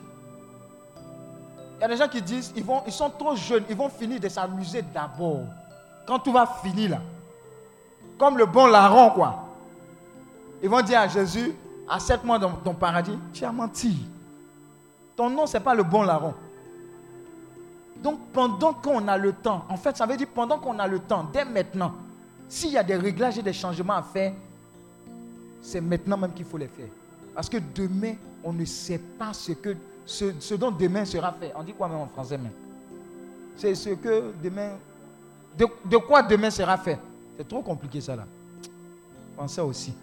Il 1.77 1.81
y 1.81 1.83
a 1.83 1.87
des 1.87 1.97
gens 1.97 2.07
qui 2.07 2.21
disent 2.21 2.53
ils, 2.55 2.63
ils 2.85 2.93
sont 2.93 3.09
trop 3.09 3.35
jeunes, 3.35 3.63
ils 3.69 3.75
vont 3.75 3.89
finir 3.89 4.19
de 4.19 4.29
s'amuser 4.29 4.81
d'abord. 4.81 5.41
Quand 6.07 6.19
tout 6.19 6.31
va 6.31 6.47
finir 6.63 6.91
là. 6.91 7.01
Comme 8.17 8.37
le 8.37 8.45
bon 8.45 8.65
larron, 8.65 9.11
quoi. 9.11 9.43
Ils 10.63 10.69
vont 10.69 10.81
dire 10.81 11.01
à 11.01 11.07
Jésus, 11.07 11.53
accepte-moi 11.87 12.39
dans 12.39 12.51
ton 12.53 12.73
paradis. 12.73 13.17
Tu 13.33 13.43
as 13.43 13.51
menti. 13.51 14.07
Ton 15.15 15.29
nom, 15.29 15.45
ce 15.45 15.57
n'est 15.57 15.63
pas 15.63 15.75
le 15.75 15.83
bon 15.83 16.03
larron. 16.03 16.33
Donc 18.01 18.19
pendant 18.31 18.73
qu'on 18.73 19.07
a 19.07 19.17
le 19.17 19.33
temps, 19.33 19.65
en 19.69 19.75
fait, 19.75 19.97
ça 19.97 20.05
veut 20.05 20.15
dire 20.17 20.27
pendant 20.33 20.57
qu'on 20.59 20.79
a 20.79 20.87
le 20.87 20.99
temps, 20.99 21.27
dès 21.33 21.45
maintenant, 21.45 21.93
s'il 22.47 22.71
y 22.71 22.77
a 22.77 22.83
des 22.83 22.95
réglages 22.95 23.37
et 23.37 23.41
des 23.43 23.53
changements 23.53 23.95
à 23.95 24.03
faire, 24.03 24.33
c'est 25.61 25.81
maintenant 25.81 26.17
même 26.17 26.33
qu'il 26.33 26.45
faut 26.45 26.57
les 26.57 26.67
faire. 26.67 26.87
Parce 27.35 27.49
que 27.49 27.57
demain, 27.75 28.13
on 28.43 28.53
ne 28.53 28.65
sait 28.65 28.99
pas 28.99 29.33
ce, 29.33 29.51
que, 29.51 29.75
ce, 30.05 30.25
ce 30.39 30.55
dont 30.55 30.71
demain 30.71 31.05
sera 31.05 31.31
fait. 31.33 31.51
On 31.55 31.63
dit 31.63 31.73
quoi 31.73 31.87
même 31.87 31.99
en 31.99 32.07
français 32.07 32.37
même 32.37 32.53
C'est 33.57 33.75
ce 33.75 33.89
que 33.89 34.31
demain... 34.41 34.69
De, 35.57 35.97
quoi 35.97 36.21
demain 36.21 36.49
sera 36.49 36.77
fait? 36.77 36.99
C'est 37.35 37.47
trop 37.47 37.61
compliqué 37.61 37.99
ça 37.99 38.15
là. 38.15 38.25
Pensez 39.35 39.61
aussi. 39.61 39.93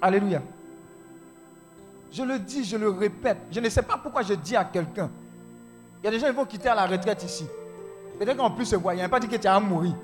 Alléluia. 0.00 0.42
Je 2.12 2.22
le 2.22 2.38
dis, 2.38 2.64
je 2.64 2.76
le 2.76 2.90
répète. 2.90 3.38
Je 3.50 3.60
ne 3.60 3.68
sais 3.68 3.82
pas 3.82 3.96
pourquoi 3.96 4.22
je 4.22 4.34
dis 4.34 4.54
à 4.54 4.64
quelqu'un. 4.64 5.10
Il 6.00 6.06
y 6.06 6.08
a 6.08 6.10
des 6.10 6.20
gens 6.20 6.26
qui 6.28 6.34
vont 6.34 6.44
quitter 6.44 6.68
à 6.68 6.74
la 6.74 6.86
retraite 6.86 7.24
ici. 7.24 7.46
Peut-être 8.18 8.36
qu'en 8.36 8.50
plus 8.50 8.66
se 8.66 8.76
il 8.76 8.98
n'a 8.98 9.08
pas 9.08 9.18
dit 9.18 9.26
que 9.26 9.36
tu 9.36 9.46
as 9.46 9.58
mourir. 9.58 9.94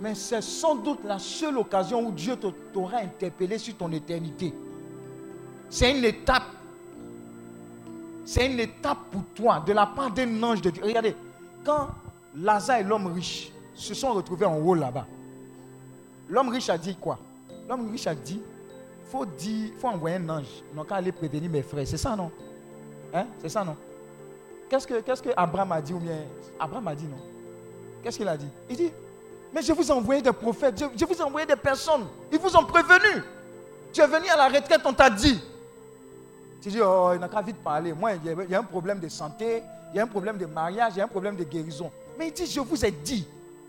Mais 0.00 0.14
c'est 0.14 0.42
sans 0.42 0.76
doute 0.76 1.00
la 1.04 1.18
seule 1.18 1.58
occasion 1.58 2.06
où 2.06 2.12
Dieu 2.12 2.36
t'aura 2.72 2.98
interpellé 2.98 3.58
sur 3.58 3.76
ton 3.76 3.90
éternité. 3.92 4.52
C'est 5.70 5.96
une 5.96 6.04
étape. 6.04 6.44
C'est 8.24 8.46
une 8.46 8.60
étape 8.60 8.98
pour 9.10 9.22
toi, 9.34 9.62
de 9.66 9.72
la 9.72 9.86
part 9.86 10.10
d'un 10.12 10.42
ange 10.42 10.60
de 10.60 10.70
Dieu. 10.70 10.82
Regardez, 10.84 11.16
quand 11.64 11.88
Lazare 12.34 12.80
et 12.80 12.82
l'homme 12.82 13.12
riche 13.12 13.52
se 13.74 13.94
sont 13.94 14.12
retrouvés 14.12 14.46
en 14.46 14.58
haut 14.58 14.74
là-bas, 14.74 15.06
l'homme 16.28 16.48
riche 16.48 16.70
a 16.70 16.78
dit 16.78 16.96
quoi? 16.96 17.18
L'homme 17.68 17.90
riche 17.90 18.06
a 18.06 18.14
dit, 18.14 18.40
faut 19.12 19.26
dire, 19.26 19.70
faut 19.78 19.88
envoyer 19.88 20.16
un 20.16 20.28
ange. 20.28 20.62
Qu'à 20.88 20.96
aller 20.96 21.12
prévenir 21.12 21.50
mes 21.50 21.62
frères. 21.62 21.86
C'est 21.86 21.98
ça, 21.98 22.16
non? 22.16 22.30
Hein? 23.12 23.26
C'est 23.40 23.50
ça, 23.50 23.62
non? 23.62 23.76
Qu'est-ce 24.68 24.86
que, 24.86 25.00
qu'est-ce 25.00 25.22
que 25.22 25.28
Abraham 25.36 25.72
a 25.72 25.82
dit 25.82 25.92
ou 25.92 25.98
bien 25.98 26.16
Abraham 26.58 26.88
a 26.88 26.94
dit 26.94 27.04
non? 27.04 27.18
Qu'est-ce 28.02 28.16
qu'il 28.16 28.26
a 28.28 28.36
dit? 28.36 28.48
Il 28.70 28.76
dit, 28.76 28.90
mais 29.52 29.60
je 29.60 29.72
vous 29.72 29.86
ai 29.86 29.92
envoyé 29.92 30.22
des 30.22 30.32
prophètes, 30.32 30.82
je, 30.96 31.04
vous 31.04 31.14
ai 31.14 31.22
envoyé 31.22 31.46
des 31.46 31.56
personnes. 31.56 32.06
Ils 32.32 32.38
vous 32.38 32.56
ont 32.56 32.64
prévenu. 32.64 33.22
Tu 33.92 34.00
es 34.00 34.06
venu 34.06 34.28
à 34.28 34.36
la 34.36 34.48
retraite, 34.48 34.80
on 34.84 34.94
t'a 34.94 35.10
dit. 35.10 35.38
Tu 36.62 36.70
dis, 36.70 36.80
oh, 36.80 37.10
il 37.12 37.20
n'a 37.20 37.28
qu'à 37.28 37.42
vite 37.42 37.58
parler. 37.58 37.92
Moi, 37.92 38.12
il 38.14 38.50
y 38.50 38.54
a 38.54 38.60
un 38.60 38.64
problème 38.64 38.98
de 38.98 39.08
santé, 39.08 39.62
il 39.92 39.96
y 39.98 40.00
a 40.00 40.04
un 40.04 40.06
problème 40.06 40.38
de 40.38 40.46
mariage, 40.46 40.94
il 40.94 40.98
y 40.98 41.00
a 41.02 41.04
un 41.04 41.08
problème 41.08 41.36
de 41.36 41.44
guérison. 41.44 41.90
Mais 42.22 42.28
il 42.28 42.34
dit, 42.34 42.46
je 42.46 42.60
vous 42.60 42.84
ai 42.84 42.92
dit, 42.92 43.26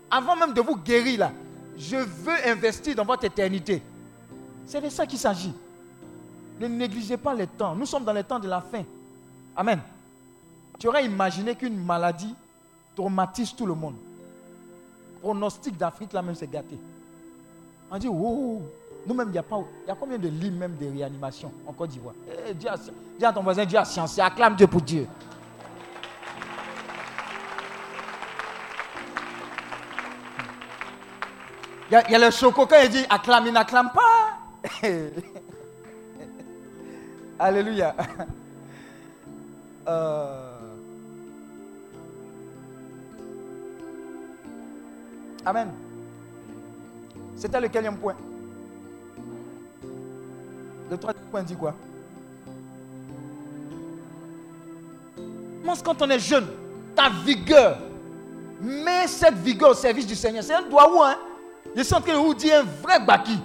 avant 0.08 0.36
même 0.36 0.54
de 0.54 0.60
vous 0.60 0.76
guérir 0.76 1.18
là, 1.18 1.32
je 1.76 1.96
veux 1.96 2.46
investir 2.46 2.94
dans 2.94 3.04
votre 3.04 3.24
éternité. 3.24 3.82
C'est 4.64 4.80
de 4.80 4.88
ça 4.90 5.04
qu'il 5.06 5.18
s'agit. 5.18 5.52
Ne 6.60 6.68
négligez 6.68 7.16
pas 7.16 7.34
les 7.34 7.48
temps. 7.48 7.74
Nous 7.74 7.84
sommes 7.84 8.04
dans 8.04 8.12
les 8.12 8.22
temps 8.22 8.38
de 8.38 8.46
la 8.46 8.60
fin. 8.60 8.84
Amen. 9.56 9.80
Tu 10.78 10.86
aurais 10.86 11.04
imaginé 11.04 11.56
qu'une 11.56 11.84
maladie 11.84 12.32
traumatise 12.94 13.52
tout 13.56 13.66
le 13.66 13.74
monde. 13.74 13.96
Pronostic 15.20 15.76
d'Afrique, 15.76 16.12
là 16.12 16.22
même, 16.22 16.36
c'est 16.36 16.48
gâté. 16.48 16.78
On 17.90 17.98
dit, 17.98 18.06
oh, 18.08 18.62
nous-mêmes, 19.04 19.30
il 19.30 19.32
n'y 19.32 19.38
a 19.38 19.42
pas. 19.42 19.58
Il 19.84 19.88
y 19.88 19.90
a 19.90 19.96
combien 19.96 20.16
de 20.16 20.28
lits 20.28 20.52
même 20.52 20.76
de 20.76 20.86
réanimation 20.86 21.50
en 21.66 21.72
Côte 21.72 21.90
d'Ivoire? 21.90 22.14
Eh, 22.48 22.54
dis, 22.54 22.68
à, 22.68 22.76
dis 23.18 23.24
à 23.24 23.32
ton 23.32 23.42
voisin, 23.42 23.64
Dieu 23.64 23.80
a 23.80 23.84
science, 23.84 24.16
acclame 24.20 24.54
Dieu 24.54 24.68
pour 24.68 24.80
Dieu. 24.80 25.08
Il 31.90 31.94
y, 31.94 32.14
a, 32.14 32.18
le 32.18 32.30
choco 32.30 32.66
quand 32.66 32.80
il 32.82 32.88
dit 32.88 33.04
acclame, 33.10 33.46
il 33.46 33.52
n'acclame 33.52 33.90
pas. 33.92 34.88
Alléluia. 37.38 37.94
Euh, 39.86 40.54
Amen. 45.44 45.70
C'était 47.36 47.60
le 47.60 47.68
quatrième 47.68 47.98
point. 47.98 48.16
Le 50.90 50.96
troisième 50.96 51.26
point 51.26 51.42
dit 51.42 51.54
quoi? 51.54 51.74
Quand 55.84 56.00
on 56.00 56.08
est 56.08 56.18
jeune, 56.18 56.46
ta 56.94 57.10
vigueur, 57.10 57.78
mets 58.60 59.06
cette 59.06 59.34
vigueur 59.34 59.70
au 59.70 59.74
service 59.74 60.06
du 60.06 60.14
Seigneur. 60.14 60.42
C'est 60.42 60.54
un 60.54 60.62
doigt 60.62 60.90
où, 60.90 61.02
hein? 61.02 61.16
Je 61.76 61.82
suis 61.82 61.94
en 61.94 62.00
train 62.00 62.12
de 62.12 62.18
vous 62.18 62.34
dire 62.34 62.60
un 62.60 62.62
vrai 62.62 63.00
baki. 63.04 63.38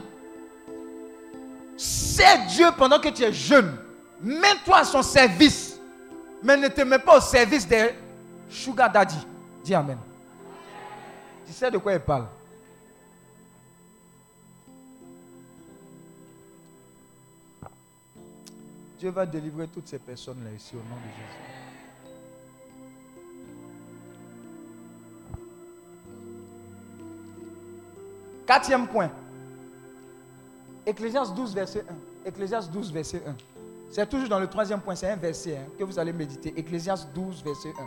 C'est 1.76 2.46
Dieu 2.48 2.68
pendant 2.78 3.00
que 3.00 3.10
tu 3.10 3.24
es 3.24 3.34
jeune. 3.34 3.76
Mets-toi 4.22 4.80
à 4.80 4.84
son 4.84 5.02
service. 5.02 5.80
Mais 6.44 6.56
ne 6.58 6.68
te 6.68 6.82
mets 6.82 7.00
pas 7.00 7.18
au 7.18 7.22
service 7.22 7.68
des 7.68 7.96
sugar 8.50 8.92
daddy. 8.92 9.18
Dis 9.64 9.74
Amen. 9.74 9.98
Tu 11.46 11.54
sais 11.54 11.72
de 11.72 11.78
quoi 11.78 11.94
il 11.94 12.00
parle? 12.00 12.28
Dieu 19.00 19.10
va 19.12 19.26
délivrer 19.26 19.68
toutes 19.68 19.88
ces 19.88 19.98
personnes-là 20.00 20.52
ici 20.56 20.76
au 20.76 20.80
nom 20.80 20.98
de 20.98 21.10
Jésus. 21.10 21.59
Quatrième 28.50 28.88
point. 28.88 29.12
Ecclésias 30.84 31.32
12, 31.36 31.54
verset 31.54 31.86
1. 31.88 32.28
Ecclésias 32.28 32.68
12, 32.74 32.92
verset 32.92 33.22
1. 33.24 33.36
C'est 33.92 34.10
toujours 34.10 34.28
dans 34.28 34.40
le 34.40 34.48
troisième 34.48 34.82
point, 34.82 34.96
c'est 34.96 35.08
un 35.08 35.18
verset 35.18 35.56
hein, 35.58 35.68
que 35.78 35.84
vous 35.84 36.00
allez 36.00 36.12
méditer. 36.12 36.52
Ecclésias 36.58 37.06
12, 37.14 37.44
verset 37.44 37.70
1. 37.70 37.84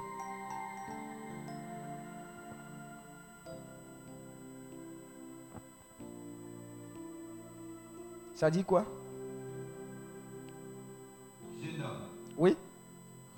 Ça 8.35 8.51
dit 8.51 8.65
quoi? 8.65 8.85
Jeune 11.63 11.81
homme, 11.83 12.09
Oui? 12.37 12.57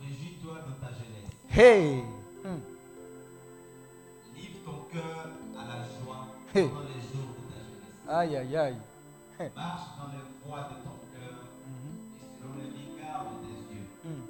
réjouis-toi 0.01 0.55
dans 0.55 0.87
ta 0.87 0.93
jeunesse. 0.93 1.31
Hey 1.51 2.03
Hmm. 2.43 2.61
Livre 4.37 4.59
ton 4.65 4.79
cœur 4.93 5.31
à 5.59 5.67
la 5.67 5.85
joie 5.85 6.27
Hey. 6.55 6.65
les 6.65 7.04
Aïe, 8.09 8.37
aïe, 8.37 8.57
aïe. 8.57 8.77
Marche 9.57 9.89
dans 9.99 10.09
les 10.13 10.25
voies 10.47 10.69
de 10.71 10.75
ton 10.85 10.97
cœur 11.13 11.37
et 12.15 12.21
selon 12.39 12.55
les 12.59 13.03
regards 13.03 13.25
de 13.25 13.47
tes 13.47 13.75
yeux. 13.75 13.89
Hmm. 14.05 14.25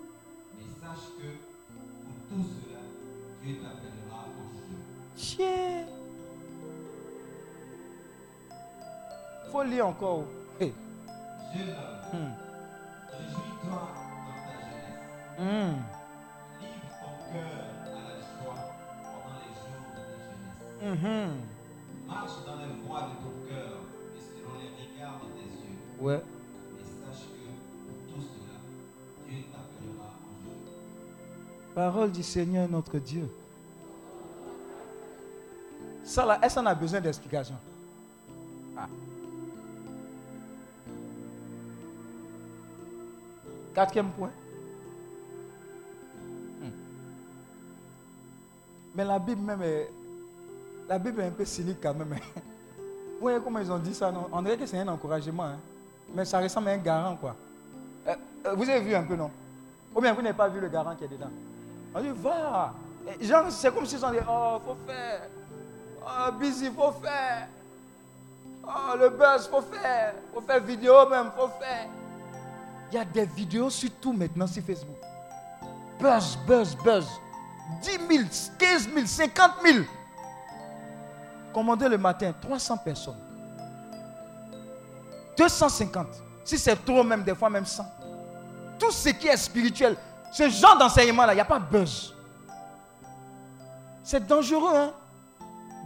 Mais 0.57 0.65
sache 0.81 1.07
que 1.19 1.29
pour 1.73 2.17
tout 2.29 2.43
cela, 2.45 2.81
Dieu 3.43 3.55
t'appellera 3.57 4.21
en 4.29 4.49
jugement. 4.55 4.85
Chien. 5.17 5.87
Faut 9.51 9.63
lire 9.65 9.89
encore. 9.89 10.25
Hey. 10.61 10.73
Jeune 11.55 11.69
homme, 11.71 11.75
Hmm. 12.13 12.33
réjouis-toi 13.11 13.71
dans 13.71 14.39
ta 14.47 14.55
jeunesse. 14.61 15.39
Hmm. 15.39 15.77
Livre 16.61 16.91
ton 17.01 17.15
cœur 17.33 17.63
à 17.85 17.87
la 17.91 18.17
joie 18.21 18.61
pendant 19.03 19.37
les 19.43 19.53
jours 19.59 19.83
de 19.91 20.01
ta 20.01 20.87
jeunesse. 20.87 21.03
Mhm. 21.03 21.54
Marche 22.07 22.45
dans 22.47 22.57
les 22.57 22.87
voies 22.87 23.01
de 23.03 23.15
ton 23.23 23.49
cœur 23.49 23.81
et 24.17 24.21
selon 24.21 24.55
les 24.61 24.97
regards 24.97 25.21
de 25.21 25.27
tes 25.33 25.47
yeux. 25.47 25.79
Ouais. 26.01 26.23
Mais 26.77 26.85
sache 26.85 27.25
que 27.29 27.47
pour 27.87 28.15
tout 28.15 28.23
cela, 28.23 28.61
Dieu 29.27 29.45
t'appellera 29.51 30.15
en 30.21 30.43
jugement. 30.43 31.75
Parole 31.75 32.13
du 32.13 32.23
Seigneur 32.23 32.69
notre 32.69 32.99
Dieu. 32.99 33.29
Ça 36.05 36.27
là, 36.27 36.39
est-ce 36.43 36.57
qu'on 36.61 36.67
a 36.67 36.75
besoin 36.75 37.01
d'explication? 37.01 37.57
Ah. 38.77 38.89
Quatrième 43.75 44.11
point. 44.11 44.31
Hmm. 46.61 46.71
Mais 48.95 49.05
la 49.05 49.19
Bible 49.19 49.41
même 49.41 49.63
est, 49.63 49.91
la 50.89 50.99
Bible 50.99 51.21
est 51.21 51.27
un 51.27 51.31
peu 51.31 51.45
cynique 51.45 51.79
quand 51.83 51.95
même. 51.95 52.13
hein. 52.13 52.17
Vous 53.15 53.21
voyez 53.31 53.39
comment 53.43 53.59
ils 53.61 53.71
ont 53.73 53.79
dit 53.79 53.95
ça, 53.95 54.11
non? 54.13 54.29
On 54.33 54.43
dirait 54.43 54.57
que 54.59 54.67
c'est 54.67 54.79
un 54.79 54.89
encouragement. 54.89 55.45
hein. 55.45 55.59
Mais 56.15 56.25
ça 56.25 56.41
ressemble 56.41 56.69
à 56.69 56.73
un 56.73 56.77
garant, 56.79 57.17
quoi. 57.17 57.35
Euh, 58.07 58.15
euh, 58.47 58.55
vous 58.55 58.69
avez 58.69 58.81
vu 58.81 58.95
un 58.95 59.03
peu, 59.03 59.17
non? 59.17 59.31
Ou 59.95 60.01
bien 60.01 60.13
vous 60.13 60.21
n'avez 60.21 60.37
pas 60.37 60.49
vu 60.49 60.61
le 60.61 60.69
garant 60.69 60.95
qui 60.95 61.05
est 61.05 61.09
dedans? 61.09 61.31
On 61.95 62.01
dit, 62.01 62.11
va 62.17 62.75
Genre, 63.21 63.51
c'est 63.51 63.73
comme 63.73 63.87
s'ils 63.87 64.05
ont 64.05 64.11
dit, 64.11 64.19
oh, 64.29 64.59
faut 64.67 64.77
faire. 64.87 65.29
Oh, 66.03 66.33
busy, 66.33 66.71
faut 66.71 66.93
faire. 66.93 67.49
Oh, 68.67 68.97
le 68.99 69.09
buzz, 69.11 69.49
faut 69.49 69.63
faire. 69.63 70.15
Faut 70.35 70.41
faire 70.41 70.61
vidéo 70.61 71.09
même, 71.09 71.31
faut 71.37 71.49
faire. 71.61 71.87
Il 72.91 72.97
y 72.97 72.99
a 72.99 73.05
des 73.05 73.25
vidéos 73.27 73.71
sur 73.71 73.91
tout 74.01 74.13
maintenant 74.13 74.47
sur 74.47 74.63
Facebook. 74.63 74.97
Buzz, 76.01 76.37
buzz, 76.47 76.77
buzz. 76.85 77.07
10 77.83 77.91
000, 78.17 78.29
15 78.59 78.89
000, 78.95 79.07
50 79.07 79.51
000. 79.65 79.79
Commandez 81.55 81.89
le 81.89 81.97
matin, 81.97 82.35
300 82.41 82.79
personnes. 82.79 83.17
250. 85.39 86.07
Si 86.45 86.59
c'est 86.59 86.85
trop, 86.85 87.05
même 87.05 87.23
des 87.23 87.35
fois, 87.35 87.49
même 87.49 87.65
100. 87.65 87.87
Tout 88.79 88.91
ce 88.91 89.11
qui 89.11 89.29
est 89.29 89.37
spirituel, 89.37 89.97
ce 90.33 90.49
genre 90.49 90.77
d'enseignement-là, 90.77 91.33
il 91.33 91.37
n'y 91.37 91.41
a 91.41 91.45
pas 91.45 91.61
buzz. 91.61 92.13
C'est 94.03 94.27
dangereux, 94.27 94.75
hein? 94.75 94.93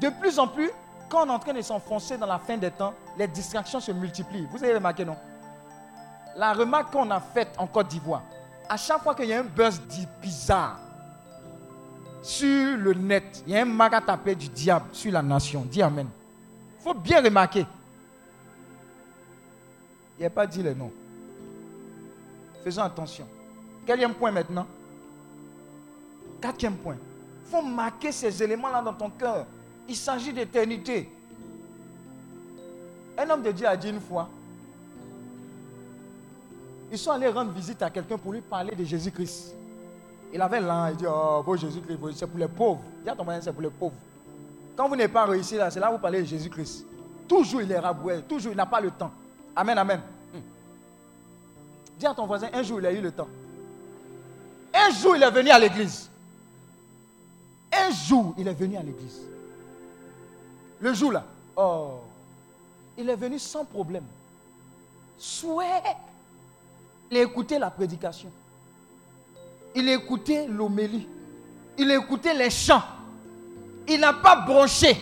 De 0.00 0.08
plus 0.08 0.38
en 0.38 0.48
plus, 0.48 0.70
quand 1.08 1.24
on 1.24 1.28
est 1.28 1.34
en 1.34 1.38
train 1.38 1.52
de 1.52 1.60
s'enfoncer 1.60 2.16
dans 2.16 2.26
la 2.26 2.38
fin 2.38 2.56
des 2.56 2.70
temps, 2.70 2.94
les 3.16 3.28
distractions 3.28 3.78
se 3.78 3.92
multiplient. 3.92 4.48
Vous 4.50 4.64
avez 4.64 4.74
remarqué, 4.74 5.04
non? 5.04 5.16
La 6.34 6.54
remarque 6.54 6.92
qu'on 6.92 7.10
a 7.10 7.20
faite 7.20 7.54
en 7.58 7.66
Côte 7.66 7.88
d'Ivoire, 7.88 8.22
à 8.68 8.76
chaque 8.76 9.02
fois 9.02 9.14
qu'il 9.14 9.26
y 9.26 9.34
a 9.34 9.40
un 9.40 9.44
buzz 9.44 9.80
dit 9.82 10.08
bizarre 10.20 10.78
sur 12.22 12.76
le 12.76 12.94
net, 12.94 13.42
il 13.46 13.52
y 13.52 13.56
a 13.56 13.62
un 13.62 13.64
magatapé 13.64 14.34
du 14.34 14.48
diable 14.48 14.86
sur 14.92 15.12
la 15.12 15.22
nation. 15.22 15.64
Dis 15.70 15.82
Amen. 15.82 16.08
Il 16.78 16.82
faut 16.82 16.94
bien 16.94 17.22
remarquer. 17.22 17.66
Il 20.18 20.24
a 20.26 20.30
pas 20.30 20.46
dit 20.46 20.62
les 20.62 20.74
noms. 20.74 20.92
Faisons 22.64 22.82
attention. 22.82 23.26
Quatrième 23.86 24.14
point 24.14 24.30
maintenant. 24.30 24.66
Quatrième 26.40 26.76
point. 26.76 26.96
Il 27.44 27.50
faut 27.50 27.62
marquer 27.62 28.12
ces 28.12 28.42
éléments-là 28.42 28.82
dans 28.82 28.94
ton 28.94 29.10
cœur. 29.10 29.46
Il 29.88 29.96
s'agit 29.96 30.32
d'éternité. 30.32 31.10
Un 33.16 33.30
homme 33.30 33.42
de 33.42 33.50
Dieu 33.50 33.66
a 33.66 33.76
dit 33.76 33.88
une 33.90 34.00
fois, 34.00 34.28
ils 36.90 36.98
sont 36.98 37.10
allés 37.10 37.28
rendre 37.28 37.52
visite 37.52 37.82
à 37.82 37.90
quelqu'un 37.90 38.16
pour 38.16 38.32
lui 38.32 38.40
parler 38.40 38.74
de 38.74 38.84
Jésus-Christ. 38.84 39.54
Il 40.32 40.42
avait 40.42 40.60
l'an, 40.60 40.88
il 40.88 40.96
dit, 40.96 41.06
oh, 41.08 41.42
vos 41.44 41.56
Jésus-Christ, 41.56 41.98
c'est 42.14 42.26
pour 42.26 42.38
les 42.38 42.48
pauvres. 42.48 42.80
Dis 43.02 43.08
à 43.08 43.16
ton 43.16 43.24
voisin, 43.24 43.40
c'est 43.40 43.52
pour 43.52 43.62
les 43.62 43.70
pauvres. 43.70 43.94
Quand 44.76 44.88
vous 44.88 44.96
n'êtes 44.96 45.12
pas 45.12 45.24
réussi 45.24 45.56
là, 45.56 45.70
c'est 45.70 45.80
là 45.80 45.88
que 45.88 45.92
vous 45.94 45.98
parlez 45.98 46.20
de 46.20 46.26
Jésus-Christ. 46.26 46.86
Toujours 47.26 47.62
il 47.62 47.72
est 47.72 47.78
raboué, 47.78 48.22
toujours 48.22 48.52
il 48.52 48.56
n'a 48.56 48.66
pas 48.66 48.80
le 48.80 48.90
temps. 48.90 49.10
Amen, 49.56 49.76
amen. 49.76 50.00
Hmm. 50.32 50.38
Dis 51.98 52.06
à 52.06 52.14
ton 52.14 52.26
voisin, 52.26 52.48
un 52.52 52.62
jour 52.62 52.78
il 52.78 52.86
a 52.86 52.92
eu 52.92 53.00
le 53.00 53.10
temps. 53.10 53.28
Un 54.72 54.90
jour 54.90 55.16
il 55.16 55.22
est 55.22 55.30
venu 55.30 55.50
à 55.50 55.58
l'église. 55.58 56.08
Un 57.72 57.90
jour 57.90 58.34
il 58.38 58.46
est 58.46 58.54
venu 58.54 58.76
à 58.76 58.82
l'église. 58.82 59.20
Le 60.80 60.94
jour 60.94 61.10
là, 61.10 61.24
oh, 61.56 62.00
il 62.96 63.08
est 63.10 63.16
venu 63.16 63.38
sans 63.38 63.64
problème. 63.64 64.04
Souhait. 65.16 65.82
Il 67.10 67.16
a 67.16 67.22
écouté 67.22 67.58
la 67.58 67.70
prédication. 67.70 68.30
Il 69.74 69.88
a 69.88 69.94
écouté 69.94 70.46
l'homélie. 70.46 71.06
Il 71.76 71.90
a 71.90 71.96
écouté 71.96 72.34
les 72.34 72.50
chants. 72.50 72.82
Il 73.86 74.00
n'a 74.00 74.12
pas 74.12 74.36
bronché. 74.36 74.96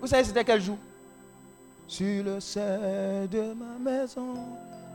Vous 0.00 0.06
savez 0.06 0.24
c'était 0.24 0.44
quel 0.44 0.60
jour? 0.60 0.78
Sur 1.86 2.24
le 2.24 2.40
seuil 2.40 3.28
de 3.28 3.54
ma 3.54 3.78
maison. 3.90 4.34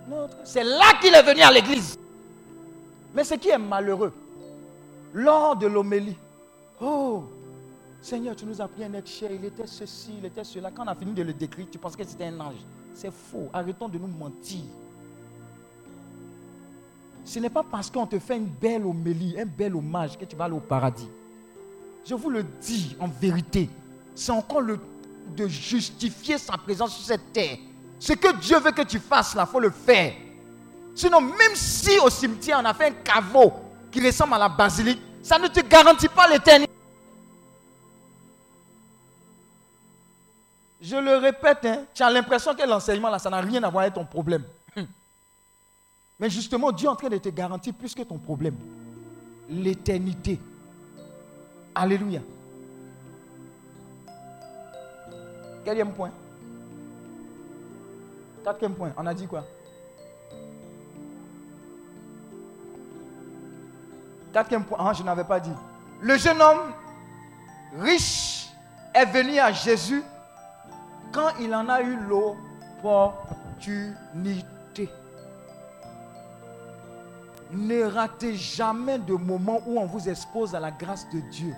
notre- 0.07 0.38
C'est 0.43 0.63
là 0.63 0.93
qu'il 1.01 1.13
est 1.13 1.23
venu 1.23 1.41
à 1.41 1.51
l'église. 1.51 1.97
Mais 3.15 3.23
ce 3.23 3.35
qui 3.35 3.49
est 3.49 3.57
malheureux, 3.57 4.13
lors 5.13 5.55
de 5.55 5.67
l'homélie, 5.67 6.17
oh, 6.81 7.23
Seigneur, 8.01 8.35
tu 8.35 8.45
nous 8.45 8.61
as 8.61 8.67
pris 8.67 8.84
un 8.84 8.93
être 8.95 9.07
cher, 9.07 9.31
il 9.31 9.45
était 9.45 9.65
ceci, 9.67 10.11
il 10.19 10.25
était 10.25 10.43
cela. 10.43 10.71
Quand 10.71 10.84
on 10.84 10.88
a 10.88 10.95
fini 10.95 11.13
de 11.13 11.23
le 11.23 11.34
décrire, 11.34 11.67
tu 11.71 11.77
penses 11.77 11.95
que 11.95 12.03
c'était 12.03 12.25
un 12.25 12.39
ange. 12.39 12.55
C'est 12.93 13.11
faux. 13.13 13.49
Arrêtons 13.53 13.88
de 13.88 13.97
nous 13.97 14.07
mentir. 14.07 14.61
Ce 17.25 17.39
n'est 17.39 17.49
pas 17.49 17.63
parce 17.63 17.89
qu'on 17.89 18.05
te 18.05 18.19
fait 18.19 18.37
une 18.37 18.47
belle 18.47 18.85
homélie, 18.85 19.39
un 19.39 19.45
bel 19.45 19.75
hommage 19.75 20.17
que 20.17 20.25
tu 20.25 20.35
vas 20.35 20.45
aller 20.45 20.55
au 20.55 20.59
paradis. 20.59 21.09
Je 22.05 22.15
vous 22.15 22.29
le 22.29 22.43
dis 22.61 22.97
en 22.99 23.07
vérité, 23.07 23.69
c'est 24.13 24.31
encore 24.31 24.61
de 24.61 25.47
justifier 25.47 26.37
sa 26.37 26.57
présence 26.57 26.95
sur 26.95 27.05
cette 27.05 27.31
terre. 27.31 27.57
Ce 27.97 28.11
que 28.13 28.35
Dieu 28.41 28.59
veut 28.59 28.71
que 28.71 28.81
tu 28.81 28.99
fasses 28.99 29.35
là, 29.35 29.45
il 29.47 29.51
faut 29.51 29.61
le 29.61 29.69
faire. 29.69 30.13
Sinon, 30.93 31.21
même 31.21 31.55
si 31.55 31.97
au 31.99 32.09
cimetière 32.09 32.59
on 32.61 32.65
a 32.65 32.73
fait 32.73 32.87
un 32.87 32.91
caveau 32.91 33.53
qui 33.89 34.05
ressemble 34.05 34.33
à 34.33 34.39
la 34.39 34.49
basilique, 34.49 35.01
ça 35.21 35.39
ne 35.39 35.47
te 35.47 35.61
garantit 35.61 36.09
pas 36.09 36.27
l'éternité. 36.27 36.71
Je 40.81 40.97
le 40.97 41.15
répète, 41.15 41.63
hein, 41.63 41.85
tu 41.93 42.03
as 42.03 42.09
l'impression 42.09 42.53
que 42.53 42.67
l'enseignement 42.67 43.09
là, 43.09 43.17
ça 43.17 43.29
n'a 43.29 43.39
rien 43.39 43.63
à 43.63 43.69
voir 43.69 43.83
avec 43.83 43.93
ton 43.93 44.03
problème. 44.05 44.43
Mais 46.23 46.29
justement, 46.29 46.71
Dieu 46.71 46.87
est 46.87 46.89
en 46.89 46.95
train 46.95 47.09
de 47.09 47.17
te 47.17 47.27
garantir 47.27 47.73
plus 47.73 47.93
que 47.93 48.01
ton 48.01 48.17
problème. 48.17 48.55
L'éternité. 49.49 50.39
Alléluia. 51.75 52.21
Quatrième 55.65 55.91
point. 55.91 56.11
Quatrième 58.41 58.73
point. 58.73 58.93
On 58.95 59.05
a 59.05 59.13
dit 59.13 59.27
quoi? 59.27 59.43
Quatrième 64.31 64.63
point. 64.63 64.77
Ah, 64.79 64.93
je 64.93 65.03
n'avais 65.03 65.25
pas 65.25 65.41
dit. 65.41 65.51
Le 65.99 66.17
jeune 66.17 66.41
homme 66.41 66.71
riche 67.81 68.47
est 68.93 69.07
venu 69.07 69.39
à 69.39 69.51
Jésus 69.51 70.01
quand 71.11 71.31
il 71.41 71.53
en 71.53 71.67
a 71.67 71.81
eu 71.81 71.97
l'opportunité. 72.07 74.52
Ne 77.53 77.84
ratez 77.84 78.35
jamais 78.35 78.97
de 78.97 79.13
moment 79.13 79.61
où 79.67 79.80
on 79.80 79.85
vous 79.85 80.09
expose 80.09 80.55
à 80.55 80.59
la 80.59 80.71
grâce 80.71 81.07
de 81.09 81.19
Dieu. 81.31 81.53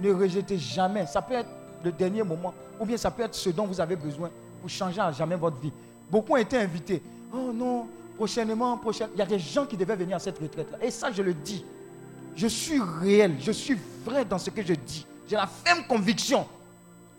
Ne 0.00 0.12
rejetez 0.12 0.58
jamais. 0.58 1.06
Ça 1.06 1.22
peut 1.22 1.34
être 1.34 1.48
le 1.84 1.92
dernier 1.92 2.22
moment, 2.22 2.52
ou 2.80 2.84
bien 2.84 2.96
ça 2.96 3.10
peut 3.10 3.22
être 3.22 3.34
ce 3.34 3.50
dont 3.50 3.66
vous 3.66 3.80
avez 3.80 3.96
besoin 3.96 4.30
pour 4.60 4.68
changer 4.68 5.00
à 5.00 5.12
jamais 5.12 5.36
votre 5.36 5.58
vie. 5.58 5.72
Beaucoup 6.10 6.32
ont 6.32 6.36
été 6.36 6.58
invités. 6.58 7.02
Oh 7.32 7.52
non, 7.52 7.86
prochainement, 8.16 8.76
prochainement. 8.78 9.12
Il 9.14 9.18
y 9.18 9.22
a 9.22 9.26
des 9.26 9.38
gens 9.38 9.66
qui 9.66 9.76
devaient 9.76 9.96
venir 9.96 10.16
à 10.16 10.18
cette 10.18 10.38
retraite-là. 10.38 10.78
Et 10.82 10.90
ça, 10.90 11.12
je 11.12 11.22
le 11.22 11.34
dis. 11.34 11.64
Je 12.34 12.48
suis 12.48 12.80
réel, 13.00 13.36
je 13.40 13.52
suis 13.52 13.78
vrai 14.04 14.24
dans 14.24 14.38
ce 14.38 14.50
que 14.50 14.62
je 14.62 14.74
dis. 14.74 15.06
J'ai 15.28 15.36
la 15.36 15.46
ferme 15.46 15.84
conviction. 15.88 16.46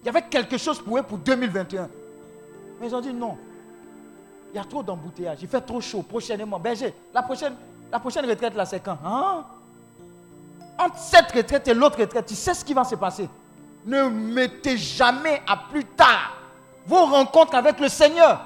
Il 0.02 0.06
y 0.06 0.10
avait 0.10 0.22
quelque 0.24 0.58
chose 0.58 0.80
pour 0.80 0.98
eux 0.98 1.04
pour 1.04 1.18
2021. 1.18 1.90
Mais 2.80 2.88
ils 2.88 2.96
ont 2.96 3.02
dit 3.02 3.14
non. 3.14 3.38
Il 4.54 4.58
y 4.58 4.60
a 4.60 4.64
trop 4.64 4.84
d'embouteillages. 4.84 5.40
Il 5.42 5.48
fait 5.48 5.62
trop 5.62 5.82
chaud. 5.82 6.04
Prochainement. 6.04 6.60
Berger, 6.60 6.94
la 7.14 7.24
prochaine, 7.24 7.54
la 7.92 8.00
prochaine 8.00 8.26
retraite, 8.30 8.56
là, 8.56 8.66
c'est 8.66 8.80
quand 8.80 8.98
Hein? 9.04 9.46
Entre 10.80 10.98
cette 10.98 11.32
retraite 11.32 11.68
et 11.68 11.74
l'autre 11.74 12.00
retraite, 12.00 12.26
tu 12.28 12.36
sais 12.36 12.54
ce 12.54 12.64
qui 12.64 12.74
va 12.74 12.84
se 12.84 12.96
passer. 12.96 13.28
Ne 13.86 14.04
mettez 14.10 14.78
jamais 14.78 15.42
à 15.48 15.58
plus 15.58 15.86
tard 15.86 16.38
vos 16.86 17.06
rencontres 17.06 17.56
avec 17.56 17.80
le 17.80 17.90
Seigneur. 17.90 18.40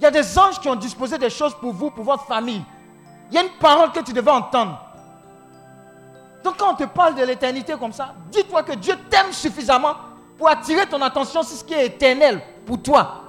Il 0.00 0.02
y 0.02 0.06
a 0.06 0.10
des 0.10 0.38
anges 0.38 0.58
qui 0.58 0.68
ont 0.68 0.74
disposé 0.74 1.18
des 1.18 1.30
choses 1.30 1.54
pour 1.54 1.72
vous, 1.72 1.90
pour 1.90 2.04
votre 2.04 2.24
famille. 2.26 2.62
Il 3.30 3.34
y 3.36 3.38
a 3.38 3.42
une 3.44 3.52
parole 3.60 3.92
que 3.92 4.00
tu 4.00 4.12
devais 4.12 4.30
entendre. 4.30 4.80
Donc 6.42 6.56
quand 6.56 6.72
on 6.72 6.74
te 6.74 6.84
parle 6.84 7.14
de 7.14 7.22
l'éternité 7.22 7.74
comme 7.78 7.92
ça, 7.92 8.12
dis-toi 8.30 8.64
que 8.64 8.72
Dieu 8.72 8.94
t'aime 9.08 9.32
suffisamment 9.32 9.94
pour 10.36 10.48
attirer 10.48 10.86
ton 10.86 11.00
attention 11.02 11.42
sur 11.44 11.56
ce 11.56 11.62
qui 11.62 11.74
est 11.74 11.86
éternel 11.86 12.42
pour 12.66 12.82
toi. 12.82 13.21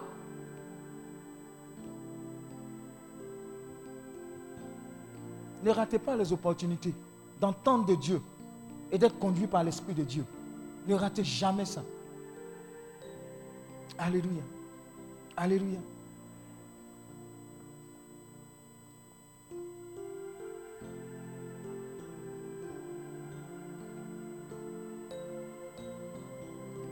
Ne 5.63 5.71
ratez 5.71 5.97
pas 5.97 6.15
les 6.17 6.31
opportunités 6.33 6.93
d'entendre 7.39 7.85
de 7.85 7.95
Dieu 7.95 8.21
et 8.91 8.97
d'être 8.97 9.17
conduit 9.17 9.47
par 9.47 9.63
l'Esprit 9.63 9.93
de 9.93 10.03
Dieu. 10.03 10.25
Ne 10.87 10.95
ratez 10.95 11.23
jamais 11.23 11.65
ça. 11.65 11.83
Alléluia. 13.97 14.43
Alléluia. 15.37 15.79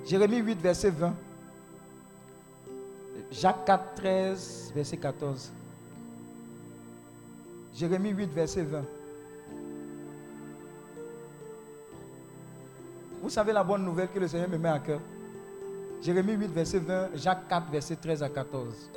Jérémie 0.06 0.38
8, 0.38 0.60
verset 0.60 0.90
20. 0.90 1.14
Jacques 3.32 3.66
4, 3.66 3.96
13, 3.96 4.72
verset 4.76 4.98
14. 4.98 5.52
Jérémie 7.74 8.10
8, 8.10 8.32
verset 8.34 8.64
20. 8.64 8.84
Vous 13.22 13.30
savez 13.30 13.54
la 13.54 13.64
bonne 13.64 13.86
nouvelle 13.86 14.10
que 14.10 14.20
le 14.20 14.28
Seigneur 14.28 14.50
me 14.50 14.58
met 14.58 14.70
à 14.70 14.80
cœur 14.80 15.00
Jérémie 16.02 16.34
8, 16.34 16.48
verset 16.48 16.80
20, 16.80 17.10
Jacques 17.16 17.48
4, 17.48 17.72
verset 17.72 17.96
13 17.96 18.24
à 18.24 18.30
14. 18.30 18.90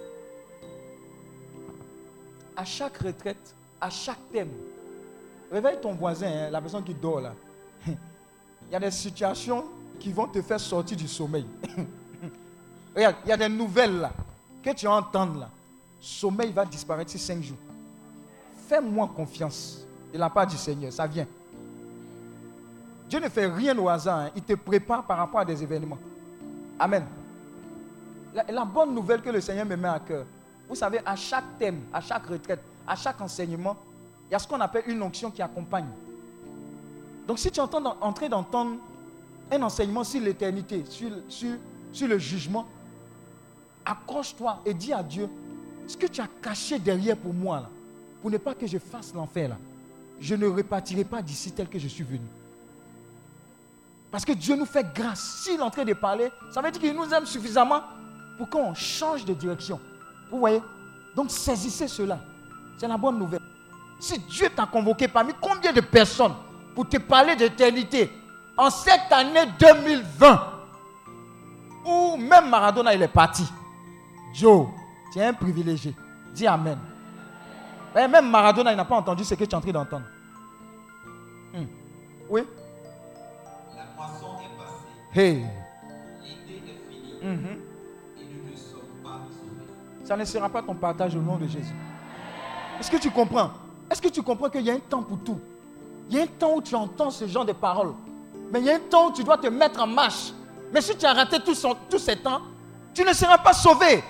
À 2.57 2.65
chaque 2.65 2.97
retraite, 2.99 3.55
à 3.81 3.91
chaque 3.91 4.31
thème, 4.33 4.53
réveille 5.53 5.79
ton 5.81 5.93
voisin, 5.93 6.29
hein, 6.29 6.51
la 6.51 6.61
personne 6.61 6.83
qui 6.83 6.95
dort 6.95 7.21
là. 7.21 7.35
Il 7.87 8.73
y 8.73 8.75
a 8.75 8.81
des 8.81 8.91
situations 8.91 9.65
qui 10.01 10.13
vont 10.13 10.27
te 10.27 10.41
faire 10.41 10.59
sortir 10.59 10.97
du 10.97 11.07
sommeil. 11.07 11.47
Regarde, 12.97 13.17
il 13.25 13.29
y 13.29 13.33
a 13.33 13.37
des 13.37 13.49
nouvelles 13.49 13.99
là 14.01 14.13
que 14.63 14.71
tu 14.71 14.87
vas 14.87 14.95
entendre 14.95 15.41
là. 15.41 15.51
Sommeil 16.01 16.53
va 16.53 16.65
disparaître 16.65 17.11
ces 17.11 17.19
cinq 17.19 17.43
jours. 17.43 17.57
Fais-moi 18.69 19.11
confiance 19.15 19.85
de 20.13 20.19
la 20.19 20.31
part 20.31 20.47
du 20.47 20.57
Seigneur, 20.57 20.93
ça 20.93 21.07
vient. 21.07 21.27
Dieu 23.09 23.21
ne 23.21 23.29
fait 23.29 23.47
rien 23.47 23.77
au 23.79 23.89
hasard, 23.89 24.21
hein. 24.21 24.31
il 24.35 24.43
te 24.43 24.55
prépare 24.55 25.05
par 25.05 25.19
rapport 25.19 25.41
à 25.41 25.45
des 25.45 25.63
événements. 25.63 25.99
Amen. 26.79 27.05
La, 28.35 28.65
bonne 28.65 28.95
nouvelle 28.95 29.21
que 29.21 29.31
le 29.31 29.41
Seigneur 29.41 29.67
me 29.67 29.77
met 29.77 29.89
à 29.89 30.01
cœur, 30.01 30.25
vous 30.69 30.75
savez, 30.75 31.01
à 31.05 31.15
chaque 31.15 31.45
thème, 31.59 31.81
à 31.93 32.01
chaque 32.01 32.27
retraite, 32.27 32.61
à 32.87 32.97
chaque 32.97 33.21
enseignement, 33.21 33.77
il 34.29 34.33
y 34.33 34.35
a 34.35 34.39
ce 34.39 34.49
qu'on 34.49 34.61
appelle 34.61 34.85
une 34.87 35.03
onction 35.03 35.31
qui 35.31 35.43
accompagne. 35.43 35.87
Donc 37.29 37.39
si 37.39 37.51
tu 37.51 37.61
es 37.61 37.63
en 37.63 37.69
train 37.69 38.29
d'entendre 38.29 38.77
un 39.53 39.63
enseignement 39.63 40.03
sur 40.03 40.21
l'éternité, 40.21 40.85
sur, 40.89 41.11
sur, 41.29 41.57
sur 41.93 42.09
le 42.09 42.19
jugement, 42.19 42.67
accroche-toi 43.85 44.61
et 44.65 44.75
dis 44.75 44.93
à 44.93 45.03
Dieu, 45.03 45.29
ce 45.87 45.97
que 45.97 46.07
tu 46.07 46.21
as 46.21 46.29
caché 46.43 46.79
derrière 46.79 47.17
pour 47.17 47.35
moi, 47.35 47.61
là, 47.61 47.69
pour 48.25 48.31
ne 48.31 48.39
pas 48.39 48.55
que 48.55 48.67
je 48.67 48.79
fasse 48.79 49.13
l'enfer, 49.13 49.51
là, 49.51 49.59
je 50.19 50.35
ne 50.35 50.47
repartirai 50.47 51.05
pas 51.05 51.21
d'ici 51.21 51.53
tel 51.53 51.69
que 51.69 51.79
je 51.79 51.89
suis 51.89 52.05
venu. 52.05 52.25
Parce 54.11 54.25
que 54.25 54.33
Dieu 54.33 54.57
nous 54.57 54.65
fait 54.65 54.87
grâce. 54.95 55.43
S'il 55.43 55.61
est 55.61 55.63
en 55.63 55.69
train 55.69 55.85
de 55.85 55.93
parler, 55.93 56.33
ça 56.51 56.63
veut 56.63 56.71
dire 56.71 56.81
qu'il 56.81 56.95
nous 56.95 57.13
aime 57.13 57.27
suffisamment 57.27 57.83
pour 58.39 58.49
qu'on 58.49 58.73
change 58.73 59.27
de 59.27 59.35
direction. 59.35 59.79
Vous 60.31 60.39
voyez? 60.39 60.63
Donc 61.15 61.31
saisissez 61.31 61.87
cela. 61.87 62.19
C'est 62.79 62.89
la 62.89 62.97
bonne 62.97 63.19
nouvelle. 63.19 63.43
Si 64.01 64.19
Dieu 64.21 64.49
t'a 64.57 64.65
convoqué 64.65 65.07
parmi 65.07 65.35
combien 65.39 65.75
de 65.75 65.83
personnes 65.83 66.33
pour 66.75 66.89
te 66.89 66.97
parler 66.97 67.37
d'éternité 67.37 68.11
en 68.57 68.71
cette 68.71 69.13
année 69.13 69.53
2020, 69.61 70.53
où 71.85 72.17
même 72.17 72.49
Maradona 72.49 72.95
il 72.95 73.03
est 73.03 73.07
parti, 73.07 73.45
Joe, 74.33 74.69
tu 75.13 75.19
es 75.19 75.27
un 75.27 75.35
privilégié. 75.35 75.95
Dis 76.33 76.47
Amen. 76.47 76.79
Et 77.97 78.09
même 78.09 78.29
Maradona, 78.31 78.73
il 78.73 78.77
n'a 78.77 78.85
pas 78.85 78.97
entendu 78.97 79.25
ce 79.25 79.35
que 79.35 79.45
tu 79.45 79.51
es 79.51 79.55
en 79.55 79.61
train 79.61 79.71
d'entendre. 79.73 80.05
Hmm. 81.53 81.65
Oui 82.29 82.43
La 83.77 83.85
moisson 83.97 84.27
est 84.41 84.57
passée, 84.59 85.21
Hey. 85.21 85.45
l'été 86.23 86.71
est 86.71 86.91
fini 86.91 87.15
Mhm. 87.23 87.47
et 88.19 88.25
nous 88.25 88.51
ne 88.51 88.57
sommes 88.57 88.81
pas 89.03 89.21
sauvés. 89.31 90.05
Ça 90.07 90.17
ne 90.17 90.25
sera 90.25 90.49
pas 90.49 90.63
ton 90.63 90.75
partage 90.75 91.15
au 91.15 91.21
nom 91.21 91.37
de 91.37 91.47
Jésus. 91.47 91.75
Est-ce 92.81 92.91
que 92.91 92.97
tu 92.97 93.11
comprends? 93.11 93.51
Est-ce 93.91 94.03
que 94.03 94.09
tu 94.09 94.23
comprends 94.23 94.51
qu'il 94.51 94.63
y 94.63 94.71
a 94.71 94.75
un 94.75 94.79
temps 94.81 95.03
pour 95.03 95.19
tout? 95.19 95.39
Il 96.11 96.17
y 96.17 96.21
a 96.21 96.25
un 96.25 96.27
temps 96.27 96.55
où 96.57 96.63
tu 96.63 96.75
entends 96.75 97.11
ce 97.11 97.27
genre 97.29 97.45
de 97.45 97.53
paroles. 97.53 97.95
Mais 98.53 98.59
il 98.61 98.67
y 98.67 98.71
a 98.71 98.75
un 98.77 98.81
temps 98.81 99.09
où 99.09 99.13
tu 99.13 99.23
dois 99.23 99.39
te 99.39 99.47
mettre 99.47 99.81
en 99.81 99.87
marche. 99.87 100.33
Mais 100.73 100.81
si 100.81 100.97
tu 100.97 101.07
as 101.07 101.13
raté 101.13 101.39
tout 101.41 101.55
tous 101.89 101.99
ces 101.99 102.17
temps, 102.17 102.41
tu 102.93 103.05
ne 103.05 103.13
seras 103.13 103.39
pas 103.39 103.53
sauvé. 103.53 104.03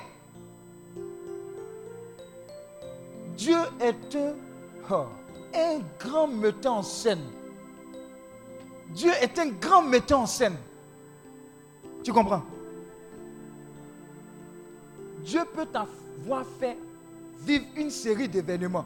Dieu 3.37 3.57
est 3.81 4.17
un, 4.17 4.35
oh, 4.91 5.07
grand 5.99 6.27
metteur 6.27 6.75
en 6.75 6.83
scène. 6.83 7.23
Dieu 8.91 9.11
est 9.21 9.39
un 9.39 9.49
grand 9.49 9.83
metteur 9.83 10.21
en 10.21 10.27
scène. 10.27 10.57
Tu 12.03 12.13
comprends? 12.13 12.43
Dieu 15.25 15.41
peut 15.55 15.67
t'avoir 15.67 16.45
fait 16.61 16.77
vivre 17.41 17.65
une 17.77 17.91
série 17.91 18.29
d'événements 18.29 18.85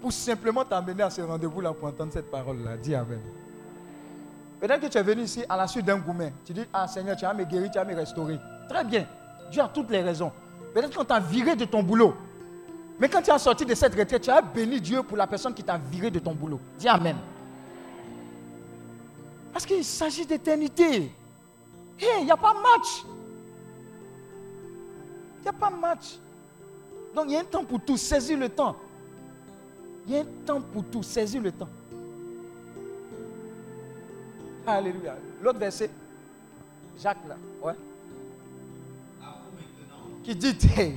pour 0.00 0.12
simplement 0.12 0.64
t'amener 0.64 1.02
à 1.02 1.10
ce 1.10 1.22
rendez-vous-là 1.22 1.72
pour 1.72 1.88
entendre 1.88 2.12
cette 2.12 2.30
parole-là. 2.30 2.76
Dis 2.76 2.94
Amen. 2.94 3.20
Peut-être 4.60 4.80
que 4.80 4.86
tu 4.86 4.98
es 4.98 5.02
venu 5.02 5.22
ici 5.22 5.44
à 5.48 5.56
la 5.56 5.66
suite 5.66 5.84
d'un 5.84 5.98
gourmet. 5.98 6.32
Tu 6.44 6.52
dis, 6.52 6.64
ah 6.72 6.88
Seigneur, 6.88 7.16
tu 7.16 7.24
vas 7.24 7.34
me 7.34 7.44
guérir, 7.44 7.70
tu 7.70 7.78
vas 7.78 7.84
me 7.84 7.94
restaurer. 7.94 8.38
Très 8.68 8.84
bien. 8.84 9.06
Dieu 9.50 9.62
a 9.62 9.68
toutes 9.68 9.90
les 9.90 10.00
raisons. 10.00 10.32
Peut-être 10.72 10.96
qu'on 10.96 11.04
t'a 11.04 11.20
viré 11.20 11.56
de 11.56 11.64
ton 11.64 11.82
boulot. 11.82 12.14
Mais 12.98 13.08
quand 13.08 13.20
tu 13.22 13.30
as 13.30 13.38
sorti 13.38 13.64
de 13.64 13.74
cette 13.74 13.94
retraite, 13.94 14.22
tu 14.22 14.30
as 14.30 14.40
béni 14.40 14.80
Dieu 14.80 15.02
pour 15.02 15.16
la 15.16 15.26
personne 15.26 15.52
qui 15.52 15.62
t'a 15.62 15.76
viré 15.76 16.10
de 16.10 16.18
ton 16.18 16.34
boulot. 16.34 16.60
Dis 16.78 16.88
Amen. 16.88 17.16
Parce 19.52 19.66
qu'il 19.66 19.84
s'agit 19.84 20.26
d'éternité. 20.26 21.10
Hé, 21.98 22.06
il 22.20 22.24
n'y 22.24 22.30
a 22.30 22.36
pas 22.36 22.54
match. 22.54 23.04
Il 25.38 25.42
n'y 25.42 25.48
a 25.48 25.52
pas 25.52 25.70
match. 25.70 26.18
Donc 27.14 27.26
il 27.28 27.32
y 27.32 27.36
a 27.36 27.40
un 27.40 27.44
temps 27.44 27.64
pour 27.64 27.80
tout. 27.80 27.96
Saisis 27.96 28.36
le 28.36 28.48
temps. 28.48 28.76
Il 30.06 30.12
y 30.12 30.16
a 30.18 30.20
un 30.20 30.26
temps 30.44 30.60
pour 30.60 30.84
tout. 30.84 31.02
Saisis 31.02 31.38
le 31.38 31.52
temps. 31.52 31.68
Alléluia. 34.66 35.16
L'autre 35.42 35.58
verset. 35.58 35.90
Jacques 36.98 37.26
là. 37.28 37.36
Ouais. 37.62 37.74
Qui 40.22 40.34
dit 40.34 40.56
hey. 40.76 40.96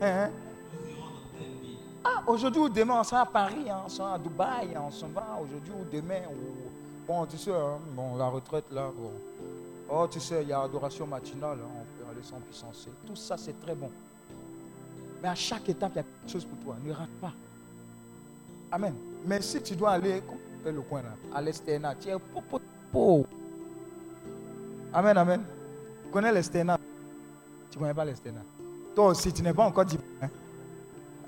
Hein, 0.00 0.26
hein? 0.26 0.30
Ah, 2.04 2.22
aujourd'hui 2.26 2.60
ou 2.62 2.68
demain, 2.68 3.00
on 3.00 3.04
sera 3.04 3.22
à 3.22 3.26
Paris, 3.26 3.68
hein, 3.70 3.82
on 3.84 3.88
sera 3.88 4.14
à 4.14 4.18
Dubaï, 4.18 4.76
on 4.78 4.90
s'en 4.90 5.08
va 5.08 5.38
aujourd'hui 5.42 5.72
ou 5.72 5.84
demain. 5.90 6.22
ou- 6.30 6.68
Bon, 7.06 7.24
tu 7.26 7.36
sais, 7.38 7.50
bon, 7.96 8.16
la 8.16 8.28
retraite 8.28 8.70
là, 8.70 8.90
bon. 8.94 9.12
Oh, 9.90 10.06
tu 10.10 10.20
sais, 10.20 10.42
il 10.42 10.48
y 10.48 10.52
a 10.52 10.60
adoration 10.60 11.06
matinale, 11.06 11.58
on 11.62 11.84
peut 11.98 12.10
aller 12.10 12.22
sans 12.22 12.38
puissance. 12.40 12.86
Tout 13.06 13.16
ça, 13.16 13.36
c'est 13.38 13.58
très 13.58 13.74
bon. 13.74 13.90
Mais 15.22 15.28
à 15.28 15.34
chaque 15.34 15.68
étape, 15.70 15.92
il 15.94 15.96
y 15.96 16.00
a 16.00 16.02
quelque 16.02 16.30
chose 16.30 16.44
pour 16.44 16.58
toi. 16.58 16.76
Ne 16.84 16.92
rate 16.92 17.08
pas. 17.20 17.32
Amen. 18.70 18.94
Mais 19.24 19.40
si 19.40 19.60
tu 19.62 19.74
dois 19.74 19.92
aller, 19.92 20.22
fais 20.62 20.70
le 20.72 20.82
coin 20.82 21.02
là, 21.02 21.14
à 21.34 21.40
l'Estena, 21.40 21.94
tu 21.94 22.08
es. 22.10 22.16
Amen, 24.92 25.16
amen. 25.16 25.42
Tu 26.04 26.10
connais 26.10 26.32
l'Estena 26.32 26.78
Tu 27.70 27.78
ne 27.78 27.82
connais 27.82 27.94
pas 27.94 28.04
l'Estena 28.04 28.40
Toi 28.98 29.10
aussi, 29.10 29.32
tu 29.32 29.42
n'es 29.42 29.54
pas 29.54 29.62
encore 29.62 29.84
dit. 29.84 29.96
hein? 30.20 30.26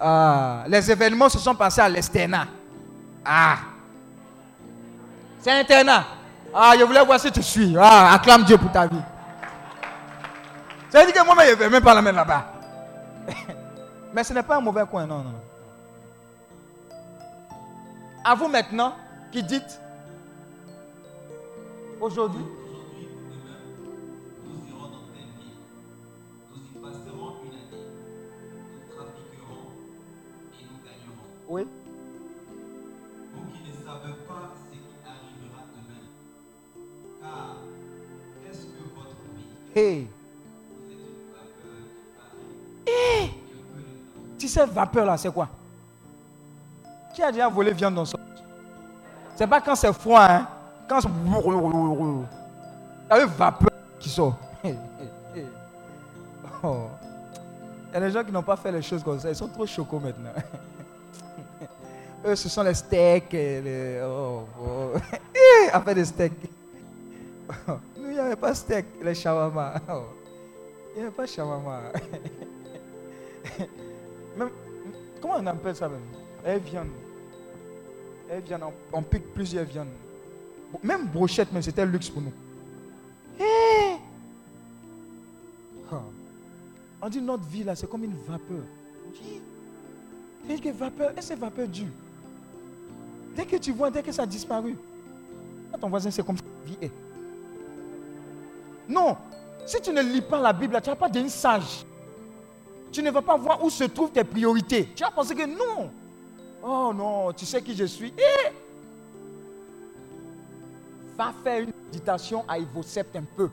Ah, 0.01 0.64
les 0.66 0.90
événements 0.90 1.28
se 1.28 1.38
sont 1.38 1.55
passés 1.55 1.80
à 1.80 1.88
l'Estena. 1.88 2.48
Ah. 3.24 3.59
C'est 5.38 5.52
internat. 5.52 6.02
Ah, 6.52 6.72
je 6.76 6.82
voulais 6.82 7.05
voir 7.05 7.20
si 7.20 7.30
tu 7.30 7.40
suis. 7.44 7.76
Ah, 7.78 8.14
acclame 8.14 8.42
Dieu 8.42 8.59
pour 8.59 8.72
ta 8.72 8.88
vie. 8.88 9.01
Ça 10.88 10.98
veut 10.98 11.12
dire 11.12 11.22
que 11.22 11.24
moi-même, 11.24 11.47
je 11.47 11.52
ne 11.52 11.59
vais 11.59 11.70
même 11.70 11.80
pas 11.84 11.94
la 11.94 12.02
mettre 12.02 12.16
là-bas. 12.16 12.44
Mais 14.12 14.24
ce 14.24 14.32
n'est 14.32 14.42
pas 14.42 14.56
un 14.56 14.60
mauvais 14.60 14.84
coin, 14.90 15.06
non, 15.06 15.18
non. 15.18 15.34
À 18.24 18.34
vous 18.34 18.48
maintenant 18.48 18.94
qui 19.30 19.44
dites, 19.44 19.80
aujourd'hui, 22.01 22.44
oui, 31.51 31.66
Vous 33.35 33.40
qui 33.51 33.70
ne 33.70 33.74
savez 33.85 34.14
pas 34.28 34.55
ce 34.55 34.70
qui 34.70 34.78
arrivera 35.05 35.62
demain. 35.74 36.06
Car 37.20 37.56
qu'est-ce 38.40 38.66
que 38.66 38.82
votre 38.94 39.16
vie 39.35 39.81
hey, 39.81 40.06
Vous 40.78 40.93
êtes 40.93 40.98
une 41.01 41.32
vapeur 41.32 41.81
qui 42.85 42.93
temps. 42.93 43.35
tu 44.39 44.48
sais, 44.48 44.64
vapeur 44.66 45.06
là, 45.06 45.16
c'est 45.16 45.32
quoi? 45.32 45.48
Qui 47.12 47.22
a 47.24 47.32
déjà 47.32 47.48
volé 47.48 47.72
viande 47.72 47.97
dans 47.97 48.05
son 48.05 48.18
C'est 49.35 49.48
pas 49.48 49.60
quand 49.60 49.74
c'est 49.74 49.93
froid, 49.93 50.22
hein 50.22 50.47
Quand 50.89 51.01
c'est. 51.01 51.09
T'as 53.09 53.18
vu 53.18 53.32
vapeur 53.36 53.70
qui 53.98 54.09
sort? 54.09 54.36
Oh. 56.62 56.89
Il 57.89 57.94
y 57.94 57.97
a 57.97 58.01
des 58.01 58.10
gens 58.10 58.22
qui 58.22 58.31
n'ont 58.31 58.43
pas 58.43 58.55
fait 58.56 58.70
les 58.70 58.82
choses 58.82 59.02
comme 59.02 59.18
ça, 59.18 59.31
ils 59.31 59.35
sont 59.35 59.48
trop 59.48 59.64
chocos 59.64 59.98
maintenant. 59.98 60.28
Eux, 62.24 62.36
ce 62.36 62.48
sont 62.48 62.62
les 62.62 62.74
steaks. 62.74 63.32
Les... 63.32 64.01
Oh, 64.05 64.44
oh. 64.60 64.92
Eh, 65.34 65.70
Après 65.72 65.94
des 65.94 66.05
steaks. 66.05 66.32
Nous, 67.97 68.06
il 68.09 68.12
n'y 68.12 68.18
avait 68.18 68.36
pas 68.36 68.55
steak, 68.55 68.86
les 69.02 69.14
shawarma. 69.14 69.74
Oh. 69.90 70.02
Il 70.94 70.98
n'y 70.98 71.06
avait 71.06 71.14
pas 71.16 71.26
shawarma. 71.26 71.80
Même, 74.36 74.51
comment 75.20 75.34
on 75.38 75.47
appelle 75.47 75.74
ça 75.74 75.88
même? 75.88 76.01
Elle 76.44 76.60
viande. 76.60 76.88
Elle 78.30 78.42
viande, 78.42 78.62
on, 78.62 78.98
on 78.98 79.02
pique 79.02 79.34
plusieurs 79.34 79.64
viandes. 79.64 79.88
Même 80.84 81.06
brochette, 81.09 81.51
même 81.52 81.62
c'était 81.62 81.84
luxe 81.84 82.09
pour 82.09 82.22
nous. 82.22 82.32
Eh! 83.40 83.97
On 87.02 87.09
dit 87.09 87.20
notre 87.20 87.44
vie 87.44 87.64
là, 87.64 87.74
c'est 87.74 87.88
comme 87.88 88.05
une 88.05 88.14
vapeur. 88.14 88.62
C'est 90.47 90.60
que 90.60 90.68
vapeur, 90.70 91.12
et 91.16 91.22
c'est 91.22 91.34
vapeur 91.36 91.66
dure. 91.66 91.88
Dès 93.40 93.46
que 93.46 93.56
tu 93.56 93.72
vois, 93.72 93.90
dès 93.90 94.02
que 94.02 94.12
ça 94.12 94.24
a 94.24 94.26
disparu, 94.26 94.76
ton 95.80 95.88
voisin, 95.88 96.10
c'est 96.10 96.22
comme 96.22 96.36
ça 96.36 96.42
que 96.42 96.68
vie 96.68 96.76
est. 96.82 96.92
Non, 98.86 99.16
si 99.64 99.80
tu 99.80 99.90
ne 99.92 100.02
lis 100.02 100.20
pas 100.20 100.38
la 100.38 100.52
Bible, 100.52 100.78
tu 100.82 100.90
n'as 100.90 100.96
pas 100.96 101.08
d'un 101.08 101.26
sage. 101.26 101.86
Tu 102.92 103.02
ne 103.02 103.10
vas 103.10 103.22
pas 103.22 103.38
voir 103.38 103.64
où 103.64 103.70
se 103.70 103.84
trouvent 103.84 104.10
tes 104.10 104.24
priorités. 104.24 104.90
Tu 104.94 105.02
vas 105.02 105.10
penser 105.10 105.34
que 105.34 105.46
non. 105.46 105.90
Oh 106.62 106.92
non, 106.94 107.32
tu 107.32 107.46
sais 107.46 107.62
qui 107.62 107.74
je 107.74 107.84
suis. 107.84 108.12
Eh! 108.18 108.52
Va 111.16 111.32
faire 111.42 111.62
une 111.62 111.72
méditation 111.86 112.44
à 112.46 112.58
Ivosept 112.58 113.16
un 113.16 113.24
peu. 113.36 113.48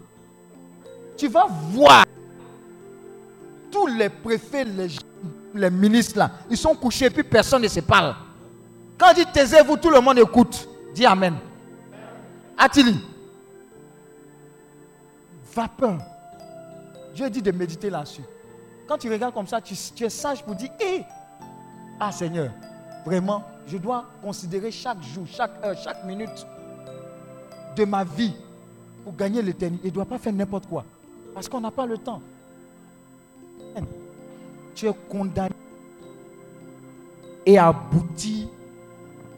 Tu 1.15 1.29
vas 1.29 1.47
voir 1.47 2.03
tous 3.71 3.87
les 3.87 4.09
préfets, 4.09 4.65
les, 4.65 4.89
les 5.53 5.69
ministres 5.69 6.17
là, 6.17 6.31
ils 6.49 6.57
sont 6.57 6.75
couchés 6.75 7.09
puis 7.09 7.23
personne 7.23 7.61
ne 7.61 7.69
se 7.69 7.79
parle. 7.79 8.26
Quand 8.97 9.13
dit 9.13 9.25
taisez-vous, 9.25 9.77
tout 9.77 9.89
le 9.89 9.99
monde 9.99 10.17
écoute. 10.19 10.67
Dis 10.93 11.05
Amen. 11.05 11.35
Attili. 12.57 12.99
Vapeur? 15.53 15.97
Dieu 17.13 17.29
dit 17.29 17.41
de 17.41 17.51
méditer 17.51 17.89
là-dessus. 17.89 18.23
Quand 18.87 18.97
tu 18.97 19.11
regardes 19.11 19.33
comme 19.33 19.47
ça, 19.47 19.59
tu, 19.61 19.73
es 20.03 20.09
sage 20.09 20.43
pour 20.43 20.55
dire, 20.55 20.69
hé, 20.79 21.03
ah 21.99 22.11
Seigneur, 22.11 22.51
vraiment, 23.05 23.43
je 23.67 23.77
dois 23.77 24.05
considérer 24.21 24.71
chaque 24.71 25.01
jour, 25.03 25.25
chaque 25.27 25.51
heure, 25.63 25.77
chaque 25.77 26.03
minute 26.05 26.47
de 27.75 27.85
ma 27.85 28.03
vie 28.03 28.33
pour 29.03 29.15
gagner 29.15 29.41
l'éternité. 29.41 29.87
Il 29.87 29.89
ne 29.89 29.95
doit 29.95 30.05
pas 30.05 30.17
faire 30.17 30.33
n'importe 30.33 30.67
quoi. 30.67 30.85
Parce 31.33 31.49
qu'on 31.49 31.59
n'a 31.59 31.71
pas 31.71 31.85
le 31.85 31.97
temps. 31.97 32.21
Tu 34.73 34.87
es 34.87 34.93
condamné 35.09 35.55
et 37.45 37.57
abouti 37.57 38.47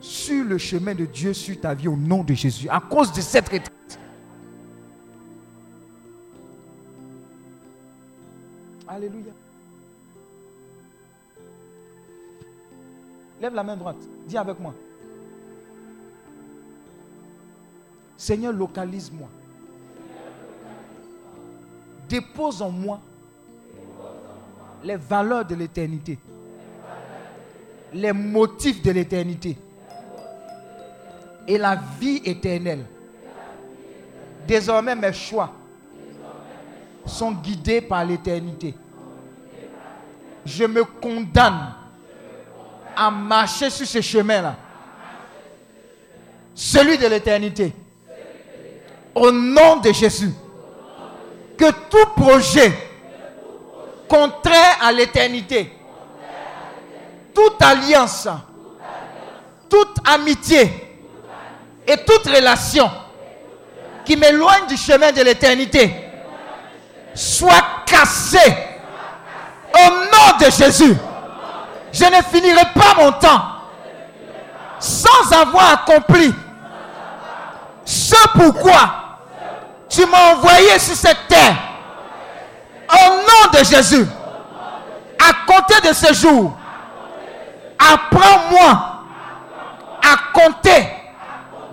sur 0.01 0.45
le 0.45 0.57
chemin 0.57 0.95
de 0.95 1.05
Dieu 1.05 1.33
sur 1.33 1.59
ta 1.59 1.73
vie 1.73 1.87
au 1.87 1.95
nom 1.95 2.23
de 2.23 2.33
Jésus 2.33 2.69
à 2.69 2.79
cause 2.79 3.11
de 3.13 3.21
cette 3.21 3.49
retraite. 3.49 3.99
Alléluia. 8.87 9.33
Lève 13.39 13.53
la 13.53 13.63
main 13.63 13.77
droite. 13.77 13.97
Dis 14.27 14.37
avec 14.37 14.59
moi. 14.59 14.73
Seigneur, 18.17 18.51
localise-moi. 18.51 19.29
Dépose 22.09 22.61
en 22.61 22.71
moi 22.71 22.99
les 24.83 24.95
valeurs 24.95 25.45
de 25.45 25.55
l'éternité. 25.55 26.17
Les 27.93 28.11
motifs 28.11 28.81
de 28.81 28.91
l'éternité. 28.91 29.57
Et 31.49 31.57
la 31.57 31.75
vie 31.99 32.21
éternelle. 32.25 32.85
Désormais, 34.47 34.95
mes 34.95 35.11
choix 35.11 35.51
sont 37.07 37.31
guidés 37.31 37.81
par 37.81 38.05
l'éternité. 38.05 38.75
Je 40.45 40.65
me 40.65 40.83
condamne 40.83 41.73
à 42.95 43.09
marcher 43.09 43.71
sur 43.71 43.87
ce 43.87 43.99
chemin-là. 43.99 44.55
Celui 46.53 46.99
de 46.99 47.07
l'éternité. 47.07 47.73
Au 49.15 49.31
nom 49.31 49.77
de 49.77 49.91
Jésus. 49.91 50.31
Que 51.57 51.71
tout 51.89 52.11
projet 52.15 52.71
contraire 54.07 54.77
à 54.81 54.91
l'éternité, 54.91 55.71
toute 57.33 57.61
alliance, 57.61 58.27
toute 59.69 59.97
amitié 60.05 60.88
et 61.89 61.97
toute 61.97 62.27
relation 62.27 62.89
qui 64.05 64.15
m'éloigne 64.15 64.67
du 64.67 64.77
chemin 64.77 65.11
de 65.11 65.23
l'éternité 65.23 65.91
soit 67.15 67.63
cassée 67.87 68.55
au 69.73 69.89
nom 69.89 70.37
de 70.39 70.51
Jésus. 70.51 70.95
Je 71.91 72.05
ne 72.05 72.21
finirai 72.31 72.61
pas 72.75 72.93
mon 73.01 73.11
temps 73.13 73.41
sans 74.79 75.33
avoir 75.33 75.73
accompli 75.73 76.31
ce 77.83 78.15
pourquoi 78.35 78.93
tu 79.89 80.05
m'as 80.05 80.33
envoyé 80.33 80.77
sur 80.77 80.95
cette 80.95 81.27
terre. 81.27 81.55
Au 82.91 83.09
nom 83.15 83.59
de 83.59 83.65
Jésus, 83.65 84.05
à 85.17 85.51
compter 85.51 85.87
de 85.87 85.93
ce 85.93 86.13
jour, 86.13 86.55
apprends-moi 87.79 89.01
à 90.03 90.39
compter 90.39 90.98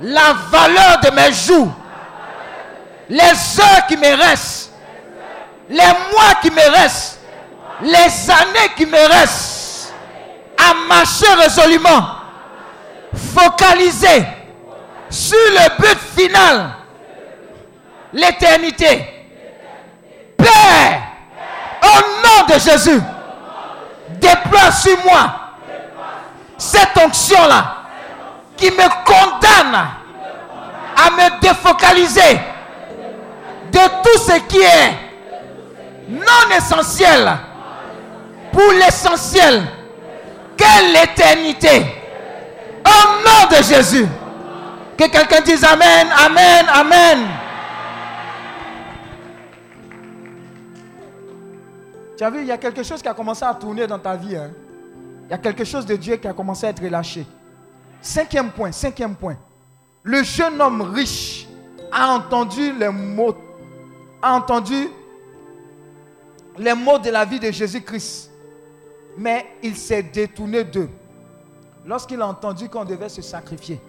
la 0.00 0.32
valeur 0.50 1.00
de 1.02 1.10
mes 1.10 1.32
jours, 1.32 1.72
les 3.08 3.60
heures 3.60 3.86
qui 3.88 3.96
me 3.96 4.14
restent, 4.16 4.72
les 5.68 5.76
mois 5.76 6.34
qui 6.42 6.50
me 6.50 6.70
restent, 6.80 7.20
les 7.82 8.30
années 8.30 8.72
qui 8.76 8.86
me 8.86 9.08
restent, 9.08 9.94
à 10.58 10.74
marcher 10.88 11.32
résolument, 11.34 12.06
focalisé 13.34 14.26
sur 15.08 15.36
le 15.36 15.80
but 15.80 15.98
final, 16.16 16.70
l'éternité. 18.12 19.12
Père, 20.36 21.02
au 21.82 22.00
nom 22.22 22.46
de 22.54 22.58
Jésus, 22.60 23.00
déploie 24.10 24.70
sur 24.72 24.96
moi 25.04 25.34
cette 26.58 26.96
onction-là 26.96 27.85
qui 28.56 28.70
me 28.70 29.04
condamne 29.04 29.74
à 30.96 31.10
me 31.10 31.40
défocaliser 31.40 32.40
de 33.70 33.78
tout 34.02 34.18
ce 34.18 34.38
qui 34.48 34.58
est 34.60 34.92
non 36.08 36.56
essentiel 36.56 37.28
pour 38.52 38.72
l'essentiel 38.72 39.62
qu'est 40.56 40.88
l'éternité. 40.92 41.84
Au 42.86 43.18
nom 43.28 43.48
de 43.58 43.62
Jésus. 43.62 44.06
Que 44.96 45.08
quelqu'un 45.08 45.40
dise 45.42 45.62
Amen, 45.64 46.06
Amen, 46.24 46.66
Amen. 46.72 47.18
Tu 52.16 52.24
as 52.24 52.30
vu, 52.30 52.40
il 52.40 52.46
y 52.46 52.52
a 52.52 52.56
quelque 52.56 52.82
chose 52.82 53.02
qui 53.02 53.08
a 53.08 53.12
commencé 53.14 53.44
à 53.44 53.52
tourner 53.52 53.86
dans 53.86 53.98
ta 53.98 54.14
vie. 54.16 54.36
hein. 54.36 54.50
Il 55.28 55.32
y 55.32 55.34
a 55.34 55.38
quelque 55.38 55.64
chose 55.64 55.84
de 55.84 55.96
Dieu 55.96 56.16
qui 56.16 56.26
a 56.28 56.32
commencé 56.32 56.66
à 56.66 56.70
être 56.70 56.82
relâché. 56.82 57.26
Cinquième 58.06 58.52
point, 58.52 58.70
cinquième 58.70 59.16
point. 59.16 59.36
Le 60.04 60.22
jeune 60.22 60.60
homme 60.60 60.80
riche 60.80 61.48
a 61.90 62.14
entendu 62.14 62.72
les 62.72 62.88
mots, 62.88 63.34
a 64.22 64.36
entendu 64.36 64.90
les 66.56 66.72
mots 66.72 67.00
de 67.00 67.10
la 67.10 67.24
vie 67.24 67.40
de 67.40 67.50
Jésus-Christ, 67.50 68.30
mais 69.18 69.44
il 69.60 69.76
s'est 69.76 70.04
détourné 70.04 70.62
d'eux. 70.62 70.88
Lorsqu'il 71.84 72.22
a 72.22 72.28
entendu 72.28 72.68
qu'on 72.68 72.84
devait 72.84 73.08
se 73.08 73.22
sacrifier, 73.22 73.80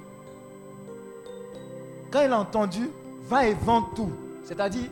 quand 2.11 2.21
il 2.25 2.31
a 2.31 2.39
entendu, 2.39 2.89
va 3.21 3.45
et 3.45 3.53
vends 3.53 3.83
tout. 3.83 4.11
C'est-à-dire, 4.41 4.89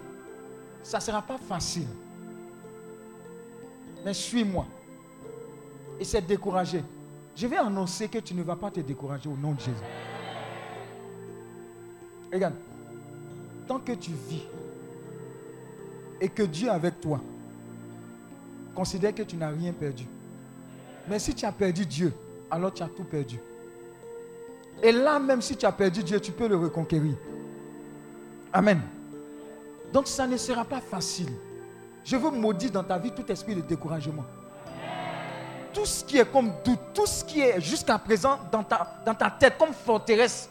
ça 0.84 1.00
ne 1.00 1.04
sera 1.04 1.24
pas 1.24 1.40
facile. 1.40 1.88
Mais 4.06 4.14
suis-moi. 4.14 4.68
Il 6.00 6.06
s'est 6.06 6.22
découragé. 6.22 6.84
Je 7.36 7.48
vais 7.48 7.58
annoncer 7.58 8.08
que 8.08 8.20
tu 8.20 8.34
ne 8.34 8.44
vas 8.44 8.56
pas 8.56 8.72
te 8.72 8.80
décourager 8.80 9.28
au 9.28 9.36
nom 9.36 9.52
de 9.52 9.60
Jésus. 9.60 9.76
Regarde, 12.32 12.56
tant 13.68 13.80
que 13.80 13.92
tu 13.92 14.12
vis 14.12 14.44
et 16.22 16.30
que 16.30 16.44
Dieu 16.44 16.68
est 16.68 16.72
avec 16.72 17.02
toi, 17.02 17.22
considère 18.74 19.14
que 19.14 19.24
tu 19.24 19.36
n'as 19.36 19.50
rien 19.50 19.74
perdu. 19.74 20.06
Mais 21.10 21.20
si 21.20 21.36
tu 21.36 21.46
as 21.46 21.52
perdu 21.52 21.86
Dieu, 21.86 22.14
alors 22.50 22.74
tu 22.74 22.84
as 22.84 22.88
tout 22.88 23.04
perdu. 23.04 23.40
Et 24.82 24.92
là, 24.92 25.20
même 25.20 25.42
si 25.42 25.56
tu 25.56 25.66
as 25.66 25.72
perdu 25.72 26.04
Dieu, 26.04 26.20
tu 26.20 26.32
peux 26.32 26.48
le 26.48 26.56
reconquérir. 26.56 27.16
Amen. 28.54 28.82
Donc 29.92 30.08
ça 30.08 30.26
ne 30.26 30.38
sera 30.38 30.64
pas 30.64 30.82
facile. 30.82 31.32
Je 32.04 32.16
veux 32.16 32.32
maudire 32.32 32.72
dans 32.72 32.84
ta 32.84 32.98
vie 32.98 33.12
tout 33.12 33.30
esprit 33.32 33.56
de 33.56 33.62
découragement. 33.62 34.26
Tout 35.76 35.86
ce 35.86 36.06
qui 36.06 36.18
est 36.18 36.32
comme 36.32 36.52
doute, 36.64 36.80
tout 36.94 37.06
ce 37.06 37.24
qui 37.24 37.42
est 37.42 37.60
jusqu'à 37.60 37.98
présent 38.00 38.40
dans 38.50 38.64
ta, 38.64 39.02
dans 39.06 39.14
ta 39.14 39.30
tête 39.30 39.58
comme 39.60 39.74
forteresse, 39.74 40.50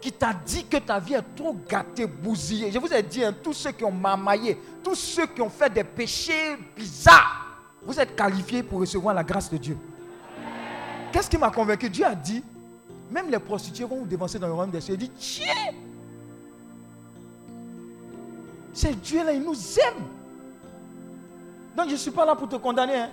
qui 0.00 0.12
t'a 0.12 0.32
dit 0.32 0.64
que 0.64 0.76
ta 0.76 1.00
vie 1.00 1.14
est 1.14 1.34
trop 1.34 1.56
gâtée, 1.68 2.06
bousillée. 2.06 2.70
Je 2.70 2.78
vous 2.78 2.92
ai 2.92 3.02
dit, 3.02 3.24
hein, 3.24 3.34
tous 3.42 3.54
ceux 3.54 3.72
qui 3.72 3.82
ont 3.82 3.90
marmaillé, 3.90 4.56
tous 4.84 4.94
ceux 4.94 5.26
qui 5.26 5.42
ont 5.42 5.50
fait 5.50 5.68
des 5.68 5.82
péchés 5.82 6.56
bizarres, 6.76 7.44
vous 7.82 7.98
êtes 7.98 8.14
qualifiés 8.14 8.62
pour 8.62 8.78
recevoir 8.80 9.14
la 9.16 9.24
grâce 9.24 9.50
de 9.50 9.56
Dieu. 9.56 9.76
Qu'est-ce 11.10 11.28
qui 11.28 11.38
m'a 11.38 11.50
convaincu? 11.50 11.90
Dieu 11.90 12.04
a 12.04 12.14
dit, 12.14 12.44
même 13.10 13.28
les 13.28 13.40
prostituées 13.40 13.84
vont 13.84 13.98
vous 13.98 14.06
dévancer 14.06 14.38
dans 14.38 14.46
le 14.46 14.52
royaume 14.52 14.70
des 14.70 14.80
cieux. 14.80 14.94
Il 14.94 14.98
dit, 14.98 15.10
tiens, 15.18 15.72
c'est 18.72 18.94
Dieu 19.00 19.24
là, 19.24 19.32
il 19.32 19.42
nous 19.42 19.54
aime. 19.54 20.04
Donc 21.76 21.86
je 21.88 21.92
ne 21.92 21.96
suis 21.96 22.10
pas 22.12 22.24
là 22.24 22.36
pour 22.36 22.48
te 22.48 22.56
condamner. 22.56 22.94
hein. 22.96 23.10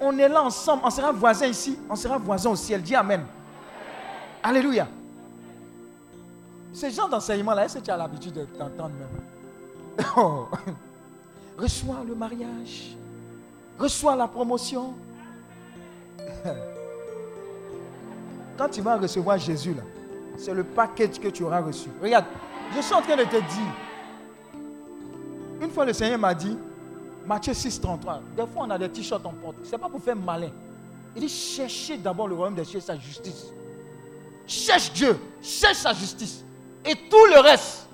On 0.00 0.16
est 0.18 0.28
là 0.28 0.42
ensemble, 0.42 0.82
on 0.84 0.90
sera 0.90 1.12
voisins 1.12 1.46
ici, 1.46 1.78
on 1.88 1.94
sera 1.94 2.16
voisins 2.16 2.50
au 2.50 2.56
ciel. 2.56 2.80
Dis 2.82 2.94
Amen. 2.96 3.22
Alléluia. 4.42 4.88
Ces 6.72 6.90
gens 6.90 7.08
d'enseignement-là, 7.08 7.64
est-ce 7.66 7.78
que 7.78 7.84
tu 7.84 7.90
as 7.90 7.96
l'habitude 7.96 8.32
de 8.32 8.44
t'entendre 8.44 8.94
même? 8.98 9.08
Oh. 10.16 10.46
Reçois 11.58 11.98
le 12.06 12.14
mariage. 12.14 12.96
Reçois 13.78 14.16
la 14.16 14.26
promotion. 14.26 14.94
Quand 18.56 18.68
tu 18.70 18.80
vas 18.80 18.96
recevoir 18.96 19.36
Jésus, 19.36 19.74
là, 19.74 19.82
c'est 20.38 20.54
le 20.54 20.64
package 20.64 21.20
que 21.20 21.28
tu 21.28 21.42
auras 21.44 21.60
reçu. 21.60 21.90
Regarde, 22.02 22.24
je 22.74 22.80
suis 22.80 22.94
en 22.94 23.02
train 23.02 23.16
de 23.16 23.24
te 23.24 23.36
dire. 23.36 23.74
Une 25.60 25.70
fois, 25.70 25.84
le 25.84 25.92
Seigneur 25.92 26.18
m'a 26.18 26.32
dit, 26.34 26.56
Matthieu 27.26 27.54
6, 27.54 27.80
33, 27.80 28.20
des 28.36 28.42
fois 28.42 28.64
on 28.66 28.70
a 28.70 28.78
des 28.78 28.88
t-shirts 28.88 29.24
en 29.24 29.32
porte. 29.32 29.56
Ce 29.64 29.72
n'est 29.72 29.78
pas 29.78 29.88
pour 29.88 30.02
faire 30.02 30.16
malin. 30.16 30.50
Il 31.14 31.22
dit, 31.22 31.28
cherchez 31.28 31.96
d'abord 31.96 32.28
le 32.28 32.34
royaume 32.34 32.54
des 32.54 32.64
cieux 32.64 32.78
et 32.78 32.82
sa 32.82 32.96
justice. 32.96 33.46
Cherche 34.46 34.92
Dieu, 34.92 35.18
cherche 35.42 35.76
sa 35.76 35.92
justice. 35.92 36.44
Et 36.84 36.94
tout 36.94 37.26
le 37.32 37.40
reste, 37.40 37.88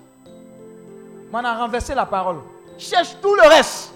on 1.33 1.45
a 1.45 1.55
renversé 1.55 1.95
la 1.95 2.07
parole. 2.07 2.39
Cherche 2.79 3.17
tout 3.21 3.35
le 3.35 3.47
reste. 3.49 3.93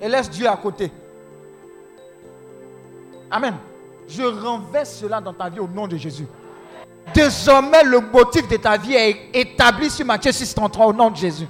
Et 0.00 0.08
laisse 0.08 0.28
Dieu 0.28 0.46
à 0.46 0.56
côté. 0.56 0.92
Amen. 3.30 3.54
Je 4.06 4.22
renverse 4.22 4.96
cela 4.96 5.20
dans 5.20 5.32
ta 5.32 5.48
vie 5.48 5.60
au 5.60 5.68
nom 5.68 5.88
de 5.88 5.96
Jésus. 5.96 6.26
Désormais, 7.14 7.82
le 7.84 8.00
motif 8.00 8.46
de 8.48 8.56
ta 8.58 8.76
vie 8.76 8.94
est 8.94 9.30
établi 9.32 9.88
sur 9.88 10.04
Matthieu 10.04 10.32
6, 10.32 10.54
33 10.54 10.86
au 10.86 10.92
nom 10.92 11.10
de 11.10 11.16
Jésus. 11.16 11.46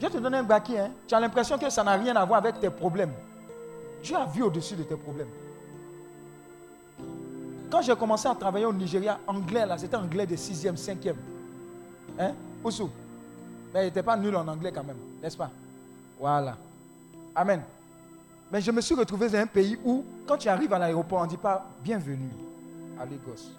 Je 0.00 0.06
te 0.06 0.18
donner 0.18 0.38
un 0.38 0.42
baki. 0.44 0.78
Hein. 0.78 0.90
Tu 1.06 1.14
as 1.14 1.20
l'impression 1.20 1.58
que 1.58 1.68
ça 1.70 1.82
n'a 1.82 1.92
rien 1.92 2.14
à 2.16 2.24
voir 2.24 2.38
avec 2.38 2.60
tes 2.60 2.70
problèmes. 2.70 3.12
Dieu 4.02 4.16
a 4.16 4.26
vu 4.26 4.42
au-dessus 4.42 4.76
de 4.76 4.84
tes 4.84 4.96
problèmes. 4.96 5.28
Quand 7.70 7.82
j'ai 7.82 7.94
commencé 7.96 8.28
à 8.28 8.34
travailler 8.34 8.64
au 8.64 8.72
Nigeria, 8.72 9.18
anglais, 9.26 9.66
là, 9.66 9.76
c'était 9.76 9.96
anglais 9.96 10.26
de 10.26 10.36
6e, 10.36 10.76
5e. 10.76 11.14
Hein? 12.18 12.32
Oussou. 12.64 12.90
Mais 13.74 13.82
il 13.82 13.84
n'était 13.86 14.02
pas 14.02 14.16
nul 14.16 14.34
en 14.36 14.46
anglais 14.48 14.72
quand 14.72 14.84
même, 14.84 14.96
n'est-ce 15.22 15.36
pas? 15.36 15.50
Voilà. 16.18 16.56
Amen. 17.34 17.62
Mais 18.50 18.62
je 18.62 18.70
me 18.70 18.80
suis 18.80 18.94
retrouvé 18.94 19.28
dans 19.28 19.38
un 19.38 19.46
pays 19.46 19.78
où, 19.84 20.04
quand 20.26 20.38
tu 20.38 20.48
arrives 20.48 20.72
à 20.72 20.78
l'aéroport, 20.78 21.20
on 21.20 21.24
ne 21.24 21.28
dit 21.28 21.36
pas 21.36 21.66
bienvenue 21.82 22.30
à 22.98 23.04
Lagos. 23.04 23.52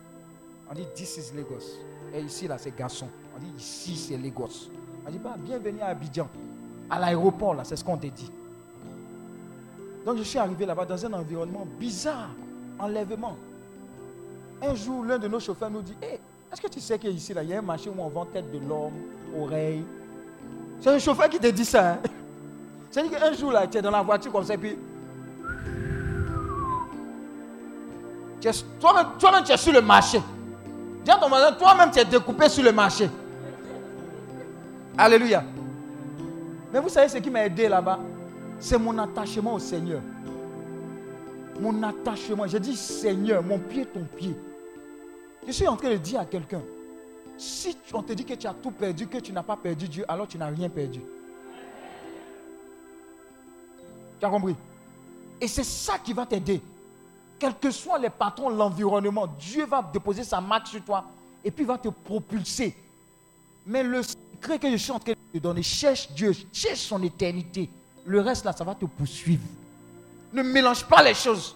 On 0.70 0.74
dit 0.74 0.86
this 0.95 1.18
is 1.18 1.36
Lagos. 1.36 1.78
Et 2.14 2.22
ici, 2.22 2.48
là, 2.48 2.57
c'est 2.57 2.76
garçon. 2.76 3.07
On 3.36 3.40
dit 3.40 3.52
ici, 3.56 3.95
c'est 3.95 4.18
Lagos. 4.18 4.70
On 5.05 5.11
dit 5.11 5.19
pas 5.19 5.35
bienvenue 5.38 5.81
à 5.81 5.88
Abidjan. 5.88 6.27
À 6.89 6.99
l'aéroport, 6.99 7.53
là, 7.53 7.63
c'est 7.63 7.76
ce 7.76 7.84
qu'on 7.84 7.97
te 7.97 8.07
dit. 8.07 8.31
Donc, 10.05 10.17
je 10.17 10.23
suis 10.23 10.39
arrivé 10.39 10.65
là-bas 10.65 10.85
dans 10.85 11.05
un 11.05 11.13
environnement 11.13 11.67
bizarre. 11.80 12.30
Enlèvement. 12.80 13.35
Un 14.61 14.73
jour, 14.73 15.03
l'un 15.03 15.17
de 15.17 15.27
nos 15.27 15.39
chauffeurs 15.39 15.69
nous 15.69 15.81
dit 15.81 15.95
Hé, 16.01 16.19
est-ce 16.51 16.61
que 16.61 16.67
tu 16.67 16.80
sais 16.80 16.97
qu'ici, 16.97 17.34
là, 17.34 17.43
il 17.43 17.49
y 17.49 17.53
a 17.53 17.59
un 17.59 17.61
marché 17.61 17.89
où 17.89 18.01
on 18.01 18.07
vend 18.07 18.26
tête 18.26 18.51
de 18.51 18.59
l'homme, 18.59 18.93
oreille 19.38 19.84
C'est 20.80 20.89
un 20.89 20.99
chauffeur 20.99 21.30
qui 21.30 21.39
te 21.39 21.47
dit 21.47 21.65
ça. 21.65 21.91
Hein? 21.91 21.99
C'est-à-dire 22.89 23.19
qu'un 23.19 23.34
jour, 23.34 23.51
là, 23.51 23.67
tu 23.67 23.77
es 23.77 23.81
dans 23.81 23.91
la 23.91 24.01
voiture 24.01 24.31
comme 24.31 24.43
ça, 24.43 24.55
et 24.55 24.57
puis. 24.57 24.77
toi-même, 28.80 29.43
tu 29.45 29.51
es 29.51 29.57
sur 29.57 29.73
le 29.73 29.81
marché. 29.81 30.21
Dis 31.03 31.11
à 31.11 31.17
ton 31.17 31.30
voisin, 31.30 31.51
toi-même, 31.53 31.91
tu 31.91 31.99
es 31.99 32.05
découpé 32.05 32.49
sur 32.49 32.63
le 32.63 32.71
marché. 32.71 33.09
Alléluia. 35.01 35.45
Mais 36.73 36.81
vous 36.81 36.89
savez 36.89 37.07
ce 37.07 37.19
qui 37.19 37.30
m'a 37.30 37.45
aidé 37.45 37.69
là-bas? 37.69 37.99
C'est 38.59 38.77
mon 38.77 38.97
attachement 38.97 39.53
au 39.53 39.59
Seigneur. 39.59 40.01
Mon 41.61 41.81
attachement. 41.84 42.45
Je 42.45 42.57
dis 42.57 42.76
Seigneur, 42.76 43.41
mon 43.41 43.59
pied, 43.59 43.85
ton 43.85 44.03
pied. 44.03 44.35
Je 45.47 45.53
suis 45.53 45.69
en 45.69 45.77
train 45.77 45.91
de 45.91 45.95
dire 45.95 46.19
à 46.19 46.26
quelqu'un, 46.26 46.61
si 47.38 47.77
on 47.93 48.03
te 48.03 48.11
dit 48.11 48.26
que 48.26 48.34
tu 48.34 48.45
as 48.45 48.53
tout 48.53 48.71
perdu, 48.71 49.07
que 49.07 49.19
tu 49.19 49.31
n'as 49.31 49.41
pas 49.41 49.55
perdu 49.55 49.88
Dieu, 49.88 50.03
alors 50.05 50.27
tu 50.27 50.38
n'as 50.38 50.47
rien 50.47 50.67
perdu. 50.67 50.99
Tu 54.19 54.26
as 54.26 54.30
compris? 54.30 54.57
Et 55.39 55.47
c'est 55.47 55.63
ça 55.63 55.97
qui 55.97 56.11
va 56.11 56.26
t'aider. 56.26 56.61
Quels 57.39 57.55
que 57.55 57.71
soient 57.71 57.99
les 57.99 58.09
patrons, 58.09 58.49
l'environnement, 58.49 59.27
Dieu 59.39 59.65
va 59.65 59.81
déposer 59.93 60.26
sa 60.26 60.41
marque 60.41 60.67
sur 60.67 60.84
toi 60.84 61.05
et 61.41 61.51
puis 61.51 61.63
va 61.63 61.77
te 61.77 61.88
propulser. 61.88 62.76
Mais 63.65 63.81
le 63.81 64.01
secret 64.40 64.60
que 64.60 64.72
je 64.72 64.78
suis 64.78 64.91
en 64.91 64.99
train 64.99 65.11
de 65.11 65.40
te 65.40 65.44
donner, 65.44 65.61
cherche 65.61 66.10
Dieu, 66.11 66.34
cherche 66.52 66.80
son 66.80 67.02
éternité. 67.03 67.70
Le 68.06 68.22
reste 68.22 68.45
là, 68.45 68.53
ça 68.53 68.64
va 68.64 68.74
te 68.74 68.86
poursuivre. 68.86 69.44
Ne 70.32 70.41
mélange 70.41 70.86
pas 70.86 71.03
les 71.03 71.14
choses. 71.14 71.56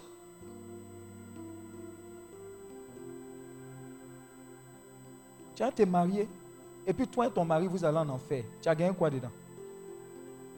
Tu 5.55 5.63
vas 5.63 5.71
te 5.71 5.83
marier 5.83 6.27
et 6.85 6.93
puis 6.93 7.07
toi 7.07 7.27
et 7.27 7.31
ton 7.31 7.45
mari, 7.45 7.67
vous 7.67 7.83
allez 7.85 7.97
en 7.97 8.09
enfer. 8.09 8.43
Tu 8.61 8.67
as 8.67 8.75
gagné 8.75 8.93
quoi 8.93 9.09
dedans? 9.09 9.31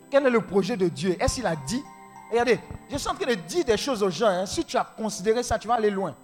Quel 0.09 0.25
est 0.25 0.29
le 0.29 0.41
projet 0.41 0.75
de 0.77 0.87
Dieu? 0.87 1.15
Est-ce 1.19 1.35
qu'il 1.35 1.45
a 1.45 1.55
dit? 1.55 1.83
Regardez, 2.31 2.59
je 2.89 2.97
suis 2.97 3.09
en 3.09 3.13
train 3.13 3.27
de 3.27 3.35
dire 3.35 3.65
des 3.65 3.77
choses 3.77 4.01
aux 4.01 4.09
gens. 4.09 4.27
hein. 4.27 4.45
Si 4.45 4.63
tu 4.65 4.77
as 4.77 4.83
considéré 4.83 5.43
ça, 5.43 5.59
tu 5.59 5.67
vas 5.67 5.75
aller 5.75 5.91
loin. 5.91 6.15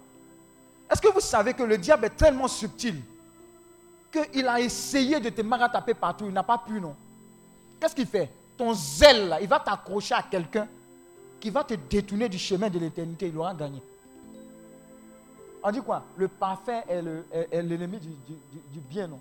Est-ce 0.90 1.00
que 1.00 1.08
vous 1.08 1.20
savez 1.20 1.54
que 1.54 1.62
le 1.62 1.78
diable 1.78 2.06
est 2.06 2.16
tellement 2.16 2.48
subtil? 2.48 2.96
Qu'il 4.12 4.46
a 4.46 4.60
essayé 4.60 5.18
de 5.20 5.28
te 5.30 5.40
marataper 5.42 5.94
partout, 5.94 6.26
il 6.26 6.32
n'a 6.32 6.42
pas 6.42 6.58
pu, 6.58 6.80
non 6.80 6.94
Qu'est-ce 7.80 7.94
qu'il 7.96 8.06
fait? 8.06 8.30
Ton 8.56 8.72
zèle, 8.74 9.36
il 9.40 9.48
va 9.48 9.58
t'accrocher 9.58 10.14
à 10.14 10.22
quelqu'un 10.22 10.68
qui 11.40 11.50
va 11.50 11.64
te 11.64 11.74
détourner 11.74 12.28
du 12.28 12.38
chemin 12.38 12.68
de 12.70 12.78
l'éternité, 12.78 13.26
il 13.28 13.36
aura 13.36 13.52
gagné. 13.54 13.82
On 15.64 15.70
dit 15.70 15.80
quoi? 15.80 16.02
Le 16.16 16.28
parfait 16.28 16.82
est 16.88 17.02
le- 17.02 17.24
est- 17.32 17.48
est 17.52 17.62
l'ennemi 17.62 17.98
du 17.98 18.80
bien, 18.80 19.06
non? 19.08 19.20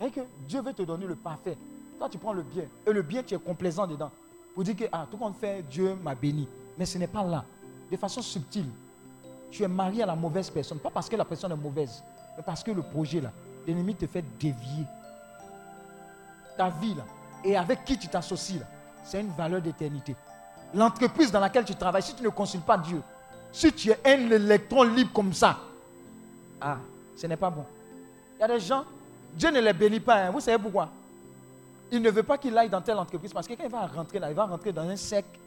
Et 0.00 0.10
que 0.10 0.20
Dieu 0.46 0.62
veut 0.62 0.72
te 0.72 0.82
donner 0.82 1.06
le 1.06 1.16
parfait. 1.16 1.56
Toi, 1.98 2.08
tu 2.08 2.18
prends 2.18 2.32
le 2.32 2.42
bien. 2.42 2.64
Et 2.86 2.92
le 2.92 3.02
bien, 3.02 3.22
tu 3.22 3.34
es 3.34 3.38
complaisant 3.38 3.86
dedans. 3.86 4.10
Pour 4.54 4.62
dire 4.64 4.76
que 4.76 4.84
ah, 4.92 5.06
tout 5.10 5.16
compte 5.16 5.36
fait, 5.36 5.62
Dieu 5.68 5.94
m'a 6.02 6.14
béni. 6.14 6.46
Mais 6.78 6.86
ce 6.86 6.98
n'est 6.98 7.06
pas 7.08 7.24
là. 7.24 7.44
De 7.90 7.96
façon 7.96 8.22
subtile. 8.22 8.68
Tu 9.50 9.62
es 9.62 9.68
marié 9.68 10.02
à 10.02 10.06
la 10.06 10.14
mauvaise 10.14 10.50
personne. 10.50 10.78
Pas 10.78 10.90
parce 10.90 11.08
que 11.08 11.16
la 11.16 11.24
personne 11.24 11.50
est 11.52 11.56
mauvaise, 11.56 12.02
mais 12.36 12.42
parce 12.42 12.62
que 12.62 12.70
le 12.70 12.82
projet, 12.82 13.20
là, 13.20 13.32
l'ennemi 13.66 13.94
te 13.94 14.06
fait 14.06 14.24
dévier. 14.38 14.84
Ta 16.56 16.68
vie, 16.70 16.94
là, 16.94 17.04
et 17.44 17.56
avec 17.56 17.84
qui 17.84 17.96
tu 17.98 18.08
t'associes, 18.08 18.58
là, 18.58 18.66
c'est 19.04 19.20
une 19.20 19.30
valeur 19.30 19.60
d'éternité. 19.62 20.16
L'entreprise 20.74 21.30
dans 21.30 21.40
laquelle 21.40 21.64
tu 21.64 21.74
travailles, 21.74 22.02
si 22.02 22.14
tu 22.14 22.22
ne 22.22 22.28
consultes 22.28 22.64
pas 22.64 22.76
Dieu, 22.76 23.00
si 23.52 23.72
tu 23.72 23.90
es 23.90 23.98
un 24.04 24.30
électron 24.30 24.82
libre 24.82 25.12
comme 25.12 25.32
ça, 25.32 25.58
ah, 26.60 26.78
Ce 27.16 27.26
n'est 27.26 27.36
pas 27.36 27.50
bon. 27.50 27.64
Il 28.36 28.40
y 28.40 28.44
a 28.44 28.48
des 28.48 28.60
gens, 28.60 28.84
Dieu 29.34 29.50
ne 29.50 29.60
les 29.60 29.72
bénit 29.72 30.00
pas. 30.00 30.26
hein. 30.26 30.30
Vous 30.30 30.40
savez 30.40 30.58
pourquoi? 30.62 30.88
Il 31.90 32.02
ne 32.02 32.10
veut 32.10 32.22
pas 32.22 32.36
qu'il 32.36 32.56
aille 32.58 32.68
dans 32.68 32.80
telle 32.82 32.98
entreprise 32.98 33.32
parce 33.32 33.46
que 33.48 33.54
quand 33.54 33.64
il 33.64 33.70
va 33.70 33.86
rentrer 33.86 34.18
là, 34.18 34.28
il 34.30 34.34
va 34.36 34.44
rentrer 34.44 34.72
dans 34.72 34.82
un 34.88 34.96
cercle 34.96 35.38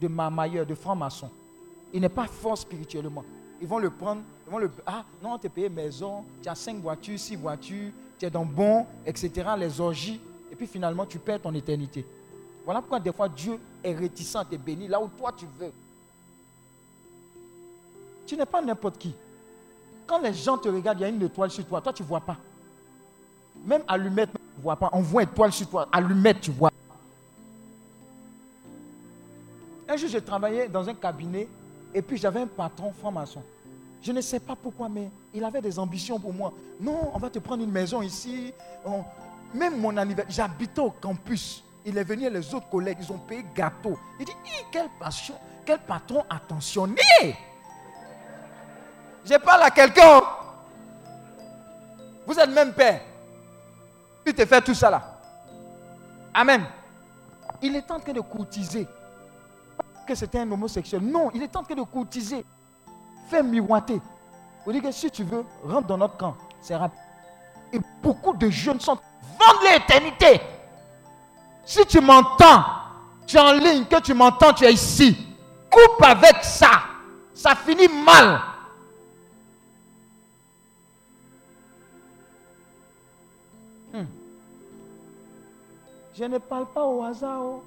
de 0.00 0.08
marmailleurs, 0.08 0.64
de 0.64 0.74
francs-maçons. 0.74 1.30
Il 1.92 2.00
n'est 2.02 2.08
pas 2.08 2.26
fort 2.26 2.56
spirituellement. 2.56 3.24
Ils 3.60 3.66
vont 3.66 3.78
le 3.78 3.90
prendre, 3.90 4.22
Ah, 4.86 5.04
non, 5.22 5.38
tu 5.38 5.46
es 5.46 5.50
payé 5.50 5.68
maison, 5.68 6.24
tu 6.42 6.48
as 6.48 6.54
cinq 6.54 6.76
voitures, 6.76 7.18
six 7.18 7.36
voitures, 7.36 7.92
tu 8.18 8.26
es 8.26 8.30
dans 8.30 8.44
bon, 8.44 8.86
etc. 9.04 9.50
Les 9.58 9.80
orgies. 9.80 10.20
Et 10.50 10.56
puis 10.56 10.66
finalement, 10.66 11.04
tu 11.06 11.18
perds 11.18 11.42
ton 11.42 11.54
éternité. 11.54 12.06
Voilà 12.64 12.80
pourquoi 12.80 13.00
des 13.00 13.12
fois 13.12 13.28
Dieu 13.28 13.58
est 13.82 13.94
réticent 13.94 14.36
à 14.36 14.44
te 14.44 14.56
bénir 14.56 14.90
là 14.90 15.00
où 15.02 15.08
toi 15.08 15.32
tu 15.36 15.46
veux. 15.58 15.72
Tu 18.26 18.36
n'es 18.36 18.46
pas 18.46 18.60
n'importe 18.60 18.98
qui. 18.98 19.14
Quand 20.06 20.20
les 20.20 20.34
gens 20.34 20.58
te 20.58 20.68
regardent, 20.68 21.00
il 21.00 21.02
y 21.02 21.04
a 21.04 21.08
une 21.08 21.22
étoile 21.22 21.50
sur 21.50 21.64
toi. 21.66 21.80
Toi, 21.80 21.92
tu 21.92 22.02
ne 22.02 22.08
vois 22.08 22.20
pas. 22.20 22.36
Même 23.64 23.82
allumette, 23.88 24.30
tu 24.32 24.38
ne 24.58 24.62
vois 24.62 24.76
pas. 24.76 24.90
On 24.92 25.00
voit 25.00 25.22
étoile 25.22 25.52
sur 25.52 25.68
toi. 25.68 25.88
Allumette, 25.92 26.40
tu 26.40 26.50
vois. 26.50 26.70
Un 29.88 29.96
jour, 29.96 30.08
j'ai 30.08 30.20
travaillé 30.20 30.68
dans 30.68 30.86
un 30.88 30.94
cabinet 30.94 31.48
et 31.94 32.02
puis 32.02 32.18
j'avais 32.18 32.40
un 32.40 32.46
patron 32.46 32.92
franc-maçon. 32.92 33.42
Je 34.00 34.12
ne 34.12 34.20
sais 34.20 34.40
pas 34.40 34.54
pourquoi, 34.54 34.88
mais 34.88 35.10
il 35.34 35.44
avait 35.44 35.60
des 35.60 35.78
ambitions 35.78 36.18
pour 36.20 36.32
moi. 36.32 36.52
Non, 36.80 37.10
on 37.12 37.18
va 37.18 37.30
te 37.30 37.38
prendre 37.38 37.62
une 37.62 37.70
maison 37.70 38.00
ici. 38.02 38.52
Même 39.54 39.80
mon 39.80 39.96
anniversaire, 39.96 40.46
j'habitais 40.46 40.80
au 40.80 40.90
campus. 40.90 41.64
Il 41.84 41.96
est 41.96 42.04
venu, 42.04 42.28
les 42.30 42.54
autres 42.54 42.68
collègues, 42.68 42.98
ils 43.00 43.12
ont 43.12 43.18
payé 43.18 43.44
gâteau. 43.54 43.98
Il 44.20 44.26
dit, 44.26 44.32
quelle 44.70 44.88
passion, 45.00 45.34
quel 45.64 45.78
patron 45.80 46.24
attentionné. 46.28 47.00
Je 49.24 49.34
parle 49.36 49.62
à 49.62 49.70
quelqu'un. 49.70 50.20
Vous 52.26 52.38
êtes 52.38 52.50
même 52.50 52.72
père. 52.72 53.00
Puis 54.24 54.34
te 54.34 54.44
fait 54.44 54.60
tout 54.60 54.74
ça 54.74 54.90
là. 54.90 55.18
Amen. 56.34 56.64
Il 57.62 57.74
est 57.74 57.90
en 57.90 57.98
train 57.98 58.12
de 58.12 58.20
courtiser. 58.20 58.86
Que 60.06 60.14
c'était 60.14 60.38
un 60.38 60.50
homosexuel. 60.52 61.02
Non, 61.02 61.30
il 61.34 61.42
est 61.42 61.56
en 61.56 61.62
train 61.62 61.74
de 61.74 61.82
courtiser. 61.82 62.44
Fais 63.28 63.42
miroiter. 63.42 64.00
Vous 64.64 64.72
dites 64.72 64.82
que 64.82 64.92
si 64.92 65.10
tu 65.10 65.24
veux, 65.24 65.44
rentre 65.64 65.86
dans 65.86 65.98
notre 65.98 66.16
camp. 66.16 66.36
C'est 66.60 66.76
rapide. 66.76 66.98
Et 67.72 67.80
beaucoup 68.02 68.34
de 68.34 68.48
jeunes 68.48 68.80
sont 68.80 68.98
vendent 69.38 69.62
l'éternité. 69.72 70.40
Si 71.64 71.84
tu 71.86 72.00
m'entends, 72.00 72.64
tu 73.26 73.36
es 73.36 73.40
en 73.40 73.52
ligne, 73.52 73.84
que 73.84 74.00
tu 74.00 74.14
m'entends, 74.14 74.52
tu 74.52 74.64
es 74.64 74.72
ici. 74.72 75.16
Coupe 75.70 76.02
avec 76.02 76.42
ça. 76.42 76.82
Ça 77.34 77.54
finit 77.54 77.88
mal. 77.88 78.40
Hmm. 83.92 84.06
Je 86.16 86.24
ne 86.24 86.38
parle 86.38 86.66
pas 86.66 86.84
au 86.84 87.02
hasard. 87.04 87.42
oh. 87.42 87.62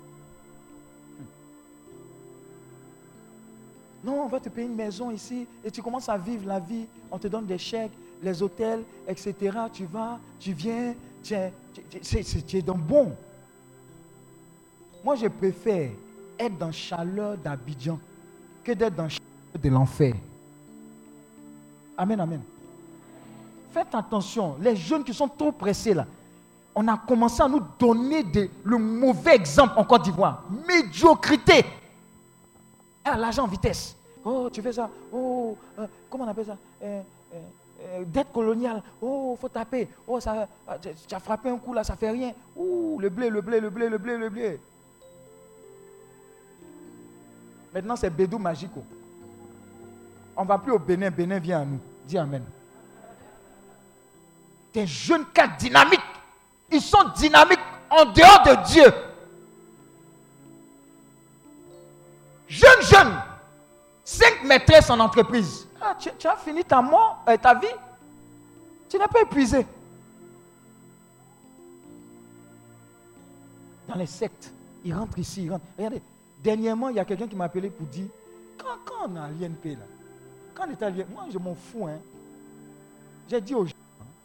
Non, 4.03 4.23
on 4.23 4.28
va 4.28 4.40
te 4.40 4.49
payer 4.49 4.68
une 4.68 4.76
maison 4.76 5.11
ici 5.11 5.45
et 5.64 5.69
tu 5.69 5.82
commences 5.82 6.10
à 6.10 6.18
vivre 6.18 6.48
la 6.48 6.60
vie. 6.60 6.88
On 7.11 7.18
te 7.19 7.28
donne 7.28 7.45
des 7.45 7.57
chèques, 7.57 7.91
les 8.22 8.41
hôtels, 8.41 8.84
etc. 9.07 9.34
Tu 9.72 9.86
vas, 9.86 10.19
tu 10.40 10.53
viens, 10.53 10.95
tu 11.23 11.34
es, 11.36 11.53
tu- 12.02 12.57
es 12.57 12.61
bon. 12.61 13.14
Moi, 15.03 15.15
je 15.15 15.28
préfère 15.28 15.91
être 16.38 16.57
dans 16.57 16.72
chaleur 16.72 17.38
d'Abidjan 17.38 17.99
que 18.64 18.72
d'être 18.72 18.95
dans 18.95 19.10
chaleur 19.10 19.22
de 19.61 19.69
l'enfer. 19.69 20.14
Amen, 21.98 22.19
amen. 22.19 22.41
Faites 23.72 23.94
attention, 23.94 24.56
les 24.60 24.76
jeunes 24.76 25.03
qui 25.03 25.14
sont 25.14 25.28
trop 25.28 25.52
pressés 25.52 25.94
là, 25.94 26.06
on 26.73 26.88
a 26.88 26.98
commencé 26.98 27.41
à 27.44 27.48
nous 27.48 27.61
donner 27.78 28.23
le 28.64 28.78
mauvais 28.78 29.36
exemple 29.36 29.73
en 29.78 29.84
Côte 29.84 30.03
d'Ivoire. 30.03 30.44
Médiocrité. 30.68 31.65
Ah, 33.03 33.18
l'argent 33.18 33.44
en 33.44 33.48
vitesse. 33.48 33.95
Oh, 34.23 34.49
tu 34.52 34.61
fais 34.61 34.73
ça. 34.73 34.90
Oh, 35.11 35.57
euh, 35.80 35.88
comment 36.10 36.26
on 36.26 36.28
appelle 36.28 36.45
ça? 36.45 36.57
Euh, 36.84 37.02
euh, 37.34 37.40
euh, 37.82 38.03
Dette 38.06 38.32
coloniale. 38.32 38.84
Oh, 39.02 39.36
faut 39.40 39.49
taper. 39.49 39.90
Oh, 40.07 40.19
ça, 40.19 40.48
tu 41.07 41.15
as 41.15 41.19
frappé 41.19 41.49
un 41.49 41.57
coup 41.57 41.73
là, 41.73 41.84
ça 41.84 41.95
fait 41.95 42.11
rien. 42.11 42.34
Ouh, 42.56 42.99
le 42.99 43.10
blé, 43.10 43.30
le 43.30 43.41
blé, 43.41 43.60
le 43.60 43.69
blé, 43.69 43.90
le 43.90 43.98
blé, 43.98 44.18
le 44.18 44.30
blé. 44.30 44.60
Maintenant, 47.73 47.95
c'est 47.95 48.10
Bédou 48.10 48.38
Magico. 48.38 48.84
On 50.36 50.44
ne 50.44 50.48
va 50.48 50.57
plus 50.57 50.72
au 50.72 50.80
Bénin. 50.80 51.10
Bénin 51.10 51.40
vient 51.40 51.61
à 51.61 51.65
nous. 51.65 51.80
Dis 52.06 52.18
Amen. 52.18 52.44
Des 54.73 54.86
jeunes 54.86 55.26
cas 55.34 55.48
dynamiques. 55.48 55.99
Ils 56.72 56.82
sont 56.82 57.10
dynamiques 57.15 57.60
en 57.90 58.06
dehors 58.06 58.44
de 58.45 58.68
Dieu. 58.72 58.94
Jeune, 62.52 62.82
jeune. 62.82 63.14
Cinq 64.03 64.44
maîtresses 64.44 64.90
en 64.90 64.99
entreprise. 64.99 65.65
Ah, 65.80 65.95
tu, 65.98 66.28
as 66.28 66.36
fini 66.36 66.65
ta 66.65 66.82
mort, 66.82 67.23
euh, 67.30 67.38
ta 67.38 67.56
vie. 67.56 67.68
Tu 68.90 68.98
n'es 68.98 69.07
pas 69.07 69.22
épuisé. 69.22 69.65
Dans 73.88 73.95
les 73.95 74.06
sectes, 74.06 74.53
ils 74.84 74.94
rentrent 74.94 75.18
ici, 75.18 75.44
ils 75.44 75.49
rentrent. 75.49 75.64
Regardez, 75.78 76.02
dernièrement, 76.44 76.90
il 76.90 76.98
y 76.98 76.99
a 76.99 77.06
quelqu'un 77.06 77.28
qui 77.28 77.38
m'a 77.38 77.45
appelé 77.45 77.69
pour 77.69 77.88
dire, 77.88 78.07
quand, 78.57 78.76
quand 78.84 79.10
on 79.10 79.15
a 79.15 79.30
l'INP 79.30 79.78
là, 79.78 79.86
quand 80.53 80.65
on 80.68 80.72
est 80.72 80.84
à 80.84 80.90
l'INP, 80.90 81.10
moi 81.14 81.28
je 81.32 81.38
m'en 81.38 81.56
fous. 81.56 81.88
Hein. 81.88 81.99
J'ai 83.30 83.40
dit 83.40 83.56
aux 83.56 83.65
gens, 83.65 83.73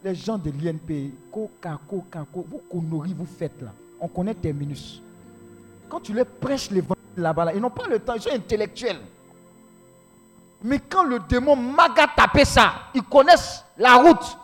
les 0.03 0.16
gens 0.16 0.36
de 0.36 0.51
l'INP, 0.51 1.12
coca, 1.31 1.78
coca, 1.89 2.27
coca, 2.32 2.48
vous 2.51 2.62
conneries, 2.69 3.15
vous 3.15 3.24
faites 3.24 3.62
là. 3.62 3.73
On 4.01 4.09
connaît 4.09 4.35
terminus. 4.35 5.01
Quand 5.89 6.01
tu 6.01 6.12
les 6.12 6.24
prêches 6.24 6.70
l'évangile 6.73 6.95
là-bas, 7.16 7.47
là, 7.47 7.55
ils 7.55 7.60
n'ont 7.60 7.70
pas 7.70 7.86
le 7.86 7.98
temps, 7.98 8.14
ils 8.14 8.22
sont 8.22 8.32
intellectuels. 8.32 9.01
Mais 10.62 10.80
quand 10.80 11.05
le 11.05 11.18
démon 11.20 11.56
maga 11.56 12.09
tapé 12.16 12.44
ça, 12.44 12.74
ils 12.94 13.02
connaissent 13.02 13.64
la 13.76 13.97
route. 13.97 14.38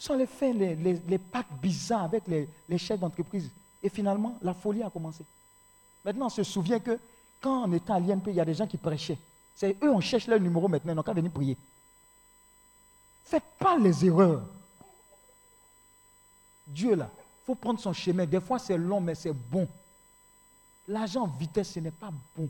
Ils 0.00 0.12
ont 0.12 0.16
les 0.16 0.26
fait 0.26 0.52
les, 0.52 0.74
les, 0.76 0.92
les 1.08 1.18
pactes 1.18 1.52
bizarres 1.60 2.04
avec 2.04 2.26
les, 2.28 2.48
les 2.68 2.78
chefs 2.78 3.00
d'entreprise. 3.00 3.50
Et 3.82 3.88
finalement, 3.88 4.38
la 4.42 4.54
folie 4.54 4.82
a 4.82 4.90
commencé. 4.90 5.24
Maintenant, 6.04 6.26
on 6.26 6.30
se 6.30 6.42
souvient 6.44 6.78
que 6.78 6.98
quand 7.40 7.64
on 7.68 7.72
était 7.72 7.92
à 7.92 7.98
l'INP, 7.98 8.28
il 8.28 8.34
y 8.34 8.40
a 8.40 8.44
des 8.44 8.54
gens 8.54 8.66
qui 8.66 8.76
prêchaient. 8.76 9.18
C'est 9.54 9.76
eux, 9.82 9.90
on 9.90 10.00
cherche 10.00 10.26
leur 10.26 10.38
numéro 10.38 10.68
maintenant, 10.68 10.92
ils 10.92 10.96
n'ont 10.96 11.02
qu'à 11.02 11.12
venir 11.12 11.30
prier. 11.30 11.56
Faites 13.24 13.44
pas 13.58 13.76
les 13.76 14.06
erreurs. 14.06 14.42
Dieu, 16.66 16.94
là, 16.94 17.10
faut 17.46 17.54
prendre 17.54 17.78
son 17.78 17.92
chemin. 17.92 18.26
Des 18.26 18.40
fois, 18.40 18.58
c'est 18.58 18.76
long, 18.76 19.00
mais 19.00 19.14
c'est 19.14 19.32
bon. 19.32 19.68
L'argent 20.88 21.22
en 21.22 21.26
vitesse, 21.26 21.72
ce 21.72 21.80
n'est 21.80 21.90
pas 21.90 22.10
bon. 22.36 22.48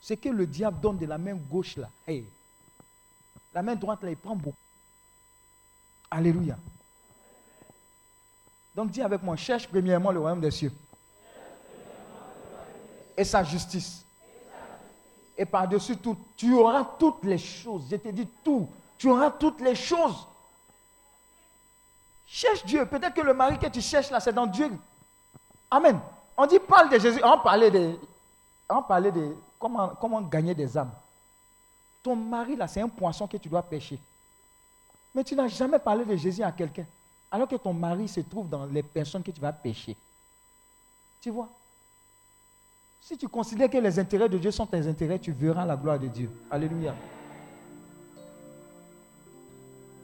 Ce 0.00 0.14
que 0.14 0.28
le 0.28 0.46
diable 0.46 0.80
donne 0.80 0.98
de 0.98 1.06
la 1.06 1.18
main 1.18 1.34
gauche, 1.34 1.76
là, 1.76 1.88
hey, 2.06 2.24
la 3.54 3.62
main 3.62 3.74
droite, 3.74 4.02
là, 4.02 4.10
il 4.10 4.16
prend 4.16 4.36
beaucoup. 4.36 4.56
Alléluia. 6.10 6.58
Donc 8.74 8.90
dis 8.90 9.00
avec 9.00 9.22
moi, 9.22 9.36
cherche 9.36 9.66
premièrement 9.66 10.12
le 10.12 10.20
royaume 10.20 10.40
des 10.40 10.50
cieux. 10.50 10.72
Et 13.16 13.24
sa 13.24 13.42
justice. 13.42 14.04
Et 15.38 15.46
par-dessus 15.46 15.96
tout, 15.96 16.16
tu 16.36 16.52
auras 16.54 16.84
toutes 16.98 17.24
les 17.24 17.38
choses. 17.38 17.84
Je 17.90 17.96
te 17.96 18.08
dis 18.08 18.28
tout. 18.44 18.68
Tu 18.98 19.08
auras 19.08 19.30
toutes 19.30 19.60
les 19.60 19.74
choses. 19.74 20.26
Cherche 22.26 22.64
Dieu. 22.64 22.84
Peut-être 22.86 23.14
que 23.14 23.20
le 23.20 23.32
mari 23.32 23.58
que 23.58 23.68
tu 23.68 23.80
cherches 23.80 24.10
là, 24.10 24.20
c'est 24.20 24.32
dans 24.32 24.46
Dieu. 24.46 24.70
Amen. 25.70 26.00
On 26.36 26.46
dit 26.46 26.58
parle 26.58 26.90
de 26.90 26.98
Jésus. 26.98 27.20
On 27.24 27.38
parlait 27.38 27.70
de, 27.70 27.96
on 28.68 28.82
parlait 28.82 29.12
de 29.12 29.36
comment, 29.58 29.88
comment 30.00 30.20
gagner 30.20 30.54
des 30.54 30.76
âmes. 30.76 30.90
Ton 32.02 32.16
mari 32.16 32.56
là, 32.56 32.66
c'est 32.68 32.80
un 32.80 32.88
poisson 32.88 33.26
que 33.26 33.36
tu 33.36 33.48
dois 33.48 33.62
pêcher. 33.62 33.98
Mais 35.14 35.24
tu 35.24 35.34
n'as 35.34 35.48
jamais 35.48 35.78
parlé 35.78 36.04
de 36.04 36.16
Jésus 36.16 36.42
à 36.42 36.52
quelqu'un. 36.52 36.84
Alors 37.30 37.48
que 37.48 37.56
ton 37.56 37.72
mari 37.72 38.06
se 38.08 38.20
trouve 38.20 38.48
dans 38.48 38.66
les 38.66 38.82
personnes 38.82 39.22
que 39.22 39.30
tu 39.30 39.40
vas 39.40 39.52
pêcher. 39.52 39.96
Tu 41.20 41.30
vois? 41.30 41.48
Si 43.00 43.16
tu 43.16 43.28
considères 43.28 43.70
que 43.70 43.78
les 43.78 43.98
intérêts 43.98 44.28
de 44.28 44.36
Dieu 44.36 44.50
sont 44.50 44.66
tes 44.66 44.86
intérêts, 44.86 45.18
tu 45.18 45.32
verras 45.32 45.64
la 45.64 45.76
gloire 45.76 45.98
de 45.98 46.08
Dieu. 46.08 46.30
Alléluia. 46.50 46.94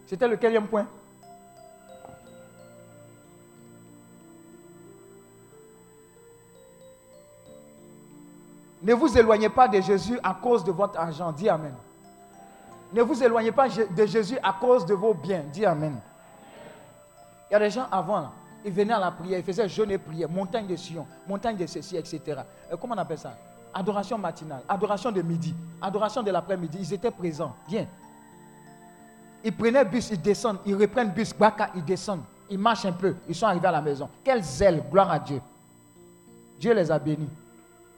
C'était 0.06 0.28
le 0.28 0.36
quatrième 0.36 0.68
point. 0.68 0.86
Ne 8.82 8.94
vous 8.94 9.16
éloignez 9.16 9.48
pas 9.48 9.68
de 9.68 9.80
Jésus 9.80 10.18
à 10.22 10.34
cause 10.34 10.64
de 10.64 10.72
votre 10.72 10.98
argent. 10.98 11.30
Dis 11.32 11.48
Amen. 11.48 11.74
Ne 12.92 13.02
vous 13.02 13.22
éloignez 13.22 13.52
pas 13.52 13.68
de 13.68 14.06
Jésus 14.06 14.38
à 14.42 14.52
cause 14.52 14.84
de 14.84 14.94
vos 14.94 15.14
biens. 15.14 15.44
Dis 15.52 15.64
Amen. 15.64 16.00
Il 17.48 17.52
y 17.52 17.56
a 17.56 17.58
des 17.60 17.70
gens 17.70 17.86
avant, 17.90 18.20
là, 18.20 18.32
ils 18.64 18.72
venaient 18.72 18.94
à 18.94 18.98
la 18.98 19.10
prière, 19.10 19.38
ils 19.38 19.44
faisaient 19.44 19.68
jeûne 19.68 19.90
et 19.90 19.98
prière, 19.98 20.28
montagne 20.28 20.66
de 20.66 20.74
Sion, 20.74 21.06
montagne 21.28 21.56
de 21.56 21.66
ceci, 21.66 21.96
etc. 21.96 22.20
Euh, 22.70 22.76
comment 22.80 22.94
on 22.94 22.98
appelle 22.98 23.18
ça? 23.18 23.34
Adoration 23.74 24.18
matinale, 24.18 24.62
adoration 24.68 25.12
de 25.12 25.22
midi, 25.22 25.54
adoration 25.80 26.22
de 26.22 26.30
l'après-midi. 26.30 26.78
Ils 26.80 26.94
étaient 26.94 27.10
présents. 27.10 27.54
Viens. 27.68 27.86
Ils 29.44 29.54
prenaient 29.54 29.84
bus, 29.84 30.10
ils 30.10 30.20
descendent. 30.20 30.58
Ils 30.64 30.74
reprennent 30.76 31.10
bus, 31.10 31.34
Baka, 31.34 31.70
ils 31.74 31.84
descendent. 31.84 32.22
Ils 32.48 32.58
marchent 32.58 32.84
un 32.84 32.92
peu. 32.92 33.16
Ils 33.28 33.34
sont 33.34 33.46
arrivés 33.46 33.68
à 33.68 33.72
la 33.72 33.80
maison. 33.80 34.08
Quel 34.24 34.42
zèle, 34.42 34.82
gloire 34.90 35.10
à 35.10 35.18
Dieu. 35.18 35.40
Dieu 36.58 36.74
les 36.74 36.90
a 36.90 36.98
bénis. 36.98 37.28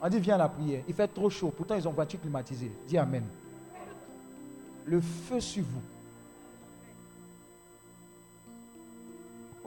On 0.05 0.07
dit, 0.07 0.19
viens 0.19 0.35
à 0.35 0.37
la 0.37 0.49
prière. 0.49 0.83
Il 0.87 0.93
fait 0.93 1.07
trop 1.07 1.31
chaud. 1.31 1.49
Pourtant, 1.49 1.73
ils 1.73 1.87
ont 1.87 1.91
voiture 1.91 2.21
climatisée. 2.21 2.71
Dis 2.87 2.95
Amen. 2.95 3.25
Le 4.85 5.01
feu 5.01 5.39
sur 5.39 5.63
vous. 5.63 5.81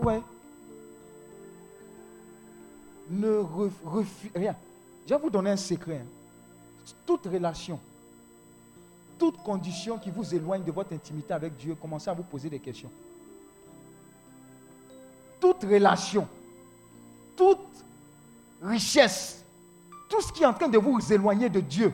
Ouais. 0.01 0.23
Ne 3.11 3.39
refuse 3.85 4.31
rien. 4.33 4.55
Je 5.09 5.13
vais 5.13 5.21
vous 5.21 5.29
donner 5.29 5.51
un 5.51 5.57
secret. 5.57 6.05
hein. 6.05 6.95
Toute 7.05 7.27
relation, 7.27 7.81
toute 9.19 9.39
condition 9.39 9.99
qui 9.99 10.11
vous 10.11 10.35
éloigne 10.35 10.63
de 10.63 10.71
votre 10.71 10.93
intimité 10.95 11.35
avec 11.35 11.57
Dieu, 11.57 11.75
commencez 11.75 12.09
à 12.09 12.15
vous 12.15 12.23
poser 12.23 12.49
des 12.49 12.61
questions. 12.61 12.91
Toute 15.41 15.65
relation, 15.65 16.29
toute 17.37 17.85
richesse, 18.63 19.45
tout 20.09 20.21
ce 20.21 20.33
qui 20.33 20.43
est 20.43 20.47
en 20.47 20.55
train 20.55 20.69
de 20.69 20.79
vous 20.79 21.13
éloigner 21.13 21.49
de 21.49 21.61
Dieu, 21.61 21.93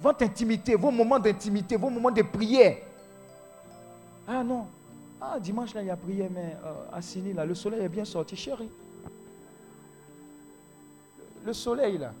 votre 0.00 0.24
intimité, 0.24 0.74
vos 0.76 0.90
moments 0.90 1.18
d'intimité, 1.18 1.76
vos 1.76 1.90
moments 1.90 2.10
de 2.10 2.22
prière. 2.22 2.78
Ah 4.26 4.44
non, 4.44 4.66
ah 5.20 5.38
dimanche 5.40 5.74
là 5.74 5.82
il 5.82 5.86
y 5.86 5.90
a 5.90 5.96
prié, 5.96 6.28
mais 6.32 6.56
euh, 6.64 6.72
à 6.96 7.02
Sini 7.02 7.32
là, 7.32 7.44
le 7.44 7.54
soleil 7.54 7.80
est 7.80 7.88
bien 7.88 8.04
sorti, 8.04 8.36
chérie. 8.36 8.70
Le 11.44 11.52
soleil 11.52 11.98
là, 11.98 12.12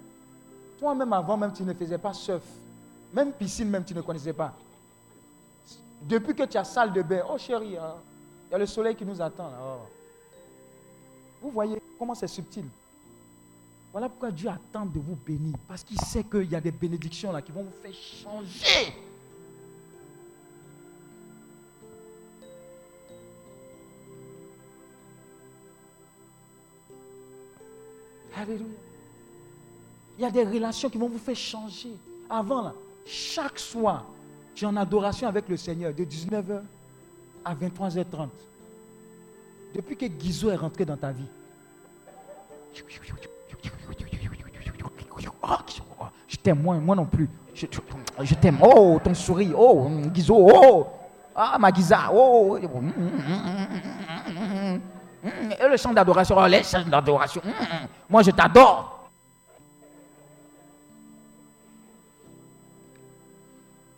toi-même 0.78 1.12
avant 1.12 1.36
même 1.36 1.52
tu 1.52 1.62
ne 1.62 1.74
faisais 1.74 1.98
pas 1.98 2.12
surf, 2.12 2.44
même 3.12 3.32
piscine 3.32 3.68
même 3.68 3.84
tu 3.84 3.94
ne 3.94 4.00
connaissais 4.00 4.32
pas. 4.32 4.54
Depuis 6.02 6.34
que 6.34 6.44
tu 6.44 6.56
as 6.56 6.64
salle 6.64 6.92
de 6.92 7.02
bain, 7.02 7.22
oh 7.28 7.38
chérie, 7.38 7.76
hein, 7.76 7.94
il 8.48 8.52
y 8.52 8.54
a 8.54 8.58
le 8.58 8.66
soleil 8.66 8.96
qui 8.96 9.04
nous 9.04 9.20
attend 9.20 9.50
là. 9.50 9.58
oh. 9.62 9.86
Vous 11.42 11.50
voyez 11.50 11.80
comment 11.98 12.14
c'est 12.14 12.26
subtil. 12.26 12.64
Voilà 13.92 14.08
pourquoi 14.08 14.30
Dieu 14.30 14.48
attend 14.48 14.84
de 14.86 14.98
vous 14.98 15.16
bénir. 15.16 15.54
Parce 15.66 15.82
qu'il 15.82 16.00
sait 16.00 16.24
qu'il 16.24 16.50
y 16.50 16.54
a 16.54 16.60
des 16.60 16.70
bénédictions 16.70 17.32
là 17.32 17.40
qui 17.40 17.52
vont 17.52 17.64
vous 17.64 17.82
faire 17.82 17.94
changer. 17.94 18.92
Alléluia. 28.36 28.66
Il 30.18 30.22
y 30.22 30.24
a 30.24 30.30
des 30.30 30.44
relations 30.44 30.90
qui 30.90 30.98
vont 30.98 31.08
vous 31.08 31.18
faire 31.18 31.36
changer. 31.36 31.92
Avant, 32.28 32.62
là, 32.62 32.74
chaque 33.06 33.58
soir, 33.58 34.04
tu 34.54 34.64
es 34.64 34.66
en 34.68 34.76
adoration 34.76 35.28
avec 35.28 35.48
le 35.48 35.56
Seigneur 35.56 35.94
de 35.94 36.04
19h 36.04 36.62
à 37.44 37.54
23h30. 37.54 38.28
Depuis 39.74 39.96
que 39.96 40.06
Guizot 40.06 40.50
est 40.50 40.56
rentré 40.56 40.84
dans 40.84 40.96
ta 40.96 41.12
vie. 41.12 41.24
Je 46.26 46.36
t'aime, 46.36 46.62
moi, 46.62 46.76
moi 46.76 46.96
non 46.96 47.04
plus. 47.04 47.28
Je, 47.54 48.34
t'aime. 48.34 48.58
Oh, 48.62 49.00
ton 49.02 49.14
sourire. 49.14 49.58
Oh, 49.58 49.88
Guizot. 50.12 50.36
Oh, 50.38 50.86
ah, 51.34 51.56
ma 51.58 51.72
Giza. 51.72 52.10
Oh, 52.12 52.58
et 55.20 55.68
le 55.68 55.76
chant 55.76 55.92
d'adoration. 55.92 56.36
Oh, 56.38 56.46
les 56.46 56.62
chants 56.62 56.84
d'adoration. 56.84 57.42
Moi, 58.08 58.22
je 58.22 58.30
t'adore. 58.30 59.08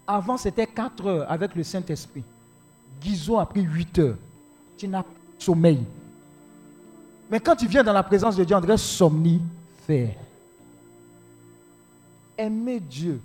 Avant, 0.06 0.36
c'était 0.36 0.66
4 0.66 1.06
heures 1.06 1.30
avec 1.30 1.54
le 1.54 1.62
Saint-Esprit. 1.62 2.24
Guizot 3.00 3.38
a 3.38 3.46
pris 3.46 3.62
8 3.62 3.98
heures. 3.98 4.16
Tu 4.76 4.88
n'as 4.88 5.02
pas 5.02 5.10
sommeil. 5.38 5.84
Mais 7.30 7.38
quand 7.38 7.54
tu 7.54 7.66
viens 7.68 7.84
dans 7.84 7.92
la 7.92 8.02
présence 8.02 8.36
de 8.36 8.42
Dieu, 8.42 8.56
on 8.56 8.60
dirait 8.60 8.76
somnifère. 8.76 10.16
Aimer 12.36 12.80
Dieu. 12.80 13.20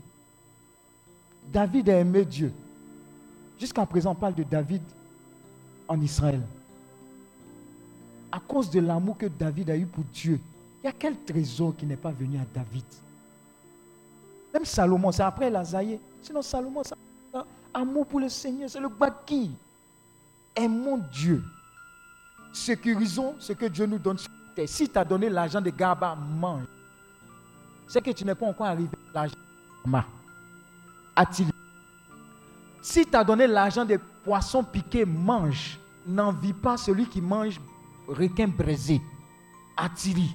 David 1.51 1.89
a 1.89 1.99
aimé 1.99 2.23
Dieu. 2.23 2.51
Jusqu'à 3.59 3.85
présent, 3.85 4.11
on 4.11 4.15
parle 4.15 4.35
de 4.35 4.43
David 4.43 4.81
en 5.87 5.99
Israël. 6.01 6.41
À 8.31 8.39
cause 8.39 8.69
de 8.69 8.79
l'amour 8.79 9.17
que 9.17 9.27
David 9.27 9.69
a 9.69 9.77
eu 9.77 9.85
pour 9.85 10.03
Dieu, 10.13 10.39
il 10.83 10.85
y 10.85 10.89
a 10.89 10.91
quel 10.91 11.17
trésor 11.17 11.75
qui 11.75 11.85
n'est 11.85 11.95
pas 11.95 12.11
venu 12.11 12.37
à 12.37 12.45
David? 12.53 12.83
Même 14.53 14.65
Salomon, 14.65 15.11
c'est 15.11 15.23
après 15.23 15.49
Lazaïe. 15.49 15.99
Sinon, 16.21 16.41
Salomon, 16.41 16.83
ça, 16.83 16.95
amour 17.73 18.05
pour 18.05 18.19
le 18.19 18.29
Seigneur, 18.29 18.69
c'est 18.69 18.79
le 18.79 18.89
baki. 18.89 19.51
Aimons 20.55 21.01
Dieu. 21.11 21.43
Sécurisons 22.55 23.35
ce 23.37 23.51
que 23.51 23.65
Dieu 23.65 23.85
nous 23.85 23.97
donne. 23.97 24.17
Si 24.65 24.87
tu 24.87 24.97
as 24.97 25.03
donné 25.03 25.29
l'argent 25.29 25.59
de 25.59 25.69
Garba, 25.69 26.15
mange. 26.15 26.63
C'est 27.85 28.01
que 28.01 28.11
tu 28.11 28.23
n'es 28.23 28.33
pas 28.33 28.45
encore 28.45 28.67
arrivé 28.67 28.89
l'argent 29.13 29.35
de 29.85 29.91
Garba. 29.91 30.07
A-t-il 31.17 31.51
Si 32.81 33.05
tu 33.05 33.13
as 33.13 33.25
donné 33.25 33.45
l'argent 33.45 33.83
des 33.83 33.97
poissons 34.23 34.63
piqués, 34.63 35.03
mange. 35.03 35.77
N'envie 36.07 36.53
pas 36.53 36.77
celui 36.77 37.05
qui 37.07 37.19
mange 37.19 37.59
requin 38.07 38.47
braisé. 38.47 39.01
Attili. 39.75 40.33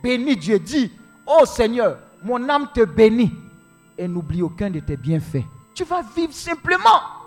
Bénis 0.00 0.36
Dieu. 0.36 0.60
Dis, 0.60 0.92
oh 1.26 1.44
Seigneur, 1.44 1.98
mon 2.22 2.48
âme 2.48 2.68
te 2.72 2.84
bénit. 2.84 3.32
Et 3.96 4.06
n'oublie 4.06 4.42
aucun 4.42 4.70
de 4.70 4.78
tes 4.78 4.96
bienfaits. 4.96 5.44
Tu 5.74 5.82
vas 5.82 6.02
vivre 6.02 6.32
simplement. 6.32 7.17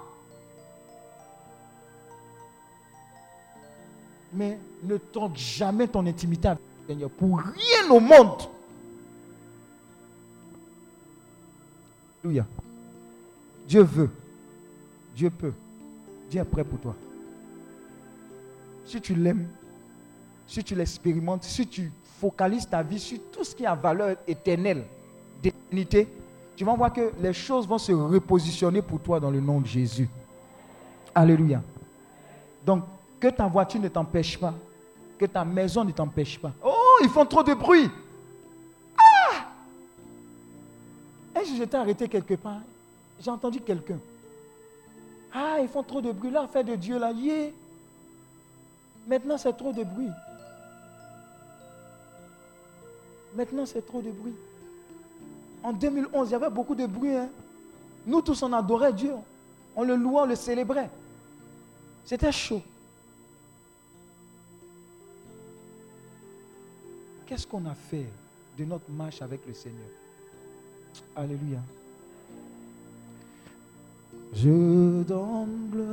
Mais 4.34 4.58
ne 4.84 4.98
tente 4.98 5.38
jamais 5.38 5.88
ton 5.88 6.06
intimité 6.06 6.48
avec 6.48 6.62
le 6.88 6.94
Seigneur 6.94 7.10
pour 7.10 7.40
rien 7.40 7.90
au 7.90 8.00
monde. 8.00 8.42
Alléluia. 12.24 12.46
Dieu 13.68 13.84
veut. 13.84 14.10
Dieu 15.16 15.30
peut. 15.30 15.54
Dieu 16.30 16.42
est 16.42 16.46
prêt 16.46 16.64
pour 16.64 16.80
toi. 16.80 16.96
Si 18.86 19.02
tu 19.02 19.16
l'aimes, 19.16 19.48
si 20.48 20.64
tu 20.64 20.76
l'expérimentes, 20.76 21.44
si 21.44 21.68
tu 21.68 21.92
focalises 22.20 22.68
ta 22.68 22.84
vie 22.84 23.00
sur 23.00 23.20
tout 23.32 23.44
ce 23.44 23.56
qui 23.56 23.66
a 23.66 23.74
valeur 23.74 24.18
éternelle, 24.28 24.86
d'éternité, 25.42 26.08
tu 26.56 26.66
vas 26.66 26.76
voir 26.76 26.94
que 26.94 27.12
les 27.22 27.34
choses 27.34 27.68
vont 27.68 27.78
se 27.78 27.92
repositionner 27.92 28.82
pour 28.82 29.00
toi 29.00 29.20
dans 29.20 29.32
le 29.32 29.40
nom 29.40 29.60
de 29.62 29.66
Jésus. 29.66 30.10
Alléluia. 31.16 31.62
Donc, 32.66 32.84
que 33.22 33.28
ta 33.28 33.46
voiture 33.48 33.80
ne 33.80 33.88
t'empêche 33.88 34.38
pas, 34.38 34.54
que 35.18 35.26
ta 35.26 35.46
maison 35.46 35.86
ne 35.86 35.92
t'empêche 35.92 36.40
pas. 36.40 36.52
Oh, 36.66 36.98
ils 37.04 37.10
font 37.10 37.26
trop 37.26 37.44
de 37.44 37.54
bruit. 37.54 37.90
Ah 38.98 39.46
Un 41.36 41.44
jour, 41.44 41.56
j'étais 41.56 41.78
arrêté 41.78 42.10
quelque 42.10 42.34
part. 42.34 42.60
J'ai 43.20 43.30
entendu 43.30 43.62
quelqu'un. 43.62 44.00
Ah, 45.34 45.58
ils 45.62 45.70
font 45.70 45.84
trop 45.84 46.02
de 46.02 46.12
bruit. 46.12 46.32
Là, 46.32 46.48
fait 46.52 46.64
de 46.64 46.76
Dieu, 46.76 46.98
là, 46.98 47.12
yeah. 47.12 47.52
Maintenant, 49.08 49.38
c'est 49.38 49.54
trop 49.56 49.72
de 49.72 49.84
bruit. 49.84 50.10
Maintenant, 53.36 53.66
c'est 53.66 53.86
trop 53.86 54.02
de 54.02 54.10
bruit. 54.12 54.34
En 55.64 55.72
2011, 55.74 56.28
il 56.30 56.32
y 56.32 56.36
avait 56.36 56.50
beaucoup 56.50 56.76
de 56.76 56.86
bruit. 56.88 57.16
hein. 57.16 57.30
Nous 58.08 58.22
tous, 58.22 58.42
on 58.42 58.52
adorait 58.52 58.92
Dieu. 58.94 59.14
On 59.76 59.84
le 59.84 59.96
louait, 59.96 60.22
on 60.22 60.26
le 60.26 60.36
célébrait. 60.36 60.90
C'était 62.04 62.32
chaud. 62.32 62.62
Qu'est-ce 67.32 67.48
qu'on 67.48 67.66
a 67.66 67.74
fait 67.74 68.10
de 68.58 68.66
notre 68.66 68.92
marche 68.92 69.22
avec 69.22 69.48
le 69.48 69.54
Seigneur? 69.54 69.88
Alléluia. 71.16 71.60
Je 74.34 75.02
donne 75.04 75.70
gloire. 75.72 75.88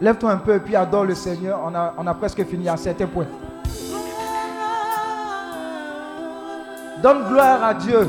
Lève-toi 0.00 0.30
un 0.30 0.36
peu 0.36 0.54
et 0.54 0.60
puis 0.60 0.76
adore 0.76 1.06
le 1.06 1.16
Seigneur. 1.16 1.60
On 1.64 1.74
a, 1.74 1.92
on 1.98 2.06
a 2.06 2.14
presque 2.14 2.44
fini 2.44 2.68
à 2.68 2.76
certains 2.76 3.08
points. 3.08 3.26
Donne 7.04 7.28
gloire 7.28 7.62
à 7.62 7.74
Dieu. 7.74 8.08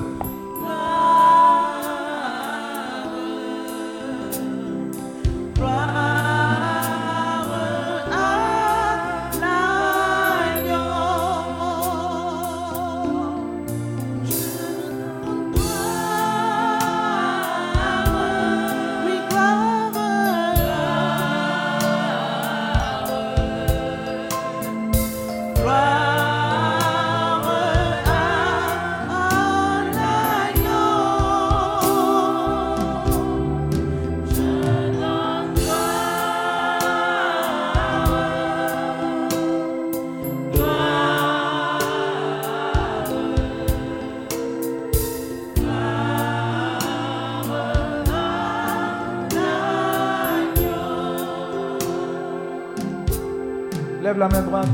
La 54.17 54.29
main 54.29 54.43
droite. 54.43 54.67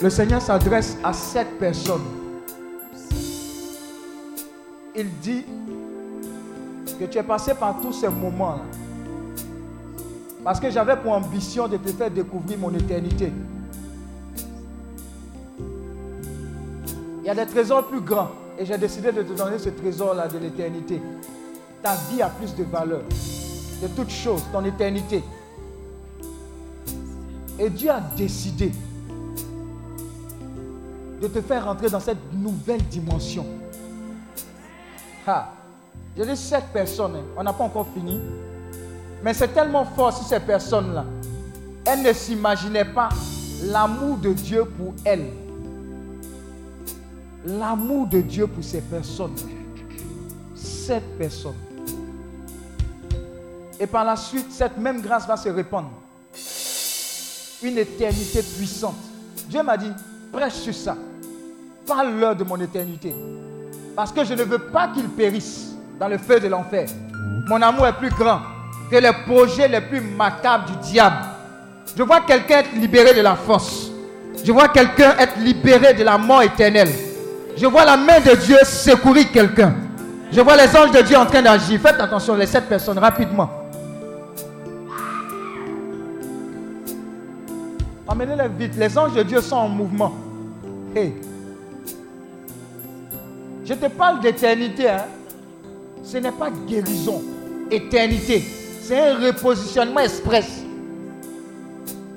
Le 0.00 0.08
Seigneur 0.08 0.40
s'adresse 0.40 0.96
à 1.02 1.12
sept 1.12 1.58
personnes. 1.58 2.04
Il 4.94 5.10
dit 5.18 5.44
que 7.00 7.06
tu 7.06 7.18
es 7.18 7.22
passé 7.24 7.54
par 7.54 7.80
tous 7.80 7.92
ces 7.92 8.08
moments-là. 8.08 8.62
Parce 10.44 10.60
que 10.60 10.70
j'avais 10.70 10.96
pour 10.96 11.12
ambition 11.12 11.66
de 11.66 11.76
te 11.76 11.88
faire 11.88 12.10
découvrir 12.10 12.56
mon 12.58 12.72
éternité. 12.72 13.32
Il 17.18 17.26
y 17.26 17.30
a 17.30 17.34
des 17.34 17.46
trésors 17.46 17.84
plus 17.88 18.00
grands. 18.00 18.30
Et 18.60 18.64
j'ai 18.64 18.78
décidé 18.78 19.10
de 19.10 19.22
te 19.22 19.32
donner 19.32 19.58
ce 19.58 19.70
trésor-là 19.70 20.28
de 20.28 20.38
l'éternité. 20.38 21.02
Ta 21.82 21.96
vie 22.10 22.22
a 22.22 22.28
plus 22.28 22.54
de 22.54 22.62
valeur. 22.62 23.02
De 23.82 23.88
toutes 23.96 24.10
choses, 24.10 24.44
ton 24.52 24.64
éternité. 24.64 25.24
Et 27.60 27.68
Dieu 27.68 27.90
a 27.90 28.00
décidé 28.00 28.72
de 31.20 31.28
te 31.28 31.42
faire 31.42 31.66
rentrer 31.66 31.90
dans 31.90 32.00
cette 32.00 32.32
nouvelle 32.32 32.82
dimension. 32.84 33.44
Ah, 35.26 35.52
j'ai 36.16 36.24
dit 36.24 36.36
sept 36.38 36.64
personnes, 36.72 37.16
hein. 37.16 37.24
on 37.36 37.42
n'a 37.42 37.52
pas 37.52 37.64
encore 37.64 37.86
fini. 37.92 38.18
Mais 39.22 39.34
c'est 39.34 39.48
tellement 39.48 39.84
fort 39.84 40.16
sur 40.16 40.26
ces 40.26 40.40
personnes-là. 40.40 41.04
Elles 41.84 42.02
ne 42.02 42.14
s'imaginaient 42.14 42.86
pas 42.86 43.10
l'amour 43.64 44.16
de 44.16 44.32
Dieu 44.32 44.64
pour 44.64 44.94
elles. 45.04 45.30
L'amour 47.44 48.06
de 48.06 48.22
Dieu 48.22 48.46
pour 48.46 48.64
ces 48.64 48.80
personnes. 48.80 49.36
Sept 50.54 51.04
personnes. 51.18 51.52
Et 53.78 53.86
par 53.86 54.06
la 54.06 54.16
suite, 54.16 54.50
cette 54.50 54.78
même 54.78 55.02
grâce 55.02 55.26
va 55.26 55.36
se 55.36 55.50
répandre. 55.50 55.90
Une 57.62 57.78
éternité 57.78 58.42
puissante. 58.42 58.96
Dieu 59.48 59.62
m'a 59.62 59.76
dit, 59.76 59.92
prêche 60.32 60.54
sur 60.54 60.74
ça. 60.74 60.96
Parle-leur 61.86 62.34
de 62.34 62.44
mon 62.44 62.58
éternité. 62.60 63.14
Parce 63.94 64.12
que 64.12 64.24
je 64.24 64.32
ne 64.34 64.44
veux 64.44 64.58
pas 64.58 64.88
qu'ils 64.88 65.08
périssent 65.08 65.72
dans 65.98 66.08
le 66.08 66.16
feu 66.16 66.40
de 66.40 66.48
l'enfer. 66.48 66.88
Mon 67.48 67.60
amour 67.60 67.86
est 67.86 67.92
plus 67.92 68.10
grand 68.10 68.40
que 68.90 68.96
les 68.96 69.12
projets 69.26 69.68
les 69.68 69.80
plus 69.80 70.00
macabres 70.00 70.66
du 70.70 70.76
diable. 70.90 71.16
Je 71.96 72.02
vois 72.02 72.20
quelqu'un 72.20 72.60
être 72.60 72.72
libéré 72.74 73.12
de 73.14 73.20
la 73.20 73.36
force. 73.36 73.90
Je 74.42 74.52
vois 74.52 74.68
quelqu'un 74.68 75.14
être 75.18 75.38
libéré 75.38 75.92
de 75.92 76.02
la 76.02 76.16
mort 76.16 76.42
éternelle. 76.42 76.92
Je 77.56 77.66
vois 77.66 77.84
la 77.84 77.96
main 77.96 78.20
de 78.20 78.34
Dieu 78.36 78.56
secourir 78.64 79.30
quelqu'un. 79.32 79.74
Je 80.32 80.40
vois 80.40 80.56
les 80.56 80.74
anges 80.76 80.92
de 80.92 81.02
Dieu 81.02 81.16
en 81.16 81.26
train 81.26 81.42
d'agir. 81.42 81.78
Faites 81.80 82.00
attention, 82.00 82.34
les 82.36 82.46
sept 82.46 82.68
personnes, 82.68 82.98
rapidement. 82.98 83.50
Emmenez-les 88.10 88.48
vite. 88.48 88.76
Les 88.76 88.98
anges 88.98 89.14
de 89.14 89.22
Dieu 89.22 89.40
sont 89.40 89.56
en 89.56 89.68
mouvement. 89.68 90.12
Hey. 90.96 91.14
Je 93.64 93.74
te 93.74 93.86
parle 93.86 94.20
d'éternité. 94.20 94.90
Hein. 94.90 95.04
Ce 96.02 96.16
n'est 96.16 96.32
pas 96.32 96.50
guérison. 96.50 97.22
Éternité. 97.70 98.44
C'est 98.82 99.10
un 99.10 99.26
repositionnement 99.26 100.00
express. 100.00 100.64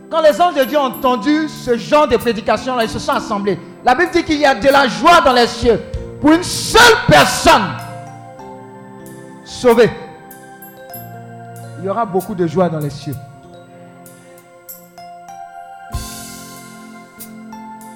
Quand 0.10 0.22
les 0.22 0.42
anges 0.42 0.56
de 0.56 0.64
Dieu 0.64 0.80
ont 0.80 0.86
entendu 0.86 1.48
ce 1.48 1.78
genre 1.78 2.08
de 2.08 2.18
prédication, 2.18 2.80
ils 2.80 2.90
se 2.90 2.98
sont 2.98 3.12
assemblés. 3.12 3.60
La 3.86 3.94
Bible 3.94 4.10
dit 4.12 4.24
qu'il 4.24 4.40
y 4.40 4.46
a 4.46 4.56
de 4.56 4.70
la 4.70 4.88
joie 4.88 5.22
dans 5.22 5.34
les 5.34 5.46
cieux 5.46 5.80
pour 6.20 6.32
une 6.32 6.44
seule 6.44 6.98
personne 7.08 7.70
sauvée. 9.46 9.92
Il 11.80 11.86
y 11.86 11.90
aura 11.90 12.06
beaucoup 12.06 12.34
de 12.34 12.48
joie 12.48 12.70
dans 12.70 12.80
les 12.80 12.90
cieux. 12.90 13.16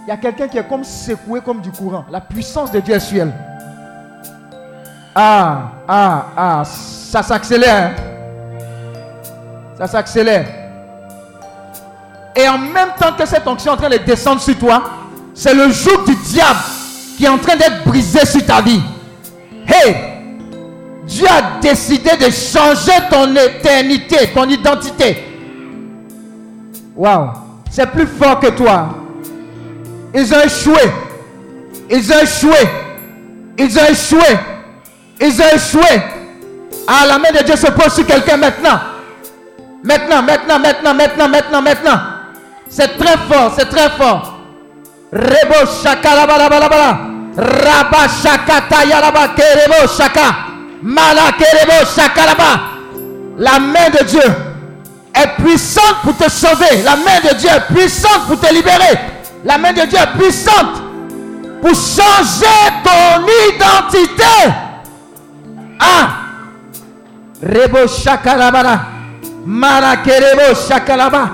Il 0.08 0.12
y 0.12 0.14
a 0.14 0.18
quelqu'un 0.18 0.48
qui 0.48 0.58
est 0.58 0.64
comme 0.64 0.86
secoué 0.86 1.42
comme 1.42 1.60
du 1.60 1.70
courant. 1.70 2.06
La 2.10 2.22
puissance 2.22 2.72
de 2.72 2.80
Dieu 2.80 2.96
est 2.96 3.00
sur 3.02 3.24
elle. 3.24 3.34
Ah, 5.14 5.72
ah, 5.86 6.26
ah, 6.38 6.64
ça 6.64 7.22
s'accélère. 7.22 7.92
hein. 7.92 7.92
Ça 9.78 9.86
s'accélère. 9.86 10.46
Et 12.34 12.48
en 12.48 12.58
même 12.58 12.92
temps 12.98 13.12
que 13.20 13.26
cette 13.26 13.46
onction 13.46 13.74
est 13.74 13.76
en 13.76 13.78
train 13.78 13.90
de 13.90 13.98
descendre 13.98 14.40
sur 14.40 14.58
toi, 14.58 14.82
c'est 15.34 15.54
le 15.54 15.70
joug 15.72 16.06
du 16.06 16.16
diable 16.16 16.60
qui 17.18 17.26
est 17.26 17.30
en 17.30 17.38
train 17.38 17.58
d'être 17.58 17.84
brisé 17.84 18.26
sur 18.26 18.46
ta 18.46 18.62
vie. 18.62 18.82
Hey, 19.68 19.94
Dieu 21.06 21.28
a 21.28 21.60
décidé 21.60 22.12
de 22.16 22.30
changer 22.32 22.94
ton 23.10 23.36
éternité, 23.36 24.30
ton 24.34 24.46
identité. 24.48 25.18
Waouh, 26.96 27.28
c'est 27.70 27.88
plus 27.92 28.08
fort 28.08 28.40
que 28.40 28.48
toi. 28.48 28.88
Ils 30.14 30.34
ont 30.34 30.42
échoué. 30.42 30.92
Ils 31.90 32.12
ont 32.12 32.20
échoué. 32.20 32.70
Ils 33.58 33.80
ont 33.80 33.86
échoué. 33.90 34.40
Ils 35.20 35.42
ont 35.42 35.56
échoué. 35.56 36.02
Ah, 36.88 37.06
la 37.08 37.18
main 37.20 37.32
de 37.32 37.44
Dieu 37.44 37.56
se 37.56 37.68
pose 37.68 37.94
sur 37.94 38.06
quelqu'un 38.06 38.38
maintenant. 38.38 38.80
Maintenant, 39.84 40.22
maintenant, 40.22 40.60
maintenant, 40.60 40.94
maintenant, 40.94 41.30
maintenant, 41.30 41.62
maintenant. 41.62 42.00
C'est 42.70 42.98
très 42.98 43.18
fort, 43.30 43.54
c'est 43.58 43.70
très 43.70 43.90
fort. 43.92 44.34
Rebo 45.12 45.66
shaka 45.84 46.16
la 46.16 46.28
bala 46.28 46.50
bala. 46.50 47.00
Raba 47.38 48.08
la 49.02 49.28
kerebo 49.36 49.88
shaka. 49.88 50.36
Mala 50.82 51.32
kerebo 51.38 51.86
shaka 51.86 52.26
la. 52.26 52.60
La 53.38 53.60
main 53.60 53.90
de 53.90 54.04
Dieu 54.06 54.36
est 55.14 55.42
puissante 55.42 56.02
pour 56.04 56.18
te 56.18 56.30
sauver. 56.30 56.84
La 56.84 56.96
main 56.96 57.20
de 57.24 57.36
Dieu 57.36 57.50
est 57.50 57.74
puissante 57.74 58.28
pour 58.28 58.40
te 58.40 58.54
libérer. 58.54 59.00
La 59.44 59.58
main 59.58 59.72
de 59.72 59.82
Dieu 59.86 59.98
est 60.00 60.18
puissante 60.20 60.82
pour 61.62 61.70
changer 61.72 62.46
ton 62.84 63.26
identité. 63.56 64.54
Ah! 65.80 66.10
Rebo 67.42 67.88
shakalabara. 67.88 68.80
Marakerebo 69.46 70.56
shakalaba. 70.56 71.30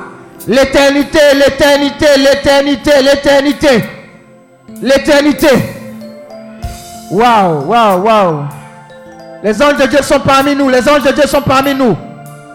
L'éternité, 0.48 1.20
l'éternité, 1.36 2.08
l'éternité, 2.18 2.92
l'éternité. 3.02 3.84
L'éternité. 4.82 5.50
Waouh, 7.12 7.66
waouh, 7.68 8.02
waouh. 8.02 8.44
Les 9.44 9.62
anges 9.62 9.78
de 9.78 9.86
Dieu 9.88 10.02
sont 10.02 10.20
parmi 10.20 10.56
nous. 10.56 10.70
Les 10.70 10.88
anges 10.90 11.04
de 11.04 11.12
Dieu 11.12 11.28
sont 11.28 11.42
parmi 11.42 11.74
nous. 11.74 11.96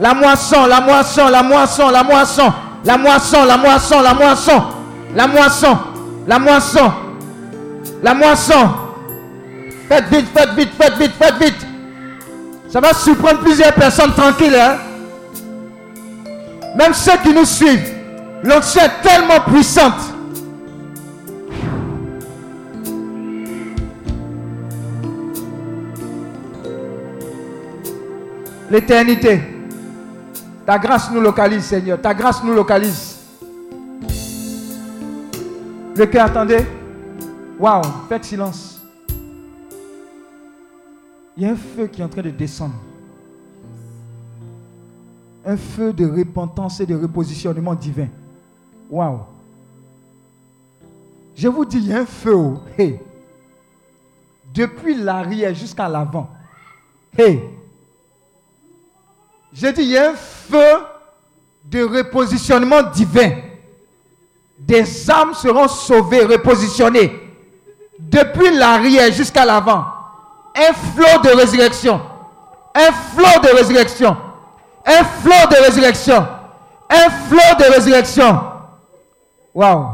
La 0.01 0.15
moisson, 0.15 0.67
la 0.67 0.81
moisson, 0.81 1.29
la 1.29 1.43
moisson, 1.43 1.89
la 1.91 2.03
moisson, 2.03 2.53
la 2.85 2.97
moisson, 2.97 3.45
la 3.45 3.57
moisson, 3.57 4.01
la 4.01 4.15
moisson, 4.15 4.63
la 5.15 5.27
moisson, 5.27 5.79
la 6.27 6.39
moisson, 6.39 6.93
la 8.03 8.15
moisson. 8.15 8.69
Faites 9.89 10.05
vite, 10.11 10.27
faites 10.35 10.51
vite, 10.51 10.71
faites 10.79 10.99
vite, 10.99 11.13
faites 11.19 11.43
vite. 11.43 11.67
Ça 12.69 12.81
va 12.81 12.93
surprendre 12.93 13.41
plusieurs 13.41 13.73
personnes 13.73 14.13
tranquilles. 14.13 14.55
Hein? 14.55 14.77
Même 16.77 16.93
ceux 16.93 17.17
qui 17.23 17.33
nous 17.33 17.47
suivent. 17.47 17.95
L'onction 18.43 18.83
est 18.83 19.03
tellement 19.03 19.41
puissante. 19.41 19.95
L'éternité. 28.71 29.41
Ta 30.67 30.79
grâce 30.79 31.11
nous 31.11 31.23
localise, 31.23 31.65
Seigneur. 31.65 31.99
Ta 31.99 32.13
grâce 32.13 32.45
nous 32.45 32.53
localise. 32.53 33.08
Le 35.99 36.07
cœur, 36.07 36.27
attendez. 36.27 36.65
Waouh, 37.59 37.83
faites 38.09 38.23
silence. 38.23 38.81
Il 41.37 41.43
y 41.43 41.47
a 41.47 41.51
un 41.51 41.57
feu 41.57 41.89
qui 41.89 42.01
est 42.01 42.05
en 42.05 42.09
train 42.09 42.23
de 42.23 42.31
descendre. 42.31 42.77
Un 45.45 45.57
feu 45.57 45.93
de 45.93 46.07
repentance 46.07 46.79
et 46.79 46.87
de 46.87 46.95
repositionnement 46.95 47.75
divin. 47.75 48.07
Waouh. 48.89 49.23
Je 51.35 51.49
vous 51.49 51.65
dis, 51.65 51.79
il 51.79 51.89
y 51.89 51.93
a 51.93 51.99
un 51.99 52.07
feu. 52.07 52.33
oh. 52.33 52.59
Hey. 52.79 53.01
Depuis 54.55 54.95
l'arrière 54.95 55.53
jusqu'à 55.53 55.89
l'avant. 55.89 56.31
Hey. 57.17 57.43
J'ai 59.53 59.73
dit, 59.73 59.83
il 59.83 59.91
y 59.91 59.99
a 59.99 60.11
un 60.11 60.15
feu 60.15 60.85
de 61.65 61.83
repositionnement 61.83 62.85
divin. 62.95 63.48
Des 64.59 65.11
âmes 65.11 65.35
seront 65.35 65.69
sauvées, 65.69 66.25
repositionnées. 66.25 67.13
Depuis 67.99 68.51
l'arrière 68.57 69.13
jusqu'à 69.13 69.45
l'avant. 69.45 69.85
Un 70.57 70.73
flot 70.73 71.23
de 71.23 71.37
résurrection. 71.37 72.01
Un 72.75 72.93
flot 72.93 73.41
de 73.43 73.57
résurrection. 73.57 74.17
Un 74.85 75.05
flot 75.05 75.49
de 75.51 75.65
résurrection. 75.65 76.27
Un 76.91 77.11
flot 77.11 77.57
de 77.59 77.75
résurrection. 77.75 78.41
Waouh. 79.55 79.87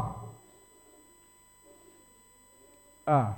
Ah. 3.07 3.35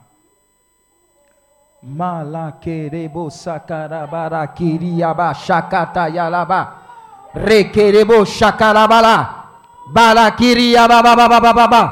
Malakerebo 1.83 3.31
sakarabara 3.31 4.47
kiriyaba 4.47 5.35
shakata 5.35 6.09
yalaba. 6.09 6.75
Rekerebo 7.35 8.25
shakarabala. 8.25 9.46
Balakiria 9.87 10.89
baba 10.89 11.15
baba 11.17 11.41
baba 11.41 11.53
baba. 11.55 11.83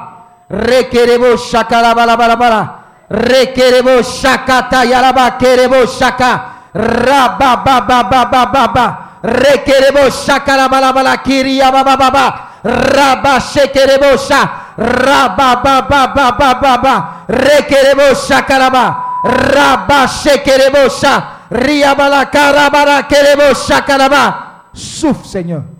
Rekerebo 0.50 1.36
shakarabala 1.36 2.16
bala 2.16 2.36
bala. 2.36 2.62
Rekerebo 3.10 4.02
shakata 4.02 4.84
yaraba 4.84 5.38
kerebo 5.38 5.86
shaka. 5.86 6.70
Raba 6.74 7.62
baba 7.64 8.02
baba 8.10 8.46
baba. 8.46 8.86
Rekerebo 9.22 10.10
shakarabala 10.10 10.92
bala 10.92 11.16
kiria 11.22 11.70
baba 11.70 11.96
baba. 11.96 12.26
Raba 12.64 13.40
shekerebo 13.40 14.18
sha. 14.18 14.74
Raba 14.76 15.62
baba 15.62 16.12
baba 16.14 16.54
baba. 16.60 16.94
Rekerebo 17.28 18.14
shakaraba. 18.14 19.20
Raba 19.24 20.08
shekerebo 20.08 20.90
sha. 20.90 21.46
Riabala 21.50 22.26
karabala 22.26 23.06
kerebo 23.06 23.54
shakaraba. 23.54 24.68
Souffle, 24.74 25.24
Seigneur. 25.28 25.73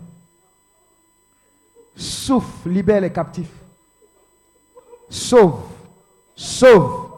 Souffle, 1.95 2.69
libère 2.69 3.01
les 3.01 3.11
captifs. 3.11 3.47
Sauve, 5.09 5.61
sauve, 6.35 7.09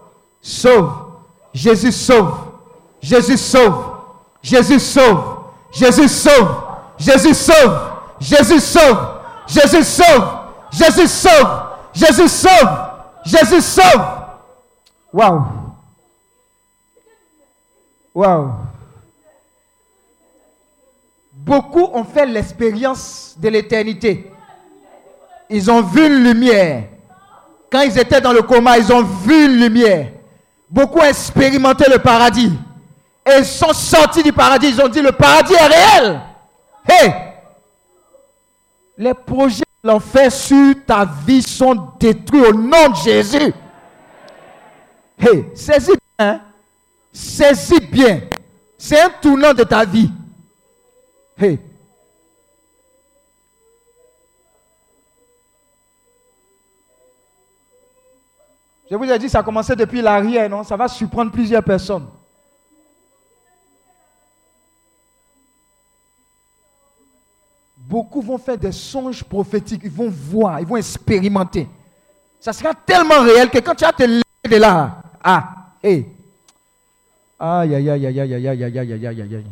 sauve. 0.41 1.07
Jésus 1.53 1.91
sauve. 1.91 2.37
Jésus 3.01 3.37
sauve. 3.37 3.97
Jésus 4.41 4.79
sauve. 4.79 5.43
Jésus 5.71 6.07
sauve. 6.07 6.63
Jésus 6.99 7.33
sauve. 7.33 7.81
Jésus 8.19 8.59
sauve. 8.59 9.19
Jésus 9.47 9.83
sauve. 9.83 10.27
Jésus 10.71 11.07
sauve. 11.07 11.61
Jésus 11.93 12.27
sauve. 12.27 12.69
Jésus 13.25 13.61
sauve. 13.61 14.05
Waouh. 15.13 15.45
Beaucoup 21.33 21.89
ont 21.93 22.03
fait 22.03 22.25
l'expérience 22.25 23.35
de 23.37 23.49
l'éternité. 23.49 24.31
Ils 25.49 25.69
ont 25.71 25.81
vu 25.81 26.05
une 26.07 26.23
lumière. 26.23 26.83
Quand 27.71 27.81
ils 27.81 27.97
étaient 27.97 28.21
dans 28.21 28.33
le 28.33 28.41
coma, 28.41 28.77
ils 28.77 28.91
ont 28.91 29.03
vu 29.03 29.45
une 29.45 29.59
lumière. 29.59 30.07
Beaucoup 30.69 30.99
ont 30.99 31.03
expérimenté 31.05 31.85
le 31.91 31.99
paradis. 31.99 32.51
Et 33.25 33.39
ils 33.39 33.45
sont 33.45 33.73
sortis 33.73 34.23
du 34.23 34.33
paradis. 34.33 34.69
Ils 34.69 34.81
ont 34.81 34.87
dit, 34.87 35.01
le 35.01 35.11
paradis 35.11 35.53
est 35.53 35.67
réel. 35.67 36.21
Hé! 36.89 37.11
Les 38.97 39.13
projets 39.13 39.63
de 39.83 39.89
l'enfer 39.89 40.31
sur 40.31 40.73
ta 40.85 41.05
vie 41.25 41.41
sont 41.41 41.91
détruits 41.99 42.41
au 42.41 42.53
nom 42.53 42.89
de 42.89 42.95
Jésus. 42.95 43.53
Hé, 45.19 45.51
saisis 45.55 45.91
bien. 45.91 46.27
hein? 46.27 46.41
Saisis 47.11 47.79
bien. 47.81 48.21
C'est 48.77 48.99
un 49.01 49.09
tournant 49.21 49.53
de 49.53 49.63
ta 49.63 49.83
vie. 49.85 50.09
Hé. 51.39 51.59
Je 58.89 58.95
vous 58.95 59.03
ai 59.03 59.19
dit, 59.19 59.29
ça 59.29 59.39
a 59.39 59.43
commencé 59.43 59.75
depuis 59.75 60.01
l'arrière, 60.01 60.49
non? 60.49 60.63
Ça 60.63 60.77
va 60.77 60.87
surprendre 60.87 61.31
plusieurs 61.31 61.63
personnes. 61.63 62.07
Beaucoup 67.75 68.21
vont 68.21 68.37
faire 68.37 68.57
des 68.57 68.71
songes 68.71 69.23
prophétiques, 69.23 69.81
ils 69.83 69.91
vont 69.91 70.09
voir, 70.09 70.59
ils 70.59 70.67
vont 70.67 70.77
expérimenter. 70.77 71.67
Ça 72.39 72.51
sera 72.53 72.73
tellement 72.73 73.21
réel 73.21 73.49
que 73.49 73.59
quand 73.59 73.75
tu 73.75 73.85
vas 73.85 73.93
te 73.93 74.03
lever 74.03 74.21
de 74.49 74.57
là, 74.57 75.01
ah, 75.23 75.53
hé. 75.81 76.05
Aïe, 77.39 77.75
aïe, 77.75 77.89
aïe, 77.89 78.07
aïe, 78.07 78.19
aïe, 78.19 78.33
aïe, 78.33 78.47
aïe, 78.47 78.63
aïe, 78.63 78.79
aïe, 78.79 78.93
aïe, 78.93 79.07
aïe, 79.07 79.35
aïe. 79.35 79.45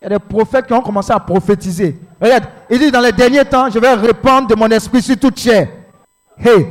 Il 0.00 0.04
y 0.04 0.06
a 0.06 0.08
des 0.08 0.18
prophètes 0.18 0.66
qui 0.66 0.72
ont 0.72 0.82
commencé 0.82 1.12
à 1.12 1.20
prophétiser. 1.20 1.96
Regarde, 2.20 2.44
il 2.70 2.78
dit 2.78 2.90
dans 2.90 3.00
les 3.00 3.12
derniers 3.12 3.44
temps, 3.44 3.68
je 3.70 3.78
vais 3.78 3.94
répandre 3.94 4.48
de 4.48 4.54
mon 4.54 4.68
esprit 4.68 5.02
sur 5.02 5.18
toute 5.18 5.38
chair. 5.38 5.68
Hey, 6.42 6.66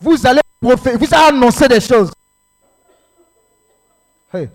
vous 0.00 0.26
allez 0.26 0.40
vous 0.60 0.72
allez 0.72 1.14
annoncer 1.14 1.68
des 1.68 1.80
choses. 1.80 2.12
Hey. 4.32 4.48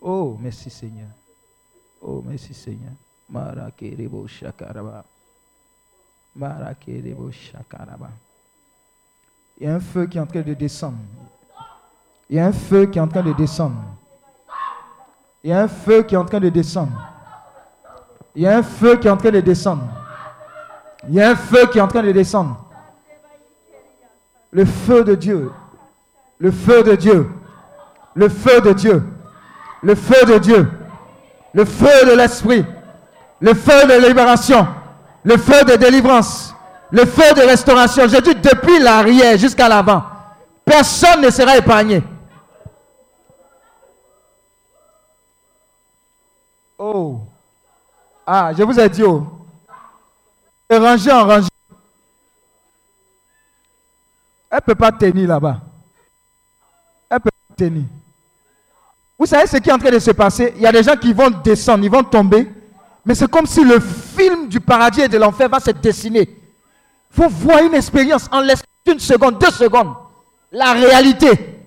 Oh, 0.00 0.36
merci 0.40 0.70
Seigneur. 0.70 1.08
Oh, 2.00 2.22
merci 2.26 2.54
Seigneur. 2.54 2.92
Marakerebo 3.28 4.26
shakaraba. 4.26 5.04
Marakerebo 6.34 7.30
shakaraba. 7.30 8.10
Il 9.58 9.66
y 9.66 9.70
a 9.70 9.74
un 9.74 9.80
feu 9.80 10.06
qui 10.06 10.18
est 10.18 10.20
en 10.20 10.26
train 10.26 10.42
de 10.42 10.54
descendre. 10.54 10.98
Il 12.30 12.36
y 12.36 12.38
a 12.38 12.46
un 12.46 12.52
feu 12.52 12.86
qui 12.86 12.98
est 12.98 13.02
en 13.02 13.08
train 13.08 13.22
de 13.22 13.32
descendre. 13.32 13.82
Il 15.42 15.50
y 15.50 15.52
a 15.52 15.62
un 15.62 15.68
feu 15.68 16.02
qui 16.02 16.14
est 16.14 16.18
en 16.18 16.24
train 16.24 16.40
de 16.40 16.48
descendre. 16.48 16.92
Il 18.34 18.42
y 18.42 18.46
a 18.46 18.58
un 18.58 18.62
feu 18.62 18.96
qui 18.96 19.08
est 19.08 19.10
en 19.10 19.16
train 19.16 19.30
de 19.30 19.40
descendre. 19.40 19.88
Il 21.08 21.14
y 21.14 21.22
a 21.22 21.30
un 21.30 21.36
feu 21.36 21.66
qui 21.66 21.78
est 21.78 21.80
en 21.80 21.88
train 21.88 22.02
de 22.02 22.12
descendre. 22.12 22.64
Le 24.50 24.64
feu 24.64 25.04
de 25.04 25.14
Dieu. 25.14 25.50
Le 26.38 26.50
feu 26.50 26.82
de 26.82 26.94
Dieu. 26.94 27.30
Le 28.14 28.28
feu 28.28 28.60
de 28.60 28.72
Dieu. 28.72 29.02
Le 29.82 29.94
feu 29.94 30.26
de 30.26 30.38
Dieu. 30.38 30.70
Le 31.54 31.64
feu 31.64 32.06
de 32.06 32.16
l'esprit. 32.16 32.64
Le 33.40 33.54
feu 33.54 33.86
de 33.86 34.06
libération. 34.06 34.68
Le 35.22 35.36
feu 35.36 35.64
de 35.64 35.76
délivrance. 35.76 36.54
Le 36.90 37.04
feu 37.04 37.34
de 37.34 37.40
restauration. 37.42 38.06
Je 38.06 38.20
dis 38.20 38.34
depuis 38.34 38.78
l'arrière 38.80 39.38
jusqu'à 39.38 39.68
l'avant. 39.68 40.02
Personne 40.64 41.22
ne 41.22 41.30
sera 41.30 41.56
épargné. 41.56 42.02
Oh. 46.78 47.20
Ah, 48.26 48.52
je 48.56 48.62
vous 48.62 48.78
ai 48.78 48.88
dit, 48.88 49.02
oh. 49.02 49.37
De 50.70 50.76
rangée 50.76 51.12
en 51.12 51.26
rangée. 51.26 51.48
Elle 54.50 54.56
ne 54.56 54.60
peut 54.60 54.74
pas 54.74 54.92
tenir 54.92 55.28
là-bas. 55.28 55.60
Elle 57.10 57.16
ne 57.16 57.22
peut 57.22 57.30
pas 57.30 57.54
tenir. 57.56 57.84
Vous 59.18 59.26
savez 59.26 59.46
ce 59.46 59.56
qui 59.56 59.68
est 59.68 59.72
en 59.72 59.78
train 59.78 59.90
de 59.90 59.98
se 59.98 60.10
passer? 60.10 60.52
Il 60.56 60.62
y 60.62 60.66
a 60.66 60.72
des 60.72 60.82
gens 60.82 60.96
qui 60.96 61.12
vont 61.12 61.30
descendre, 61.30 61.84
ils 61.84 61.90
vont 61.90 62.04
tomber. 62.04 62.50
Mais 63.04 63.14
c'est 63.14 63.30
comme 63.30 63.46
si 63.46 63.64
le 63.64 63.80
film 63.80 64.48
du 64.48 64.60
paradis 64.60 65.00
et 65.00 65.08
de 65.08 65.18
l'enfer 65.18 65.48
va 65.48 65.58
se 65.58 65.70
dessiner. 65.70 66.28
Il 67.10 67.22
faut 67.22 67.28
voir 67.28 67.62
une 67.64 67.74
expérience 67.74 68.28
en 68.30 68.40
l'espace 68.40 68.66
d'une 68.86 69.00
seconde, 69.00 69.38
deux 69.38 69.50
secondes. 69.50 69.94
La 70.52 70.72
réalité. 70.72 71.64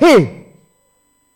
Hé, 0.00 0.46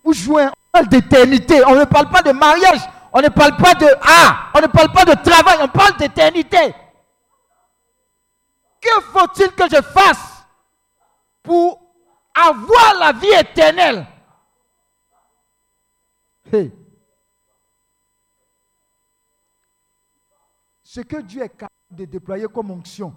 vous 0.02 0.12
jouez, 0.12 0.44
on 0.47 0.52
parle 0.72 0.89
d'éternité. 0.89 1.62
On 1.66 1.76
ne 1.76 1.85
parle 1.85 2.09
pas 2.09 2.22
de 2.22 2.32
mariage. 2.32 2.81
On 3.12 3.20
ne 3.20 3.28
parle 3.28 3.56
pas 3.56 3.74
de 3.74 3.86
ah, 4.02 4.51
on 4.55 4.60
ne 4.60 4.66
parle 4.66 4.90
pas 4.90 5.05
de 5.05 5.14
travail, 5.22 5.59
on 5.62 5.68
parle 5.68 5.97
d'éternité. 5.98 6.74
Que 8.85 9.01
faut-il 9.01 9.51
que 9.52 9.65
je 9.74 9.81
fasse 9.81 10.44
pour 11.43 11.81
avoir 12.35 12.94
la 12.98 13.12
vie 13.12 13.32
éternelle? 13.32 14.06
Ce 20.82 21.01
que 21.01 21.23
Dieu 21.23 21.43
est 21.43 21.48
capable 21.48 21.73
de 21.90 22.05
déployer 22.05 22.47
comme 22.47 22.70
onction 22.70 23.16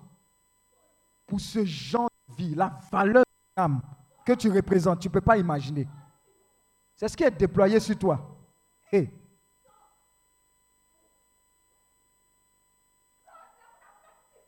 pour 1.28 1.42
ce 1.42 1.66
genre 1.66 2.10
de 2.30 2.36
vie, 2.36 2.56
la 2.56 2.80
valeur 2.90 3.24
de 3.26 3.62
l'âme 3.62 3.82
que 4.26 4.32
tu 4.34 4.50
représentes, 4.50 5.02
tu 5.02 5.10
ne 5.10 5.14
peux 5.14 5.22
pas 5.22 5.38
imaginer. 5.38 5.86
C'est 6.96 7.10
ce 7.10 7.18
qui 7.18 7.24
est 7.24 7.32
déployé 7.32 7.80
sur 7.82 8.00
toi. 8.00 8.20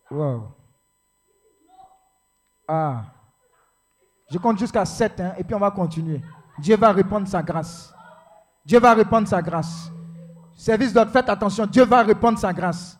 Wow. 0.10 0.59
Ah. 2.72 3.02
Je 4.30 4.38
compte 4.38 4.60
jusqu'à 4.60 4.86
7 4.86 5.20
hein, 5.20 5.34
et 5.40 5.44
puis 5.44 5.56
on 5.56 5.60
va 5.60 5.72
continuer. 5.72 6.22
Dieu 6.60 6.78
va 6.78 6.92
répondre 6.92 7.28
sa 7.28 7.42
grâce. 7.42 7.92
Dieu 8.64 8.80
va 8.80 8.94
répondre 8.94 9.28
sa 9.28 9.42
grâce. 9.42 9.92
Service 10.56 10.94
d'ordre, 10.94 11.12
faites 11.12 11.30
attention. 11.30 11.66
Dieu 11.66 11.84
va 11.84 12.04
répondre 12.04 12.38
sa 12.38 12.54
grâce. 12.54 13.00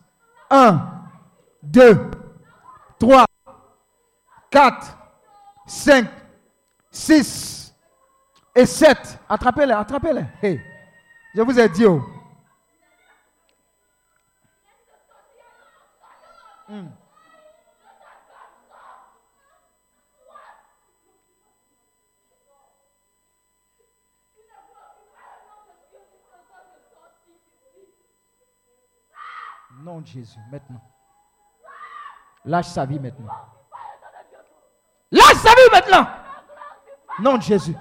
1, 0.50 0.80
2, 1.62 2.10
3, 2.98 3.24
4, 4.50 4.98
5, 5.66 6.08
6 6.90 7.72
et 8.56 8.66
7. 8.66 9.20
Attrapez-les, 9.28 9.72
attrapez-les. 9.72 10.24
Hey. 10.42 10.60
Je 11.32 11.42
vous 11.42 11.60
ai 11.60 11.68
dit. 11.68 11.86
Oh. 11.86 12.02
Hmm. 16.68 16.88
Nom 29.82 30.00
de 30.00 30.06
Jésus, 30.06 30.38
maintenant. 30.50 30.80
Lâche 32.44 32.66
sa 32.66 32.84
vie 32.84 32.98
maintenant. 32.98 33.32
Lâche 35.10 35.36
sa 35.36 35.50
vie 35.50 35.70
maintenant. 35.72 36.06
Nom 37.18 37.36
de 37.36 37.42
Jésus. 37.42 37.76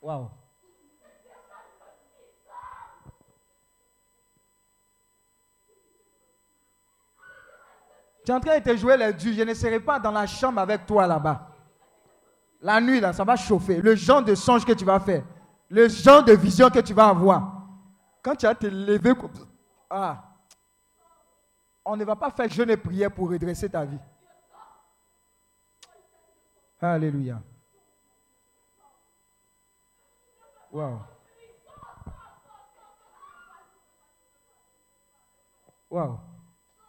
Waouh. 0.00 0.30
Tu 8.24 8.32
es 8.32 8.34
en 8.34 8.40
train 8.40 8.58
de 8.58 8.64
te 8.64 8.76
jouer 8.76 8.96
les 8.96 9.12
dieux. 9.12 9.32
Je 9.32 9.42
ne 9.42 9.54
serai 9.54 9.80
pas 9.80 9.98
dans 9.98 10.12
la 10.12 10.26
chambre 10.26 10.60
avec 10.60 10.86
toi 10.86 11.06
là-bas. 11.06 11.48
La 12.60 12.80
nuit, 12.80 13.00
là, 13.00 13.12
ça 13.12 13.24
va 13.24 13.36
chauffer. 13.36 13.80
Le 13.80 13.94
genre 13.94 14.22
de 14.22 14.34
songe 14.34 14.64
que 14.64 14.72
tu 14.72 14.84
vas 14.84 15.00
faire. 15.00 15.24
Le 15.68 15.88
genre 15.88 16.22
de 16.24 16.32
vision 16.32 16.70
que 16.70 16.78
tu 16.80 16.94
vas 16.94 17.08
avoir. 17.08 17.66
Quand 18.22 18.34
tu 18.36 18.46
vas 18.46 18.54
te 18.54 18.66
lever. 18.66 19.12
Ah. 19.90 20.22
On 21.84 21.96
ne 21.96 22.04
va 22.04 22.16
pas 22.16 22.30
faire 22.30 22.48
jeûne 22.48 22.70
et 22.70 22.76
prière 22.76 23.12
pour 23.12 23.30
redresser 23.30 23.68
ta 23.68 23.84
vie. 23.84 23.98
Alléluia. 26.80 27.40
Wow. 30.70 31.00
Wow. 35.90 36.20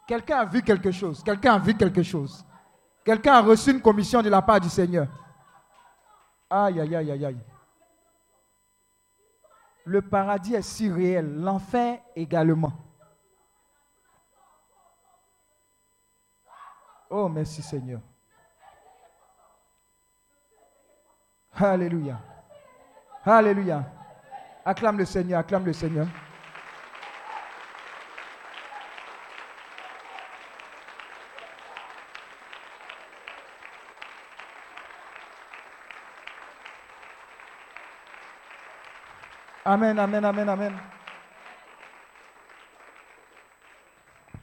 Quelqu'un 0.06 0.38
a 0.38 0.44
vu 0.44 0.62
quelque 0.62 0.90
chose. 0.90 1.22
Quelqu'un 1.22 1.54
a 1.54 1.58
vu 1.58 1.74
quelque 1.74 2.02
chose. 2.02 2.44
Quelqu'un 3.04 3.34
a 3.34 3.40
reçu 3.40 3.70
une 3.70 3.80
commission 3.80 4.20
de 4.20 4.28
la 4.28 4.42
part 4.42 4.60
du 4.60 4.68
Seigneur. 4.68 5.06
Aïe, 6.50 6.80
aïe, 6.80 6.96
aïe, 6.96 7.10
aïe, 7.10 7.24
aïe. 7.24 7.38
Le 9.88 10.02
paradis 10.02 10.54
est 10.54 10.60
si 10.60 10.90
réel, 10.90 11.40
l'enfer 11.40 12.00
également. 12.14 12.72
Oh, 17.08 17.26
merci 17.30 17.62
Seigneur. 17.62 18.02
Alléluia. 21.54 22.20
Alléluia. 23.24 23.90
Acclame 24.62 24.98
le 24.98 25.06
Seigneur, 25.06 25.40
acclame 25.40 25.64
le 25.64 25.72
Seigneur. 25.72 26.06
Amen, 39.68 39.98
amen, 39.98 40.24
amen, 40.24 40.48
amen. 40.48 40.80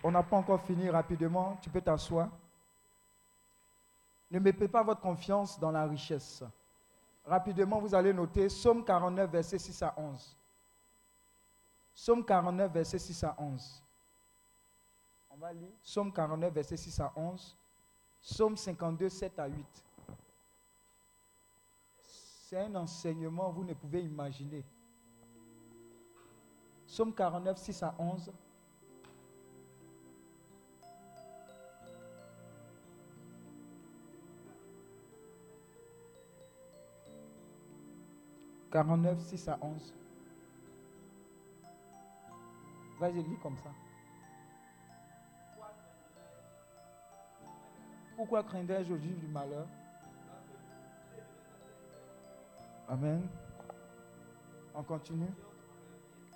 On 0.03 0.11
n'a 0.11 0.21
pas 0.21 0.37
encore 0.37 0.61
fini 0.61 0.87
rapidement. 0.87 1.57
Tu 1.63 1.67
peux 1.67 1.81
t'asseoir. 1.81 2.29
Ne 4.29 4.37
mettez 4.37 4.67
pas 4.67 4.83
votre 4.83 5.01
confiance 5.01 5.59
dans 5.59 5.71
la 5.71 5.87
richesse. 5.87 6.43
Rapidement, 7.25 7.79
vous 7.79 7.95
allez 7.95 8.13
noter 8.13 8.45
Psaume 8.45 8.85
49, 8.85 9.31
verset 9.31 9.57
6 9.57 9.81
à 9.81 9.95
11. 9.97 10.37
Psaume 11.95 12.23
49, 12.23 12.71
verset 12.71 12.99
6 12.99 13.23
à 13.23 13.35
11. 13.39 13.83
On 15.31 15.37
va 15.37 15.53
lire 15.53 15.71
Psaume 15.81 16.13
49, 16.13 16.53
verset 16.53 16.77
6 16.77 16.99
à 16.99 17.11
11. 17.15 17.57
Psaume 18.21 18.55
52, 18.55 19.09
7 19.09 19.39
à 19.39 19.47
8. 19.47 19.65
C'est 22.03 22.59
un 22.59 22.75
enseignement, 22.75 23.49
vous 23.49 23.63
ne 23.63 23.73
pouvez 23.73 24.03
imaginer. 24.03 24.63
Psaume 26.87 27.13
49, 27.13 27.57
6 27.57 27.83
à 27.83 27.95
11. 27.97 28.31
«49, 38.71 39.19
6 39.19 39.47
à 39.47 39.57
11. 39.61 39.93
Vas-y, 42.99 43.23
lis 43.23 43.37
comme 43.41 43.57
ça. 43.57 43.69
Pourquoi 48.15 48.43
craindrais-je 48.43 48.93
au 48.93 48.97
juif 48.97 49.17
du 49.19 49.27
malheur? 49.27 49.67
Amen. 52.87 53.27
On 54.73 54.83
continue? 54.83 55.33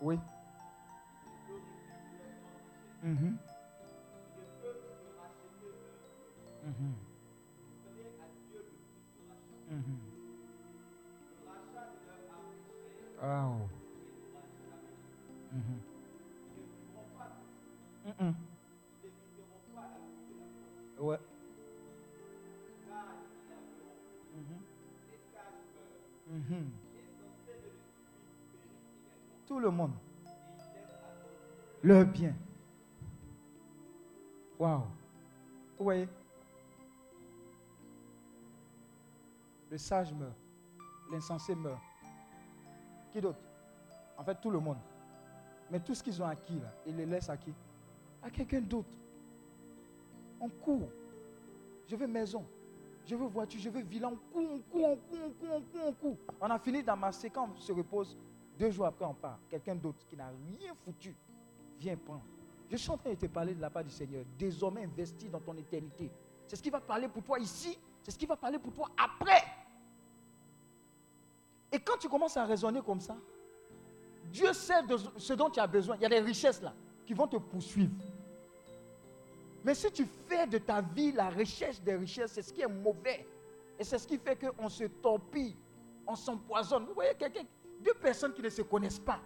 Oui. 0.01 0.17
Mhm. 3.03 3.39
Mhm. 6.63 6.95
Mhm. 9.69 9.99
Wow. 13.21 13.69
Mhm. 15.51 15.83
Mhm. 18.05 18.35
Ouais. 20.99 21.19
Mhm. 24.33 24.63
Mhm. 26.27 26.71
Tout 29.47 29.59
le 29.59 29.71
monde. 29.71 29.93
Leur 31.83 32.05
bien. 32.05 32.35
Waouh. 34.59 34.81
Vous 35.77 35.83
voyez 35.85 36.07
Le 39.71 39.77
sage 39.77 40.13
meurt. 40.13 40.35
L'insensé 41.09 41.55
meurt. 41.55 41.79
Qui 43.11 43.21
d'autre? 43.21 43.39
En 44.17 44.23
fait, 44.23 44.35
tout 44.41 44.49
le 44.51 44.59
monde. 44.59 44.77
Mais 45.71 45.79
tout 45.79 45.95
ce 45.95 46.03
qu'ils 46.03 46.21
ont 46.21 46.25
acquis, 46.25 46.59
là, 46.59 46.73
ils 46.85 46.95
les 46.95 47.05
laissent 47.05 47.29
à 47.29 47.37
qui 47.37 47.53
À 48.21 48.29
quelqu'un 48.29 48.59
d'autre. 48.59 48.89
On 50.41 50.49
court. 50.49 50.89
Je 51.87 51.95
veux 51.95 52.07
maison. 52.07 52.45
Je 53.05 53.15
veux 53.15 53.27
voiture. 53.27 53.61
Je 53.61 53.69
veux 53.69 53.81
villa. 53.81 54.09
On 54.09 54.15
court, 54.15 54.51
on 54.51 54.59
court, 54.59 54.89
on 54.89 54.95
court, 54.97 55.19
on 55.25 55.31
court, 55.31 55.55
on 55.55 55.61
court, 55.61 55.87
on 55.87 55.93
court. 55.93 56.17
On 56.41 56.49
a 56.49 56.59
fini 56.59 56.83
d'amasser. 56.83 57.29
Quand 57.29 57.49
on 57.55 57.59
se 57.59 57.71
repose, 57.71 58.17
deux 58.57 58.71
jours 58.71 58.87
après, 58.87 59.05
on 59.05 59.13
part. 59.13 59.39
Quelqu'un 59.49 59.75
d'autre 59.75 60.05
qui 60.05 60.17
n'a 60.17 60.27
rien 60.27 60.73
foutu 60.83 61.15
vient 61.79 61.95
prendre. 61.95 62.23
Je 62.69 62.77
suis 62.77 62.91
en 62.91 62.97
train 62.97 63.09
de 63.09 63.15
te 63.15 63.25
parler 63.25 63.55
de 63.55 63.61
la 63.61 63.69
part 63.69 63.83
du 63.83 63.89
Seigneur. 63.89 64.23
Désormais, 64.37 64.83
investis 64.83 65.29
dans 65.29 65.39
ton 65.39 65.55
éternité. 65.57 66.11
C'est 66.47 66.55
ce 66.55 66.61
qui 66.61 66.69
va 66.69 66.79
parler 66.79 67.07
pour 67.07 67.23
toi 67.23 67.39
ici. 67.39 67.77
C'est 68.03 68.11
ce 68.11 68.17
qui 68.17 68.25
va 68.25 68.35
parler 68.35 68.59
pour 68.59 68.71
toi 68.71 68.89
après. 68.97 69.43
Et 71.71 71.79
quand 71.79 71.97
tu 71.97 72.07
commences 72.07 72.37
à 72.37 72.45
raisonner 72.45 72.81
comme 72.81 72.99
ça, 72.99 73.17
Dieu 74.25 74.53
sait 74.53 74.83
de 74.83 74.97
ce 75.17 75.33
dont 75.33 75.49
tu 75.49 75.59
as 75.59 75.67
besoin. 75.67 75.95
Il 75.97 76.03
y 76.03 76.05
a 76.05 76.09
des 76.09 76.19
richesses 76.19 76.61
là 76.61 76.73
qui 77.05 77.13
vont 77.13 77.27
te 77.27 77.37
poursuivre. 77.37 77.91
Mais 79.63 79.73
si 79.73 79.91
tu 79.91 80.05
fais 80.05 80.47
de 80.47 80.57
ta 80.59 80.81
vie 80.81 81.11
la 81.11 81.29
recherche 81.29 81.81
des 81.81 81.95
richesses, 81.95 82.33
c'est 82.33 82.41
ce 82.41 82.53
qui 82.53 82.61
est 82.61 82.67
mauvais. 82.67 83.27
Et 83.77 83.83
c'est 83.83 83.97
ce 83.97 84.07
qui 84.07 84.17
fait 84.17 84.37
qu'on 84.37 84.69
se 84.69 84.83
torpille, 84.83 85.55
on 86.05 86.15
s'empoisonne. 86.15 86.85
Vous 86.85 86.93
voyez 86.93 87.15
quelqu'un, 87.15 87.43
deux 87.79 87.93
personnes 87.93 88.33
qui 88.33 88.41
ne 88.41 88.49
se 88.49 88.61
connaissent 88.61 88.99
pas, 88.99 89.19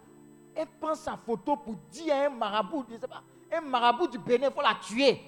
elles 0.56 0.68
prennent 0.80 0.96
sa 0.96 1.18
photo 1.18 1.58
pour 1.58 1.76
dire 1.92 2.14
à 2.14 2.26
un 2.26 2.30
marabout, 2.30 2.86
je 2.88 2.96
ne 2.96 3.00
sais 3.00 3.08
pas, 3.08 3.24
un 3.54 3.62
marabout 3.62 4.08
du 4.08 4.18
Bénin, 4.18 4.48
il 4.48 4.54
faut 4.54 4.62
la 4.62 4.76
tuer. 4.76 5.20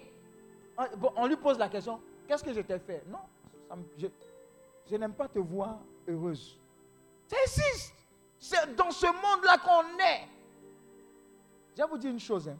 On 1.15 1.27
lui 1.27 1.37
pose 1.37 1.57
la 1.57 1.69
question, 1.69 2.01
qu'est-ce 2.27 2.43
que 2.43 2.53
je 2.53 2.61
t'ai 2.61 2.79
fait? 2.79 3.03
Non, 3.07 3.19
je, 3.97 4.95
n'aime 4.95 5.13
pas 5.13 5.27
te 5.27 5.39
voir 5.39 5.79
heureuse. 6.07 6.59
Ça. 7.27 7.37
C'est 8.37 8.75
dans 8.75 8.91
ce 8.91 9.05
monde-là 9.07 9.57
qu'on 9.57 9.97
est. 9.99 10.27
Je 11.75 11.81
vais 11.81 11.89
vous 11.89 11.97
dire 11.97 12.11
une 12.11 12.19
chose. 12.19 12.47
hein. 12.47 12.57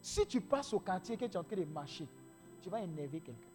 Si 0.00 0.26
tu 0.26 0.40
passes 0.40 0.72
au 0.72 0.80
quartier 0.80 1.16
que 1.16 1.24
tu 1.24 1.32
es 1.32 1.36
en 1.36 1.44
train 1.44 1.56
de 1.56 1.64
marcher, 1.64 2.06
tu 2.60 2.68
vas 2.68 2.80
énerver 2.80 3.20
quelqu'un. 3.20 3.48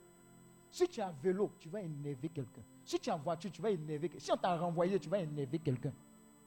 Si 0.72 0.88
tu 0.88 1.00
es 1.00 1.04
à 1.04 1.14
vélo, 1.22 1.52
tu 1.60 1.70
vas 1.70 1.82
énerver 1.82 2.30
quelqu'un. 2.30 2.62
Si 2.84 3.00
tu 3.00 3.10
es 3.10 3.14
en 3.14 3.18
voiture, 3.18 3.52
tu 3.52 3.62
vas 3.62 3.70
énerver 3.70 4.10
quelqu'un. 4.10 4.24
Si 4.26 4.32
on 4.32 4.38
t'a 4.38 4.56
renvoyé, 4.58 5.00
tu 5.00 5.10
vas 5.10 5.20
énerver 5.20 5.60
quelqu'un. 5.60 5.92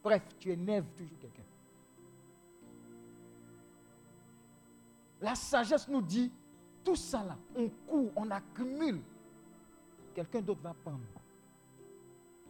Bref, 0.03 0.23
tu 0.39 0.51
énerves 0.51 0.87
toujours 0.97 1.19
quelqu'un. 1.20 1.43
La 5.20 5.34
sagesse 5.34 5.86
nous 5.88 6.02
dit, 6.02 6.32
tout 6.84 6.97
ça 6.97 7.22
là, 7.24 7.36
on 7.55 7.68
court, 7.86 8.10
on 8.16 8.30
accumule. 8.30 9.02
Quelqu'un 10.14 10.40
d'autre 10.40 10.62
va 10.62 10.74
prendre. 10.74 11.01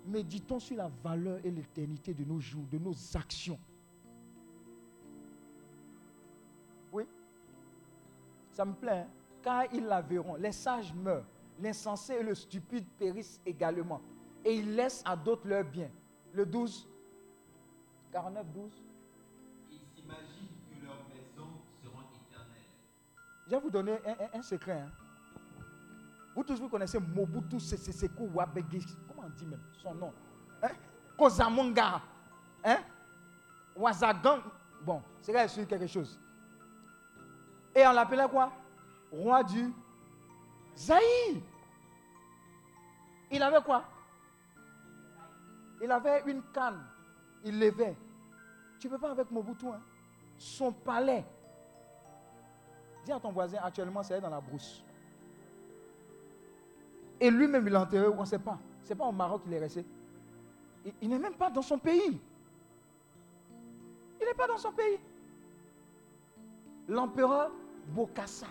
Méditons 0.07 0.59
sur 0.61 0.77
la 0.77 0.91
valeur 1.03 1.39
et 1.45 1.51
l'éternité 1.51 2.15
de 2.15 2.25
nos 2.25 2.41
jours, 2.41 2.65
de 2.71 2.79
nos 2.79 2.95
actions. 3.15 3.59
Oui. 6.93 7.05
Ça 8.53 8.65
me 8.65 8.73
plaît. 8.73 9.01
hein. 9.01 9.09
Car 9.43 9.65
ils 9.73 9.85
la 9.85 10.01
verront. 10.01 10.37
Les 10.37 10.53
sages 10.53 10.93
meurent. 10.95 11.27
L'insensé 11.61 12.15
et 12.15 12.23
le 12.23 12.35
stupide 12.35 12.87
périssent 12.99 13.41
également. 13.45 14.01
Et 14.45 14.55
ils 14.57 14.75
laissent 14.75 15.03
à 15.05 15.17
d'autres 15.17 15.47
leur 15.47 15.65
bien. 15.65 15.91
Le 16.33 16.47
12. 16.47 16.89
49, 18.13 18.47
12. 18.53 18.83
Je 23.51 23.57
vais 23.57 23.63
vous 23.63 23.71
donner 23.71 23.99
un, 24.33 24.43
secret. 24.43 24.81
hein. 24.81 24.91
Vous 26.37 26.45
tous, 26.45 26.61
vous 26.61 26.69
connaissez 26.69 27.01
Mobutu 27.01 27.59
Sese 27.59 27.91
Seko 27.91 28.29
Wabegi. 28.33 28.87
Comment 29.09 29.27
on 29.27 29.31
dit 29.31 29.45
même 29.45 29.61
son 29.73 29.93
nom? 29.93 30.13
Hein? 30.63 30.69
Kozamonga, 31.19 32.01
hein, 32.63 32.79
Ouazagan. 33.75 34.39
Bon, 34.83 35.03
c'est 35.21 35.33
là 35.33 35.49
sur 35.49 35.67
quelque 35.67 35.89
chose. 35.89 36.21
Et 37.75 37.85
on 37.85 37.93
l'appelait 37.93 38.29
quoi? 38.29 38.53
Roi 39.11 39.43
du 39.43 39.73
Zaïre. 40.77 41.43
Il 43.33 43.43
avait 43.43 43.63
quoi? 43.63 43.83
Il 45.83 45.91
avait 45.91 46.23
une 46.27 46.43
canne. 46.53 46.85
Il 47.45 47.59
levait. 47.59 47.97
Tu 48.79 48.87
ne 48.87 48.93
peux 48.93 48.99
pas 49.01 49.11
avec 49.11 49.29
Mobutu. 49.29 49.67
Hein? 49.67 49.81
Son 50.39 50.73
palais. 50.73 51.27
Dis 53.05 53.13
à 53.13 53.21
ton 53.21 53.33
voisin, 53.33 53.59
actuellement, 53.63 54.03
c'est 54.03 54.21
dans 54.21 54.31
la 54.31 54.41
brousse. 54.41 54.85
Et 57.21 57.31
lui-même, 57.31 57.67
il 57.67 57.75
est 57.75 57.77
enterré, 57.77 58.07
on 58.07 58.21
ne 58.21 58.25
sait 58.25 58.39
pas. 58.39 58.59
Ce 58.83 58.91
n'est 58.91 58.97
pas 58.97 59.07
au 59.07 59.13
Maroc 59.13 59.43
qu'il 59.43 59.53
est 59.53 59.59
resté. 59.59 59.85
Il, 61.03 61.09
n'est 61.09 61.19
même 61.19 61.35
pas 61.35 61.51
dans 61.51 61.63
son 61.63 61.79
pays. 61.79 62.19
Il 64.21 64.27
n'est 64.27 64.35
pas 64.35 64.47
dans 64.47 64.57
son 64.57 64.73
pays. 64.73 64.99
L'empereur 66.89 67.51
Bokassa. 67.89 68.47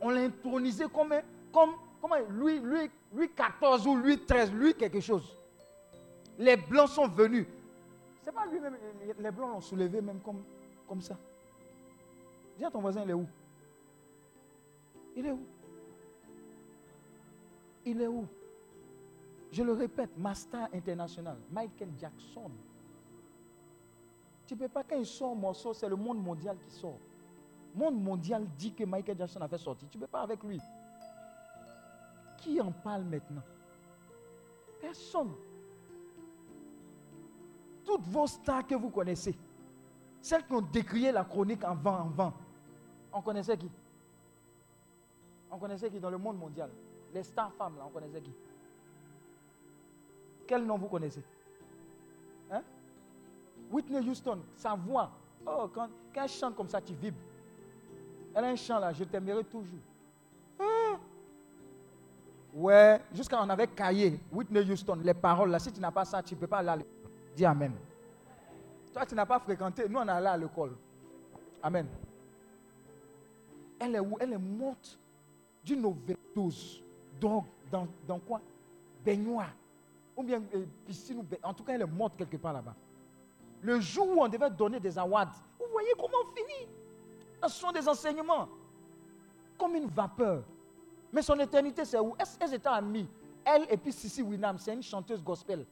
On 0.00 0.10
l'a 0.10 0.22
intronisé 0.22 0.86
comme, 0.92 1.14
comme 1.52 1.70
comment, 2.00 2.16
lui, 2.30 2.58
lui, 2.58 2.90
lui 3.14 3.30
14 3.30 3.86
ou 3.86 3.96
lui 3.96 4.18
13, 4.18 4.52
lui 4.52 4.74
quelque 4.74 5.00
chose. 5.00 5.38
Les 6.38 6.56
blancs 6.56 6.88
sont 6.88 7.06
venus. 7.06 7.46
C'est 8.22 8.32
pas 8.32 8.46
lui-même, 8.46 8.76
les 9.18 9.30
blancs 9.30 9.50
l'ont 9.50 9.60
soulevé 9.60 10.00
même 10.00 10.20
comme, 10.20 10.42
comme 10.88 11.00
ça. 11.00 11.16
Ton 12.70 12.80
voisin, 12.80 13.02
il 13.02 13.10
est 13.10 13.14
où? 13.14 13.26
Il 15.16 15.26
est 15.26 15.32
où? 15.32 15.46
Il 17.84 18.00
est 18.00 18.06
où? 18.06 18.26
Je 19.50 19.62
le 19.62 19.72
répète, 19.72 20.16
Master 20.16 20.68
International, 20.72 21.36
Michael 21.50 21.90
Jackson. 21.98 22.50
Tu 24.46 24.54
ne 24.54 24.58
peux 24.60 24.68
pas, 24.68 24.82
quand 24.82 24.96
il 24.96 25.06
sort 25.06 25.32
un 25.32 25.36
morceau, 25.36 25.74
c'est 25.74 25.88
le 25.88 25.96
monde 25.96 26.22
mondial 26.22 26.56
qui 26.58 26.70
sort. 26.70 26.98
Le 27.74 27.80
monde 27.80 28.02
mondial 28.02 28.46
dit 28.56 28.72
que 28.72 28.84
Michael 28.84 29.18
Jackson 29.18 29.40
a 29.40 29.48
fait 29.48 29.58
sortir. 29.58 29.88
Tu 29.90 29.98
ne 29.98 30.02
peux 30.02 30.08
pas 30.08 30.22
avec 30.22 30.42
lui. 30.42 30.60
Qui 32.38 32.60
en 32.60 32.72
parle 32.72 33.04
maintenant? 33.04 33.42
Personne. 34.80 35.32
Toutes 37.84 38.06
vos 38.06 38.26
stars 38.26 38.66
que 38.66 38.74
vous 38.74 38.90
connaissez, 38.90 39.36
celles 40.20 40.46
qui 40.46 40.52
ont 40.52 40.62
décrié 40.62 41.12
la 41.12 41.24
chronique 41.24 41.64
en 41.64 41.74
vent, 41.74 41.98
en 41.98 42.08
vent, 42.08 42.32
on 43.12 43.20
connaissait 43.20 43.56
qui? 43.56 43.70
On 45.50 45.58
connaissait 45.58 45.90
qui 45.90 46.00
dans 46.00 46.10
le 46.10 46.18
monde 46.18 46.38
mondial? 46.38 46.70
Les 47.12 47.22
stars 47.22 47.52
femmes, 47.52 47.76
là, 47.76 47.84
on 47.86 47.90
connaissait 47.90 48.20
qui? 48.20 48.32
Quel 50.46 50.64
nom 50.64 50.78
vous 50.78 50.88
connaissez? 50.88 51.22
Hein? 52.50 52.62
Whitney 53.70 54.08
Houston, 54.08 54.40
sa 54.56 54.74
voix. 54.74 55.10
Oh, 55.46 55.68
quand, 55.72 55.88
elle 56.14 56.28
chante 56.28 56.56
comme 56.56 56.68
ça, 56.68 56.80
tu 56.80 56.94
vibres. 56.94 57.18
Elle 58.34 58.44
a 58.44 58.48
un 58.48 58.56
chant 58.56 58.78
là, 58.78 58.92
je 58.92 59.04
t'aimerai 59.04 59.44
toujours. 59.44 59.78
Ah. 60.58 60.98
Ouais, 62.54 63.00
jusqu'à 63.12 63.42
on 63.42 63.48
avait 63.48 63.66
caillé, 63.66 64.20
Whitney 64.30 64.70
Houston, 64.70 64.98
les 65.02 65.14
paroles 65.14 65.50
là, 65.50 65.58
si 65.58 65.72
tu 65.72 65.80
n'as 65.80 65.90
pas 65.90 66.04
ça, 66.04 66.22
tu 66.22 66.34
ne 66.34 66.40
peux 66.40 66.46
pas 66.46 66.58
aller. 66.58 66.86
Dis 67.34 67.44
Amen. 67.44 67.72
Toi, 68.92 69.06
tu 69.06 69.14
n'as 69.14 69.26
pas 69.26 69.38
fréquenté, 69.38 69.88
nous 69.88 69.98
on 69.98 70.06
est 70.06 70.10
allé 70.10 70.26
à 70.26 70.36
l'école. 70.36 70.76
Amen. 71.62 71.86
Elle 73.82 73.96
est 73.96 74.00
où? 74.00 74.16
Elle 74.20 74.32
est 74.32 74.38
morte 74.38 74.98
d'une 75.64 75.84
overdose. 75.84 76.82
Donc, 77.20 77.46
dans, 78.06 78.18
quoi? 78.20 78.40
Baignoire. 79.04 79.50
Ou 80.16 80.22
bien 80.22 80.40
euh, 80.54 80.64
piscine. 80.86 81.24
En 81.42 81.52
tout 81.52 81.64
cas, 81.64 81.74
elle 81.74 81.82
est 81.82 81.86
morte 81.86 82.16
quelque 82.16 82.36
part 82.36 82.52
là-bas. 82.52 82.76
Le 83.60 83.80
jour 83.80 84.08
où 84.08 84.22
on 84.22 84.28
devait 84.28 84.50
donner 84.50 84.78
des 84.78 84.96
awards, 84.98 85.32
vous 85.58 85.66
voyez 85.72 85.92
comment 85.98 86.18
on 86.24 86.34
finit 86.34 86.68
Ce 87.42 87.48
sont 87.48 87.72
des 87.72 87.88
enseignements. 87.88 88.48
Comme 89.58 89.74
une 89.74 89.88
vapeur. 89.88 90.44
Mais 91.12 91.22
son 91.22 91.38
éternité, 91.40 91.84
c'est 91.84 91.98
où? 91.98 92.14
Elles 92.40 92.54
étaient 92.54 92.68
amies. 92.68 93.08
Elle 93.44 93.66
et 93.68 93.76
puis 93.76 93.92
Sissy 93.92 94.22
Winam, 94.22 94.58
c'est 94.58 94.74
une 94.74 94.82
chanteuse 94.82 95.22
gospel. 95.22 95.66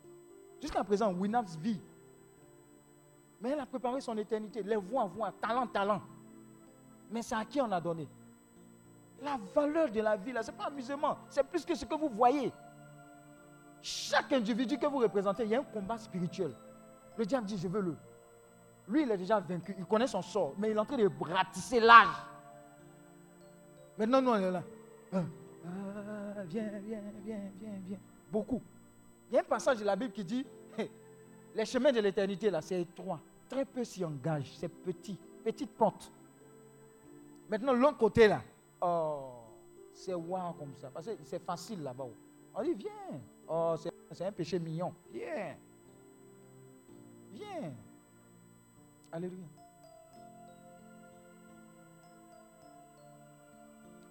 Jusqu'à 0.60 0.82
présent, 0.82 1.12
Winam's 1.12 1.56
vit. 1.56 1.80
Mais 3.40 3.50
elle 3.50 3.60
a 3.60 3.66
préparé 3.66 4.00
son 4.00 4.16
éternité. 4.18 4.62
Les 4.64 4.76
voix, 4.76 5.04
voix, 5.04 5.32
talent, 5.40 5.66
talent. 5.68 6.02
Mais 7.10 7.22
c'est 7.22 7.34
à 7.34 7.44
qui 7.44 7.60
on 7.60 7.70
a 7.70 7.80
donné? 7.80 8.08
La 9.22 9.38
valeur 9.54 9.90
de 9.90 10.00
la 10.00 10.16
vie, 10.16 10.32
ce 10.40 10.50
n'est 10.50 10.56
pas 10.56 10.66
amusement. 10.66 11.18
C'est 11.28 11.42
plus 11.42 11.64
que 11.64 11.74
ce 11.74 11.84
que 11.84 11.94
vous 11.94 12.08
voyez. 12.08 12.52
Chaque 13.82 14.32
individu 14.32 14.78
que 14.78 14.86
vous 14.86 14.98
représentez, 14.98 15.44
il 15.44 15.50
y 15.50 15.54
a 15.54 15.60
un 15.60 15.64
combat 15.64 15.98
spirituel. 15.98 16.54
Le 17.16 17.24
diable 17.26 17.46
dit, 17.46 17.58
je 17.58 17.68
veux 17.68 17.80
le. 17.80 17.96
Lui, 18.88 19.02
il 19.02 19.10
est 19.10 19.16
déjà 19.16 19.40
vaincu. 19.40 19.74
Il 19.78 19.84
connaît 19.84 20.06
son 20.06 20.22
sort. 20.22 20.54
Mais 20.58 20.70
il 20.70 20.76
est 20.76 20.80
en 20.80 20.84
train 20.84 20.96
de 20.96 21.10
ratisser 21.20 21.80
l'âge. 21.80 22.08
Maintenant, 23.98 24.22
nous, 24.22 24.30
on 24.30 24.36
est 24.36 24.50
là. 24.50 24.62
Ah, 25.12 25.22
ah, 25.66 26.42
viens, 26.46 26.70
viens, 26.84 27.00
viens, 27.24 27.40
viens, 27.60 27.78
viens. 27.86 27.98
Beaucoup. 28.30 28.62
Il 29.30 29.34
y 29.34 29.38
a 29.38 29.40
un 29.40 29.44
passage 29.44 29.78
de 29.78 29.84
la 29.84 29.96
Bible 29.96 30.12
qui 30.12 30.24
dit, 30.24 30.46
les 31.54 31.64
chemins 31.64 31.92
de 31.92 32.00
l'éternité, 32.00 32.50
là, 32.50 32.60
c'est 32.62 32.80
étroit. 32.80 33.20
Très 33.48 33.64
peu 33.64 33.84
s'y 33.84 34.04
engagent. 34.04 34.52
C'est 34.56 34.68
petit. 34.68 35.18
Petite 35.44 35.70
porte. 35.72 36.10
Maintenant, 37.50 37.72
l'autre 37.72 37.98
côté, 37.98 38.28
là, 38.28 38.42
oh, 38.80 39.42
c'est 39.92 40.14
wow 40.14 40.52
comme 40.56 40.72
ça. 40.76 40.88
Parce 40.88 41.06
que 41.06 41.16
c'est 41.24 41.44
facile 41.44 41.82
là-bas. 41.82 42.04
On 42.54 42.62
dit, 42.62 42.74
viens. 42.74 43.20
Oh, 43.48 43.74
c'est 44.12 44.24
un 44.24 44.30
péché 44.30 44.60
mignon. 44.60 44.94
Viens. 45.10 45.56
Viens. 47.32 47.72
Alléluia. 49.10 49.46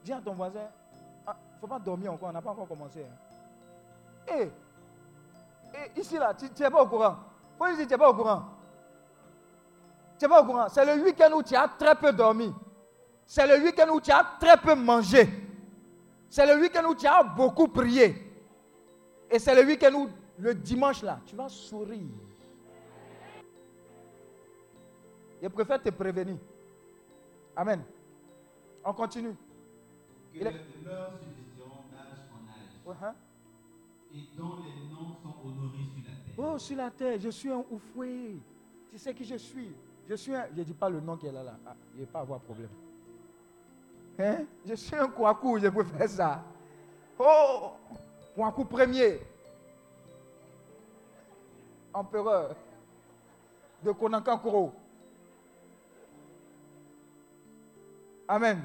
Dis 0.04 0.12
à 0.12 0.20
ton 0.20 0.34
voisin, 0.34 0.68
il 1.28 1.30
ne 1.30 1.60
faut 1.62 1.68
pas 1.68 1.80
dormir 1.80 2.12
encore, 2.12 2.30
on 2.30 2.34
n'a 2.34 2.42
pas 2.42 2.52
encore 2.52 2.68
commencé. 2.68 3.06
hein. 3.06 4.34
Hé, 4.34 4.52
hé, 5.74 6.00
ici 6.00 6.18
là, 6.18 6.34
tu 6.34 6.46
n'es 6.46 6.70
pas 6.70 6.84
au 6.84 6.88
courant. 6.88 7.16
Dire, 7.62 7.78
tu 7.78 7.88
n'es 7.88 7.98
pas 7.98 8.10
au 8.10 8.14
courant. 8.14 8.44
Tu 10.18 10.26
n'es 10.26 10.30
pas 10.30 10.42
au 10.42 10.46
courant. 10.46 10.68
C'est 10.68 10.86
le 10.86 11.02
week-end 11.04 11.32
où 11.34 11.42
tu 11.42 11.56
as 11.56 11.70
très 11.70 11.96
peu 11.96 12.12
dormi. 12.12 12.54
C'est 13.32 13.46
le 13.46 13.64
week-end 13.64 13.88
où 13.94 14.02
tu 14.02 14.10
as 14.10 14.24
très 14.40 14.58
peu 14.58 14.74
mangé. 14.74 15.30
C'est 16.32 16.48
le 16.48 16.60
week-end 16.60 16.84
où 16.90 16.96
tu 16.96 17.06
as 17.06 17.22
beaucoup 17.22 17.68
prié. 17.68 18.16
Et 19.30 19.38
c'est 19.38 19.54
le 19.54 19.68
week-end 19.68 19.94
où, 19.94 20.10
le 20.40 20.56
dimanche 20.56 21.04
là, 21.04 21.20
tu 21.28 21.36
vas 21.36 21.48
sourire. 21.48 22.08
Je 25.44 25.48
préfère 25.48 25.80
te 25.80 25.92
prévenir. 25.92 26.38
Amen. 27.56 27.84
On 28.84 28.94
continue. 28.94 29.34
Que 30.34 30.40
Il 30.40 30.48
est- 30.48 30.52
les 30.52 30.84
leurs 30.84 31.12
subsisteront 31.20 31.84
d'âge 31.92 32.26
en 32.34 32.50
âge, 32.50 32.98
Uh-huh. 32.98 33.14
et 34.16 34.36
dont 34.36 34.56
les 34.64 34.90
noms 34.90 35.14
sont 35.22 35.36
honorés 35.46 35.86
sur 35.94 36.02
la 36.04 36.16
terre. 36.16 36.36
Oh, 36.56 36.58
sur 36.58 36.78
la 36.78 36.90
terre, 36.90 37.20
je 37.20 37.30
suis 37.30 37.52
un 37.52 37.64
oufoué. 37.70 38.40
Tu 38.90 38.98
sais 38.98 39.14
qui 39.14 39.24
je 39.24 39.36
suis? 39.36 39.72
Je 40.10 40.16
suis 40.16 40.34
un. 40.34 40.48
Je 40.52 40.60
ne 40.62 40.64
dis 40.64 40.74
pas 40.74 40.90
le 40.90 41.00
nom 41.00 41.16
qu'elle 41.16 41.38
a 41.38 41.44
là. 41.44 41.60
Ah, 41.68 41.76
je 41.94 42.00
ne 42.00 42.06
vais 42.06 42.12
pas 42.12 42.22
avoir 42.22 42.40
problème. 42.40 42.70
Hein? 44.20 44.46
Je 44.66 44.74
suis 44.76 44.96
un 44.96 45.08
Kouakou, 45.08 45.60
je 45.60 45.68
peux 45.70 45.84
faire 45.84 46.10
ça. 46.10 46.44
Oh 47.18 47.72
Kouakou 48.36 48.66
premier. 48.66 49.20
Empereur 51.94 52.56
de 53.84 53.92
Konakankoro. 53.92 54.74
Amen. 58.28 58.62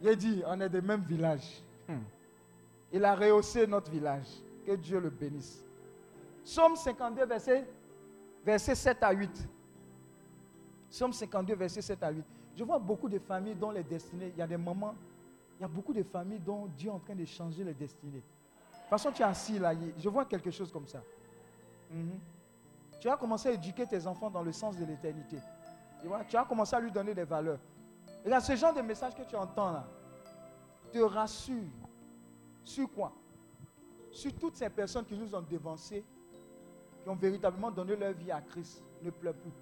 Il 0.00 0.16
dit, 0.16 0.42
on 0.46 0.60
est 0.60 0.68
des 0.68 0.80
mêmes 0.80 1.02
villages. 1.02 1.60
Hmm. 1.88 1.98
Il 2.92 3.04
a 3.04 3.14
rehaussé 3.14 3.66
notre 3.66 3.90
village. 3.90 4.28
Que 4.64 4.72
Dieu 4.76 5.00
le 5.00 5.10
bénisse. 5.10 5.64
Psaume 6.44 6.76
52, 6.76 7.26
verset, 7.26 7.66
verset 8.44 8.74
7 8.74 9.02
à 9.02 9.12
8. 9.12 9.48
Psaume 10.90 11.12
52, 11.12 11.54
verset 11.54 11.82
7 11.82 12.02
à 12.02 12.10
8. 12.10 12.24
Je 12.58 12.64
vois 12.64 12.80
beaucoup 12.80 13.08
de 13.08 13.20
familles 13.20 13.54
dont 13.54 13.70
les 13.70 13.84
destinées, 13.84 14.32
il 14.34 14.36
y 14.36 14.42
a 14.42 14.46
des 14.48 14.56
moments, 14.56 14.96
il 15.56 15.62
y 15.62 15.64
a 15.64 15.68
beaucoup 15.68 15.92
de 15.92 16.02
familles 16.02 16.40
dont 16.40 16.66
Dieu 16.66 16.88
est 16.88 16.92
en 16.92 16.98
train 16.98 17.14
de 17.14 17.24
changer 17.24 17.62
les 17.62 17.72
destinées. 17.72 18.18
De 18.18 18.80
toute 18.80 18.90
façon, 18.90 19.12
tu 19.12 19.22
es 19.22 19.24
assis 19.24 19.60
là, 19.60 19.74
je 19.96 20.08
vois 20.08 20.24
quelque 20.24 20.50
chose 20.50 20.72
comme 20.72 20.88
ça. 20.88 21.00
Mhm. 21.88 22.18
Tu 22.98 23.08
as 23.08 23.16
commencé 23.16 23.50
à 23.50 23.52
éduquer 23.52 23.86
tes 23.86 24.04
enfants 24.08 24.28
dans 24.28 24.42
le 24.42 24.50
sens 24.50 24.76
de 24.76 24.84
l'éternité. 24.84 25.36
Tu 26.28 26.36
as 26.36 26.44
commencé 26.46 26.74
à 26.74 26.80
lui 26.80 26.90
donner 26.90 27.14
des 27.14 27.22
valeurs. 27.22 27.60
Et 28.24 28.28
là, 28.28 28.40
ce 28.40 28.56
genre 28.56 28.74
de 28.74 28.80
message 28.80 29.14
que 29.14 29.22
tu 29.22 29.36
entends 29.36 29.70
là, 29.70 29.86
te 30.90 30.98
rassure. 30.98 31.62
Sur 32.64 32.92
quoi? 32.92 33.12
Sur 34.10 34.34
toutes 34.34 34.56
ces 34.56 34.68
personnes 34.68 35.04
qui 35.04 35.16
nous 35.16 35.32
ont 35.32 35.42
dévancés, 35.42 36.04
qui 37.04 37.08
ont 37.08 37.14
véritablement 37.14 37.70
donné 37.70 37.94
leur 37.94 38.14
vie 38.14 38.32
à 38.32 38.40
Christ, 38.40 38.82
ne 39.00 39.10
pleure 39.10 39.34
plus. 39.34 39.52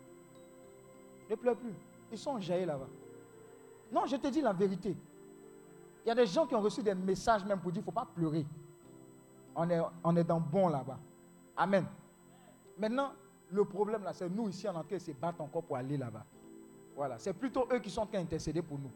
Ne 1.29 1.35
pleure 1.37 1.57
plus. 1.57 1.75
Ils 2.11 2.19
sont 2.19 2.31
enjaillés 2.31 2.67
là-bas. 2.67 2.89
Non, 3.93 4.07
je 4.07 4.17
te 4.17 4.27
dis 4.29 4.41
la 4.41 4.53
vérité. 4.53 4.97
Il 6.05 6.09
y 6.09 6.11
a 6.11 6.15
des 6.15 6.27
gens 6.27 6.47
qui 6.47 6.55
ont 6.55 6.61
reçu 6.61 6.83
des 6.83 6.95
messages 6.95 7.45
même 7.45 7.59
pour 7.61 7.73
dire 7.73 7.83
qu'il 7.83 7.91
ne 7.91 7.95
faut 7.95 8.07
pas 8.07 8.09
pleurer. 8.15 8.47
On 9.55 9.69
est, 9.71 9.81
on 10.05 10.17
est 10.17 10.25
dans 10.25 10.41
bon 10.41 10.69
là-bas. 10.69 10.99
Amen. 11.57 11.87
Maintenant, 12.79 13.13
le 13.51 13.65
problème 13.65 14.03
là, 14.05 14.13
c'est 14.13 14.29
nous 14.29 14.49
ici 14.49 14.69
en 14.69 14.73
train 14.73 14.97
de 14.97 14.99
se 14.99 15.13
battre 15.13 15.41
encore 15.41 15.63
pour 15.63 15.77
aller 15.77 15.97
là-bas. 15.97 16.25
Voilà, 16.95 17.19
c'est 17.19 17.33
plutôt 17.33 17.67
eux 17.73 17.79
qui 17.79 17.91
sont 17.91 18.03
en 18.03 18.07
train 18.07 18.21
d'intercéder 18.21 18.63
pour 18.63 18.79
nous. 18.79 18.91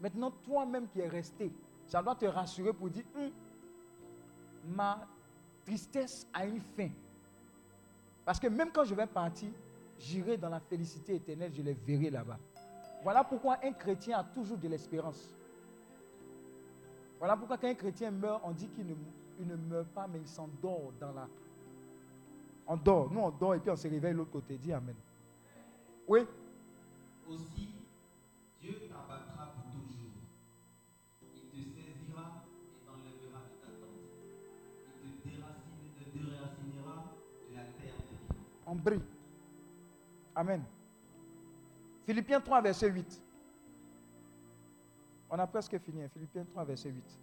Maintenant, 0.00 0.30
toi-même 0.30 0.88
qui 0.88 1.00
es 1.00 1.08
resté, 1.08 1.52
ça 1.86 2.02
doit 2.02 2.14
te 2.14 2.26
rassurer 2.26 2.72
pour 2.72 2.88
dire, 2.88 3.04
Hum, 3.16 3.30
ma 4.74 5.06
tristesse 5.64 6.26
a 6.32 6.46
une 6.46 6.60
fin. 6.60 6.88
Parce 8.24 8.38
que 8.38 8.46
même 8.46 8.70
quand 8.72 8.84
je 8.84 8.94
vais 8.94 9.06
partir, 9.06 9.50
j'irai 10.02 10.36
dans 10.36 10.48
la 10.48 10.60
félicité 10.60 11.14
éternelle, 11.14 11.52
je 11.54 11.62
les 11.62 11.74
verrai 11.74 12.10
là-bas. 12.10 12.38
Voilà 13.02 13.24
pourquoi 13.24 13.58
un 13.62 13.72
chrétien 13.72 14.18
a 14.18 14.24
toujours 14.24 14.58
de 14.58 14.68
l'espérance. 14.68 15.34
Voilà 17.18 17.36
pourquoi 17.36 17.56
quand 17.56 17.68
un 17.68 17.74
chrétien 17.74 18.10
meurt, 18.10 18.40
on 18.44 18.50
dit 18.50 18.68
qu'il 18.68 18.86
ne, 19.46 19.56
meurt 19.56 19.88
pas, 19.88 20.06
mais 20.08 20.18
il 20.20 20.26
s'endort 20.26 20.92
dans 21.00 21.12
la... 21.12 21.28
On 22.66 22.76
dort, 22.76 23.10
nous 23.12 23.20
on 23.20 23.30
dort 23.30 23.54
et 23.54 23.60
puis 23.60 23.70
on 23.70 23.76
se 23.76 23.88
réveille 23.88 24.12
de 24.12 24.18
l'autre 24.18 24.30
côté. 24.30 24.56
Dis 24.56 24.72
Amen. 24.72 24.94
Oui, 26.08 26.20
Aussi, 27.28 27.74
Dieu 28.60 28.74
t'abattra 28.88 29.52
pour 29.54 29.70
toujours. 29.70 30.10
Il 31.34 31.42
te 31.50 31.80
saisira 31.80 32.44
et 32.74 32.86
t'enlèvera 32.86 33.40
de 33.40 33.54
ta 33.60 33.72
tente. 33.80 34.02
Il 35.04 35.12
te, 35.12 35.28
déracine- 35.28 35.94
te 35.96 36.18
déracinera 36.18 37.04
de 37.50 37.54
la 37.56 37.62
terre 37.62 37.94
on 38.66 38.74
brille. 38.76 39.02
Amen. 40.34 40.64
Philippiens 42.06 42.40
3, 42.40 42.60
verset 42.62 42.88
8. 42.90 43.22
On 45.30 45.38
a 45.38 45.46
presque 45.46 45.78
fini. 45.78 46.02
hein. 46.02 46.08
Philippiens 46.08 46.44
3, 46.44 46.64
verset 46.64 46.90
8. 46.90 47.18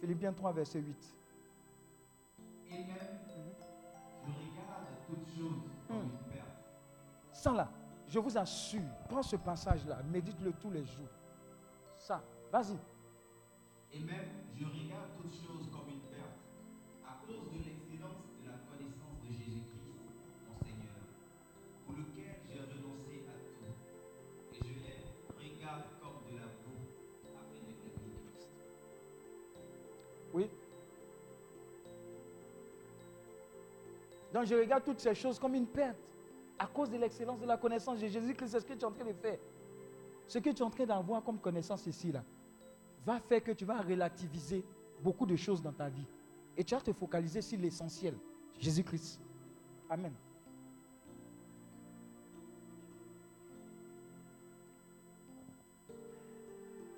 Philippiens 0.00 0.32
3, 0.32 0.52
verset 0.52 0.80
8. 0.80 1.14
Et 2.70 2.78
même, 2.78 2.86
je 4.24 4.30
regarde 4.32 4.86
toutes 5.06 5.26
choses 5.36 5.62
comme 5.88 5.96
Hmm. 5.98 6.02
une 6.02 6.32
perte. 6.32 6.48
Ça 7.32 7.52
là, 7.52 7.68
je 8.08 8.18
vous 8.18 8.36
assure, 8.38 8.82
prends 9.08 9.22
ce 9.22 9.36
passage-là, 9.36 10.02
médite-le 10.04 10.52
tous 10.54 10.70
les 10.70 10.84
jours. 10.84 11.08
Ça, 11.98 12.22
vas-y. 12.50 12.76
Et 13.92 14.00
même, 14.00 14.26
je 14.56 14.64
regarde 14.64 15.10
toutes 15.16 15.34
choses 15.34 15.68
comme 15.70 15.88
une 15.88 15.91
Donc 34.32 34.46
je 34.46 34.54
regarde 34.54 34.84
toutes 34.84 35.00
ces 35.00 35.14
choses 35.14 35.38
comme 35.38 35.54
une 35.54 35.66
perte. 35.66 35.96
À 36.58 36.66
cause 36.66 36.90
de 36.90 36.96
l'excellence 36.96 37.40
de 37.40 37.46
la 37.46 37.56
connaissance 37.56 38.00
de 38.00 38.06
Jésus-Christ, 38.06 38.48
c'est 38.48 38.60
ce 38.60 38.64
que 38.64 38.72
tu 38.72 38.80
es 38.80 38.84
en 38.84 38.92
train 38.92 39.04
de 39.04 39.12
faire. 39.12 39.38
Ce 40.26 40.38
que 40.38 40.50
tu 40.50 40.56
es 40.56 40.62
en 40.62 40.70
train 40.70 40.86
d'avoir 40.86 41.22
comme 41.22 41.38
connaissance 41.38 41.86
ici, 41.86 42.12
là, 42.12 42.22
va 43.04 43.18
faire 43.18 43.42
que 43.42 43.52
tu 43.52 43.64
vas 43.64 43.80
relativiser 43.80 44.64
beaucoup 45.02 45.26
de 45.26 45.36
choses 45.36 45.60
dans 45.60 45.72
ta 45.72 45.88
vie. 45.88 46.06
Et 46.56 46.62
tu 46.62 46.74
vas 46.74 46.80
te 46.80 46.92
focaliser 46.92 47.42
sur 47.42 47.58
l'essentiel, 47.58 48.14
Jésus-Christ. 48.58 49.20
Amen. 49.90 50.12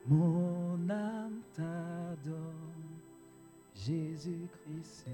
Mon 0.06 0.90
âme 0.90 1.40
t'adore, 1.54 2.36
Jésus-Christ. 3.74 5.08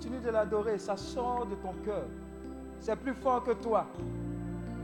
Continue 0.00 0.20
de 0.20 0.30
l'adorer, 0.30 0.78
ça 0.78 0.96
sort 0.96 1.44
de 1.44 1.54
ton 1.56 1.74
cœur. 1.84 2.04
C'est 2.80 2.96
plus 2.96 3.12
fort 3.12 3.44
que 3.44 3.50
toi. 3.50 3.84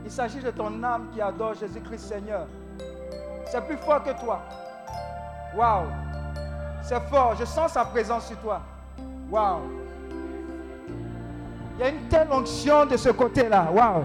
Il 0.05 0.11
s'agit 0.11 0.39
de 0.41 0.51
ton 0.51 0.83
âme 0.83 1.07
qui 1.11 1.19
adore 1.19 1.55
Jésus-Christ 1.55 2.07
Seigneur. 2.07 2.45
C'est 3.47 3.65
plus 3.65 3.77
fort 3.77 4.03
que 4.03 4.11
toi. 4.21 4.43
Waouh. 5.55 5.87
C'est 6.83 7.01
fort, 7.09 7.33
je 7.35 7.45
sens 7.45 7.71
sa 7.71 7.83
présence 7.85 8.27
sur 8.27 8.37
toi. 8.37 8.61
Waouh. 9.31 9.61
Il 11.73 11.79
y 11.79 11.83
a 11.83 11.89
une 11.89 12.07
telle 12.09 12.31
onction 12.31 12.85
de 12.85 12.95
ce 12.95 13.09
côté-là. 13.09 13.69
Waouh. 13.73 14.03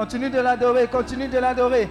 Continue 0.00 0.30
de 0.30 0.40
l'adorer, 0.40 0.86
continue 0.86 1.28
de 1.28 1.36
l'adorer. 1.36 1.86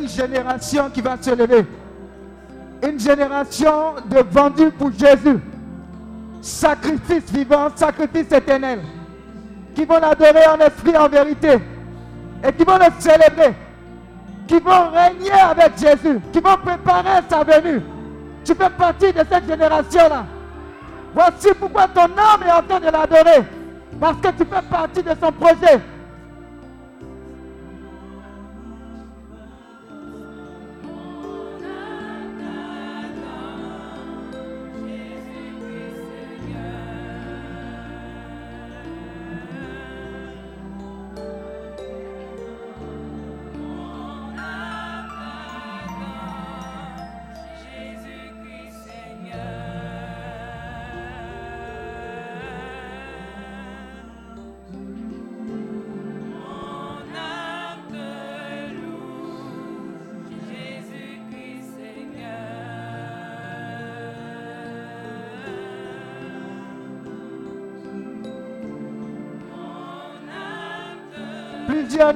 Une 0.00 0.08
génération 0.08 0.90
qui 0.90 1.00
va 1.00 1.16
se 1.20 1.30
lever. 1.30 1.66
Une 2.82 2.98
génération 2.98 3.94
de 4.08 4.22
vendus 4.30 4.70
pour 4.70 4.90
Jésus. 4.92 5.40
Sacrifice 6.40 7.30
vivant, 7.32 7.68
sacrifice 7.74 8.30
éternel. 8.32 8.80
Qui 9.74 9.84
vont 9.84 9.98
l'adorer 9.98 10.46
en 10.46 10.58
esprit, 10.58 10.96
en 10.96 11.08
vérité. 11.08 11.58
Et 12.44 12.52
qui 12.52 12.64
vont 12.64 12.78
le 12.78 12.86
célébrer. 12.98 13.54
Qui 14.46 14.60
vont 14.60 14.90
régner 14.90 15.32
avec 15.32 15.72
Jésus. 15.78 16.20
Qui 16.32 16.40
vont 16.40 16.56
préparer 16.56 17.22
sa 17.28 17.42
venue. 17.42 17.82
Tu 18.44 18.54
fais 18.54 18.70
partie 18.70 19.12
de 19.12 19.22
cette 19.30 19.46
génération-là. 19.46 20.24
Voici 21.14 21.48
pourquoi 21.58 21.88
ton 21.88 22.02
âme 22.02 22.42
est 22.46 22.52
en 22.52 22.62
train 22.62 22.80
de 22.80 22.92
l'adorer. 22.92 23.44
Parce 24.00 24.16
que 24.18 24.28
tu 24.28 24.44
fais 24.44 24.62
partie 24.70 25.02
de 25.02 25.10
son 25.20 25.32
projet. 25.32 25.80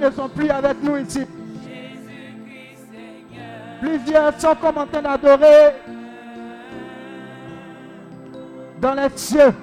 Ne 0.02 0.10
sont 0.10 0.28
plus 0.28 0.50
avec 0.50 0.82
nous 0.82 0.96
ici. 0.96 1.24
Plusieurs 3.80 4.40
sont 4.40 4.54
comme 4.60 4.78
en 4.78 4.86
train 4.86 5.02
d'adorer 5.02 5.74
dans 8.80 8.94
les 8.94 9.08
cieux. 9.16 9.54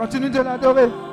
Continue 0.00 0.30
de 0.30 0.40
l'adorer. 0.40 1.09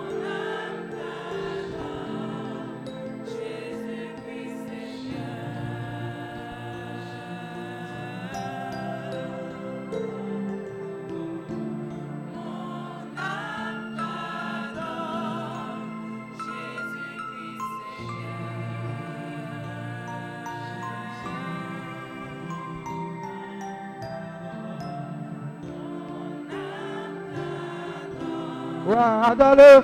Adore-le. 29.27 29.83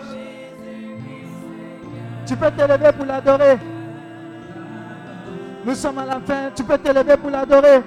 Tu 2.25 2.35
peux 2.35 2.51
t'élever 2.51 2.91
pour 2.93 3.05
l'adorer. 3.05 3.57
Nous 5.65 5.75
sommes 5.75 5.97
à 5.99 6.05
la 6.05 6.19
fin. 6.19 6.51
Tu 6.55 6.63
peux 6.63 6.77
t'élever 6.77 7.17
pour 7.17 7.29
l'adorer. 7.29 7.81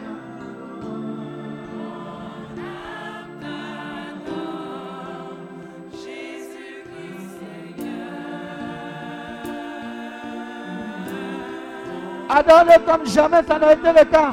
Adore-le 12.29 12.85
comme 12.85 13.07
jamais 13.07 13.43
ça 13.49 13.59
n'a 13.59 13.73
été 13.73 13.89
le 13.89 14.05
cas. 14.05 14.31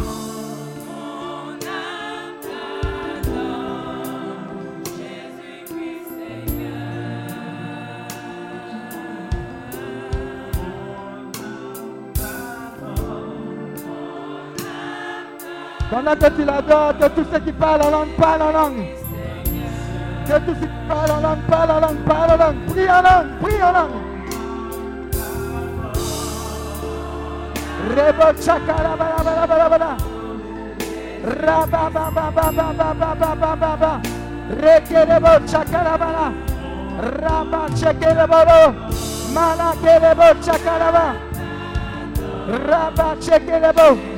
Pendant 16.04 16.20
que 16.20 16.36
tu 16.36 16.44
l'adores, 16.44 16.98
que 17.00 17.08
tous 17.08 17.26
ceux 17.32 17.40
qui 17.40 17.54
parlent 17.54 17.82
en 17.82 17.90
langue 17.90 18.10
parlent 18.18 18.42
en 18.42 18.52
langue. 18.52 18.88
Que 20.28 20.38
tous 20.40 20.60
ceux 20.60 20.68
qui 20.68 20.88
parlent 20.90 21.12
en 21.12 21.22
langue 21.22 21.44
parlent 21.50 21.72
en 21.72 21.80
langue, 21.80 21.98
parlent 22.06 22.32
en 22.32 22.38
langue. 22.38 22.56
Prie 22.68 22.90
en 22.90 23.02
langue, 23.02 23.28
prie 23.42 23.64
en 23.64 23.72
langue. 23.72 24.02
Rebo 27.96 28.34
chakara 28.44 28.98
bala 28.98 29.24
bala 29.24 29.48
bala 29.48 29.70
bala. 29.70 29.98
Raba 31.24 31.90
ba 31.90 32.12
ba 32.14 32.32
ba 32.36 32.52
ba 32.52 32.74
ba 32.74 32.94
ba 33.00 33.16
ba 33.16 33.36
ba 33.36 33.56
ba 33.56 33.78
ba. 33.80 34.02
Reke 34.62 35.06
rebo 35.06 35.48
chakara 35.48 35.98
bala. 35.98 36.34
Raba 37.00 37.70
cheke 37.80 38.10
rebo. 38.14 38.74
Mala 39.34 39.74
ke 39.82 40.00
rebo 40.04 40.28
chakara 40.44 40.92
ba. 40.92 41.16
Raba 42.68 43.16
cheke 43.22 43.62
rebo. 43.64 44.13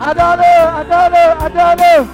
Adore, 0.00 0.34
adore, 0.80 1.36
adore. 1.44 2.06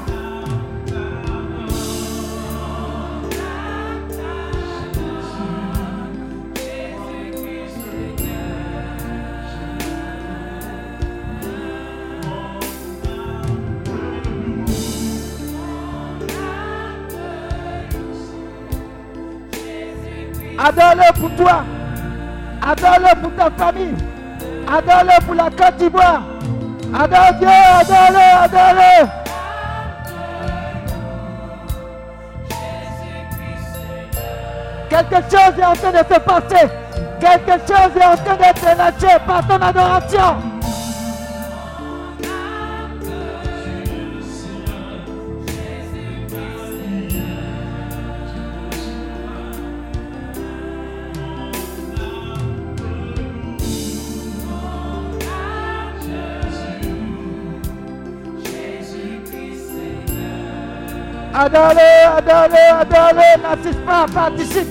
Adore 20.59 21.13
pour 21.15 21.31
toi. 21.37 21.65
Adore 22.63 23.17
pour 23.23 23.35
ta 23.35 23.51
famille. 23.51 24.14
Adore-le 24.77 25.25
pour 25.25 25.35
la 25.37 25.45
Côte 25.45 25.77
d'Ivoire. 25.77 26.23
Adore 26.93 27.35
Dieu, 27.39 27.49
adore-le, 27.49 28.45
adore-le. 28.45 29.07
Quelque 34.89 35.17
chose 35.31 35.59
est 35.59 35.65
en 35.65 35.75
train 35.75 35.93
de 35.93 35.99
se 35.99 36.21
passer. 36.21 36.69
Quelque 37.21 37.53
chose 37.69 37.97
est 37.97 38.05
en 38.05 38.17
train 38.17 38.37
d'être 38.37 38.65
lâché 38.77 39.17
par 39.25 39.47
ton 39.47 39.63
adoration. 39.65 40.54
Adore-le, 61.45 62.17
adore-le, 62.17 62.81
adore-le, 62.81 63.43
n'assiste 63.43 63.85
pas, 63.85 64.07
participe. 64.15 64.67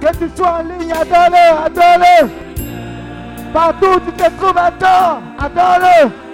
Que 0.00 0.16
tu 0.16 0.30
sois 0.34 0.52
en 0.52 0.62
ligne, 0.62 0.92
adore-le, 0.92 1.44
adore-le. 1.66 2.30
Partout 3.52 3.86
où 3.86 4.00
tu 4.00 4.12
te 4.12 4.30
trouves, 4.38 4.56
adore, 4.56 5.20
adore-le. 5.38 6.25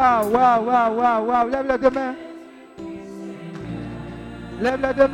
Waouh, 0.00 0.30
waouh, 0.32 0.64
waouh, 0.64 0.96
waouh, 0.96 1.26
waouh. 1.26 1.48
Lève 1.50 1.66
les 1.68 1.78
deux. 1.78 1.90
Lève 4.62 4.80
les 4.80 4.94
deux. 4.94 5.10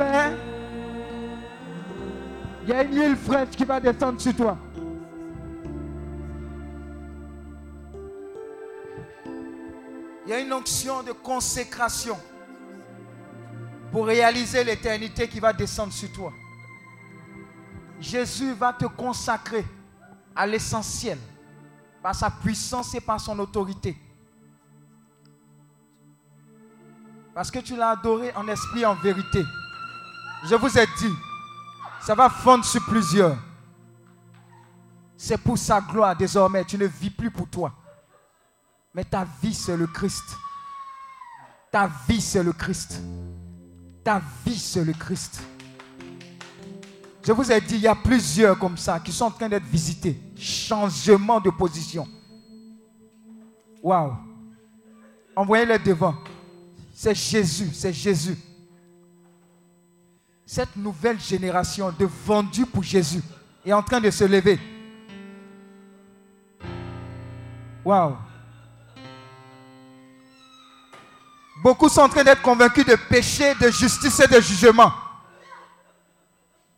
Il 2.63 2.69
y 2.69 2.73
a 2.73 2.83
une 2.83 2.95
huile 2.95 3.17
fraîche 3.17 3.49
qui 3.49 3.65
va 3.65 3.81
descendre 3.81 4.21
sur 4.21 4.33
toi. 4.33 4.57
Il 10.25 10.29
y 10.29 10.33
a 10.33 10.39
une 10.39 10.53
onction 10.53 11.03
de 11.03 11.11
consécration 11.11 12.17
pour 13.91 14.05
réaliser 14.05 14.63
l'éternité 14.63 15.27
qui 15.27 15.41
va 15.41 15.51
descendre 15.51 15.91
sur 15.91 16.11
toi. 16.13 16.31
Jésus 17.99 18.53
va 18.53 18.71
te 18.71 18.85
consacrer 18.85 19.65
à 20.33 20.47
l'essentiel 20.47 21.17
par 22.01 22.15
sa 22.15 22.29
puissance 22.29 22.95
et 22.95 23.01
par 23.01 23.19
son 23.19 23.37
autorité. 23.39 23.97
Parce 27.37 27.51
que 27.51 27.59
tu 27.59 27.75
l'as 27.75 27.89
adoré 27.89 28.33
en 28.35 28.47
esprit 28.47 28.83
en 28.83 28.95
vérité. 28.95 29.45
Je 30.49 30.55
vous 30.55 30.75
ai 30.75 30.87
dit, 30.97 31.13
ça 32.01 32.15
va 32.15 32.31
fondre 32.31 32.65
sur 32.65 32.83
plusieurs. 32.83 33.37
C'est 35.15 35.37
pour 35.37 35.55
sa 35.55 35.79
gloire 35.79 36.15
désormais. 36.15 36.65
Tu 36.65 36.79
ne 36.79 36.87
vis 36.87 37.11
plus 37.11 37.29
pour 37.29 37.47
toi. 37.47 37.71
Mais 38.91 39.03
ta 39.03 39.23
vie, 39.39 39.53
c'est 39.53 39.77
le 39.77 39.85
Christ. 39.85 40.23
Ta 41.71 41.87
vie, 42.07 42.21
c'est 42.21 42.41
le 42.41 42.53
Christ. 42.53 43.03
Ta 44.03 44.19
vie, 44.43 44.57
c'est 44.57 44.83
le 44.83 44.93
Christ. 44.93 45.39
Je 47.23 47.31
vous 47.33 47.51
ai 47.51 47.61
dit, 47.61 47.75
il 47.75 47.81
y 47.81 47.87
a 47.87 47.93
plusieurs 47.93 48.57
comme 48.57 48.77
ça 48.77 48.99
qui 48.99 49.11
sont 49.11 49.25
en 49.25 49.31
train 49.31 49.47
d'être 49.47 49.65
visités. 49.65 50.19
Changement 50.35 51.39
de 51.39 51.51
position. 51.51 52.07
Waouh. 53.83 54.15
Envoyez-les 55.35 55.77
devant. 55.77 56.15
C'est 56.99 57.13
Jésus, 57.13 57.69
c'est 57.73 57.93
Jésus. 57.93 58.35
Cette 60.43 60.75
nouvelle 60.75 61.19
génération 61.19 61.91
de 61.91 62.05
vendus 62.25 62.65
pour 62.65 62.81
Jésus 62.81 63.21
est 63.63 63.71
en 63.71 63.83
train 63.83 64.01
de 64.01 64.09
se 64.09 64.23
lever. 64.23 64.59
Waouh. 67.85 68.17
Beaucoup 71.61 71.87
sont 71.87 72.01
en 72.01 72.09
train 72.09 72.23
d'être 72.23 72.41
convaincus 72.41 72.87
de 72.87 72.95
péché, 72.95 73.53
de 73.61 73.69
justice 73.69 74.19
et 74.19 74.27
de 74.27 74.41
jugement. 74.41 74.91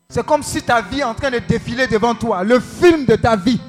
C'est 0.09 0.25
comme 0.25 0.43
si 0.43 0.61
ta 0.61 0.81
vie 0.81 0.99
est 0.99 1.03
en 1.05 1.15
train 1.15 1.31
de 1.31 1.39
défiler 1.39 1.87
devant 1.87 2.13
toi, 2.13 2.43
le 2.43 2.59
film 2.59 3.05
de 3.05 3.15
ta 3.15 3.37
vie. 3.37 3.61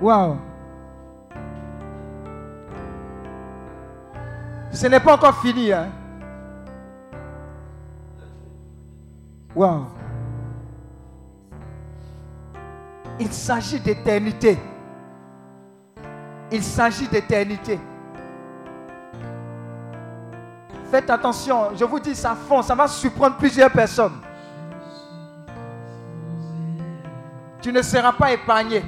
Waouh. 0.00 0.53
Ce 4.74 4.88
n'est 4.88 4.98
pas 5.00 5.14
encore 5.14 5.40
fini. 5.40 5.72
Hein? 5.72 5.88
Waouh. 9.54 9.86
Il 13.20 13.32
s'agit 13.32 13.78
d'éternité. 13.78 14.58
Il 16.50 16.62
s'agit 16.62 17.06
d'éternité. 17.06 17.78
Faites 20.90 21.08
attention, 21.08 21.74
je 21.76 21.84
vous 21.84 22.00
dis, 22.00 22.14
ça 22.14 22.34
fond, 22.34 22.60
ça 22.60 22.74
va 22.74 22.88
surprendre 22.88 23.36
plusieurs 23.36 23.70
personnes. 23.70 24.20
Tu 27.60 27.72
ne 27.72 27.80
seras 27.80 28.12
pas 28.12 28.32
épargné. 28.32 28.82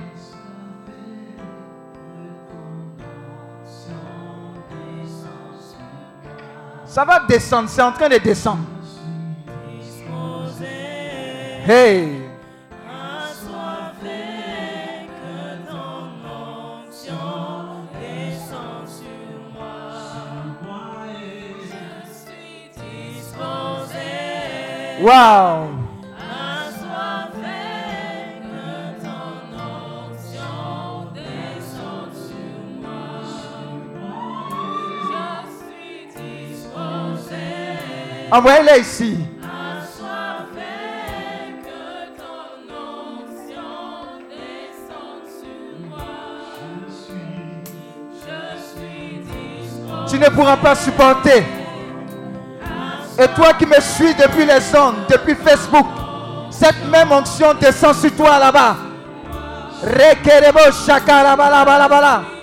Ça 6.96 7.04
va 7.04 7.20
descendre, 7.20 7.68
c'est 7.68 7.82
en 7.82 7.92
train 7.92 8.08
de 8.08 8.16
descendre. 8.16 8.64
Hey! 11.68 12.22
Wow! 25.02 25.75
Envoyez-les 38.36 38.80
ici. 38.80 39.16
Tu 50.06 50.18
ne 50.18 50.28
pourras 50.28 50.58
pas 50.58 50.74
supporter. 50.74 51.46
Et 53.18 53.28
toi 53.28 53.54
qui 53.54 53.64
me 53.64 53.80
suis 53.80 54.14
depuis 54.14 54.44
les 54.44 54.76
ondes, 54.76 54.96
depuis 55.08 55.34
Facebook, 55.34 55.86
cette 56.50 56.84
même 56.92 57.10
onction 57.12 57.54
descend 57.54 57.94
sur 57.94 58.14
toi 58.14 58.38
là-bas. 58.38 58.76
Rekerebo 59.82 60.60
shakarabalabalabala. 60.86 62.35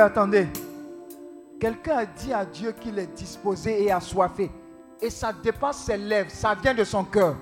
Attendez. 0.00 0.48
Quelqu'un 1.60 1.98
a 1.98 2.06
dit 2.06 2.32
à 2.32 2.44
Dieu 2.44 2.72
qu'il 2.72 2.98
est 2.98 3.14
disposé 3.14 3.84
et 3.84 3.92
assoiffé. 3.92 4.50
Et 5.00 5.10
ça 5.10 5.32
dépasse 5.32 5.84
ses 5.84 5.96
lèvres, 5.96 6.30
ça 6.30 6.54
vient 6.54 6.74
de 6.74 6.84
son 6.84 7.04
cœur. 7.04 7.36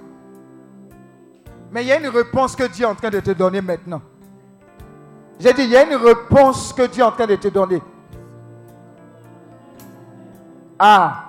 Mais 1.71 1.85
il 1.85 1.89
y 1.89 1.93
a 1.93 1.99
une 1.99 2.09
réponse 2.09 2.57
que 2.57 2.65
Dieu 2.65 2.85
est 2.85 2.89
en 2.89 2.95
train 2.95 3.11
de 3.11 3.21
te 3.21 3.31
donner 3.31 3.61
maintenant. 3.61 4.03
J'ai 5.39 5.53
dit, 5.53 5.63
il 5.63 5.71
y 5.71 5.77
a 5.77 5.85
une 5.85 5.97
réponse 5.97 6.73
que 6.73 6.87
Dieu 6.87 7.03
est 7.03 7.07
en 7.07 7.13
train 7.13 7.27
de 7.27 7.37
te 7.37 7.49
donner. 7.49 7.81
Ah. 10.79 11.25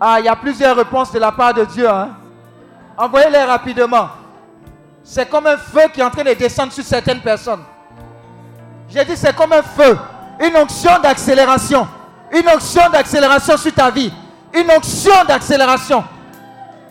Ah, 0.00 0.16
il 0.20 0.24
y 0.24 0.28
a 0.28 0.36
plusieurs 0.36 0.76
réponses 0.76 1.12
de 1.12 1.18
la 1.18 1.32
part 1.32 1.54
de 1.54 1.64
Dieu. 1.64 1.88
Hein? 1.88 2.16
Envoyez-les 2.96 3.44
rapidement. 3.44 4.08
C'est 5.02 5.28
comme 5.28 5.46
un 5.46 5.56
feu 5.56 5.82
qui 5.92 6.00
est 6.00 6.04
en 6.04 6.10
train 6.10 6.24
de 6.24 6.34
descendre 6.34 6.72
sur 6.72 6.84
certaines 6.84 7.20
personnes. 7.20 7.62
J'ai 8.94 9.04
dit, 9.04 9.16
c'est 9.16 9.34
comme 9.34 9.52
un 9.52 9.62
feu. 9.62 9.98
Une 10.40 10.56
onction 10.56 11.00
d'accélération. 11.02 11.88
Une 12.30 12.48
onction 12.48 12.88
d'accélération 12.90 13.56
sur 13.56 13.72
ta 13.74 13.90
vie. 13.90 14.12
Une 14.54 14.70
onction 14.70 15.24
d'accélération. 15.26 16.04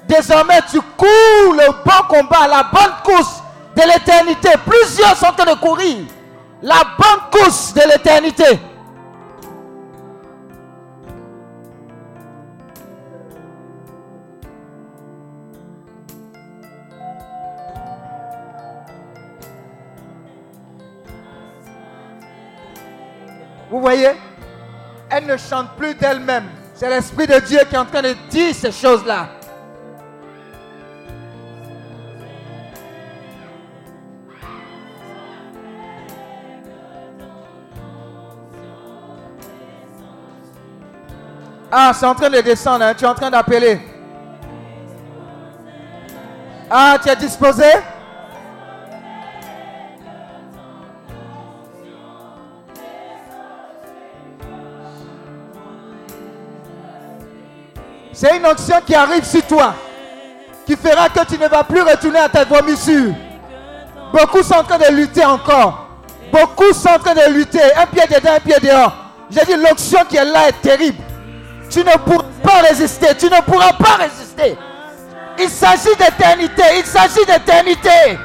Désormais, 0.05 0.59
tu 0.69 0.81
cours 0.97 1.53
le 1.53 1.71
bon 1.85 2.07
combat, 2.09 2.45
la 2.49 2.63
bonne 2.63 2.93
course 3.05 3.41
de 3.77 3.81
l'éternité. 3.83 4.49
Plusieurs 4.65 5.15
sont 5.15 5.27
en 5.27 5.31
train 5.31 5.53
de 5.53 5.57
courir. 5.57 5.99
La 6.61 6.81
bonne 6.97 7.41
course 7.41 7.73
de 7.73 7.81
l'éternité. 7.89 8.59
Vous 23.73 23.81
voyez? 23.81 24.11
Elle 25.09 25.25
ne 25.25 25.35
chante 25.35 25.69
plus 25.75 25.95
d'elle-même. 25.95 26.43
C'est 26.75 26.91
l'Esprit 26.91 27.25
de 27.25 27.39
Dieu 27.39 27.57
qui 27.67 27.73
est 27.73 27.77
en 27.79 27.85
train 27.85 28.03
de 28.03 28.13
dire 28.29 28.53
ces 28.53 28.71
choses-là. 28.71 29.29
Ah, 41.71 41.93
c'est 41.95 42.05
en 42.05 42.13
train 42.13 42.29
de 42.29 42.41
descendre, 42.41 42.85
hein. 42.85 42.93
tu 42.95 43.05
es 43.05 43.07
en 43.07 43.15
train 43.15 43.31
d'appeler. 43.31 43.81
Ah, 46.69 46.97
tu 47.01 47.09
es 47.09 47.15
disposé? 47.15 47.71
C'est 58.13 58.37
une 58.37 58.45
onction 58.45 58.75
qui 58.85 58.93
arrive 58.93 59.25
sur 59.25 59.41
toi, 59.47 59.73
qui 60.67 60.75
fera 60.75 61.09
que 61.09 61.25
tu 61.25 61.37
ne 61.39 61.47
vas 61.47 61.63
plus 61.63 61.81
retourner 61.81 62.19
à 62.19 62.29
ta 62.29 62.45
vomissure. 62.45 63.13
Beaucoup 64.13 64.43
sont 64.43 64.53
en 64.53 64.63
train 64.63 64.77
de 64.77 64.93
lutter 64.93 65.25
encore. 65.25 65.87
Beaucoup 66.31 66.71
sont 66.73 66.89
en 66.89 66.99
train 66.99 67.15
de 67.15 67.33
lutter. 67.33 67.59
Un 67.75 67.87
pied 67.87 68.03
dedans, 68.07 68.35
un 68.35 68.39
pied 68.39 68.55
dehors. 68.61 68.95
J'ai 69.31 69.45
dit, 69.45 69.55
l'onction 69.55 69.99
qui 70.07 70.17
est 70.17 70.25
là 70.25 70.49
est 70.49 70.61
terrible. 70.61 71.01
Tu 71.69 71.79
ne 71.79 71.97
pourras 71.97 72.25
pas 72.43 72.61
résister. 72.69 73.07
Tu 73.17 73.25
ne 73.25 73.41
pourras 73.41 73.73
pas 73.73 73.97
résister. 73.99 74.55
Il 75.39 75.49
s'agit 75.49 75.95
d'éternité. 75.97 76.63
Il 76.77 76.85
s'agit 76.85 77.25
d'éternité. 77.25 78.19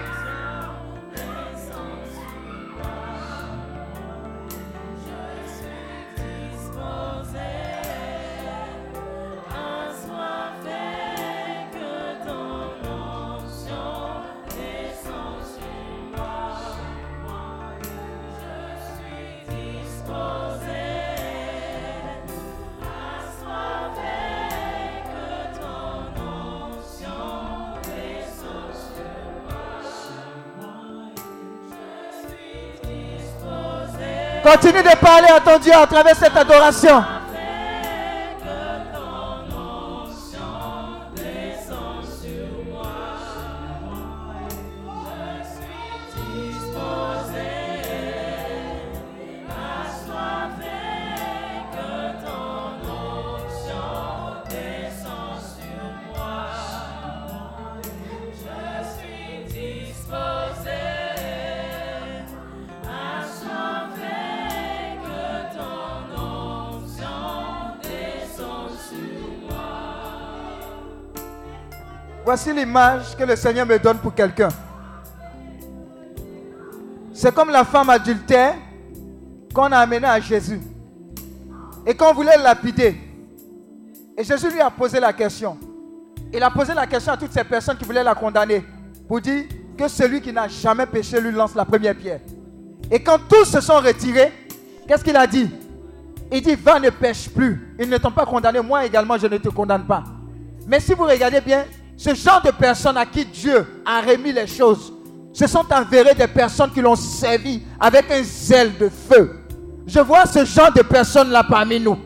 Continue 34.42 34.83
de 34.83 34.97
parler 34.97 35.28
à 35.28 35.41
ton 35.41 35.58
Dieu 35.58 35.73
à 35.75 35.86
travers 35.86 36.17
cette 36.17 36.36
adoration. 36.36 37.05
Voici 72.41 72.57
l'image 72.57 73.17
que 73.17 73.25
le 73.25 73.34
Seigneur 73.34 73.67
me 73.67 73.76
donne 73.81 73.99
pour 73.99 74.15
quelqu'un. 74.15 74.50
C'est 77.12 77.34
comme 77.34 77.50
la 77.50 77.65
femme 77.65 77.91
adultère 77.91 78.55
qu'on 79.52 79.73
a 79.73 79.78
amenée 79.78 80.07
à 80.07 80.20
Jésus. 80.20 80.60
Et 81.84 81.97
qu'on 81.97 82.15
voulait 82.15 82.36
lapider. 82.36 82.97
Et 84.17 84.23
Jésus 84.23 84.52
lui 84.52 84.60
a 84.60 84.70
posé 84.70 85.00
la 85.00 85.12
question. 85.12 85.58
Il 86.33 86.41
a 86.41 86.49
posé 86.49 86.75
la 86.75 86.86
question 86.86 87.12
à 87.12 87.17
toutes 87.17 87.33
ces 87.33 87.42
personnes 87.42 87.76
qui 87.76 87.84
voulaient 87.84 88.05
la 88.05 88.15
condamner. 88.15 88.65
Pour 89.08 89.20
dire 89.20 89.47
que 89.76 89.89
celui 89.89 90.20
qui 90.20 90.33
n'a 90.33 90.47
jamais 90.47 90.86
péché 90.86 91.20
lui 91.20 91.33
lance 91.33 91.57
la 91.57 91.65
première 91.65 91.97
pierre. 91.97 92.20
Et 92.89 93.02
quand 93.02 93.18
tous 93.28 93.47
se 93.47 93.60
sont 93.60 93.81
retirés, 93.81 94.33
qu'est-ce 94.86 95.02
qu'il 95.02 95.17
a 95.17 95.26
dit? 95.26 95.50
Il 96.31 96.41
dit, 96.41 96.55
va 96.55 96.78
ne 96.78 96.91
pêche 96.91 97.28
plus. 97.31 97.75
Ils 97.81 97.91
ne 97.91 97.99
t'ont 97.99 98.12
pas 98.12 98.26
condamné. 98.26 98.60
Moi 98.60 98.86
également, 98.86 99.18
je 99.18 99.26
ne 99.26 99.39
te 99.39 99.49
condamne 99.49 99.86
pas. 99.86 100.05
Mais 100.68 100.78
si 100.78 100.94
vous 100.94 101.02
regardez 101.02 101.41
bien, 101.41 101.65
ce 101.99 102.15
genre 102.15 102.41
de 102.41 102.52
personnes 102.52 102.97
à 102.97 103.05
qui 103.05 103.25
Dieu 103.27 103.67
a 103.85 104.01
remis 104.01 104.33
les 104.33 104.47
choses, 104.47 104.93
ce 105.33 105.49
sont 105.49 105.65
vérité 105.91 106.15
des 106.15 106.28
personnes 106.28 106.70
qui 106.70 106.81
l'ont 106.81 106.94
servi 106.94 107.60
avec 107.78 108.09
un 108.12 108.23
zèle 108.23 108.78
de 108.78 108.89
feu. 108.89 109.41
Je 109.85 109.99
vois 109.99 110.25
ce 110.27 110.44
genre 110.44 110.73
de 110.73 110.83
personnes-là 110.83 111.43
parmi 111.43 111.81
nous. 111.81 111.99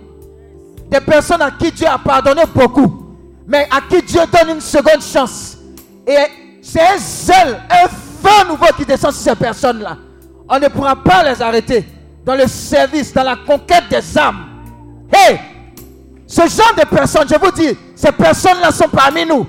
Des 0.90 1.00
personnes 1.00 1.42
à 1.42 1.50
qui 1.50 1.70
Dieu 1.70 1.86
a 1.86 1.98
pardonné 1.98 2.42
beaucoup, 2.54 3.14
mais 3.46 3.68
à 3.70 3.82
qui 3.82 4.02
Dieu 4.02 4.20
donne 4.32 4.56
une 4.56 4.60
seconde 4.62 5.02
chance. 5.02 5.58
Et 6.06 6.16
c'est 6.62 6.80
un 6.80 6.96
zèle, 6.96 7.60
un 7.70 7.88
feu 7.88 8.48
nouveau 8.48 8.66
qui 8.74 8.86
descend 8.86 9.12
sur 9.12 9.30
ces 9.30 9.36
personnes-là. 9.36 9.98
On 10.48 10.58
ne 10.58 10.68
pourra 10.68 10.96
pas 10.96 11.22
les 11.22 11.42
arrêter 11.42 11.84
dans 12.24 12.34
le 12.34 12.46
service, 12.46 13.12
dans 13.12 13.24
la 13.24 13.36
conquête 13.36 13.84
des 13.90 14.18
âmes. 14.18 14.46
Hey! 15.12 15.38
Ce 16.26 16.40
genre 16.48 16.74
de 16.78 16.86
personnes, 16.86 17.28
je 17.28 17.38
vous 17.38 17.52
dis, 17.52 17.76
ces 17.94 18.12
personnes-là 18.12 18.70
sont 18.70 18.88
parmi 18.88 19.26
nous 19.26 19.46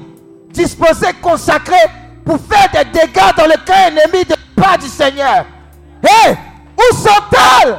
disposés, 0.53 1.13
consacrés 1.21 1.89
pour 2.25 2.39
faire 2.39 2.69
des 2.71 2.85
dégâts 2.91 3.35
dans 3.35 3.47
le 3.47 3.57
cœur 3.65 3.87
ennemi 3.87 4.23
de 4.23 4.35
pas 4.55 4.77
du 4.77 4.87
Seigneur. 4.87 5.45
Hé, 6.03 6.37
où 6.77 6.95
sont-elles? 6.95 7.75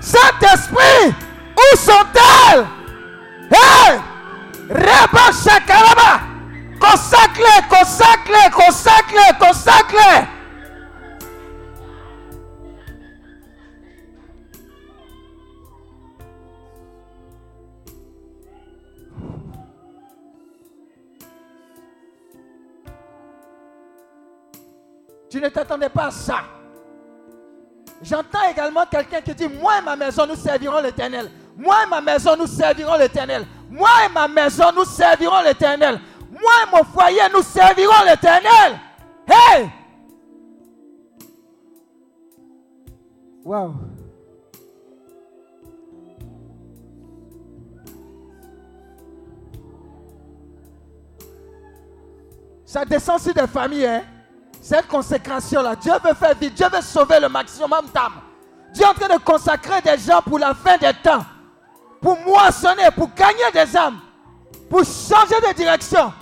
Saint-Esprit, 0.00 1.14
où 1.56 1.76
sont-elles? 1.76 2.66
Hé, 3.50 3.98
Reba 4.68 5.32
Shakaraba, 5.32 6.20
consacre-les, 6.80 7.62
consacre-les. 9.40 10.26
Tu 25.32 25.40
ne 25.40 25.48
t'attendais 25.48 25.88
pas 25.88 26.08
à 26.08 26.10
ça. 26.10 26.40
J'entends 28.02 28.50
également 28.50 28.84
quelqu'un 28.84 29.22
qui 29.22 29.34
dit, 29.34 29.48
moi 29.48 29.78
et 29.78 29.82
ma 29.82 29.96
maison, 29.96 30.26
nous 30.26 30.34
servirons 30.34 30.82
l'éternel. 30.82 31.30
Moi 31.56 31.74
et 31.86 31.88
ma 31.88 32.02
maison, 32.02 32.36
nous 32.36 32.46
servirons 32.46 32.98
l'éternel. 32.98 33.46
Moi 33.70 33.88
et 34.04 34.12
ma 34.12 34.28
maison, 34.28 34.66
nous 34.76 34.84
servirons 34.84 35.40
l'éternel. 35.42 35.98
Moi 36.30 36.52
et 36.66 36.70
mon 36.70 36.84
foyer, 36.84 37.22
nous 37.32 37.40
servirons 37.40 38.04
l'éternel. 38.04 38.78
Hey! 39.26 39.70
Waouh. 43.42 43.74
Ça 52.66 52.84
descend 52.84 53.18
sur 53.18 53.32
des 53.32 53.46
familles, 53.46 53.86
hein. 53.86 54.02
Cette 54.62 54.86
consécration-là, 54.86 55.74
Dieu 55.74 55.92
veut 56.04 56.14
faire 56.14 56.36
vite, 56.36 56.54
Dieu 56.54 56.68
veut 56.72 56.80
sauver 56.80 57.18
le 57.18 57.28
maximum 57.28 57.84
d'âmes. 57.92 58.20
Dieu 58.72 58.84
est 58.84 58.88
en 58.88 58.94
train 58.94 59.12
de 59.12 59.20
consacrer 59.20 59.82
des 59.82 59.98
gens 59.98 60.22
pour 60.22 60.38
la 60.38 60.54
fin 60.54 60.78
des 60.78 60.92
temps, 61.02 61.24
pour 62.00 62.16
moissonner, 62.20 62.88
pour 62.96 63.10
gagner 63.12 63.50
des 63.52 63.76
âmes, 63.76 63.98
pour 64.70 64.84
changer 64.84 65.34
de 65.48 65.52
direction. 65.54 66.12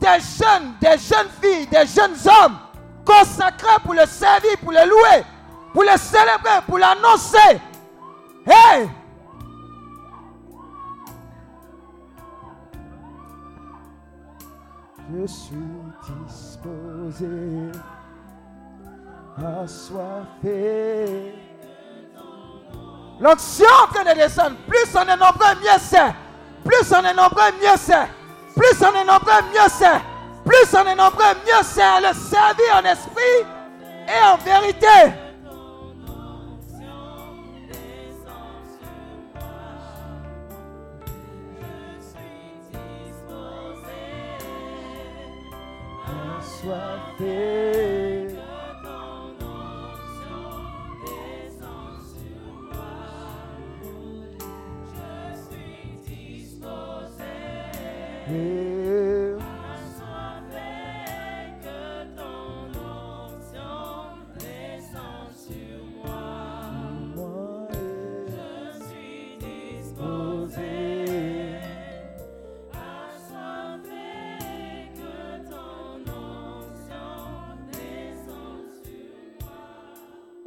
Des 0.00 0.06
jeunes, 0.06 0.74
des 0.80 0.96
jeunes 0.96 1.28
filles, 1.42 1.66
des 1.66 1.86
jeunes 1.86 2.16
hommes 2.24 2.56
consacrés 3.04 3.80
pour 3.82 3.94
le 3.94 4.06
servir, 4.06 4.56
pour 4.62 4.70
le 4.70 4.88
louer, 4.88 5.24
pour 5.72 5.82
le 5.82 5.96
célébrer, 5.98 6.62
pour 6.68 6.78
l'annoncer. 6.78 7.60
Hey! 8.46 8.88
Je 15.14 15.26
suis 15.26 15.56
disposé, 16.26 17.26
assoiffé. 19.38 21.34
L'onction 23.20 23.66
en 23.66 24.04
de 24.04 24.14
descendre. 24.14 24.56
Plus 24.66 24.94
on 24.94 25.02
est 25.02 25.16
nombreux, 25.16 25.54
mieux 25.60 25.78
c'est. 25.78 26.12
Plus 26.64 26.92
on 26.92 27.04
est 27.04 27.14
nombreux, 27.14 27.52
mieux 27.60 27.76
c'est. 27.76 28.08
Plus 28.54 28.82
on 28.82 28.94
est 28.94 29.04
nombreux, 29.04 29.42
mieux 29.52 29.68
c'est. 29.68 30.00
Plus 30.44 30.74
on 30.74 30.86
est 30.86 30.94
nombreux, 30.94 31.34
mieux 31.46 31.62
c'est 31.62 32.00
le 32.00 32.12
servir 32.14 32.76
en 32.76 32.84
esprit 32.84 33.46
et 34.08 34.24
en 34.24 34.36
vérité. 34.38 35.12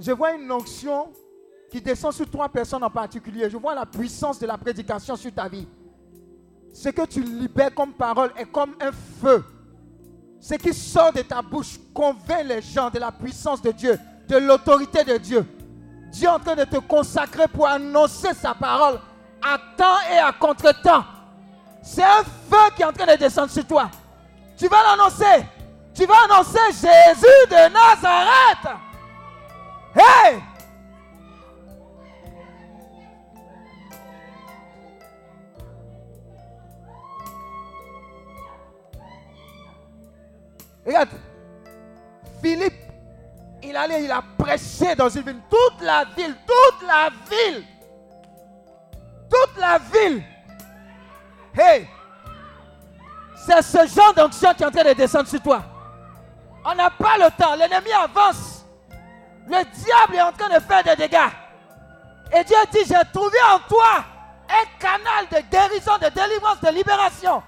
Je 0.06 0.12
vois 0.12 0.34
une 0.34 0.52
onction 0.52 1.12
qui 1.72 1.82
descend 1.82 2.14
sur 2.14 2.30
trois 2.30 2.48
personnes 2.48 2.84
en 2.84 2.92
particulier. 2.92 3.50
Je 3.50 3.58
vois 3.58 3.74
la 3.74 3.88
puissance 3.88 4.38
de 4.38 4.46
la 4.46 4.56
prédication 4.56 5.16
sur 5.16 5.34
ta 5.34 5.48
vie. 5.48 5.68
Ce 6.76 6.90
que 6.90 7.06
tu 7.06 7.22
libères 7.24 7.74
comme 7.74 7.94
parole 7.94 8.34
est 8.36 8.52
comme 8.52 8.76
un 8.82 8.92
feu. 9.22 9.46
Ce 10.42 10.56
qui 10.56 10.74
sort 10.74 11.14
de 11.14 11.22
ta 11.22 11.42
bouche 11.42 11.80
convainc 11.94 12.44
les 12.44 12.62
gens 12.62 12.90
de 12.90 13.00
la 13.00 13.14
puissance 13.14 13.62
de 13.62 13.72
Dieu, 13.72 13.98
de 14.28 14.36
l'autorité 14.36 15.06
de 15.06 15.16
Dieu. 15.16 15.46
Dieu 16.12 16.28
est 16.28 16.32
en 16.32 16.38
train 16.38 16.54
de 16.54 16.66
te 16.66 16.76
consacrer 16.80 17.48
pour 17.48 17.66
annoncer 17.66 18.34
sa 18.34 18.54
parole 18.54 19.00
à 19.42 19.58
temps 19.78 20.00
et 20.12 20.18
à 20.18 20.34
contre-temps. 20.34 21.06
C'est 21.82 22.04
un 22.04 22.26
feu 22.50 22.74
qui 22.76 22.82
est 22.82 22.86
en 22.86 22.92
train 22.92 23.06
de 23.06 23.18
descendre 23.18 23.52
sur 23.52 23.66
toi. 23.66 23.90
Tu 24.58 24.68
vas 24.68 24.84
l'annoncer. 24.84 25.46
Tu 25.94 26.06
vas 26.06 26.26
annoncer 26.26 26.60
Jésus 26.72 27.46
de 27.52 27.72
Nazareth. 27.72 28.82
Hey! 29.96 30.42
Regarde, 40.86 41.10
Philippe, 42.42 42.74
il 43.64 43.76
allait, 43.76 44.04
il 44.04 44.12
a 44.12 44.22
prêché 44.38 44.96
dans 44.96 45.10
une 45.10 45.24
ville. 45.24 45.42
Toute 45.50 45.82
la 45.82 46.06
ville, 46.16 46.36
toute 46.46 46.88
la 46.88 47.10
ville, 47.30 47.66
toute 49.30 49.58
la 49.58 49.80
ville. 49.80 50.24
Hey! 51.58 51.88
C'est 53.46 53.62
ce 53.62 53.88
genre 53.88 54.14
d'onction 54.14 54.54
qui 54.54 54.64
est 54.64 54.66
en 54.66 54.72
train 54.72 54.84
de 54.84 54.94
descendre 54.94 55.28
sur 55.28 55.42
toi. 55.42 55.64
On 56.66 56.74
n'a 56.74 56.90
pas 56.90 57.18
le 57.18 57.30
temps. 57.32 57.56
L'ennemi 57.56 57.92
avance. 57.92 58.66
Le 59.48 59.64
diable 59.64 60.16
est 60.16 60.22
en 60.22 60.32
train 60.32 60.50
de 60.50 60.60
faire 60.64 60.84
des 60.84 60.96
dégâts. 60.96 61.30
Et 62.34 62.44
Dieu 62.44 62.58
dit, 62.72 62.80
j'ai 62.88 63.12
trouvé 63.14 63.38
en 63.54 63.60
toi 63.68 64.04
un 64.50 64.80
canal 64.80 65.28
de 65.32 65.50
guérison, 65.50 65.98
de 66.02 66.10
délivrance, 66.10 66.60
de 66.62 66.70
libération. 66.70 67.44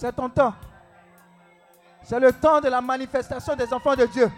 C'est 0.00 0.12
ton 0.12 0.28
temps. 0.28 0.54
C'est 2.04 2.20
le 2.20 2.32
temps 2.32 2.60
de 2.60 2.68
la 2.68 2.80
manifestation 2.80 3.56
des 3.56 3.72
enfants 3.72 3.96
de 3.96 4.06
Dieu. 4.06 4.30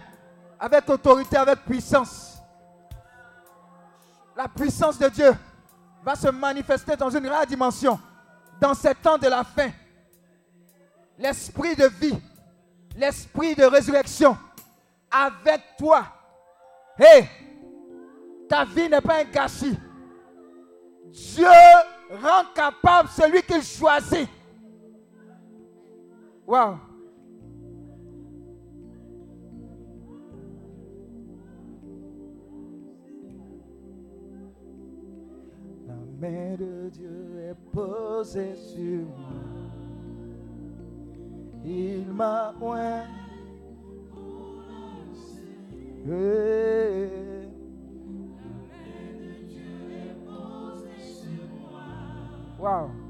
Avec 0.59 0.89
autorité, 0.89 1.37
avec 1.37 1.59
puissance. 1.67 2.39
La 4.35 4.49
puissance 4.49 4.99
de 4.99 5.07
Dieu 5.11 5.31
va 6.03 6.15
se 6.15 6.29
manifester 6.29 6.97
dans 6.97 7.11
une 7.11 7.27
rare 7.27 7.47
dimension. 7.47 8.01
Dans 8.59 8.73
ces 8.73 8.95
temps 8.95 9.19
de 9.19 9.27
la 9.27 9.45
fin. 9.45 9.69
L'esprit 11.19 11.77
de 11.77 11.89
vie. 11.89 12.19
L'esprit 12.97 13.55
de 13.55 13.65
résurrection. 13.65 14.39
Avec 15.11 15.61
toi. 15.77 16.07
Hé! 16.99 17.29
ta 18.49 18.65
vie 18.65 18.89
n'est 18.89 19.03
pas 19.03 19.19
un 19.19 19.25
gâchis. 19.25 19.79
Dieu 21.05 21.47
rend 22.23 22.45
capable 22.55 23.11
celui 23.11 23.43
qu'il 23.43 23.63
choisit. 23.63 24.27
Wow. 26.51 26.81
La 35.87 35.95
main 36.19 36.57
de 36.57 36.89
Dieu 36.89 37.39
est 37.39 37.55
posée 37.73 38.57
sur 38.57 39.07
moi. 39.17 39.31
Il 41.65 42.12
m'a 42.12 42.53
oint. 42.61 43.05
Eh. 46.09 47.09
Wow. 52.59 53.10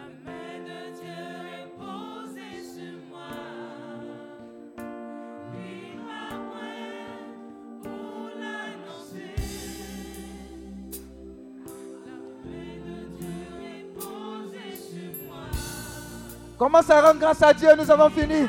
Commence 16.61 16.91
à 16.91 17.01
rendre 17.01 17.19
grâce 17.19 17.41
à 17.41 17.55
Dieu, 17.55 17.69
nous 17.75 17.89
avons 17.89 18.11
fini. 18.11 18.47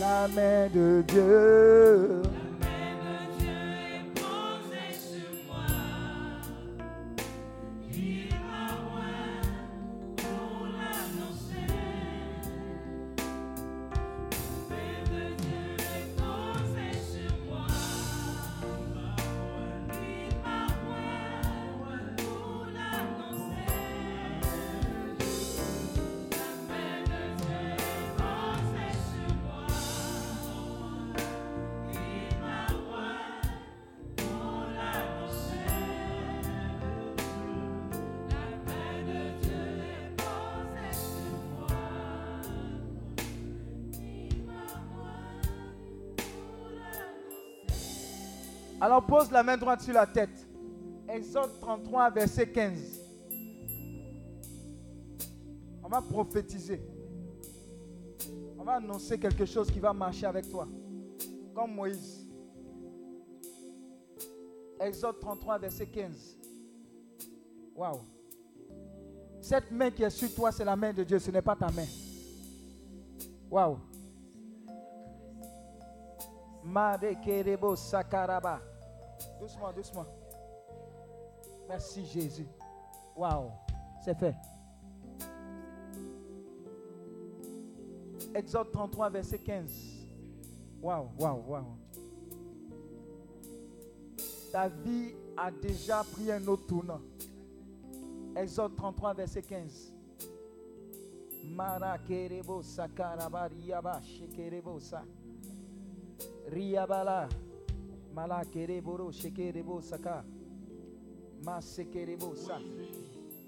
La 0.00 0.26
main 0.28 0.68
de 0.72 1.04
Dieu. 1.06 2.22
Pose 49.08 49.30
la 49.32 49.42
main 49.42 49.56
droite 49.56 49.80
sur 49.80 49.94
la 49.94 50.06
tête. 50.06 50.46
Exode 51.08 51.58
33, 51.60 52.10
verset 52.10 52.52
15. 52.52 53.00
On 55.82 55.88
va 55.88 56.02
prophétiser. 56.02 56.82
On 58.58 58.64
va 58.64 58.74
annoncer 58.74 59.18
quelque 59.18 59.46
chose 59.46 59.70
qui 59.70 59.80
va 59.80 59.94
marcher 59.94 60.26
avec 60.26 60.50
toi. 60.50 60.68
Comme 61.54 61.74
Moïse. 61.74 62.26
Exode 64.78 65.18
33, 65.18 65.58
verset 65.58 65.86
15. 65.86 66.36
Waouh. 67.74 68.00
Cette 69.40 69.70
main 69.70 69.90
qui 69.90 70.02
est 70.02 70.10
sur 70.10 70.32
toi, 70.34 70.52
c'est 70.52 70.64
la 70.64 70.76
main 70.76 70.92
de 70.92 71.02
Dieu, 71.02 71.18
ce 71.18 71.30
n'est 71.30 71.40
pas 71.40 71.56
ta 71.56 71.70
main. 71.70 71.86
Waouh. 73.50 73.78
Madekerebo 76.62 77.74
sakaraba. 77.74 78.60
Doucement, 79.40 79.72
doucement. 79.72 80.06
Merci 81.68 82.04
Jésus. 82.06 82.48
Waouh. 83.16 83.50
C'est 84.04 84.18
fait. 84.18 84.34
Exode 88.34 88.70
33, 88.72 89.10
verset 89.10 89.38
15. 89.38 89.70
Waouh, 90.80 91.08
waouh, 91.18 91.42
waouh. 91.46 91.76
Ta 94.52 94.68
vie 94.68 95.14
a 95.36 95.50
déjà 95.50 96.02
pris 96.04 96.30
un 96.30 96.46
autre 96.46 96.66
tournant. 96.66 97.00
Exode 98.36 98.76
33, 98.76 99.14
verset 99.14 99.42
15. 99.42 99.92
Mara 101.54 101.98
kerebo 101.98 102.62
sakaraba 102.62 103.48
riaba 103.48 104.00
shekerebo 104.02 104.78
sa. 104.80 105.02
Riabala. 106.46 107.28
Mala 108.18 108.44
kereboro 108.44 109.12
shekerebo 109.12 109.80
saka. 109.80 110.24
Ma 111.44 111.60
sekerebo 111.60 112.34
sa. 112.34 112.58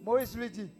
Moïse 0.04 0.36
lui 0.36 0.48
dit, 0.48 0.70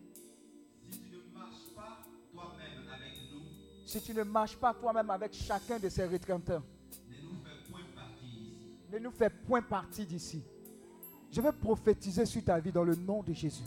Si 0.89 1.01
tu 1.01 1.17
ne 1.17 1.35
marches 1.35 1.75
pas 1.75 1.99
toi-même 2.33 2.89
avec 2.89 3.17
nous, 3.33 3.43
si 3.85 4.01
tu 4.01 4.15
ne 4.15 4.23
marches 4.23 4.57
pas 4.57 4.75
toi-même 4.75 5.11
avec 5.11 5.33
chacun 5.33 5.81
de 5.81 5.89
ces 5.89 6.05
rétracteurs, 6.07 6.63
ne 7.09 7.19
nous 7.19 7.41
fais 7.43 7.69
point 7.69 7.83
partie 7.97 8.27
ici. 8.29 8.93
ne 8.93 8.99
nous 9.01 9.11
fais 9.11 9.31
point 9.31 9.63
partie 9.63 10.07
d'ici. 10.07 10.45
Je 11.33 11.41
vais 11.41 11.53
prophétiser 11.53 12.27
sur 12.27 12.45
ta 12.45 12.61
vie 12.61 12.71
dans 12.71 12.85
le 12.85 12.95
nom 12.95 13.25
de 13.25 13.33
Jésus. 13.33 13.65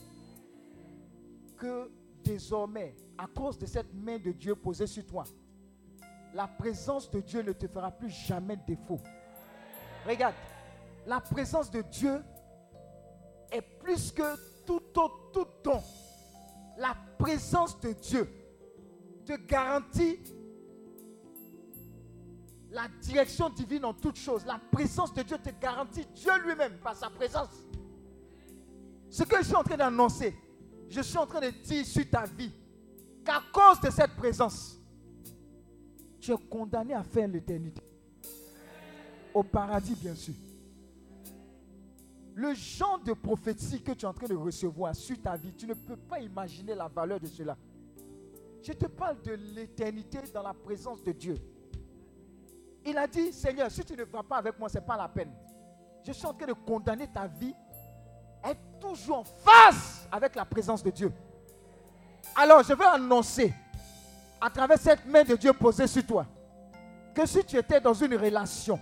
Que 1.57 1.91
désormais, 2.23 2.95
à 3.17 3.27
cause 3.27 3.57
de 3.57 3.65
cette 3.65 3.93
main 3.93 4.19
de 4.19 4.31
Dieu 4.31 4.55
posée 4.55 4.87
sur 4.87 5.05
toi, 5.05 5.25
la 6.33 6.47
présence 6.47 7.11
de 7.11 7.19
Dieu 7.19 7.41
ne 7.41 7.51
te 7.51 7.67
fera 7.67 7.91
plus 7.91 8.09
jamais 8.09 8.55
défaut. 8.65 9.01
Regarde, 10.07 10.35
la 11.05 11.19
présence 11.19 11.71
de 11.71 11.81
Dieu 11.81 12.21
est 13.51 13.61
plus 13.61 14.11
que 14.11 14.35
tout 14.65 14.81
tout 15.33 15.47
don. 15.63 15.81
La 16.77 16.95
présence 17.17 17.79
de 17.79 17.93
Dieu 17.93 18.27
te 19.25 19.33
garantit 19.33 20.19
la 22.71 22.87
direction 23.01 23.49
divine 23.49 23.85
en 23.85 23.93
toutes 23.93 24.17
choses. 24.17 24.45
La 24.45 24.59
présence 24.71 25.13
de 25.13 25.21
Dieu 25.21 25.37
te 25.37 25.49
garantit 25.61 26.05
Dieu 26.15 26.31
lui-même 26.43 26.77
par 26.79 26.95
sa 26.95 27.09
présence. 27.09 27.63
Ce 29.09 29.23
que 29.23 29.37
je 29.37 29.43
suis 29.43 29.55
en 29.55 29.63
train 29.63 29.77
d'annoncer, 29.77 30.35
je 30.89 31.01
suis 31.01 31.17
en 31.17 31.27
train 31.27 31.41
de 31.41 31.49
dire 31.49 31.85
sur 31.85 32.09
ta 32.09 32.25
vie 32.25 32.51
qu'à 33.23 33.41
cause 33.53 33.79
de 33.81 33.91
cette 33.91 34.15
présence, 34.15 34.79
tu 36.19 36.31
es 36.31 36.37
condamné 36.49 36.93
à 36.93 37.03
faire 37.03 37.27
l'éternité. 37.27 37.83
Au 39.33 39.43
paradis, 39.43 39.95
bien 39.95 40.15
sûr. 40.15 40.33
Le 42.35 42.53
genre 42.53 42.99
de 42.99 43.13
prophétie 43.13 43.81
que 43.81 43.91
tu 43.91 44.05
es 44.05 44.07
en 44.07 44.13
train 44.13 44.27
de 44.27 44.35
recevoir 44.35 44.95
sur 44.95 45.21
ta 45.21 45.35
vie, 45.35 45.53
tu 45.53 45.67
ne 45.67 45.73
peux 45.73 45.95
pas 45.95 46.19
imaginer 46.19 46.73
la 46.73 46.87
valeur 46.87 47.19
de 47.19 47.27
cela. 47.27 47.55
Je 48.63 48.73
te 48.73 48.85
parle 48.87 49.21
de 49.21 49.33
l'éternité 49.33 50.19
dans 50.33 50.41
la 50.41 50.53
présence 50.53 51.03
de 51.03 51.11
Dieu. 51.11 51.35
Il 52.85 52.97
a 52.97 53.07
dit, 53.07 53.31
Seigneur, 53.31 53.69
si 53.69 53.83
tu 53.83 53.95
ne 53.95 54.03
vas 54.03 54.23
pas 54.23 54.37
avec 54.37 54.57
moi, 54.57 54.67
ce 54.69 54.77
n'est 54.77 54.85
pas 54.85 54.97
la 54.97 55.07
peine. 55.07 55.31
Je 56.05 56.11
suis 56.11 56.25
en 56.25 56.33
train 56.33 56.47
de 56.47 56.53
condamner 56.53 57.07
ta 57.07 57.27
vie 57.27 57.53
à 58.41 58.51
être 58.51 58.79
toujours 58.79 59.19
en 59.19 59.23
face 59.23 60.07
avec 60.11 60.35
la 60.35 60.45
présence 60.45 60.83
de 60.83 60.89
Dieu. 60.89 61.11
Alors, 62.35 62.63
je 62.63 62.73
veux 62.73 62.85
annoncer, 62.85 63.53
à 64.41 64.49
travers 64.49 64.79
cette 64.79 65.05
main 65.05 65.23
de 65.23 65.35
Dieu 65.35 65.53
posée 65.53 65.87
sur 65.87 66.05
toi, 66.05 66.25
que 67.13 67.25
si 67.25 67.43
tu 67.45 67.57
étais 67.57 67.79
dans 67.79 67.93
une 67.93 68.15
relation, 68.15 68.79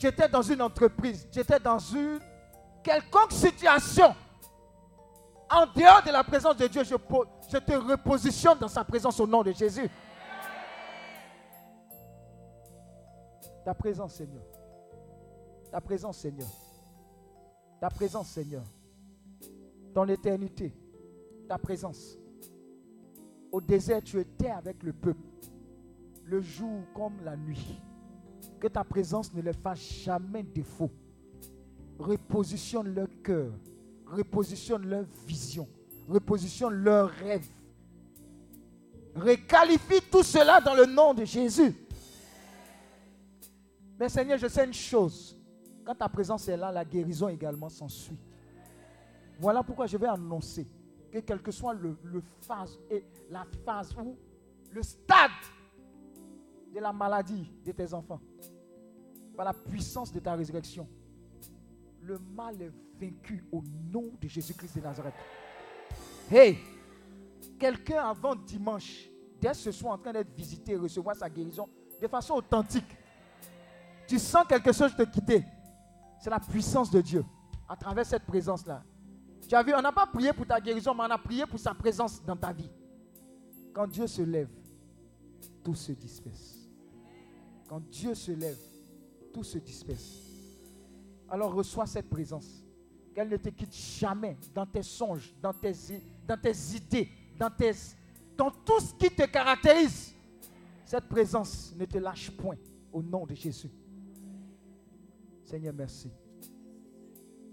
tu 0.00 0.06
étais 0.06 0.28
dans 0.28 0.40
une 0.40 0.62
entreprise, 0.62 1.28
tu 1.30 1.38
étais 1.40 1.60
dans 1.60 1.78
une 1.78 2.18
quelconque 2.82 3.32
situation, 3.32 4.14
en 5.50 5.66
dehors 5.66 6.02
de 6.02 6.10
la 6.10 6.24
présence 6.24 6.56
de 6.56 6.66
Dieu, 6.66 6.82
je, 6.84 6.94
je 7.52 7.58
te 7.58 7.72
repositionne 7.72 8.58
dans 8.58 8.68
sa 8.68 8.82
présence 8.82 9.20
au 9.20 9.26
nom 9.26 9.42
de 9.42 9.52
Jésus. 9.52 9.90
Ta 13.62 13.74
présence, 13.74 14.14
Seigneur. 14.14 14.42
Ta 15.70 15.80
présence, 15.82 16.18
Seigneur. 16.18 16.48
Ta 17.78 17.90
présence, 17.90 18.28
Seigneur. 18.28 18.62
Dans 19.92 20.04
l'éternité, 20.04 20.72
ta 21.46 21.58
présence. 21.58 22.16
Au 23.52 23.60
désert, 23.60 24.02
tu 24.02 24.18
étais 24.18 24.50
avec 24.50 24.82
le 24.82 24.94
peuple, 24.94 25.20
le 26.24 26.40
jour 26.40 26.84
comme 26.94 27.20
la 27.22 27.36
nuit. 27.36 27.82
Que 28.60 28.68
ta 28.68 28.84
présence 28.84 29.32
ne 29.32 29.40
les 29.40 29.54
fasse 29.54 29.80
jamais 30.04 30.42
défaut. 30.42 30.90
Repositionne 31.98 32.94
leur 32.94 33.08
cœur, 33.22 33.52
repositionne 34.06 34.86
leur 34.86 35.04
vision, 35.26 35.66
repositionne 36.08 36.74
leurs 36.74 37.08
rêves. 37.10 37.48
Requalifie 39.14 40.02
tout 40.10 40.22
cela 40.22 40.60
dans 40.60 40.74
le 40.74 40.86
nom 40.86 41.14
de 41.14 41.24
Jésus. 41.24 41.74
Mais 43.98 44.08
Seigneur, 44.08 44.38
je 44.38 44.46
sais 44.46 44.64
une 44.64 44.72
chose. 44.72 45.36
Quand 45.84 45.94
ta 45.94 46.08
présence 46.08 46.46
est 46.48 46.56
là, 46.56 46.70
la 46.70 46.84
guérison 46.84 47.28
également 47.28 47.68
s'ensuit. 47.68 48.18
Voilà 49.38 49.62
pourquoi 49.62 49.86
je 49.86 49.96
vais 49.96 50.06
annoncer 50.06 50.66
que 51.10 51.18
quel 51.18 51.42
que 51.42 51.50
soit 51.50 51.74
le, 51.74 51.96
le 52.04 52.22
phase 52.42 52.78
et 52.90 53.04
la 53.30 53.44
phase 53.64 53.94
ou 53.96 54.16
le 54.70 54.82
stade 54.82 55.30
de 56.72 56.80
la 56.80 56.92
maladie 56.92 57.50
de 57.64 57.72
tes 57.72 57.92
enfants, 57.92 58.20
par 59.36 59.44
la 59.44 59.52
puissance 59.52 60.12
de 60.12 60.20
ta 60.20 60.34
résurrection, 60.34 60.88
le 62.02 62.18
mal 62.18 62.60
est 62.62 62.72
vaincu 63.00 63.44
au 63.52 63.62
nom 63.92 64.12
de 64.20 64.28
Jésus-Christ 64.28 64.76
de 64.76 64.82
Nazareth. 64.82 65.14
Hey, 66.30 66.58
quelqu'un 67.58 68.04
avant 68.04 68.34
dimanche, 68.34 69.08
dès 69.40 69.54
ce 69.54 69.72
soir 69.72 69.94
en 69.94 69.98
train 69.98 70.12
d'être 70.12 70.34
visité 70.34 70.76
recevoir 70.76 71.16
sa 71.16 71.28
guérison 71.28 71.68
de 72.00 72.06
façon 72.06 72.34
authentique, 72.34 72.96
tu 74.06 74.18
sens 74.18 74.46
quelque 74.48 74.72
chose 74.72 74.94
te 74.94 75.02
quitter. 75.02 75.44
C'est 76.20 76.30
la 76.30 76.40
puissance 76.40 76.90
de 76.90 77.00
Dieu 77.00 77.24
à 77.68 77.76
travers 77.76 78.04
cette 78.04 78.24
présence-là. 78.24 78.82
Tu 79.48 79.54
as 79.54 79.62
vu, 79.62 79.74
on 79.74 79.82
n'a 79.82 79.92
pas 79.92 80.06
prié 80.06 80.32
pour 80.32 80.46
ta 80.46 80.60
guérison, 80.60 80.94
mais 80.94 81.04
on 81.04 81.10
a 81.10 81.18
prié 81.18 81.46
pour 81.46 81.58
sa 81.58 81.74
présence 81.74 82.22
dans 82.24 82.36
ta 82.36 82.52
vie. 82.52 82.70
Quand 83.72 83.86
Dieu 83.86 84.06
se 84.06 84.22
lève, 84.22 84.50
tout 85.64 85.74
se 85.74 85.92
disperse. 85.92 86.59
Quand 87.70 87.88
Dieu 87.88 88.16
se 88.16 88.32
lève, 88.32 88.58
tout 89.32 89.44
se 89.44 89.58
disperse. 89.58 90.18
Alors 91.28 91.54
reçois 91.54 91.86
cette 91.86 92.10
présence. 92.10 92.64
Qu'elle 93.14 93.28
ne 93.28 93.36
te 93.36 93.48
quitte 93.50 93.72
jamais 93.72 94.36
dans 94.52 94.66
tes 94.66 94.82
songes, 94.82 95.32
dans 95.40 95.52
tes, 95.52 95.72
dans 96.26 96.36
tes 96.36 96.52
idées, 96.74 97.08
dans, 97.38 97.48
dans 98.36 98.50
tout 98.50 98.80
ce 98.80 98.92
qui 98.94 99.14
te 99.14 99.24
caractérise. 99.24 100.12
Cette 100.84 101.04
présence 101.08 101.72
ne 101.76 101.84
te 101.84 101.98
lâche 101.98 102.32
point 102.32 102.56
au 102.92 103.04
nom 103.04 103.24
de 103.24 103.36
Jésus. 103.36 103.70
Seigneur, 105.44 105.72
merci. 105.72 106.10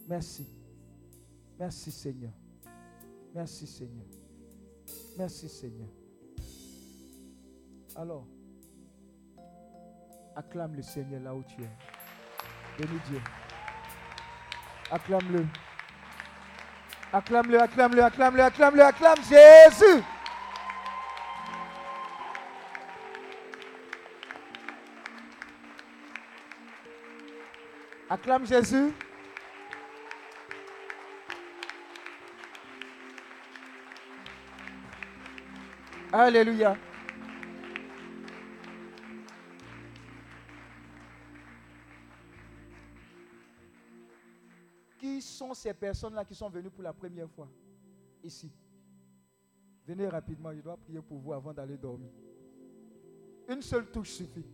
Merci. 0.07 0.47
Merci 1.59 1.91
Seigneur. 1.91 2.33
Merci 3.35 3.67
Seigneur. 3.67 4.05
Merci 5.15 5.47
Seigneur. 5.47 5.89
Alors, 7.95 8.25
acclame 10.37 10.75
le 10.75 10.83
Seigneur 10.83 11.19
là 11.21 11.33
où 11.33 11.43
tu 11.43 11.63
es. 11.63 11.69
Bénis 12.77 12.99
Dieu. 13.09 13.21
Acclame-le. 14.91 15.45
Acclame-le, 17.11 17.59
acclame-le, 17.59 18.03
acclame-le, 18.03 18.43
acclame-le, 18.43 18.83
acclame 18.83 19.17
Jésus. 19.23 20.03
Acclame 28.09 28.45
Jésus. 28.45 28.93
Alléluia. 36.13 36.77
Ces 45.57 45.73
personnes-là 45.73 46.23
qui 46.23 46.35
sont 46.35 46.49
venues 46.49 46.69
pour 46.69 46.83
la 46.83 46.93
première 46.93 47.29
fois 47.29 47.49
Ici. 48.23 48.51
Venez 49.85 50.07
rapidement, 50.07 50.53
je 50.53 50.61
dois 50.61 50.77
prier 50.77 51.01
pour 51.01 51.17
vous 51.17 51.33
avant 51.33 51.53
d'aller 51.53 51.77
dormir. 51.77 52.11
Une 53.47 53.61
seule 53.61 53.89
touche 53.89 54.11
suffit. 54.11 54.45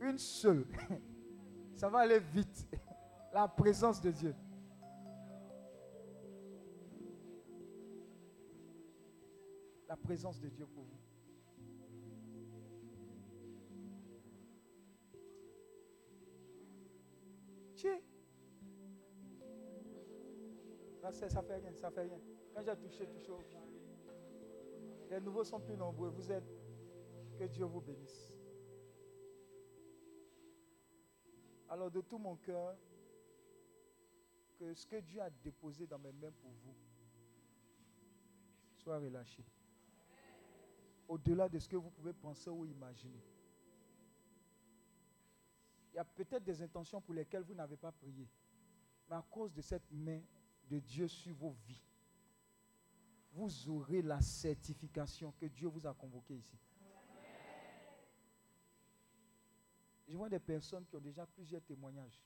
Une 0.00 0.18
seule. 0.18 0.64
Ça 1.76 1.88
va 1.88 2.00
aller 2.00 2.18
vite. 2.18 2.66
La 3.32 3.48
présence 3.48 4.00
de 4.00 4.10
Dieu. 4.10 4.34
La 9.88 9.96
présence 9.96 10.40
de 10.40 10.48
Dieu 10.48 10.66
pour 10.66 10.84
vous. 10.84 10.98
Tiens. 17.74 18.00
Non, 21.02 21.10
c'est- 21.10 21.28
ça 21.28 21.42
fait 21.42 21.56
rien, 21.56 21.74
ça 21.74 21.90
fait 21.90 22.02
rien. 22.02 22.20
Quand 22.54 22.62
j'ai 22.62 22.76
touché, 22.76 23.06
touché 23.06 23.30
au. 23.30 23.40
Les 25.10 25.20
nouveaux 25.20 25.44
sont 25.44 25.60
plus 25.60 25.76
nombreux. 25.76 26.08
Vous 26.08 26.30
êtes. 26.30 26.44
Que 27.38 27.44
Dieu 27.44 27.64
vous 27.64 27.80
bénisse. 27.80 28.32
Alors 31.68 31.90
de 31.90 32.02
tout 32.02 32.18
mon 32.18 32.36
cœur, 32.36 32.76
que 34.58 34.74
ce 34.74 34.86
que 34.86 34.96
Dieu 35.00 35.20
a 35.20 35.30
déposé 35.30 35.86
dans 35.86 35.98
mes 35.98 36.12
mains 36.12 36.30
pour 36.40 36.50
vous 36.50 36.74
soit 38.76 38.98
relâché. 38.98 39.42
Au-delà 41.08 41.48
de 41.48 41.58
ce 41.58 41.68
que 41.68 41.76
vous 41.76 41.90
pouvez 41.90 42.12
penser 42.12 42.50
ou 42.50 42.64
imaginer. 42.66 43.22
Il 45.92 45.96
y 45.96 45.98
a 45.98 46.04
peut-être 46.04 46.44
des 46.44 46.60
intentions 46.62 47.00
pour 47.00 47.14
lesquelles 47.14 47.42
vous 47.42 47.54
n'avez 47.54 47.76
pas 47.76 47.92
prié. 47.92 48.28
Mais 49.08 49.16
à 49.16 49.24
cause 49.30 49.52
de 49.52 49.62
cette 49.62 49.90
main 49.90 50.20
de 50.68 50.78
Dieu 50.78 51.08
sur 51.08 51.34
vos 51.34 51.54
vies, 51.66 51.82
vous 53.32 53.68
aurez 53.68 54.02
la 54.02 54.20
certification 54.20 55.32
que 55.32 55.46
Dieu 55.46 55.68
vous 55.68 55.86
a 55.86 55.94
convoqué 55.94 56.34
ici. 56.36 56.58
Je 60.06 60.16
vois 60.16 60.28
des 60.28 60.38
personnes 60.38 60.84
qui 60.84 60.96
ont 60.96 61.00
déjà 61.00 61.26
plusieurs 61.26 61.62
témoignages. 61.62 62.20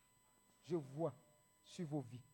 Je 0.62 0.74
vois 0.74 1.15
sur 1.62 1.86
vos 1.86 2.00
vies. 2.00 2.24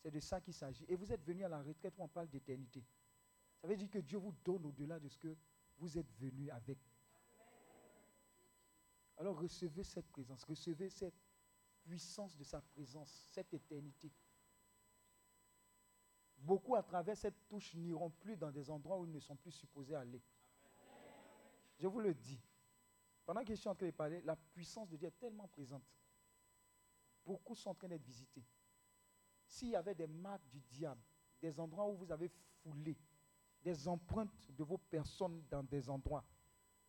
C'est 0.00 0.10
de 0.10 0.20
ça 0.20 0.40
qu'il 0.40 0.54
s'agit. 0.54 0.84
Et 0.88 0.94
vous 0.94 1.12
êtes 1.12 1.24
venu 1.24 1.44
à 1.44 1.48
la 1.48 1.60
retraite 1.60 1.94
où 1.98 2.02
on 2.02 2.08
parle 2.08 2.28
d'éternité. 2.28 2.84
Ça 3.60 3.66
veut 3.66 3.76
dire 3.76 3.90
que 3.90 3.98
Dieu 3.98 4.18
vous 4.18 4.34
donne 4.44 4.64
au-delà 4.66 5.00
de 5.00 5.08
ce 5.08 5.18
que 5.18 5.36
vous 5.78 5.98
êtes 5.98 6.10
venu 6.20 6.50
avec. 6.50 6.78
Alors 9.16 9.38
recevez 9.38 9.84
cette 9.84 10.08
présence, 10.08 10.44
recevez 10.44 10.88
cette 10.88 11.14
puissance 11.82 12.36
de 12.36 12.44
sa 12.44 12.60
présence, 12.60 13.10
cette 13.32 13.52
éternité. 13.54 14.10
Beaucoup 16.38 16.74
à 16.74 16.82
travers 16.82 17.16
cette 17.16 17.48
touche 17.48 17.74
n'iront 17.74 18.10
plus 18.10 18.36
dans 18.36 18.50
des 18.50 18.68
endroits 18.68 18.98
où 18.98 19.04
ils 19.04 19.12
ne 19.12 19.20
sont 19.20 19.36
plus 19.36 19.52
supposés 19.52 19.94
aller. 19.94 20.20
Je 21.78 21.86
vous 21.86 22.00
le 22.00 22.14
dis. 22.14 22.40
Pendant 23.24 23.44
que 23.44 23.54
je 23.54 23.60
suis 23.60 23.68
en 23.68 23.74
train 23.74 23.86
de 23.86 23.92
parler, 23.92 24.20
la 24.22 24.34
puissance 24.34 24.88
de 24.88 24.96
Dieu 24.96 25.08
est 25.08 25.18
tellement 25.18 25.46
présente. 25.46 25.84
Beaucoup 27.24 27.54
sont 27.54 27.70
en 27.70 27.74
train 27.74 27.88
d'être 27.88 28.04
visités. 28.04 28.44
S'il 29.46 29.68
y 29.68 29.76
avait 29.76 29.94
des 29.94 30.08
marques 30.08 30.48
du 30.48 30.60
diable, 30.62 31.00
des 31.40 31.58
endroits 31.60 31.88
où 31.88 31.96
vous 31.96 32.10
avez 32.10 32.28
foulé, 32.62 32.96
des 33.62 33.86
empreintes 33.86 34.50
de 34.50 34.64
vos 34.64 34.78
personnes 34.78 35.44
dans 35.48 35.62
des 35.62 35.88
endroits, 35.88 36.24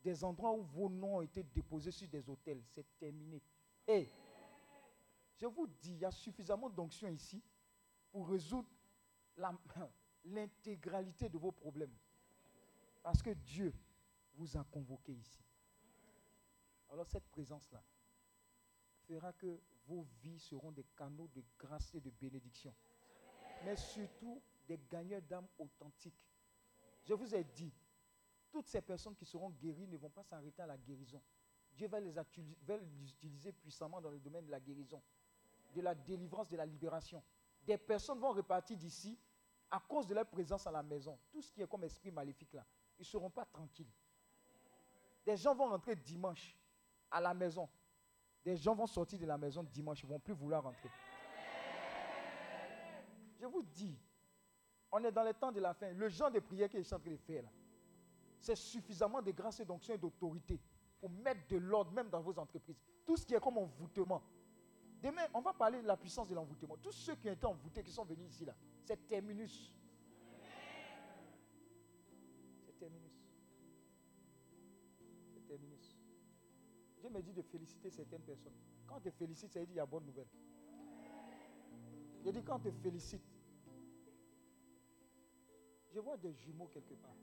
des 0.01 0.23
endroits 0.23 0.53
où 0.53 0.63
vos 0.63 0.89
noms 0.89 1.17
ont 1.17 1.21
été 1.21 1.43
déposés 1.43 1.91
sur 1.91 2.07
des 2.09 2.27
hôtels, 2.27 2.63
c'est 2.65 2.85
terminé. 2.97 3.41
Et 3.87 4.09
je 5.43 5.47
vous 5.47 5.67
dis, 5.67 5.91
il 5.91 5.97
y 5.97 6.05
a 6.05 6.11
suffisamment 6.11 6.69
d'onction 6.69 7.09
ici 7.09 7.43
pour 8.09 8.29
résoudre 8.29 8.69
l'intégralité 10.23 11.27
de 11.27 11.37
vos 11.37 11.51
problèmes. 11.51 11.93
Parce 13.01 13.21
que 13.21 13.31
Dieu 13.31 13.73
vous 14.35 14.55
a 14.55 14.63
convoqué 14.63 15.11
ici. 15.11 15.43
Alors 16.89 17.05
cette 17.07 17.27
présence-là 17.27 17.83
fera 19.05 19.33
que 19.33 19.59
vos 19.85 20.07
vies 20.21 20.39
seront 20.39 20.71
des 20.71 20.85
canaux 20.95 21.27
de 21.35 21.43
grâce 21.59 21.93
et 21.93 21.99
de 21.99 22.09
bénédiction. 22.09 22.73
Mais 23.65 23.75
surtout 23.75 24.41
des 24.65 24.79
gagneurs 24.89 25.23
d'âmes 25.23 25.49
authentiques. 25.59 26.23
Je 27.03 27.13
vous 27.13 27.35
ai 27.35 27.43
dit, 27.43 27.73
toutes 28.49 28.67
ces 28.67 28.81
personnes 28.81 29.15
qui 29.17 29.25
seront 29.25 29.49
guéries 29.49 29.87
ne 29.87 29.97
vont 29.97 30.09
pas 30.09 30.23
s'arrêter 30.23 30.61
à 30.61 30.67
la 30.67 30.77
guérison. 30.77 31.21
Dieu 31.75 31.89
va 31.89 31.99
les 31.99 32.17
utiliser 33.03 33.51
puissamment 33.51 33.99
dans 33.99 34.11
le 34.11 34.19
domaine 34.19 34.45
de 34.45 34.51
la 34.51 34.61
guérison, 34.61 35.01
de 35.73 35.81
la 35.81 35.95
délivrance, 35.95 36.47
de 36.47 36.57
la 36.57 36.65
libération. 36.65 37.21
Des 37.65 37.77
personnes 37.77 38.19
vont 38.19 38.31
repartir 38.31 38.77
d'ici 38.77 39.17
à 39.71 39.79
cause 39.79 40.05
de 40.07 40.13
leur 40.13 40.25
présence 40.25 40.67
à 40.67 40.71
la 40.71 40.83
maison. 40.83 41.17
Tout 41.31 41.41
ce 41.41 41.51
qui 41.51 41.61
est 41.61 41.67
comme 41.67 41.83
esprit 41.83 42.11
maléfique 42.11 42.53
là, 42.53 42.65
ils 42.97 43.01
ne 43.01 43.05
seront 43.05 43.29
pas 43.29 43.45
tranquilles. 43.45 43.91
Des 45.25 45.37
gens 45.37 45.55
vont 45.55 45.69
rentrer 45.69 45.95
dimanche 45.95 46.57
à 47.09 47.21
la 47.21 47.33
maison. 47.33 47.69
Des 48.43 48.57
gens 48.57 48.75
vont 48.75 48.87
sortir 48.87 49.19
de 49.19 49.25
la 49.25 49.37
maison 49.37 49.63
dimanche, 49.63 50.03
ils 50.03 50.05
ne 50.05 50.11
vont 50.11 50.19
plus 50.19 50.33
vouloir 50.33 50.63
rentrer. 50.63 50.89
Je 53.39 53.45
vous 53.45 53.63
dis, 53.63 53.97
on 54.91 55.03
est 55.03 55.11
dans 55.11 55.23
les 55.23 55.33
temps 55.33 55.51
de 55.51 55.59
la 55.59 55.73
fin. 55.73 55.91
Le 55.91 56.09
genre 56.09 56.29
de 56.29 56.39
prière 56.39 56.69
que 56.69 56.77
je 56.77 56.83
suis 56.83 56.93
en 56.93 56.99
train 56.99 57.11
de 57.11 57.17
faire 57.17 57.43
là, 57.43 57.49
c'est 58.39 58.55
suffisamment 58.55 59.21
de 59.21 59.31
grâce 59.31 59.59
et 59.61 59.65
d'onction 59.65 59.93
et 59.93 59.97
d'autorité 59.97 60.59
pour 60.99 61.09
mettre 61.09 61.47
de 61.47 61.57
l'ordre 61.57 61.91
même 61.91 62.09
dans 62.09 62.21
vos 62.21 62.37
entreprises. 62.37 62.77
Tout 63.05 63.17
ce 63.17 63.25
qui 63.25 63.33
est 63.33 63.39
comme 63.39 63.57
envoûtement. 63.57 64.21
Demain, 65.03 65.27
on 65.33 65.41
va 65.41 65.51
parler 65.51 65.81
de 65.81 65.87
la 65.87 65.97
puissance 65.97 66.29
de 66.29 66.33
l'envoûtement. 66.33 66.77
Tous 66.77 66.93
ceux 66.93 67.15
qui 67.15 67.29
ont 67.29 67.33
été 67.33 67.45
envoûtés, 67.45 67.83
qui 67.83 67.91
sont 67.91 68.05
venus 68.05 68.29
ici 68.29 68.45
là, 68.45 68.55
c'est 68.85 69.05
terminus. 69.05 69.75
C'est 72.65 72.79
terminus. 72.79 73.11
C'est 75.33 75.45
terminus. 75.45 75.97
Dieu 77.01 77.09
me 77.09 77.21
dit 77.21 77.33
de 77.33 77.41
féliciter 77.41 77.89
certaines 77.89 78.21
personnes. 78.21 78.53
Quand 78.87 78.95
on 78.95 79.01
te 79.01 79.11
félicite, 79.11 79.51
ça 79.51 79.59
veut 79.59 79.65
dire 79.65 79.73
qu'il 79.73 79.77
y 79.77 79.81
a 79.81 79.85
bonne 79.85 80.05
nouvelle. 80.05 80.29
Je 82.23 82.29
dis 82.29 82.41
quand 82.41 82.55
on 82.55 82.59
te 82.59 82.71
félicite, 82.71 83.25
je 85.93 85.99
vois 85.99 86.15
des 86.15 86.31
jumeaux 86.31 86.67
quelque 86.67 86.93
part. 86.93 87.17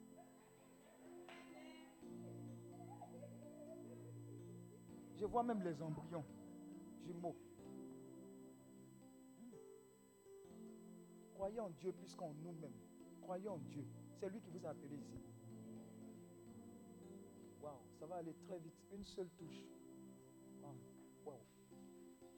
Je 5.17 5.25
vois 5.25 5.43
même 5.43 5.63
les 5.63 5.81
embryons 5.81 6.27
jumeaux. 7.07 7.37
Croyez 11.41 11.61
en 11.61 11.71
Dieu 11.71 11.91
plus 11.91 12.15
qu'en 12.17 12.35
nous-mêmes. 12.45 12.77
Croyez 13.23 13.49
en 13.49 13.57
Dieu. 13.57 13.83
C'est 14.13 14.29
lui 14.29 14.43
qui 14.43 14.51
vous 14.51 14.67
a 14.67 14.69
appelé 14.73 14.95
ici. 14.95 15.25
Waouh, 17.63 17.79
ça 17.99 18.05
va 18.05 18.17
aller 18.17 18.35
très 18.47 18.59
vite. 18.59 18.75
Une 18.93 19.03
seule 19.03 19.31
touche. 19.39 19.65
Waouh. 21.25 21.41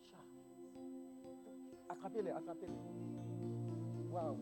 Cha. 0.03 0.19
Attrapez-les, 1.89 2.31
attrapez-les. 2.31 2.79
Waouh. 4.09 4.39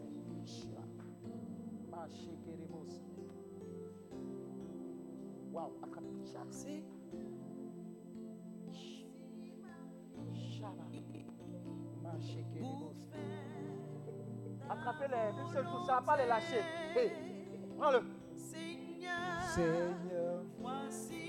Waouh, 5.55 5.73
attrapez. 5.83 6.27
Cha. 6.27 6.45
C'est 6.51 6.85
Machekeremos. 14.71 14.79
Attrapez-les. 14.79 15.41
Une 15.41 15.53
seule 15.53 15.65
touche. 15.65 15.87
Ça 15.87 15.95
va 15.95 16.03
pas 16.03 16.17
les 16.17 16.27
lâcher. 16.27 16.63
Hey, 16.97 17.13
prends-le. 17.79 18.03
Seigneur, 18.35 19.43
Seigneur. 19.43 20.43
voici 20.59 21.20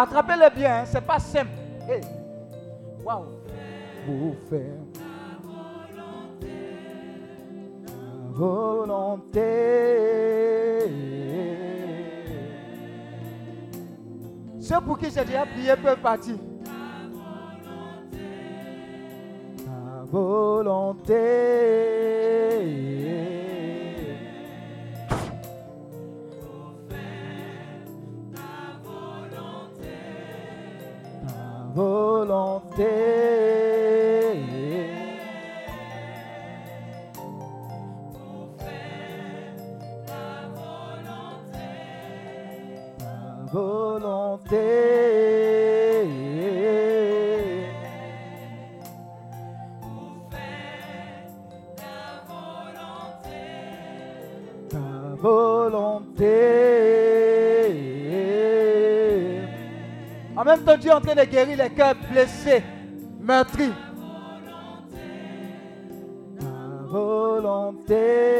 Attrapez-les 0.00 0.50
bien, 0.54 0.82
hein, 0.82 0.84
c'est 0.86 1.00
pas 1.00 1.18
simple. 1.18 1.50
Waouh. 3.04 3.24
Pour 4.06 4.36
faire 4.48 4.78
ta 4.94 5.00
volonté. 8.28 9.42
Ceux 14.60 14.80
pour 14.82 14.98
qui 15.00 15.10
j'ai 15.10 15.24
déjà 15.24 15.44
prié 15.46 15.74
peuvent 15.82 16.00
partir. 16.00 16.36
Ta 19.64 20.04
volonté. 20.04 21.57
En 60.98 61.00
train 61.00 61.14
de 61.14 61.30
guérir 61.30 61.56
les 61.56 61.70
cœurs 61.70 61.94
blessés, 62.10 62.62
meurtris. 63.20 63.72
Ta 66.40 66.46
volonté. 66.90 68.37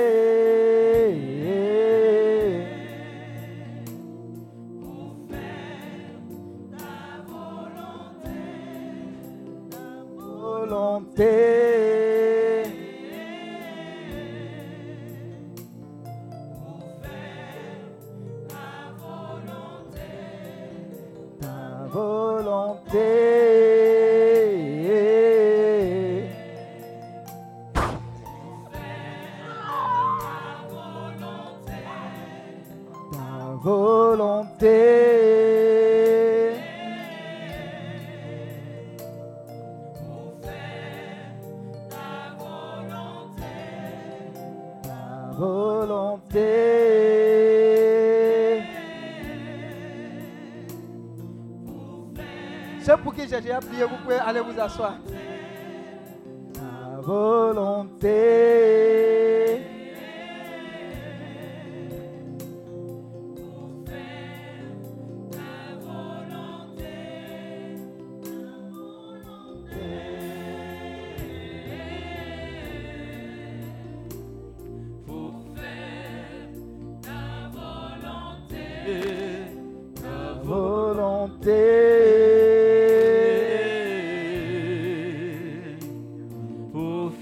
Prié, 53.56 53.84
vous 53.84 53.96
pouvez 54.02 54.16
aller 54.16 54.40
vous 54.40 54.60
asseoir. 54.60 54.94
Ta 56.52 57.00
volonté. 57.00 58.37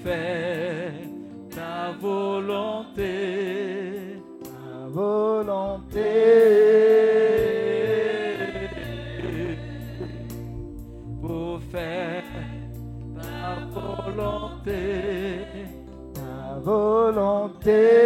Faire 0.02 0.92
ta 1.50 1.92
volonté. 2.00 3.12
Ta 4.42 4.88
volonté. 4.88 6.12
Pour 11.20 11.60
faire 11.72 12.24
ta 13.16 13.66
volonté. 13.74 14.82
Ta 16.14 16.58
volonté. 16.60 18.05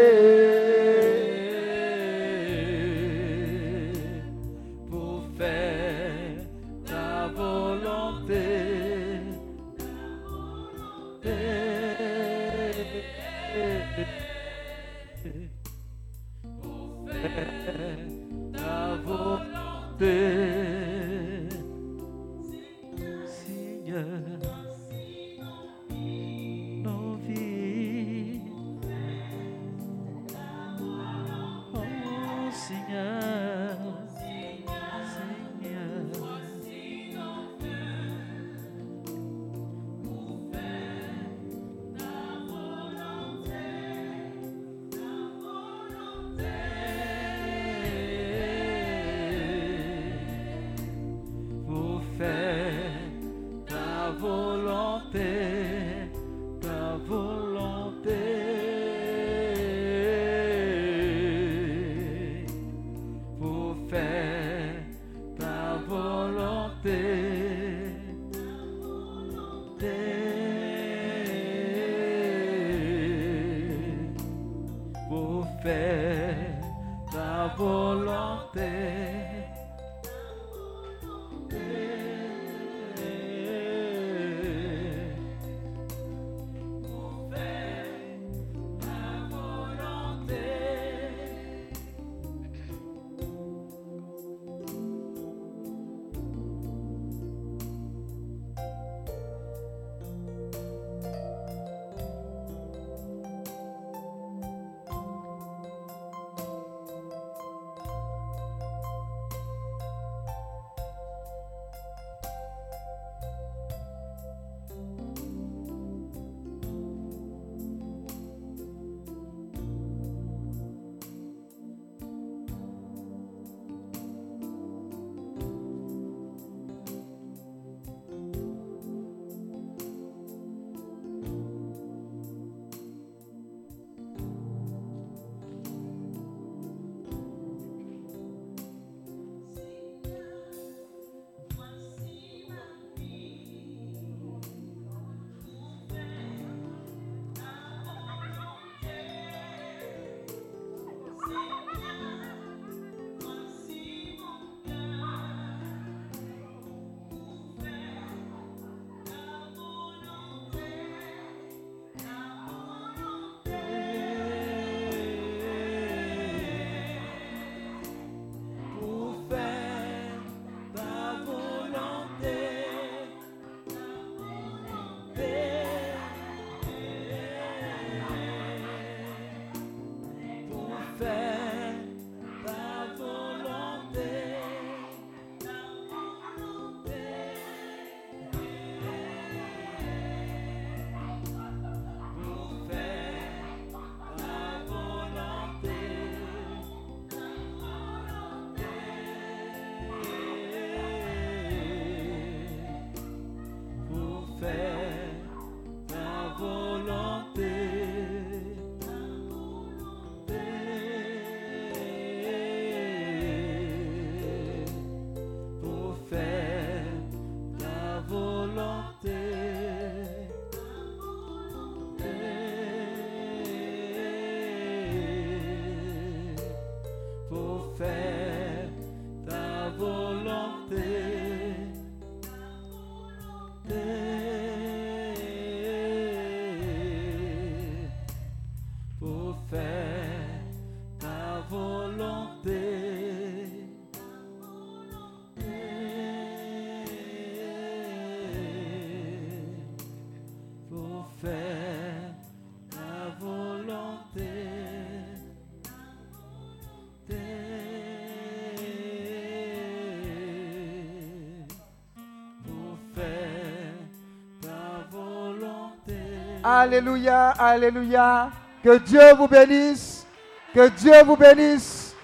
Alléluia, 266.43 267.31
alléluia. 267.31 268.31
Que 268.62 268.78
Dieu 268.78 269.15
vous 269.17 269.28
bénisse. 269.28 270.07
Que 270.55 270.69
Dieu 270.70 271.02
vous 271.05 271.17
bénisse. 271.17 271.94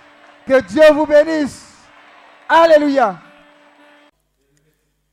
Que 0.47 0.61
Dieu 0.61 0.93
vous 0.93 1.07
bénisse. 1.07 1.65
Alléluia. 2.49 3.19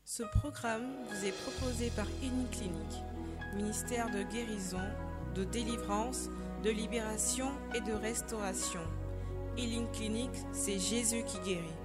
Ce 0.03 0.23
programme 0.23 0.87
vous 1.09 1.25
est 1.25 1.31
proposé 1.41 1.91
par 1.95 2.05
Clinique, 2.19 3.03
ministère 3.55 4.11
de 4.11 4.21
guérison, 4.23 4.77
de 5.33 5.43
délivrance, 5.43 6.29
de 6.61 6.69
libération 6.69 7.49
et 7.73 7.81
de 7.81 7.93
restauration. 7.93 8.81
Healing 9.57 9.89
Clinic, 9.91 10.31
c'est 10.51 10.77
Jésus 10.77 11.23
qui 11.23 11.39
guérit. 11.39 11.82